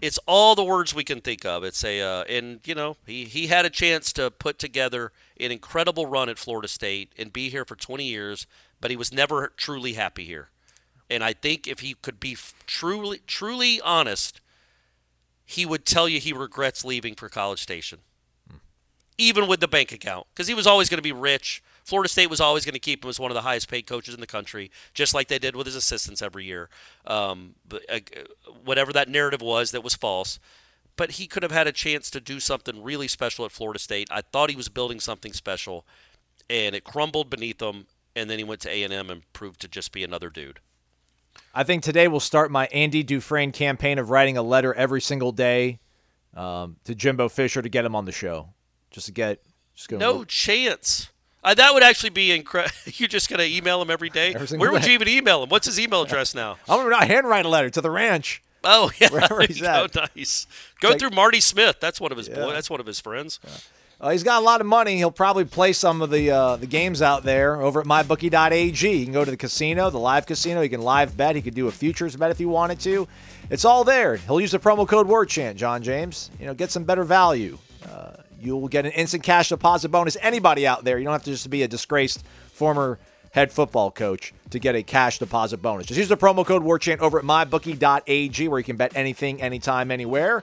It's 0.00 0.18
all 0.26 0.54
the 0.54 0.64
words 0.64 0.94
we 0.94 1.04
can 1.04 1.20
think 1.20 1.44
of. 1.44 1.64
It's 1.64 1.84
a, 1.84 2.00
uh, 2.00 2.24
and 2.24 2.60
you 2.64 2.74
know, 2.74 2.96
he 3.06 3.24
he 3.24 3.48
had 3.48 3.64
a 3.64 3.70
chance 3.70 4.12
to 4.14 4.30
put 4.30 4.58
together 4.58 5.12
an 5.38 5.50
incredible 5.50 6.06
run 6.06 6.28
at 6.28 6.38
Florida 6.38 6.68
State 6.68 7.12
and 7.18 7.32
be 7.32 7.48
here 7.50 7.64
for 7.64 7.74
20 7.76 8.04
years, 8.04 8.46
but 8.80 8.90
he 8.90 8.96
was 8.96 9.12
never 9.12 9.52
truly 9.56 9.94
happy 9.94 10.24
here. 10.24 10.48
And 11.12 11.22
I 11.22 11.32
think 11.32 11.66
if 11.66 11.80
he 11.80 11.94
could 11.94 12.18
be 12.18 12.36
truly 12.66 13.20
truly 13.26 13.80
honest, 13.80 14.40
he 15.44 15.66
would 15.66 15.84
tell 15.84 16.08
you 16.08 16.18
he 16.20 16.32
regrets 16.32 16.84
leaving 16.84 17.14
for 17.14 17.28
College 17.28 17.60
Station 17.60 17.98
even 19.18 19.46
with 19.46 19.60
the 19.60 19.68
bank 19.68 19.92
account, 19.92 20.26
because 20.34 20.48
he 20.48 20.54
was 20.54 20.66
always 20.66 20.88
going 20.88 20.98
to 20.98 21.02
be 21.02 21.12
rich. 21.12 21.62
Florida 21.84 22.08
State 22.08 22.30
was 22.30 22.40
always 22.40 22.64
going 22.64 22.74
to 22.74 22.80
keep 22.80 23.04
him 23.04 23.08
as 23.08 23.20
one 23.20 23.30
of 23.30 23.34
the 23.34 23.42
highest 23.42 23.68
paid 23.68 23.86
coaches 23.86 24.14
in 24.14 24.20
the 24.20 24.26
country, 24.26 24.70
just 24.94 25.14
like 25.14 25.28
they 25.28 25.38
did 25.38 25.56
with 25.56 25.66
his 25.66 25.76
assistants 25.76 26.22
every 26.22 26.44
year. 26.44 26.68
Um, 27.06 27.54
but, 27.68 27.82
uh, 27.88 28.00
whatever 28.64 28.92
that 28.92 29.08
narrative 29.08 29.42
was 29.42 29.70
that 29.72 29.84
was 29.84 29.94
false. 29.94 30.38
But 30.96 31.12
he 31.12 31.26
could 31.26 31.42
have 31.42 31.52
had 31.52 31.66
a 31.66 31.72
chance 31.72 32.10
to 32.10 32.20
do 32.20 32.38
something 32.38 32.82
really 32.82 33.08
special 33.08 33.44
at 33.44 33.52
Florida 33.52 33.78
State. 33.78 34.08
I 34.10 34.20
thought 34.20 34.50
he 34.50 34.56
was 34.56 34.68
building 34.68 35.00
something 35.00 35.32
special, 35.32 35.86
and 36.50 36.74
it 36.74 36.84
crumbled 36.84 37.30
beneath 37.30 37.60
him. 37.60 37.86
And 38.14 38.28
then 38.28 38.38
he 38.38 38.44
went 38.44 38.60
to 38.62 38.70
A 38.70 38.82
and 38.82 38.92
M 38.92 39.08
and 39.08 39.32
proved 39.32 39.60
to 39.62 39.68
just 39.68 39.90
be 39.90 40.04
another 40.04 40.28
dude. 40.28 40.60
I 41.54 41.64
think 41.64 41.82
today 41.82 42.08
will 42.08 42.20
start 42.20 42.50
my 42.50 42.66
Andy 42.66 43.02
Dufresne 43.02 43.52
campaign 43.52 43.98
of 43.98 44.10
writing 44.10 44.36
a 44.36 44.42
letter 44.42 44.72
every 44.74 45.00
single 45.00 45.32
day 45.32 45.80
um, 46.34 46.76
to 46.84 46.94
Jimbo 46.94 47.28
Fisher 47.28 47.60
to 47.62 47.68
get 47.68 47.84
him 47.84 47.94
on 47.94 48.04
the 48.06 48.12
show. 48.12 48.48
Just 48.90 49.06
to 49.06 49.12
get, 49.12 49.42
just. 49.74 49.90
No 49.90 50.24
chance. 50.24 51.10
Uh, 51.44 51.54
that 51.54 51.74
would 51.74 51.82
actually 51.82 52.10
be 52.10 52.30
incredible. 52.32 52.74
You're 52.94 53.08
just 53.08 53.28
going 53.28 53.40
to 53.40 53.46
email 53.56 53.82
him 53.82 53.90
every 53.90 54.08
day. 54.10 54.34
Every 54.34 54.58
Where 54.58 54.70
would 54.72 54.86
you 54.86 54.92
even 54.92 55.08
email 55.08 55.42
him? 55.42 55.48
What's 55.48 55.66
his 55.66 55.78
email 55.80 56.02
address 56.02 56.34
now? 56.36 56.56
I'm 56.68 56.88
gonna 56.88 57.04
handwrite 57.04 57.44
a 57.44 57.48
letter 57.48 57.68
to 57.70 57.80
the 57.80 57.90
ranch. 57.90 58.42
Oh 58.64 58.90
yeah, 59.00 59.08
Wherever 59.10 59.40
he's 59.46 59.58
you 59.58 59.64
go. 59.64 59.84
at. 59.92 59.94
Nice. 60.16 60.46
Go 60.80 60.96
through 60.96 61.10
Marty 61.10 61.40
Smith. 61.40 61.78
That's 61.80 62.00
one 62.00 62.12
of 62.12 62.18
his 62.18 62.28
Yeah. 62.28 62.36
boy. 62.36 62.52
That's 62.52 62.70
one 62.70 62.78
of 62.80 62.86
his 62.86 63.00
friends. 63.00 63.40
Uh, 64.02 64.10
he's 64.10 64.24
got 64.24 64.42
a 64.42 64.44
lot 64.44 64.60
of 64.60 64.66
money. 64.66 64.96
He'll 64.96 65.12
probably 65.12 65.44
play 65.44 65.72
some 65.72 66.02
of 66.02 66.10
the 66.10 66.28
uh, 66.32 66.56
the 66.56 66.66
games 66.66 67.02
out 67.02 67.22
there 67.22 67.62
over 67.62 67.80
at 67.80 67.86
mybookie.ag. 67.86 68.96
You 68.96 69.04
can 69.04 69.12
go 69.12 69.24
to 69.24 69.30
the 69.30 69.36
casino, 69.36 69.90
the 69.90 69.98
live 69.98 70.26
casino. 70.26 70.60
You 70.60 70.68
can 70.68 70.82
live 70.82 71.16
bet. 71.16 71.36
He 71.36 71.42
could 71.42 71.54
do 71.54 71.68
a 71.68 71.70
futures 71.70 72.16
bet 72.16 72.32
if 72.32 72.38
he 72.38 72.44
wanted 72.44 72.80
to. 72.80 73.06
It's 73.48 73.64
all 73.64 73.84
there. 73.84 74.16
He'll 74.16 74.40
use 74.40 74.50
the 74.50 74.58
promo 74.58 74.88
code 74.88 75.06
WarChant, 75.06 75.54
John 75.54 75.84
James. 75.84 76.32
You 76.40 76.46
know, 76.46 76.54
get 76.54 76.72
some 76.72 76.82
better 76.82 77.04
value. 77.04 77.58
Uh, 77.88 78.14
you'll 78.40 78.66
get 78.66 78.86
an 78.86 78.92
instant 78.92 79.22
cash 79.22 79.50
deposit 79.50 79.90
bonus. 79.90 80.16
Anybody 80.20 80.66
out 80.66 80.82
there, 80.82 80.98
you 80.98 81.04
don't 81.04 81.12
have 81.12 81.22
to 81.24 81.30
just 81.30 81.48
be 81.48 81.62
a 81.62 81.68
disgraced 81.68 82.24
former 82.52 82.98
head 83.30 83.52
football 83.52 83.92
coach 83.92 84.34
to 84.50 84.58
get 84.58 84.74
a 84.74 84.82
cash 84.82 85.20
deposit 85.20 85.58
bonus. 85.58 85.86
Just 85.86 85.98
use 85.98 86.08
the 86.08 86.16
promo 86.16 86.44
code 86.44 86.64
WarChant 86.64 86.98
over 86.98 87.20
at 87.20 87.24
mybookie.ag 87.24 88.48
where 88.48 88.58
you 88.58 88.64
can 88.64 88.76
bet 88.76 88.96
anything, 88.96 89.40
anytime, 89.40 89.92
anywhere. 89.92 90.42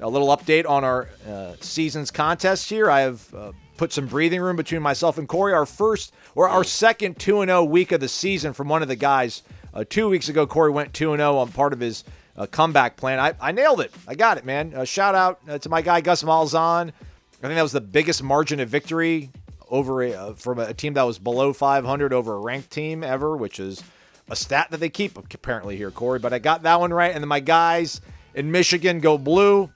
A 0.00 0.08
little 0.08 0.28
update 0.28 0.68
on 0.68 0.82
our 0.82 1.08
uh, 1.28 1.54
season's 1.60 2.10
contest 2.10 2.68
here. 2.68 2.90
I 2.90 3.00
have 3.00 3.34
uh, 3.34 3.52
put 3.76 3.92
some 3.92 4.06
breathing 4.06 4.40
room 4.40 4.56
between 4.56 4.82
myself 4.82 5.18
and 5.18 5.28
Corey. 5.28 5.52
Our 5.52 5.66
first 5.66 6.12
or 6.34 6.48
our 6.48 6.64
second 6.64 7.18
2 7.18 7.44
0 7.44 7.64
week 7.64 7.92
of 7.92 8.00
the 8.00 8.08
season 8.08 8.52
from 8.52 8.68
one 8.68 8.82
of 8.82 8.88
the 8.88 8.96
guys. 8.96 9.42
Uh, 9.72 9.84
two 9.88 10.08
weeks 10.08 10.28
ago, 10.28 10.46
Corey 10.46 10.70
went 10.70 10.92
2 10.94 11.16
0 11.16 11.36
on 11.36 11.52
part 11.52 11.72
of 11.72 11.80
his 11.80 12.04
uh, 12.36 12.46
comeback 12.46 12.96
plan. 12.96 13.20
I, 13.20 13.34
I 13.40 13.52
nailed 13.52 13.80
it. 13.80 13.92
I 14.08 14.14
got 14.14 14.36
it, 14.36 14.44
man. 14.44 14.74
Uh, 14.74 14.84
shout 14.84 15.14
out 15.14 15.40
uh, 15.48 15.58
to 15.58 15.68
my 15.68 15.80
guy 15.80 16.00
Gus 16.00 16.22
Malzahn. 16.22 16.88
I 16.88 17.46
think 17.46 17.54
that 17.54 17.62
was 17.62 17.72
the 17.72 17.80
biggest 17.80 18.22
margin 18.22 18.58
of 18.60 18.68
victory 18.68 19.30
over 19.68 20.02
a, 20.02 20.34
from 20.34 20.58
a 20.58 20.74
team 20.74 20.94
that 20.94 21.02
was 21.02 21.18
below 21.18 21.52
500 21.52 22.12
over 22.12 22.34
a 22.34 22.38
ranked 22.38 22.70
team 22.70 23.04
ever, 23.04 23.36
which 23.36 23.60
is 23.60 23.82
a 24.28 24.36
stat 24.36 24.68
that 24.70 24.80
they 24.80 24.88
keep 24.88 25.16
apparently 25.18 25.76
here, 25.76 25.90
Corey. 25.90 26.18
But 26.18 26.32
I 26.32 26.38
got 26.38 26.62
that 26.62 26.80
one 26.80 26.92
right, 26.92 27.12
and 27.12 27.22
then 27.22 27.28
my 27.28 27.40
guys 27.40 28.00
in 28.34 28.50
Michigan 28.50 29.00
go 29.00 29.18
blue. 29.18 29.70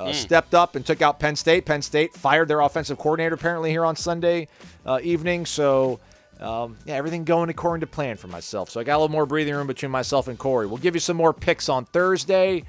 Uh, 0.00 0.12
Stepped 0.12 0.54
up 0.54 0.76
and 0.76 0.86
took 0.86 1.02
out 1.02 1.20
Penn 1.20 1.36
State. 1.36 1.66
Penn 1.66 1.82
State 1.82 2.14
fired 2.14 2.48
their 2.48 2.60
offensive 2.60 2.98
coordinator 2.98 3.34
apparently 3.34 3.70
here 3.70 3.84
on 3.84 3.96
Sunday 3.96 4.48
uh, 4.86 4.98
evening. 5.02 5.44
So, 5.44 6.00
um, 6.40 6.78
yeah, 6.86 6.94
everything 6.94 7.24
going 7.24 7.50
according 7.50 7.80
to 7.82 7.86
plan 7.86 8.16
for 8.16 8.28
myself. 8.28 8.70
So 8.70 8.80
I 8.80 8.84
got 8.84 8.96
a 8.96 9.00
little 9.00 9.12
more 9.12 9.26
breathing 9.26 9.54
room 9.54 9.66
between 9.66 9.90
myself 9.90 10.26
and 10.28 10.38
Corey. 10.38 10.66
We'll 10.66 10.78
give 10.78 10.94
you 10.94 11.00
some 11.00 11.16
more 11.16 11.34
picks 11.34 11.68
on 11.68 11.84
Thursday. 11.84 12.64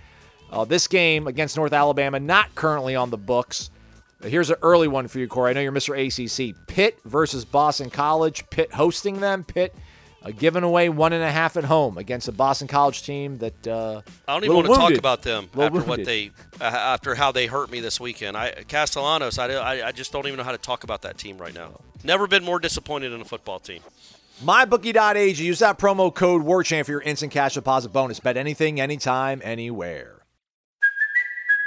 Uh, 0.52 0.66
this 0.66 0.88
game 0.88 1.28
against 1.28 1.56
North 1.56 1.72
Alabama, 1.72 2.20
not 2.20 2.54
currently 2.56 2.96
on 2.96 3.10
the 3.10 3.18
books. 3.18 3.72
Uh, 4.22 4.28
Here's 4.28 4.50
an 4.50 4.58
early 4.62 4.90
one 4.90 5.08
for 5.08 5.20
you, 5.20 5.28
Corey. 5.30 5.52
I 5.52 5.54
know 5.54 5.62
you're 5.62 5.72
Mr. 5.72 5.96
ACC. 5.96 6.54
Pitt 6.68 7.00
versus 7.06 7.46
Boston 7.46 7.90
College. 7.90 8.50
Pitt 8.50 8.74
hosting 8.74 9.22
them. 9.22 9.46
Pitt 9.46 9.74
uh, 10.24 10.32
giving 10.32 10.64
away 10.64 10.90
one 10.90 11.14
and 11.14 11.24
a 11.24 11.32
half 11.32 11.58
at 11.58 11.64
home 11.64 11.98
against 11.98 12.28
a 12.28 12.32
Boston 12.32 12.68
College 12.68 13.04
team 13.04 13.38
that 13.40 13.68
uh, 13.68 14.02
I 14.28 14.34
don't 14.34 14.44
even 14.46 14.56
want 14.56 14.68
to 14.68 14.76
talk 14.76 14.94
about 14.94 15.22
them 15.24 15.50
after 15.58 15.82
what 15.82 16.04
they 16.04 16.32
uh, 16.60 16.64
after 16.64 17.16
how 17.16 17.32
they 17.32 17.48
hurt 17.48 17.72
me 17.72 17.80
this 17.80 18.00
weekend. 18.00 18.38
I 18.38 18.64
Castellanos, 18.68 19.40
I, 19.40 19.54
I, 19.54 19.88
I 19.88 19.92
just 19.92 20.12
don't 20.12 20.28
even 20.28 20.38
know 20.38 20.44
how 20.44 20.52
to 20.52 20.58
talk 20.58 20.84
about 20.84 21.02
that 21.04 21.18
team 21.18 21.38
right 21.38 21.54
now. 21.54 21.80
Never 22.04 22.28
been 22.28 22.44
more 22.44 22.60
disappointed 22.60 23.12
in 23.12 23.22
a 23.22 23.26
football 23.26 23.60
team. 23.60 23.82
MyBookie.ag. 24.44 25.44
Use 25.44 25.60
that 25.60 25.78
promo 25.78 26.14
code 26.14 26.42
WARCHANT 26.42 26.88
for 26.88 26.92
your 26.92 27.02
instant 27.02 27.32
cash 27.32 27.54
deposit 27.54 27.90
bonus. 27.90 28.20
Bet 28.20 28.38
anything, 28.38 28.82
anytime, 28.82 29.40
anywhere. 29.44 30.21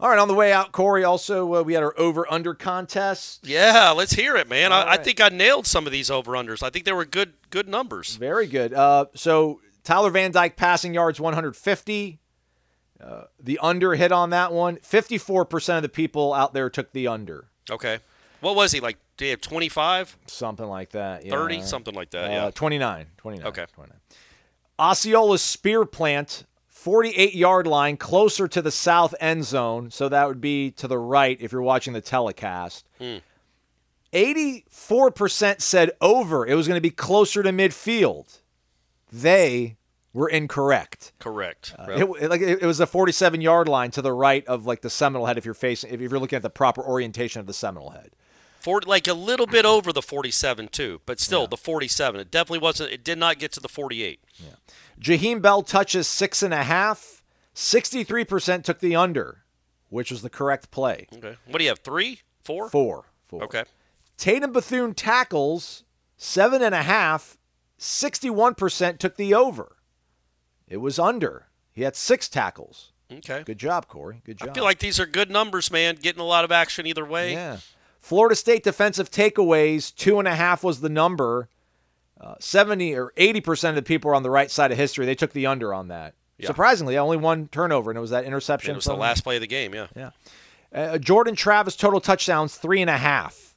All 0.00 0.08
right, 0.08 0.18
on 0.18 0.28
the 0.28 0.34
way 0.34 0.50
out, 0.50 0.72
Corey, 0.72 1.04
also, 1.04 1.56
uh, 1.56 1.62
we 1.62 1.74
had 1.74 1.82
our 1.82 1.92
over 1.98 2.30
under 2.32 2.54
contest. 2.54 3.46
Yeah, 3.46 3.90
let's 3.90 4.14
hear 4.14 4.34
it, 4.36 4.48
man. 4.48 4.72
I, 4.72 4.92
I 4.92 4.96
think 4.96 5.20
I 5.20 5.28
nailed 5.28 5.66
some 5.66 5.84
of 5.84 5.92
these 5.92 6.10
over 6.10 6.32
unders. 6.32 6.62
I 6.62 6.70
think 6.70 6.86
they 6.86 6.92
were 6.92 7.04
good 7.04 7.34
good 7.50 7.68
numbers. 7.68 8.16
Very 8.16 8.46
good. 8.46 8.72
Uh, 8.72 9.06
so, 9.14 9.60
Tyler 9.84 10.08
Van 10.08 10.30
Dyke 10.30 10.56
passing 10.56 10.94
yards 10.94 11.20
150. 11.20 12.18
Uh, 12.98 13.24
the 13.38 13.58
under 13.62 13.94
hit 13.94 14.10
on 14.10 14.30
that 14.30 14.52
one. 14.52 14.76
54% 14.78 15.76
of 15.76 15.82
the 15.82 15.88
people 15.88 16.32
out 16.32 16.54
there 16.54 16.70
took 16.70 16.92
the 16.92 17.06
under. 17.06 17.48
Okay. 17.70 17.98
What 18.40 18.56
was 18.56 18.72
he 18.72 18.80
like? 18.80 18.98
Did 19.16 19.24
he 19.26 19.30
have 19.30 19.40
25, 19.42 20.16
Something 20.26 20.66
like 20.66 20.90
that. 20.90 21.26
Yeah. 21.26 21.32
30, 21.32 21.62
something 21.62 21.94
like 21.94 22.10
that? 22.10 22.24
Uh, 22.24 22.44
yeah. 22.44 22.50
29. 22.50 23.06
29. 23.18 23.46
Okay. 23.46 23.66
29. 23.74 23.98
Osceola's 24.78 25.42
spear 25.42 25.84
plant, 25.84 26.44
48 26.80 27.34
yard 27.34 27.66
line, 27.66 27.98
closer 27.98 28.48
to 28.48 28.62
the 28.62 28.70
south 28.70 29.14
end 29.20 29.44
zone. 29.44 29.90
So 29.90 30.08
that 30.08 30.26
would 30.26 30.40
be 30.40 30.70
to 30.72 30.88
the 30.88 30.98
right 30.98 31.36
if 31.40 31.52
you're 31.52 31.60
watching 31.60 31.92
the 31.92 32.00
telecast. 32.00 32.86
Hmm. 32.98 33.18
84% 34.14 35.60
said 35.60 35.90
over. 36.00 36.46
It 36.46 36.54
was 36.54 36.66
going 36.66 36.76
to 36.78 36.80
be 36.82 36.90
closer 36.90 37.42
to 37.42 37.50
midfield. 37.50 38.38
They 39.12 39.76
were 40.12 40.28
incorrect. 40.28 41.12
Correct. 41.18 41.74
Uh, 41.78 41.84
it, 41.90 42.22
it- 42.22 42.30
like 42.30 42.40
it, 42.40 42.62
it 42.62 42.66
was 42.66 42.80
a 42.80 42.86
47 42.86 43.40
yard 43.40 43.68
line 43.68 43.90
to 43.92 44.02
the 44.02 44.12
right 44.12 44.44
of 44.46 44.64
like 44.66 44.80
the 44.80 44.90
Seminole 44.90 45.26
head 45.26 45.36
if 45.38 45.44
you're 45.44 45.52
facing 45.54 45.92
if 45.92 46.00
you're 46.00 46.18
looking 46.18 46.36
at 46.36 46.42
the 46.42 46.50
proper 46.50 46.82
orientation 46.82 47.40
of 47.40 47.46
the 47.46 47.52
Seminole 47.52 47.90
head. 47.90 48.10
For, 48.60 48.80
like 48.86 49.06
a 49.06 49.14
little 49.14 49.46
bit 49.46 49.64
over 49.64 49.90
the 49.92 50.02
47 50.02 50.68
too, 50.68 51.00
but 51.06 51.18
still 51.20 51.46
the 51.46 51.56
47. 51.56 52.20
It 52.20 52.30
definitely 52.30 52.58
wasn't. 52.58 52.92
It 52.92 53.02
did 53.04 53.16
not 53.18 53.38
get 53.38 53.52
to 53.52 53.60
the 53.60 53.68
48. 53.70 54.20
Jaheim 55.00 55.40
Bell 55.40 55.62
touches 55.62 56.06
six 56.06 56.42
and 56.42 56.54
a 56.54 56.64
half. 56.64 57.24
63% 57.54 58.62
took 58.64 58.80
the 58.80 58.94
under, 58.96 59.44
which 59.88 60.10
was 60.10 60.22
the 60.22 60.30
correct 60.30 60.70
play. 60.70 61.06
Okay. 61.14 61.36
What 61.46 61.58
do 61.58 61.64
you 61.64 61.70
have? 61.70 61.80
Three, 61.80 62.20
four? 62.42 62.68
Four. 62.68 63.04
Four. 63.28 63.44
Okay. 63.44 63.64
Tatum 64.16 64.52
Bethune 64.52 64.94
tackles 64.94 65.84
seven 66.16 66.62
and 66.62 66.74
a 66.74 66.82
half. 66.82 67.38
61% 67.78 68.98
took 68.98 69.16
the 69.16 69.34
over. 69.34 69.76
It 70.68 70.76
was 70.76 70.98
under. 70.98 71.46
He 71.72 71.82
had 71.82 71.96
six 71.96 72.28
tackles. 72.28 72.92
Okay. 73.10 73.42
Good 73.44 73.58
job, 73.58 73.88
Corey. 73.88 74.20
Good 74.24 74.38
job. 74.38 74.50
I 74.50 74.52
feel 74.52 74.64
like 74.64 74.78
these 74.78 75.00
are 75.00 75.06
good 75.06 75.30
numbers, 75.30 75.70
man. 75.70 75.96
Getting 75.96 76.20
a 76.20 76.26
lot 76.26 76.44
of 76.44 76.52
action 76.52 76.86
either 76.86 77.04
way. 77.04 77.32
Yeah. 77.32 77.58
Florida 77.98 78.36
State 78.36 78.62
defensive 78.62 79.10
takeaways, 79.10 79.94
two 79.94 80.18
and 80.18 80.28
a 80.28 80.34
half 80.34 80.62
was 80.62 80.80
the 80.80 80.88
number. 80.88 81.48
Uh, 82.20 82.34
70 82.38 82.94
or 82.96 83.12
80% 83.16 83.70
of 83.70 83.74
the 83.76 83.82
people 83.82 84.10
are 84.10 84.14
on 84.14 84.22
the 84.22 84.30
right 84.30 84.50
side 84.50 84.70
of 84.70 84.76
history. 84.76 85.06
They 85.06 85.14
took 85.14 85.32
the 85.32 85.46
under 85.46 85.72
on 85.72 85.88
that. 85.88 86.14
Yeah. 86.36 86.48
Surprisingly, 86.48 86.98
only 86.98 87.16
one 87.16 87.48
turnover, 87.48 87.90
and 87.90 87.96
it 87.96 88.00
was 88.00 88.10
that 88.10 88.24
interception. 88.24 88.72
It 88.72 88.76
was 88.76 88.84
the 88.84 88.94
last 88.94 89.24
play 89.24 89.36
of 89.36 89.40
the 89.40 89.46
game. 89.46 89.74
Yeah. 89.74 89.86
Yeah. 89.96 90.10
Uh, 90.72 90.98
Jordan 90.98 91.34
Travis 91.34 91.76
total 91.76 92.00
touchdowns 92.00 92.56
three 92.56 92.80
and 92.80 92.90
a 92.90 92.96
half. 92.98 93.54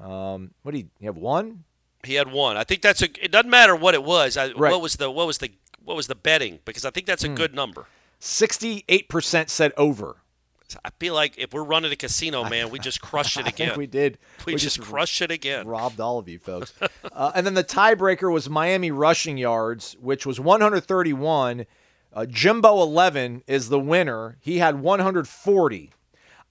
Um, 0.00 0.52
what 0.62 0.72
do 0.72 0.78
you, 0.78 0.88
you 1.00 1.06
have? 1.06 1.16
One. 1.16 1.64
He 2.04 2.14
had 2.14 2.32
one. 2.32 2.56
I 2.56 2.64
think 2.64 2.82
that's 2.82 3.02
a. 3.02 3.06
It 3.24 3.30
doesn't 3.30 3.50
matter 3.50 3.76
what 3.76 3.94
it 3.94 4.02
was. 4.02 4.36
I, 4.36 4.46
Right. 4.52 4.72
What 4.72 4.80
was 4.82 4.94
the 4.96 5.10
what 5.10 5.26
was 5.26 5.38
the 5.38 5.50
what 5.84 5.96
was 5.96 6.06
the 6.08 6.14
betting? 6.16 6.58
Because 6.64 6.84
I 6.84 6.90
think 6.90 7.06
that's 7.06 7.22
a 7.24 7.28
Hmm. 7.28 7.34
good 7.36 7.54
number. 7.54 7.86
Sixty-eight 8.18 9.08
percent 9.08 9.50
said 9.50 9.72
over. 9.76 10.16
I 10.84 10.90
feel 10.98 11.14
like 11.14 11.38
if 11.38 11.52
we're 11.52 11.64
running 11.64 11.92
a 11.92 11.96
casino, 11.96 12.48
man, 12.48 12.70
we 12.70 12.78
just 12.78 13.00
crushed 13.00 13.36
it 13.38 13.46
again. 13.52 13.76
we 13.78 13.86
did. 13.86 14.18
We, 14.46 14.56
just, 14.56 14.80
crushed 14.80 15.20
it 15.22 15.30
again. 15.30 15.66
Robbed 15.66 16.00
all 16.00 16.18
of 16.18 16.28
you 16.28 16.38
folks. 16.38 16.72
uh, 17.12 17.32
and 17.34 17.46
then 17.46 17.54
the 17.54 17.64
tiebreaker 17.64 18.32
was 18.32 18.48
Miami 18.48 18.90
rushing 18.90 19.38
yards, 19.38 19.96
which 20.00 20.26
was 20.26 20.38
131. 20.40 21.66
Uh, 22.14 22.26
Jimbo 22.26 22.82
11 22.82 23.42
is 23.46 23.68
the 23.68 23.80
winner. 23.80 24.36
He 24.40 24.58
had 24.58 24.80
140. 24.80 25.90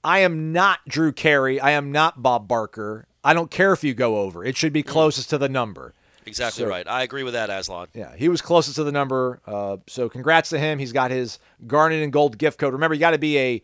I 0.03 0.19
am 0.19 0.51
not 0.51 0.79
Drew 0.87 1.11
Carey. 1.11 1.59
I 1.59 1.71
am 1.71 1.91
not 1.91 2.23
Bob 2.23 2.47
Barker. 2.47 3.05
I 3.23 3.33
don't 3.33 3.51
care 3.51 3.71
if 3.71 3.83
you 3.83 3.93
go 3.93 4.17
over. 4.17 4.43
It 4.43 4.57
should 4.57 4.73
be 4.73 4.81
closest 4.81 5.29
to 5.29 5.37
the 5.37 5.49
number. 5.49 5.93
Exactly 6.25 6.63
So- 6.63 6.69
right. 6.69 6.87
I 6.87 7.03
agree 7.03 7.23
with 7.23 7.33
that, 7.33 7.49
Aslan. 7.49 7.87
Yeah, 7.93 8.15
he 8.15 8.29
was 8.29 8.41
closest 8.41 8.75
to 8.77 8.83
the 8.83 8.91
number. 8.91 9.41
Uh, 9.45 9.77
so 9.87 10.09
congrats 10.09 10.49
to 10.49 10.59
him. 10.59 10.79
He's 10.79 10.91
got 10.91 11.11
his 11.11 11.39
Garnet 11.67 12.01
and 12.03 12.11
Gold 12.13 12.37
gift 12.37 12.59
code. 12.59 12.73
Remember, 12.73 12.93
you 12.95 12.99
got 12.99 13.11
to 13.11 13.17
be 13.19 13.37
a 13.37 13.61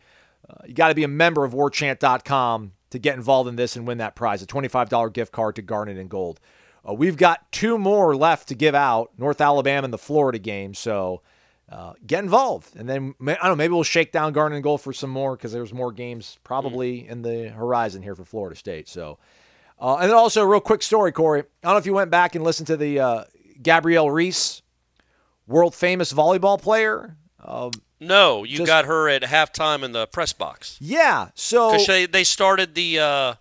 uh, 0.50 0.56
you 0.66 0.74
got 0.74 0.89
to 0.89 0.95
be 0.95 1.04
a 1.04 1.08
member 1.08 1.43
of 1.43 1.54
WarChant.com 1.54 2.72
to 2.89 3.00
get 3.00 3.16
involved 3.16 3.50
in 3.50 3.56
this 3.56 3.76
and 3.76 3.88
win 3.88 3.98
that 3.98 4.16
prize, 4.16 4.41
a 4.41 4.45
twenty-five 4.45 4.89
dollar 4.89 5.10
gift 5.10 5.32
card 5.32 5.56
to 5.56 5.62
Garnet 5.62 5.98
and 5.98 6.10
Gold. 6.10 6.39
Uh, 6.88 6.93
we've 6.93 7.18
got 7.18 7.52
two 7.52 7.78
more 7.78 8.16
left 8.16 8.48
to 8.48 8.56
give 8.56 8.76
out: 8.76 9.12
North 9.18 9.41
Alabama 9.41 9.86
and 9.86 9.93
the 9.93 9.98
Florida 9.98 10.39
game. 10.39 10.74
So 10.74 11.22
uh, 11.70 11.93
get 12.06 12.24
involved, 12.24 12.76
and 12.76 12.88
then 12.88 13.14
I 13.22 13.34
don't 13.34 13.43
know. 13.43 13.56
Maybe 13.56 13.74
we'll 13.74 13.84
shake 13.84 14.12
down 14.12 14.34
Garnet 14.34 14.56
and 14.56 14.64
Gold 14.64 14.82
for 14.82 14.93
some 14.93 15.10
more 15.10 15.36
because 15.36 15.52
there's 15.52 15.74
more 15.74 15.91
games 15.91 16.38
probably 16.43 17.08
in 17.08 17.22
the 17.22 17.50
horizon 17.50 18.02
here 18.02 18.16
for 18.16 18.26
Florida 18.26 18.56
State. 18.56 18.88
So. 18.88 19.20
Uh, 19.80 19.98
and 19.98 20.10
then 20.10 20.18
also 20.18 20.41
a 20.41 20.48
real 20.48 20.60
quick 20.60 20.82
story, 20.82 21.12
Corey. 21.12 21.41
I 21.41 21.43
don't 21.62 21.74
know 21.74 21.78
if 21.78 21.86
you 21.86 21.93
went 21.93 22.10
back 22.10 22.34
and 22.34 22.43
listened 22.43 22.66
to 22.66 22.78
the 22.78 23.00
uh, 23.00 23.24
Gabrielle 23.62 24.10
Reece, 24.10 24.64
world 25.45 25.76
famous 25.76 26.12
volleyball 26.12 26.60
player. 26.60 27.16
No, 28.00 28.43
you 28.43 28.58
Just- 28.58 28.68
got 28.68 28.86
her 28.86 29.10
at 29.10 29.24
halftime 29.24 29.84
in 29.84 29.91
the 29.91 30.06
press 30.08 30.34
box. 30.34 30.78
yeah, 30.80 31.30
so 31.34 31.72
Because 31.72 31.88
they, 31.88 32.06
they 32.06 32.24
started 32.24 32.76
the 32.76 33.00
uh, 33.00 33.34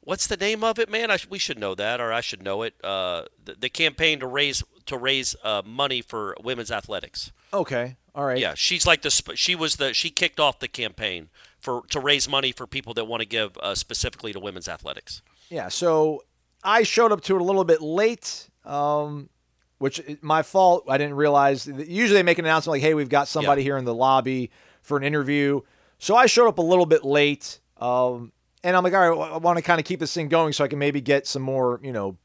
what's 0.00 0.26
the 0.26 0.36
name 0.36 0.62
of 0.62 0.78
it, 0.78 0.90
man? 0.90 1.10
I 1.10 1.18
we 1.30 1.38
should 1.38 1.58
know 1.58 1.74
that, 1.74 2.00
or 2.00 2.12
I 2.12 2.20
should 2.20 2.42
know 2.42 2.62
it. 2.62 2.74
Uh, 2.84 3.24
the, 3.44 3.54
the 3.54 3.68
campaign 3.70 4.20
to 4.20 4.26
raise 4.26 4.62
to 4.86 4.98
raise 4.98 5.34
uh, 5.42 5.62
money 5.64 6.02
for 6.02 6.36
women's 6.42 6.70
athletics. 6.70 7.32
Okay. 7.52 7.96
All 8.14 8.24
right. 8.26 8.38
Yeah, 8.38 8.52
she's 8.54 8.86
like 8.86 9.00
the 9.02 9.10
sp- 9.10 9.34
she 9.36 9.54
was 9.54 9.76
the 9.76 9.94
she 9.94 10.10
kicked 10.10 10.38
off 10.38 10.58
the 10.58 10.68
campaign 10.68 11.30
for 11.58 11.82
to 11.88 11.98
raise 11.98 12.28
money 12.28 12.52
for 12.52 12.66
people 12.66 12.92
that 12.94 13.06
want 13.06 13.20
to 13.22 13.26
give 13.26 13.56
uh, 13.58 13.74
specifically 13.74 14.32
to 14.34 14.38
women's 14.40 14.68
athletics. 14.68 15.22
Yeah. 15.48 15.68
So 15.68 16.24
I 16.62 16.82
showed 16.82 17.10
up 17.10 17.22
to 17.22 17.36
it 17.36 17.40
a 17.40 17.44
little 17.44 17.64
bit 17.64 17.80
late, 17.80 18.48
um, 18.66 19.30
which 19.78 20.00
my 20.22 20.42
fault. 20.42 20.84
I 20.88 20.98
didn't 20.98 21.14
realize. 21.16 21.66
Usually 21.66 22.18
they 22.18 22.22
make 22.22 22.38
an 22.38 22.44
announcement 22.44 22.74
like, 22.74 22.82
"Hey, 22.82 22.94
we've 22.94 23.08
got 23.08 23.28
somebody 23.28 23.62
Yeah. 23.62 23.66
here 23.66 23.76
in 23.76 23.84
the 23.84 23.94
lobby 23.94 24.50
for 24.82 24.96
an 24.96 25.02
interview." 25.04 25.60
So 25.98 26.16
I 26.16 26.26
showed 26.26 26.48
up 26.48 26.58
a 26.58 26.62
little 26.62 26.86
bit 26.86 27.04
late, 27.04 27.60
um, 27.78 28.32
and 28.62 28.76
I'm 28.76 28.82
like, 28.84 28.94
"All 28.94 29.10
right, 29.10 29.32
I 29.32 29.36
want 29.38 29.56
to 29.58 29.62
kind 29.62 29.78
of 29.80 29.86
keep 29.86 30.00
this 30.00 30.12
thing 30.14 30.28
going 30.28 30.52
so 30.52 30.64
I 30.64 30.68
can 30.68 30.78
maybe 30.78 31.00
get 31.00 31.26
some 31.26 31.42
more, 31.42 31.80
you 31.82 31.92
know." 31.92 32.16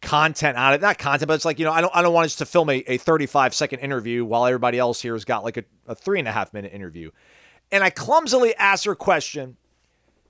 content 0.00 0.56
out 0.56 0.72
of 0.74 0.80
it. 0.80 0.82
Not 0.82 0.96
content, 0.96 1.26
but 1.26 1.34
it's 1.34 1.44
like, 1.44 1.58
you 1.58 1.64
know, 1.64 1.72
I 1.72 1.80
don't 1.80 1.90
I 1.92 2.02
don't 2.02 2.14
want 2.14 2.26
us 2.26 2.36
to 2.36 2.46
film 2.46 2.70
a, 2.70 2.84
a 2.86 2.98
35 2.98 3.52
second 3.52 3.80
interview 3.80 4.24
while 4.24 4.46
everybody 4.46 4.78
else 4.78 5.02
here 5.02 5.14
has 5.14 5.24
got 5.24 5.42
like 5.42 5.56
a, 5.56 5.64
a 5.88 5.94
three 5.96 6.20
and 6.20 6.28
a 6.28 6.30
half 6.30 6.54
minute 6.54 6.72
interview. 6.72 7.10
And 7.72 7.82
I 7.82 7.90
clumsily 7.90 8.54
asked 8.54 8.84
her 8.84 8.92
a 8.92 8.96
question, 8.96 9.56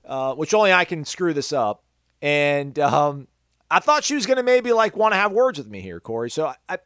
uh, 0.05 0.33
which 0.33 0.55
only 0.55 0.73
I 0.73 0.85
can 0.85 1.05
screw 1.05 1.35
this 1.35 1.53
up. 1.53 1.83
And 2.19 2.79
um, 2.79 3.27
I 3.71 3.79
thought 3.79 4.03
she 4.03 4.15
was 4.15 4.25
gonna 4.25 4.43
maybe 4.43 4.71
like 4.73 4.97
want 4.97 5.13
to 5.13 5.17
have 5.17 5.31
words 5.31 5.57
with 5.57 5.67
me 5.67 5.81
here, 5.81 5.99
Corey. 5.99 6.29
So 6.29 6.47
I, 6.47 6.55
I 6.67 6.77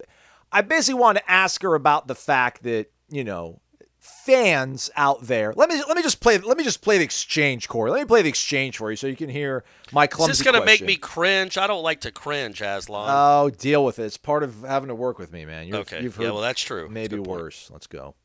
I 0.51 0.61
basically 0.61 0.99
want 0.99 1.17
to 1.17 1.31
ask 1.31 1.61
her 1.63 1.73
about 1.75 2.07
the 2.07 2.15
fact 2.15 2.63
that, 2.63 2.91
you 3.09 3.23
know, 3.23 3.59
fans 3.99 4.89
out 4.95 5.21
there. 5.21 5.53
Let 5.55 5.69
me 5.69 5.81
let 5.88 5.95
me 5.95 6.03
just 6.03 6.19
play 6.19 6.38
let 6.38 6.57
me 6.57 6.63
just 6.63 6.81
play 6.81 6.97
the 6.97 7.03
exchange, 7.03 7.69
Corey. 7.69 7.89
Let 7.89 8.01
me 8.01 8.05
play 8.05 8.21
the 8.21 8.29
exchange 8.29 8.77
for 8.77 8.91
you 8.91 8.97
so 8.97 9.07
you 9.07 9.15
can 9.15 9.29
hear 9.29 9.63
my 9.91 10.07
clumsy 10.07 10.31
Is 10.31 10.38
this 10.39 10.45
gonna 10.45 10.65
make 10.65 10.81
me 10.81 10.97
cringe? 10.97 11.57
I 11.57 11.67
don't 11.67 11.84
like 11.84 12.01
to 12.01 12.11
cringe, 12.11 12.61
Aslan. 12.61 13.09
Oh, 13.09 13.49
deal 13.49 13.86
with 13.86 13.99
it. 13.99 14.03
It's 14.03 14.17
part 14.17 14.43
of 14.43 14.61
having 14.61 14.89
to 14.89 14.95
work 14.95 15.19
with 15.19 15.31
me, 15.31 15.45
man. 15.45 15.67
You've, 15.67 15.75
Okay. 15.77 16.03
You've 16.03 16.17
Yeah, 16.19 16.31
well, 16.31 16.41
that's 16.41 16.61
true. 16.61 16.89
Maybe 16.89 17.17
worse. 17.17 17.69
Let's 17.71 17.88
go. 17.88 18.15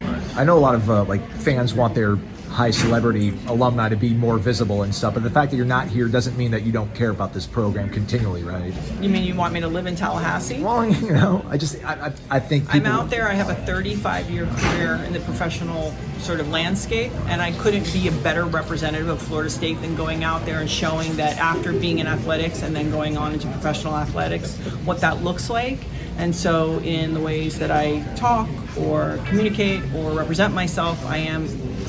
I 0.00 0.44
know 0.44 0.56
a 0.56 0.60
lot 0.60 0.74
of 0.74 0.90
uh, 0.90 1.04
like 1.04 1.26
fans 1.30 1.72
want 1.74 1.94
their 1.94 2.16
high 2.48 2.70
celebrity 2.70 3.32
alumni 3.46 3.88
to 3.88 3.96
be 3.96 4.14
more 4.14 4.38
visible 4.38 4.82
and 4.82 4.94
stuff, 4.94 5.14
but 5.14 5.22
the 5.22 5.30
fact 5.30 5.50
that 5.50 5.56
you're 5.56 5.66
not 5.66 5.86
here 5.86 6.08
doesn't 6.08 6.36
mean 6.36 6.50
that 6.50 6.62
you 6.62 6.72
don't 6.72 6.92
care 6.94 7.10
about 7.10 7.32
this 7.32 7.46
program 7.46 7.90
continually, 7.90 8.42
right? 8.42 8.72
You 9.00 9.08
mean 9.08 9.24
you 9.24 9.34
want 9.34 9.54
me 9.54 9.60
to 9.60 9.68
live 9.68 9.86
in 9.86 9.94
Tallahassee? 9.94 10.62
Well, 10.62 10.84
you 10.88 11.12
know, 11.12 11.44
I 11.48 11.56
just 11.56 11.84
I, 11.84 12.06
I, 12.06 12.12
I 12.36 12.40
think 12.40 12.74
I'm 12.74 12.86
out 12.86 13.10
there. 13.10 13.28
I 13.28 13.34
have 13.34 13.50
a 13.50 13.54
35 13.54 14.30
year 14.30 14.46
career 14.46 14.94
in 15.06 15.12
the 15.12 15.20
professional 15.20 15.94
sort 16.18 16.40
of 16.40 16.48
landscape, 16.48 17.12
and 17.26 17.40
I 17.40 17.52
couldn't 17.52 17.92
be 17.92 18.08
a 18.08 18.12
better 18.12 18.44
representative 18.44 19.08
of 19.08 19.20
Florida 19.20 19.50
State 19.50 19.80
than 19.80 19.94
going 19.94 20.24
out 20.24 20.44
there 20.44 20.60
and 20.60 20.70
showing 20.70 21.14
that 21.16 21.36
after 21.38 21.72
being 21.72 21.98
in 21.98 22.06
athletics 22.06 22.62
and 22.62 22.74
then 22.74 22.90
going 22.90 23.16
on 23.16 23.32
into 23.32 23.46
professional 23.48 23.96
athletics, 23.96 24.56
what 24.84 25.00
that 25.00 25.22
looks 25.22 25.50
like. 25.50 25.80
And 26.16 26.34
so, 26.34 26.80
in 26.80 27.14
the 27.14 27.20
ways 27.20 27.58
that 27.60 27.70
I 27.70 28.02
talk 28.16 28.48
or 28.76 29.20
communicate 29.26 29.82
or 29.94 30.12
represent 30.12 30.52
myself, 30.52 31.04
I 31.06 31.18
am 31.18 31.46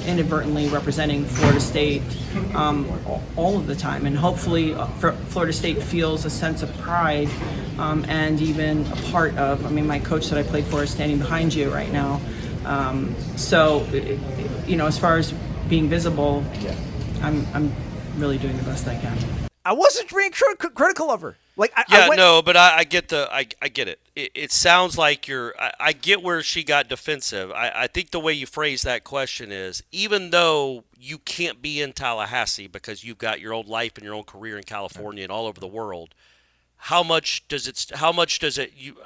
inadvertently 0.10 0.68
representing 0.70 1.24
Florida 1.26 1.60
State 1.60 2.02
um, 2.56 2.90
all 3.38 3.58
of 3.58 3.68
the 3.68 3.76
time. 3.76 4.06
And 4.06 4.18
hopefully, 4.18 4.74
uh, 4.74 4.88
Florida 4.88 5.54
State 5.54 5.82
feels 5.82 6.26
a 6.26 6.30
sense 6.30 6.64
of 6.64 6.76
pride 6.80 7.30
um, 7.78 8.04
and 8.10 8.42
even 8.42 8.86
a 8.92 8.96
part 9.12 9.38
of. 9.38 9.66
I 9.66 9.70
mean, 9.70 9.86
my 9.88 10.00
coach 10.00 10.28
that 10.30 10.40
I 10.40 10.44
played 10.44 10.66
for 10.66 10.84
is 10.84 10.90
standing 10.90 11.20
behind 11.20 11.54
you 11.54 11.72
right 11.72 11.92
now. 11.92 12.20
Um, 12.66 13.16
so, 13.38 13.86
i- 13.94 13.98
i- 13.98 14.68
you 14.68 14.76
know, 14.76 14.88
as 14.88 14.98
far 14.98 15.18
as 15.18 15.32
being 15.70 15.88
visible, 15.88 16.44
I'm, 17.22 17.46
I'm 17.54 17.72
really 18.18 18.38
doing 18.38 18.58
the 18.58 18.64
best 18.64 18.88
I 18.88 18.96
can. 18.96 19.18
I 19.66 19.74
wasn't 19.74 20.10
being 20.10 20.32
cri- 20.32 20.56
cri- 20.56 20.72
critical 20.72 21.12
of 21.12 21.22
her. 21.22 21.36
Like, 21.56 21.72
I, 21.76 21.84
Yeah, 21.90 22.06
I 22.06 22.10
went, 22.10 22.18
no, 22.20 22.42
but 22.42 22.58
I, 22.58 22.78
I 22.80 22.84
get 22.86 23.10
the 23.10 23.28
I, 23.32 23.46
I 23.62 23.68
get 23.68 23.88
it. 23.88 24.00
It. 24.20 24.32
It 24.36 24.52
sounds 24.52 24.98
like 24.98 25.28
you're. 25.28 25.54
I, 25.60 25.72
I 25.80 25.94
get 25.94 26.22
where 26.22 26.44
she 26.44 26.64
got 26.64 26.88
defensive. 26.88 27.52
I, 27.52 27.72
I 27.74 27.88
think 27.88 28.12
the 28.12 28.20
way 28.20 28.34
you 28.34 28.46
phrase 28.46 28.82
that 28.84 29.04
question 29.04 29.52
is, 29.52 29.84
even 29.92 30.30
though 30.30 30.84
you 30.98 31.18
can't 31.18 31.62
be 31.62 31.82
in 31.82 31.94
Tallahassee 31.94 32.68
because 32.68 33.04
you've 33.04 33.18
got 33.18 33.40
your 33.40 33.54
own 33.54 33.66
life 33.68 33.94
and 33.96 34.04
your 34.04 34.14
own 34.14 34.24
career 34.24 34.58
in 34.58 34.64
California 34.64 35.24
and 35.24 35.32
all 35.32 35.48
over 35.48 35.60
the 35.60 35.68
world, 35.68 36.14
how 36.78 37.04
much 37.04 37.48
does 37.48 37.68
it? 37.68 37.92
How 37.96 38.12
much 38.12 38.40
does 38.40 38.58
it? 38.58 38.74
You, 38.78 38.98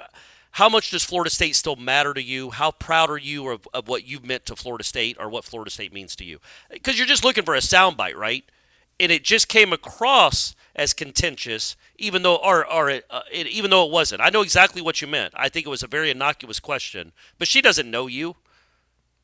how 0.52 0.70
much 0.70 0.92
does 0.92 1.04
Florida 1.04 1.32
State 1.32 1.56
still 1.56 1.76
matter 1.76 2.14
to 2.14 2.22
you? 2.22 2.52
How 2.52 2.72
proud 2.72 3.10
are 3.10 3.18
you 3.18 3.50
of, 3.50 3.68
of 3.74 3.88
what 3.88 4.06
you've 4.08 4.26
meant 4.26 4.46
to 4.48 4.56
Florida 4.56 4.84
State 4.84 5.18
or 5.20 5.30
what 5.30 5.46
Florida 5.46 5.72
State 5.72 5.94
means 5.94 6.16
to 6.18 6.24
you? 6.24 6.40
Because 6.70 6.98
you're 6.98 7.08
just 7.08 7.24
looking 7.24 7.44
for 7.44 7.56
a 7.56 7.60
soundbite, 7.60 8.16
right? 8.16 8.44
and 9.00 9.12
it 9.12 9.24
just 9.24 9.48
came 9.48 9.74
across 9.74 10.56
as 10.76 10.94
contentious, 10.94 11.76
even 11.98 12.24
though 12.24 12.36
or, 12.38 12.66
or 12.72 12.90
it, 12.90 13.06
uh, 13.10 13.22
it, 13.32 13.48
even 13.48 13.70
though 13.70 13.86
it 13.86 13.92
wasn't. 13.92 14.22
I 14.22 14.30
know 14.30 14.42
exactly 14.42 14.82
what 14.82 15.02
you 15.02 15.08
meant. 15.08 15.34
I 15.36 15.50
think 15.50 15.66
it 15.66 15.70
was 15.70 15.84
a 15.84 15.88
very 15.88 16.10
innocuous 16.10 16.60
question, 16.60 17.12
but 17.38 17.48
she 17.48 17.62
doesn't 17.62 17.90
know 17.90 18.08
you, 18.08 18.36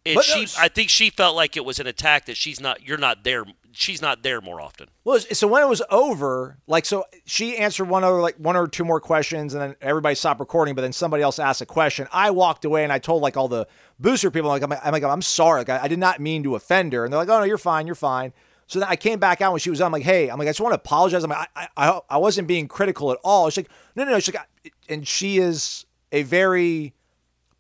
and 0.05 0.15
But, 0.15 0.25
she. 0.25 0.43
uh, 0.43 0.47
I 0.59 0.67
think 0.69 0.89
she 0.89 1.09
felt 1.09 1.35
like 1.35 1.57
it 1.57 1.65
was 1.65 1.79
an 1.79 1.87
attack 1.87 2.25
that 2.25 2.37
she's 2.37 2.59
not. 2.59 2.85
You're 2.87 2.97
not 2.97 3.23
there. 3.23 3.45
She's 3.71 4.01
not 4.01 4.23
there 4.23 4.41
more 4.41 4.59
often. 4.59 4.87
Well, 5.03 5.19
so 5.19 5.47
when 5.47 5.61
it 5.61 5.67
was 5.67 5.81
over, 5.91 6.57
like, 6.65 6.85
so 6.85 7.05
she 7.25 7.55
answered 7.57 7.85
one 7.85 8.03
other, 8.03 8.19
like, 8.19 8.35
one 8.37 8.55
or 8.55 8.67
two 8.67 8.83
more 8.83 8.99
questions, 8.99 9.53
and 9.53 9.61
then 9.61 9.75
everybody 9.79 10.15
stopped 10.15 10.39
recording. 10.39 10.73
But 10.73 10.81
then 10.81 10.93
somebody 10.93 11.21
else 11.21 11.37
asked 11.37 11.61
a 11.61 11.67
question. 11.67 12.07
I 12.11 12.31
walked 12.31 12.65
away 12.65 12.83
and 12.83 12.91
I 12.91 12.97
told 12.97 13.21
like 13.21 13.37
all 13.37 13.47
the 13.47 13.67
booster 13.99 14.31
people, 14.31 14.49
like, 14.49 14.63
I'm, 14.63 14.73
I'm 14.73 14.91
like, 14.91 15.03
I'm 15.03 15.21
sorry, 15.21 15.59
like, 15.61 15.69
I, 15.69 15.83
I 15.83 15.87
did 15.87 15.99
not 15.99 16.19
mean 16.19 16.43
to 16.43 16.55
offend 16.55 16.93
her. 16.93 17.03
And 17.03 17.13
they're 17.13 17.19
like, 17.19 17.29
oh 17.29 17.39
no, 17.39 17.45
you're 17.45 17.57
fine, 17.57 17.85
you're 17.85 17.95
fine. 17.95 18.33
So 18.70 18.80
then 18.80 18.88
I 18.88 18.95
came 18.95 19.17
back 19.17 19.41
out 19.41 19.51
when 19.51 19.59
she 19.59 19.72
was 19.72 19.82
on. 19.82 19.88
I'm 19.88 19.91
like, 19.91 20.03
hey, 20.03 20.30
I'm 20.30 20.38
like, 20.38 20.47
I 20.47 20.51
just 20.51 20.61
want 20.61 20.74
to 20.74 20.80
apologize. 20.80 21.24
I'm 21.24 21.32
like, 21.32 21.49
I, 21.55 21.67
I, 21.76 21.99
I 22.07 22.17
wasn't 22.17 22.47
being 22.47 22.67
critical 22.67 23.11
at 23.11 23.17
all. 23.24 23.49
She's 23.49 23.57
like, 23.57 23.72
no, 23.95 24.03
no, 24.03 24.11
no. 24.11 24.20
She's 24.20 24.36
like, 24.36 24.47
and 24.88 25.07
she 25.07 25.39
is 25.39 25.88
a 26.11 26.22
very 26.22 26.93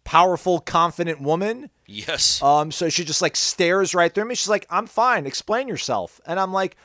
powerful, 0.03 0.59
confident 0.59 1.19
woman. 1.19 1.71
Yes. 1.87 2.39
Um, 2.43 2.71
so 2.71 2.89
she 2.89 3.03
just 3.03 3.23
like 3.23 3.35
stares 3.35 3.95
right 3.95 4.13
through 4.13 4.25
me. 4.25 4.35
She's 4.35 4.49
like, 4.49 4.67
I'm 4.69 4.85
fine. 4.85 5.25
Explain 5.25 5.67
yourself. 5.67 6.21
And 6.27 6.39
I'm 6.39 6.53
like, 6.53 6.77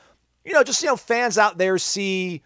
you 0.42 0.54
know, 0.54 0.62
just, 0.62 0.82
you 0.82 0.88
know, 0.88 0.96
fans 0.96 1.36
out 1.36 1.58
there 1.58 1.76
see 1.76 2.40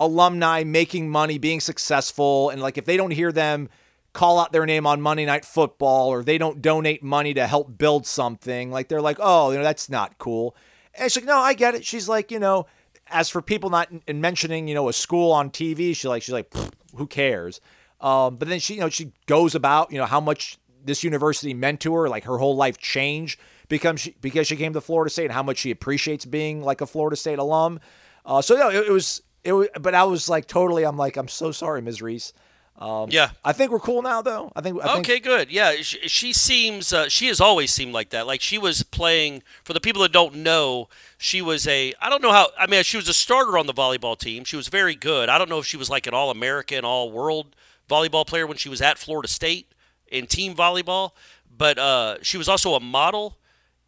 alumni 0.00 0.64
making 0.64 1.08
money, 1.08 1.38
being 1.38 1.60
successful. 1.60 2.50
And 2.50 2.60
like, 2.60 2.76
if 2.76 2.86
they 2.86 2.96
don't 2.96 3.12
hear 3.12 3.30
them 3.30 3.68
call 4.14 4.40
out 4.40 4.50
their 4.50 4.66
name 4.66 4.84
on 4.84 5.00
Monday 5.00 5.26
Night 5.26 5.44
Football 5.44 6.08
or 6.08 6.24
they 6.24 6.38
don't 6.38 6.60
donate 6.60 7.04
money 7.04 7.34
to 7.34 7.46
help 7.46 7.78
build 7.78 8.04
something, 8.04 8.72
like 8.72 8.88
they're 8.88 9.00
like, 9.00 9.18
oh, 9.20 9.52
you 9.52 9.58
know, 9.58 9.62
that's 9.64 9.88
not 9.88 10.18
cool. 10.18 10.56
And 10.98 11.10
she's 11.10 11.22
like, 11.22 11.26
no, 11.26 11.38
I 11.38 11.54
get 11.54 11.74
it. 11.74 11.84
She's 11.84 12.08
like, 12.08 12.30
you 12.30 12.38
know, 12.38 12.66
as 13.08 13.28
for 13.28 13.42
people 13.42 13.70
not 13.70 13.88
in 14.06 14.20
mentioning, 14.20 14.68
you 14.68 14.74
know, 14.74 14.88
a 14.88 14.92
school 14.92 15.32
on 15.32 15.50
TV, 15.50 15.88
she's 15.88 16.04
like, 16.04 16.22
she's 16.22 16.32
like, 16.32 16.52
who 16.96 17.06
cares? 17.06 17.60
Um, 18.00 18.36
but 18.36 18.48
then 18.48 18.60
she, 18.60 18.74
you 18.74 18.80
know, 18.80 18.88
she 18.88 19.12
goes 19.26 19.54
about, 19.54 19.90
you 19.90 19.98
know, 19.98 20.06
how 20.06 20.20
much 20.20 20.58
this 20.84 21.02
university 21.02 21.54
meant 21.54 21.80
to 21.80 21.94
her, 21.94 22.08
like 22.08 22.24
her 22.24 22.38
whole 22.38 22.56
life 22.56 22.78
changed 22.78 23.40
because 23.68 24.00
she, 24.00 24.16
because 24.20 24.46
she 24.46 24.56
came 24.56 24.72
to 24.74 24.80
Florida 24.80 25.10
State 25.10 25.24
and 25.24 25.32
how 25.32 25.42
much 25.42 25.58
she 25.58 25.70
appreciates 25.70 26.24
being 26.24 26.62
like 26.62 26.80
a 26.80 26.86
Florida 26.86 27.16
State 27.16 27.38
alum. 27.38 27.80
Uh, 28.26 28.42
so 28.42 28.56
yeah, 28.56 28.78
it, 28.78 28.88
it 28.88 28.92
was, 28.92 29.22
it 29.42 29.52
was, 29.52 29.68
but 29.80 29.94
I 29.94 30.04
was 30.04 30.28
like 30.28 30.46
totally, 30.46 30.84
I'm 30.84 30.96
like, 30.96 31.16
I'm 31.16 31.28
so 31.28 31.50
sorry, 31.50 31.80
Ms. 31.82 32.02
Reece. 32.02 32.32
Um, 32.76 33.08
Yeah. 33.10 33.30
I 33.44 33.52
think 33.52 33.70
we're 33.70 33.78
cool 33.78 34.02
now, 34.02 34.20
though. 34.20 34.52
I 34.56 34.60
think. 34.60 34.80
I 34.82 34.94
think 34.94 35.06
okay, 35.06 35.20
good. 35.20 35.50
Yeah, 35.50 35.74
she, 35.76 36.08
she 36.08 36.32
seems. 36.32 36.92
Uh, 36.92 37.08
she 37.08 37.28
has 37.28 37.40
always 37.40 37.72
seemed 37.72 37.92
like 37.92 38.10
that. 38.10 38.26
Like 38.26 38.40
she 38.40 38.58
was 38.58 38.82
playing. 38.82 39.42
For 39.62 39.72
the 39.72 39.80
people 39.80 40.02
that 40.02 40.12
don't 40.12 40.36
know, 40.36 40.88
she 41.16 41.40
was 41.40 41.66
a. 41.68 41.94
I 42.00 42.10
don't 42.10 42.22
know 42.22 42.32
how. 42.32 42.48
I 42.58 42.66
mean, 42.66 42.82
she 42.82 42.96
was 42.96 43.08
a 43.08 43.14
starter 43.14 43.56
on 43.56 43.66
the 43.66 43.74
volleyball 43.74 44.18
team. 44.18 44.44
She 44.44 44.56
was 44.56 44.68
very 44.68 44.94
good. 44.96 45.28
I 45.28 45.38
don't 45.38 45.48
know 45.48 45.58
if 45.58 45.66
she 45.66 45.76
was 45.76 45.88
like 45.88 46.06
an 46.06 46.14
All-American, 46.14 46.84
All-World 46.84 47.54
volleyball 47.88 48.26
player 48.26 48.46
when 48.46 48.56
she 48.56 48.68
was 48.68 48.82
at 48.82 48.98
Florida 48.98 49.28
State 49.28 49.72
in 50.08 50.26
team 50.26 50.54
volleyball. 50.54 51.12
But 51.56 51.78
uh, 51.78 52.16
she 52.22 52.36
was 52.36 52.48
also 52.48 52.74
a 52.74 52.80
model, 52.80 53.38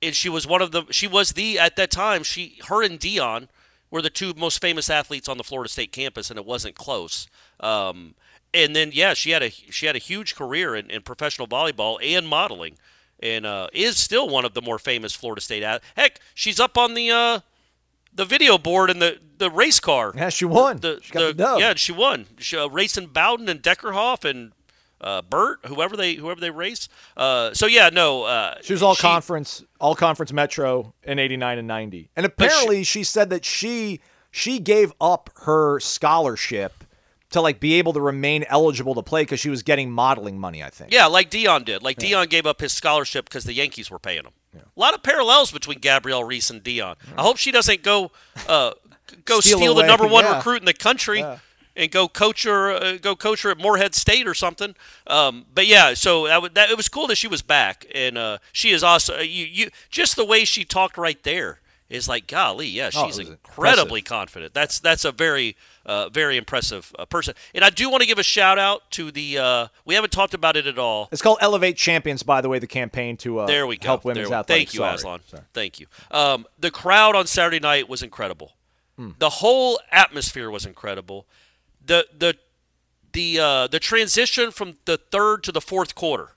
and 0.01 0.15
she 0.15 0.29
was 0.29 0.47
one 0.47 0.63
of 0.63 0.71
the. 0.71 0.85
She 0.91 1.09
was 1.09 1.33
the 1.33 1.59
at 1.59 1.75
that 1.75 1.91
time. 1.91 2.23
She, 2.23 2.61
her, 2.69 2.85
and 2.85 3.01
Deion 3.01 3.49
were 3.91 4.03
the 4.03 4.11
two 4.11 4.33
most 4.37 4.61
famous 4.61 4.89
athletes 4.89 5.29
on 5.29 5.39
the 5.39 5.45
Florida 5.45 5.69
State 5.69 5.91
campus, 5.91 6.31
and 6.31 6.39
it 6.39 6.47
wasn't 6.47 6.77
close. 6.77 7.27
Um, 7.59 8.15
and 8.55 8.75
then 8.75 8.91
yeah, 8.93 9.15
she 9.15 9.31
had 9.31 9.43
a 9.43 9.51
she 9.51 9.87
had 9.87 9.97
a 9.97 10.01
huge 10.01 10.35
career 10.35 10.75
in, 10.75 10.91
in 10.91 11.03
professional 11.03 11.47
volleyball 11.47 11.99
and 12.03 12.27
modeling, 12.27 12.77
and 13.21 13.47
uh, 13.47 13.69
is 13.73 13.97
still 13.97 14.29
one 14.29 14.45
of 14.45 14.55
the 14.55 14.63
more 14.63 14.79
famous 14.79 15.13
Florida 15.15 15.41
State. 15.41 15.63
At- 15.63 15.83
Heck, 15.97 16.21
she's 16.35 16.59
up 16.61 16.77
on 16.79 16.95
the 16.95 17.11
uh, 17.11 17.41
the 18.17 18.25
video 18.25 18.59
board 18.59 18.91
in 18.91 18.99
the, 18.99 19.19
the 19.39 19.51
race 19.51 19.79
car. 19.79 20.13
Yeah, 20.17 20.31
she 20.31 20.47
won. 20.47 20.79
The, 20.79 21.01
She 21.03 21.13
got 21.13 21.21
the 21.21 21.35
dub. 21.35 21.61
Yeah, 21.61 21.75
she 21.75 21.93
won. 21.93 22.27
She, 22.39 22.57
uh, 22.57 22.67
racing 22.69 23.09
Bowden 23.09 23.49
and 23.49 23.63
Deckerhoff 23.63 24.29
and 24.29 24.53
uh, 25.01 25.21
Burt, 25.23 25.61
whoever 25.67 25.97
they 25.97 26.15
whoever 26.15 26.41
they 26.41 26.51
race. 26.51 26.89
Uh, 27.17 27.53
so 27.53 27.67
yeah, 27.67 27.91
no, 27.93 28.25
uh, 28.25 28.55
She 28.63 28.73
was 28.73 28.83
all 28.83 28.97
conference, 28.97 29.63
all 29.79 29.95
conference 29.95 30.33
Metro 30.33 30.95
in 31.03 31.19
'89 31.19 31.59
and 31.59 31.69
'90, 31.69 32.11
and 32.17 32.27
apparently 32.27 32.83
she, 32.85 33.05
said 33.05 33.31
that 33.31 33.45
she 33.45 34.01
she 34.31 34.59
gave 34.59 34.93
up 35.01 35.31
her 35.43 35.79
scholarship 35.81 36.85
to 37.31 37.41
like 37.41 37.61
be 37.61 37.75
able 37.75 37.93
to 37.93 38.01
remain 38.01 38.45
eligible 38.49 38.95
to 38.95 39.03
play 39.03 39.23
because 39.23 39.41
she 39.41 39.51
was 39.51 39.63
getting 39.63 39.91
modeling 39.91 40.39
money. 40.39 40.63
I 40.63 40.71
think. 40.71 40.93
Yeah, 40.93 41.07
like 41.07 41.31
Deion 41.31 41.65
did. 41.65 41.83
Like 41.83 41.99
Deion 41.99 42.29
gave 42.29 42.47
up 42.47 42.61
his 42.61 42.73
scholarship 42.73 43.25
because 43.27 43.45
the 43.45 43.53
Yankees 43.55 43.91
were 43.91 43.99
paying 43.99 44.25
him. 44.25 44.33
A 44.55 44.81
lot 44.81 44.95
of 44.95 45.03
parallels 45.03 45.53
between 45.53 45.81
Gabrielle 45.81 46.25
Reece 46.25 46.49
and 46.51 46.63
Deion. 46.63 46.95
I 47.17 47.23
hope 47.23 47.37
she 47.37 47.51
doesn't 47.51 47.83
go 47.83 48.11
uh, 48.49 48.73
go 49.25 49.41
Steal 49.41 49.59
steal, 49.59 49.75
the 49.75 49.83
number 49.83 50.07
one 50.07 50.25
yeah. 50.25 50.37
recruit 50.37 50.61
in 50.61 50.65
the 50.65 50.73
country. 50.73 51.19
Yeah. 51.21 51.39
and 51.79 51.91
go 51.91 52.09
coach 52.09 52.45
her, 52.45 52.71
uh, 52.71 52.97
go 52.97 53.15
coach 53.15 53.43
her 53.43 53.51
at 53.51 53.59
Moorhead 53.59 53.95
State 53.95 54.27
or 54.27 54.33
something. 54.33 54.75
Um, 55.07 55.45
but 55.55 55.67
yeah, 55.67 55.93
so 55.93 56.27
that, 56.27 56.55
that, 56.55 56.71
it 56.71 56.77
was 56.77 56.89
cool 56.89 57.07
that 57.09 57.17
she 57.17 57.29
was 57.29 57.43
back, 57.43 57.85
and 57.95 58.17
uh, 58.17 58.39
she 58.51 58.71
is 58.71 58.83
also 58.83 59.19
you, 59.21 59.45
you 59.45 59.69
just 59.91 60.17
the 60.17 60.25
way 60.25 60.47
she 60.47 60.65
talked 60.65 60.97
right 60.97 61.23
there 61.23 61.61
is 61.91 62.09
like 62.09 62.27
golly, 62.27 62.67
yeah, 62.67 62.91
Oh, 62.95 63.07
she's 63.07 63.19
was 63.19 63.29
incredibly 63.29 64.01
impressive. 64.01 64.05
confident. 64.05 64.55
That's 64.55 64.81
that's 64.81 65.05
a 65.05 65.13
very 65.13 65.55
uh, 65.87 66.09
very 66.11 66.37
impressive 66.37 66.93
uh, 66.99 67.07
person, 67.07 67.35
and 67.55 67.65
I 67.65 67.71
do 67.71 67.89
want 67.89 68.03
to 68.03 68.07
give 68.07 68.19
a 68.19 68.23
shout 68.23 68.59
out 68.59 68.91
to 68.93 69.11
the. 69.11 69.39
Uh, 69.39 69.67
we 69.87 69.95
haven't 69.95 70.11
talked 70.13 70.35
about 70.35 70.57
it 70.57 70.67
at 70.67 70.79
all. 70.79 71.09
It's 71.11 71.23
called 71.23 71.39
Elevate 71.41 71.77
Champions, 71.77 72.23
by 72.23 72.41
the 72.41 72.49
way, 72.49 72.59
the 72.59 72.67
campaign 72.67 73.17
to 73.19 73.39
uh, 73.39 73.47
There 73.47 73.67
we 73.67 73.77
go. 73.79 73.87
help 73.87 74.05
women's 74.05 74.29
There 74.29 74.37
athletics. 74.39 74.73
Thank 74.73 74.75
you, 74.75 74.79
Sorry. 74.79 74.95
Aslan. 74.97 75.21
Sorry. 75.27 75.43
Thank 75.55 75.81
you. 75.81 75.87
Um, 76.11 76.47
the 76.59 76.71
crowd 76.71 77.17
on 77.17 77.27
Saturday 77.27 77.61
night 77.61 77.89
was 77.89 78.03
incredible. 78.03 78.53
Hmm. 78.97 79.11
The 79.19 79.31
whole 79.31 79.81
atmosphere 79.91 80.51
was 80.51 80.67
incredible. 80.67 81.27
The 81.85 82.07
the 82.17 82.37
the 83.13 83.39
uh, 83.39 83.67
the 83.69 83.79
transition 83.79 84.51
from 84.51 84.77
the 84.85 84.97
third 84.99 85.43
to 85.45 85.53
the 85.53 85.61
fourth 85.61 85.95
quarter 85.95 86.31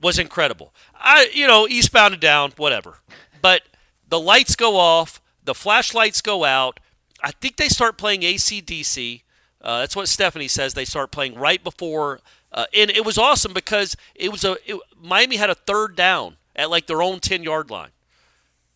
was 0.00 0.18
incredible. 0.18 0.74
I 0.94 1.28
you 1.34 1.46
know 1.46 1.68
eastbound 1.68 2.14
and 2.14 2.20
down 2.20 2.52
whatever, 2.56 2.98
but 3.42 3.62
the 4.08 4.18
lights 4.18 4.56
go 4.56 4.76
off, 4.76 5.20
the 5.44 5.54
flashlights 5.54 6.20
go 6.22 6.44
out. 6.44 6.80
I 7.22 7.32
think 7.32 7.56
they 7.56 7.68
start 7.68 7.98
playing 7.98 8.20
ACDC. 8.20 9.22
Uh, 9.60 9.80
that's 9.80 9.96
what 9.96 10.08
Stephanie 10.08 10.48
says. 10.48 10.74
They 10.74 10.84
start 10.84 11.10
playing 11.10 11.34
right 11.34 11.62
before, 11.62 12.20
uh, 12.52 12.66
and 12.76 12.90
it 12.90 13.04
was 13.04 13.18
awesome 13.18 13.52
because 13.52 13.96
it 14.14 14.30
was 14.30 14.44
a 14.44 14.56
it, 14.66 14.80
Miami 15.00 15.36
had 15.36 15.50
a 15.50 15.54
third 15.54 15.96
down 15.96 16.36
at 16.54 16.70
like 16.70 16.86
their 16.86 17.02
own 17.02 17.18
ten 17.18 17.42
yard 17.42 17.70
line, 17.70 17.90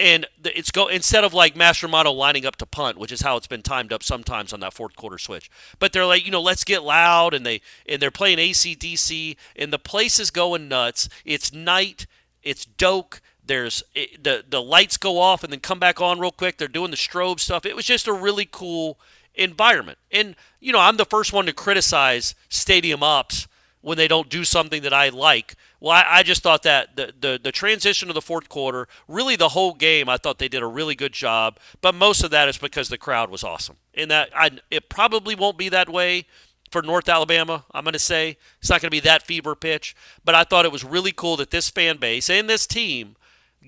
and 0.00 0.26
the, 0.40 0.56
it's 0.58 0.72
go 0.72 0.88
instead 0.88 1.22
of 1.22 1.32
like 1.32 1.54
Mastromanno 1.54 2.14
lining 2.14 2.44
up 2.44 2.56
to 2.56 2.66
punt, 2.66 2.98
which 2.98 3.12
is 3.12 3.20
how 3.20 3.36
it's 3.36 3.46
been 3.46 3.62
timed 3.62 3.92
up 3.92 4.02
sometimes 4.02 4.52
on 4.52 4.58
that 4.60 4.72
fourth 4.72 4.96
quarter 4.96 5.18
switch. 5.18 5.48
But 5.78 5.92
they're 5.92 6.06
like, 6.06 6.24
you 6.24 6.32
know, 6.32 6.42
let's 6.42 6.64
get 6.64 6.82
loud, 6.82 7.34
and 7.34 7.46
they 7.46 7.60
and 7.88 8.02
they're 8.02 8.10
playing 8.10 8.38
ACDC, 8.38 9.36
and 9.54 9.72
the 9.72 9.78
place 9.78 10.18
is 10.18 10.32
going 10.32 10.66
nuts. 10.66 11.08
It's 11.24 11.52
night. 11.52 12.06
It's 12.42 12.64
doke. 12.64 13.20
There's 13.44 13.82
it, 13.94 14.22
the 14.22 14.44
the 14.48 14.62
lights 14.62 14.96
go 14.96 15.18
off 15.18 15.42
and 15.42 15.52
then 15.52 15.60
come 15.60 15.78
back 15.78 16.00
on 16.00 16.20
real 16.20 16.30
quick. 16.30 16.58
They're 16.58 16.68
doing 16.68 16.90
the 16.90 16.96
strobe 16.96 17.40
stuff. 17.40 17.66
It 17.66 17.76
was 17.76 17.84
just 17.84 18.06
a 18.06 18.12
really 18.12 18.48
cool 18.50 18.98
environment. 19.34 19.98
And 20.10 20.36
you 20.60 20.72
know, 20.72 20.80
I'm 20.80 20.96
the 20.96 21.04
first 21.04 21.32
one 21.32 21.46
to 21.46 21.52
criticize 21.52 22.34
stadium 22.48 23.02
ops 23.02 23.48
when 23.80 23.98
they 23.98 24.06
don't 24.06 24.28
do 24.28 24.44
something 24.44 24.82
that 24.82 24.92
I 24.92 25.08
like. 25.08 25.56
Well, 25.80 25.90
I, 25.90 26.04
I 26.08 26.22
just 26.22 26.42
thought 26.42 26.62
that 26.62 26.94
the, 26.96 27.12
the 27.20 27.40
the 27.42 27.52
transition 27.52 28.08
to 28.08 28.14
the 28.14 28.22
fourth 28.22 28.48
quarter, 28.48 28.86
really 29.08 29.34
the 29.34 29.50
whole 29.50 29.74
game, 29.74 30.08
I 30.08 30.16
thought 30.16 30.38
they 30.38 30.48
did 30.48 30.62
a 30.62 30.66
really 30.66 30.94
good 30.94 31.12
job. 31.12 31.58
But 31.80 31.94
most 31.94 32.22
of 32.22 32.30
that 32.30 32.48
is 32.48 32.58
because 32.58 32.88
the 32.88 32.98
crowd 32.98 33.30
was 33.30 33.42
awesome. 33.42 33.76
And 33.94 34.10
that 34.10 34.30
I, 34.34 34.50
it 34.70 34.88
probably 34.88 35.34
won't 35.34 35.58
be 35.58 35.68
that 35.70 35.88
way 35.88 36.26
for 36.70 36.82
North 36.82 37.08
Alabama. 37.08 37.64
I'm 37.72 37.84
going 37.84 37.92
to 37.92 37.98
say 37.98 38.38
it's 38.60 38.70
not 38.70 38.80
going 38.80 38.88
to 38.88 38.96
be 38.96 39.00
that 39.00 39.22
fever 39.22 39.54
pitch. 39.54 39.94
But 40.24 40.34
I 40.34 40.44
thought 40.44 40.64
it 40.64 40.72
was 40.72 40.84
really 40.84 41.12
cool 41.12 41.36
that 41.36 41.50
this 41.50 41.68
fan 41.68 41.98
base 41.98 42.30
and 42.30 42.48
this 42.48 42.66
team 42.66 43.16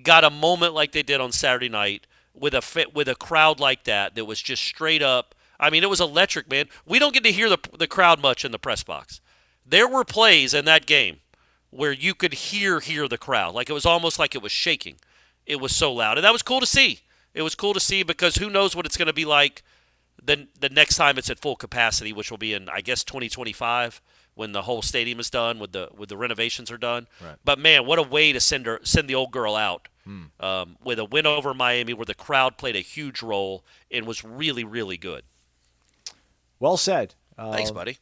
got 0.02 0.24
a 0.24 0.30
moment 0.30 0.74
like 0.74 0.92
they 0.92 1.02
did 1.02 1.20
on 1.20 1.32
Saturday 1.32 1.68
night 1.68 2.06
with 2.34 2.54
a 2.54 2.62
fit 2.62 2.94
with 2.94 3.08
a 3.08 3.14
crowd 3.14 3.60
like 3.60 3.84
that 3.84 4.14
that 4.14 4.24
was 4.24 4.42
just 4.42 4.62
straight 4.62 5.02
up. 5.02 5.34
I 5.58 5.70
mean, 5.70 5.82
it 5.82 5.90
was 5.90 6.00
electric, 6.00 6.50
man. 6.50 6.66
We 6.84 6.98
don't 6.98 7.14
get 7.14 7.24
to 7.24 7.32
hear 7.32 7.48
the 7.48 7.58
the 7.78 7.86
crowd 7.86 8.20
much 8.20 8.44
in 8.44 8.52
the 8.52 8.58
press 8.58 8.82
box. 8.82 9.20
There 9.64 9.88
were 9.88 10.04
plays 10.04 10.52
in 10.52 10.64
that 10.66 10.86
game 10.86 11.20
where 11.70 11.92
you 11.92 12.14
could 12.14 12.34
hear 12.34 12.80
hear 12.80 13.08
the 13.08 13.18
crowd, 13.18 13.54
like 13.54 13.70
it 13.70 13.74
was 13.74 13.86
almost 13.86 14.18
like 14.18 14.34
it 14.34 14.42
was 14.42 14.52
shaking. 14.52 14.96
It 15.46 15.60
was 15.60 15.74
so 15.74 15.92
loud, 15.92 16.18
and 16.18 16.24
that 16.24 16.32
was 16.32 16.42
cool 16.42 16.60
to 16.60 16.66
see. 16.66 17.00
It 17.34 17.42
was 17.42 17.54
cool 17.54 17.74
to 17.74 17.80
see 17.80 18.02
because 18.02 18.36
who 18.36 18.48
knows 18.48 18.74
what 18.74 18.86
it's 18.86 18.96
going 18.96 19.06
to 19.06 19.12
be 19.12 19.24
like 19.24 19.62
the 20.22 20.48
the 20.58 20.68
next 20.68 20.96
time 20.96 21.18
it's 21.18 21.30
at 21.30 21.40
full 21.40 21.56
capacity, 21.56 22.12
which 22.12 22.30
will 22.30 22.38
be 22.38 22.54
in 22.54 22.68
I 22.68 22.80
guess 22.80 23.04
2025 23.04 24.00
when 24.34 24.52
the 24.52 24.62
whole 24.62 24.82
stadium 24.82 25.20
is 25.20 25.30
done, 25.30 25.58
with 25.58 25.72
the 25.72 25.88
with 25.96 26.08
the 26.08 26.16
renovations 26.16 26.70
are 26.70 26.78
done. 26.78 27.06
Right. 27.22 27.36
But 27.44 27.58
man, 27.58 27.86
what 27.86 27.98
a 27.98 28.02
way 28.02 28.32
to 28.32 28.40
send 28.40 28.66
her 28.66 28.80
send 28.82 29.08
the 29.08 29.14
old 29.14 29.30
girl 29.30 29.54
out 29.56 29.88
Hmm. 30.04 30.24
um, 30.38 30.76
with 30.84 30.98
a 30.98 31.04
win 31.06 31.24
over 31.26 31.54
Miami, 31.54 31.94
where 31.94 32.04
the 32.04 32.14
crowd 32.14 32.58
played 32.58 32.76
a 32.76 32.80
huge 32.80 33.22
role 33.22 33.64
and 33.90 34.06
was 34.06 34.22
really 34.24 34.62
really 34.64 34.96
good. 34.98 35.22
Well 36.60 36.76
said. 36.76 37.14
Uh, 37.36 37.52
Thanks, 37.52 37.70
buddy. 37.70 37.98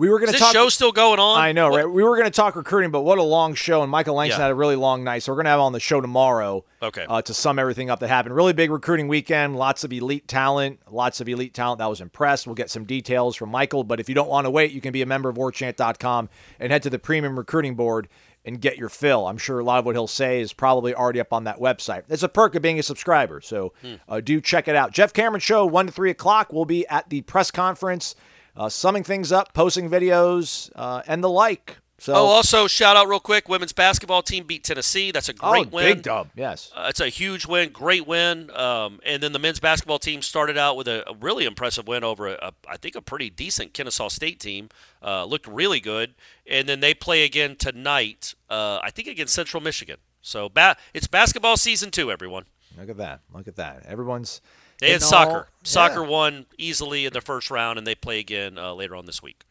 We 0.00 0.08
were 0.08 0.18
going 0.18 0.32
to 0.32 0.38
talk. 0.38 0.52
show 0.54 0.70
still 0.70 0.92
going 0.92 1.20
on? 1.20 1.38
I 1.38 1.52
know, 1.52 1.68
What- 1.68 1.76
right? 1.76 1.84
We 1.90 2.02
were 2.02 2.16
going 2.16 2.24
to 2.24 2.30
talk 2.34 2.56
recruiting, 2.56 2.90
but 2.90 3.02
what 3.02 3.18
a 3.18 3.22
long 3.22 3.52
show. 3.54 3.82
And 3.82 3.90
Michael 3.90 4.14
Langston 4.14 4.40
Yeah. 4.40 4.44
had 4.46 4.50
a 4.50 4.54
really 4.54 4.76
long 4.76 5.04
night. 5.04 5.22
So 5.22 5.30
we're 5.32 5.36
going 5.36 5.44
to 5.44 5.50
have 5.50 5.60
on 5.60 5.72
the 5.74 5.78
show 5.80 6.00
tomorrow 6.00 6.64
Okay. 6.82 7.04
uh, 7.06 7.20
to 7.20 7.34
sum 7.34 7.58
everything 7.58 7.90
up 7.90 8.00
that 8.00 8.08
happened. 8.08 8.34
Really 8.34 8.54
big 8.54 8.70
recruiting 8.70 9.08
weekend. 9.08 9.56
Lots 9.56 9.84
of 9.84 9.92
elite 9.92 10.26
talent. 10.26 10.80
Lots 10.90 11.20
of 11.20 11.28
elite 11.28 11.52
talent 11.52 11.80
that 11.80 11.86
was 11.90 12.00
impressed. 12.00 12.46
We'll 12.46 12.54
get 12.54 12.70
some 12.70 12.84
details 12.84 13.36
from 13.36 13.50
Michael. 13.50 13.84
But 13.84 14.00
if 14.00 14.08
you 14.08 14.14
don't 14.14 14.28
want 14.30 14.46
to 14.46 14.50
wait, 14.50 14.72
you 14.72 14.80
can 14.80 14.92
be 14.92 15.02
a 15.02 15.06
member 15.06 15.28
of 15.28 15.36
warchant.com 15.36 16.30
and 16.58 16.72
head 16.72 16.82
to 16.84 16.90
the 16.90 16.98
premium 16.98 17.36
recruiting 17.36 17.74
board 17.74 18.08
and 18.42 18.58
get 18.58 18.78
your 18.78 18.88
fill. 18.88 19.26
I'm 19.26 19.36
sure 19.36 19.58
a 19.58 19.64
lot 19.64 19.80
of 19.80 19.84
what 19.84 19.94
he'll 19.94 20.06
say 20.06 20.40
is 20.40 20.54
probably 20.54 20.94
already 20.94 21.20
up 21.20 21.30
on 21.30 21.44
that 21.44 21.58
website. 21.58 22.04
It's 22.08 22.22
a 22.22 22.28
perk 22.28 22.54
of 22.54 22.62
being 22.62 22.78
a 22.78 22.82
subscriber. 22.82 23.42
So 23.42 23.74
uh, 24.08 24.20
do 24.20 24.40
check 24.40 24.66
it 24.66 24.74
out. 24.74 24.92
Jeff 24.92 25.12
Cameron 25.12 25.40
Show, 25.40 25.66
1 25.66 25.88
to 25.88 25.92
3 25.92 26.08
o'clock. 26.10 26.50
We'll 26.50 26.64
be 26.64 26.86
at 26.86 27.10
the 27.10 27.20
press 27.20 27.50
conference, 27.50 28.14
uh, 28.56 28.68
summing 28.68 29.04
things 29.04 29.32
up, 29.32 29.54
posting 29.54 29.88
videos, 29.88 30.70
uh, 30.74 31.02
and 31.06 31.22
the 31.22 31.28
like. 31.28 31.78
So, 31.98 32.14
oh, 32.14 32.24
also 32.24 32.66
shout 32.66 32.96
out 32.96 33.08
real 33.08 33.20
quick: 33.20 33.46
women's 33.46 33.74
basketball 33.74 34.22
team 34.22 34.44
beat 34.44 34.64
Tennessee. 34.64 35.10
That's 35.10 35.28
a 35.28 35.34
great 35.34 35.66
oh, 35.66 35.70
win. 35.70 35.94
big 35.96 36.02
dub. 36.02 36.30
Yes. 36.34 36.72
Uh, 36.74 36.86
it's 36.88 37.00
a 37.00 37.10
huge 37.10 37.44
win, 37.44 37.72
great 37.72 38.06
win. 38.06 38.50
Um, 38.56 39.00
and 39.04 39.22
then 39.22 39.32
the 39.32 39.38
men's 39.38 39.60
basketball 39.60 39.98
team 39.98 40.22
started 40.22 40.56
out 40.56 40.78
with 40.78 40.88
a, 40.88 41.06
a 41.06 41.14
really 41.20 41.44
impressive 41.44 41.86
win 41.86 42.02
over, 42.02 42.28
a, 42.28 42.38
a, 42.40 42.52
I 42.66 42.78
think, 42.78 42.96
a 42.96 43.02
pretty 43.02 43.28
decent 43.28 43.74
Kennesaw 43.74 44.08
State 44.08 44.40
team. 44.40 44.70
Uh, 45.02 45.26
looked 45.26 45.46
really 45.46 45.78
good. 45.78 46.14
And 46.46 46.66
then 46.66 46.80
they 46.80 46.94
play 46.94 47.22
again 47.24 47.56
tonight, 47.56 48.34
uh, 48.48 48.80
I 48.82 48.90
think, 48.90 49.06
against 49.06 49.34
Central 49.34 49.62
Michigan. 49.62 49.98
So 50.22 50.48
ba- 50.48 50.78
it's 50.94 51.06
basketball 51.06 51.58
season 51.58 51.90
two, 51.90 52.10
everyone. 52.10 52.44
Look 52.78 52.88
at 52.88 52.96
that. 52.96 53.20
Look 53.34 53.46
at 53.46 53.56
that. 53.56 53.84
Everyone's. 53.86 54.40
And 54.82 54.92
hitting 54.92 55.06
soccer. 55.06 55.30
all- 55.30 55.46
Soccer 55.62 56.02
Yeah. 56.02 56.08
won 56.08 56.46
easily 56.56 57.04
in 57.06 57.12
the 57.12 57.20
first 57.20 57.50
round, 57.50 57.76
and 57.78 57.86
they 57.86 57.94
play 57.94 58.18
again 58.18 58.56
uh, 58.58 58.72
later 58.72 58.96
on 58.96 59.04
this 59.06 59.22
week. 59.22 59.44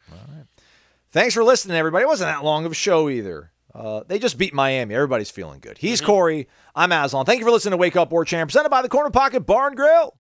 Thanks 1.12 1.34
for 1.34 1.44
listening, 1.44 1.76
everybody. 1.78 2.04
It 2.04 2.08
wasn't 2.08 2.30
that 2.32 2.44
long 2.44 2.66
of 2.66 2.72
a 2.72 2.76
show 2.76 3.10
either. 3.10 3.52
Uh, 3.74 4.02
they 4.08 4.20
just 4.20 4.38
beat 4.38 4.54
Miami. 4.54 4.94
Everybody's 4.96 5.30
feeling 5.32 5.60
good. 5.60 5.78
He's 5.78 6.00
Mm-hmm. 6.02 6.06
Corey. 6.08 6.48
I'm 6.76 6.92
Aslan. 6.92 7.26
Thank 7.26 7.40
you 7.40 7.46
for 7.46 7.52
listening 7.52 7.72
to 7.72 7.78
Wake 7.78 7.96
Up 7.96 8.12
War 8.12 8.26
Chant, 8.26 8.48
presented 8.50 8.70
by 8.70 8.82
the 8.82 8.90
Corner 8.90 9.10
Pocket 9.10 9.42
Barn 9.42 9.76
Grill. 9.76 10.16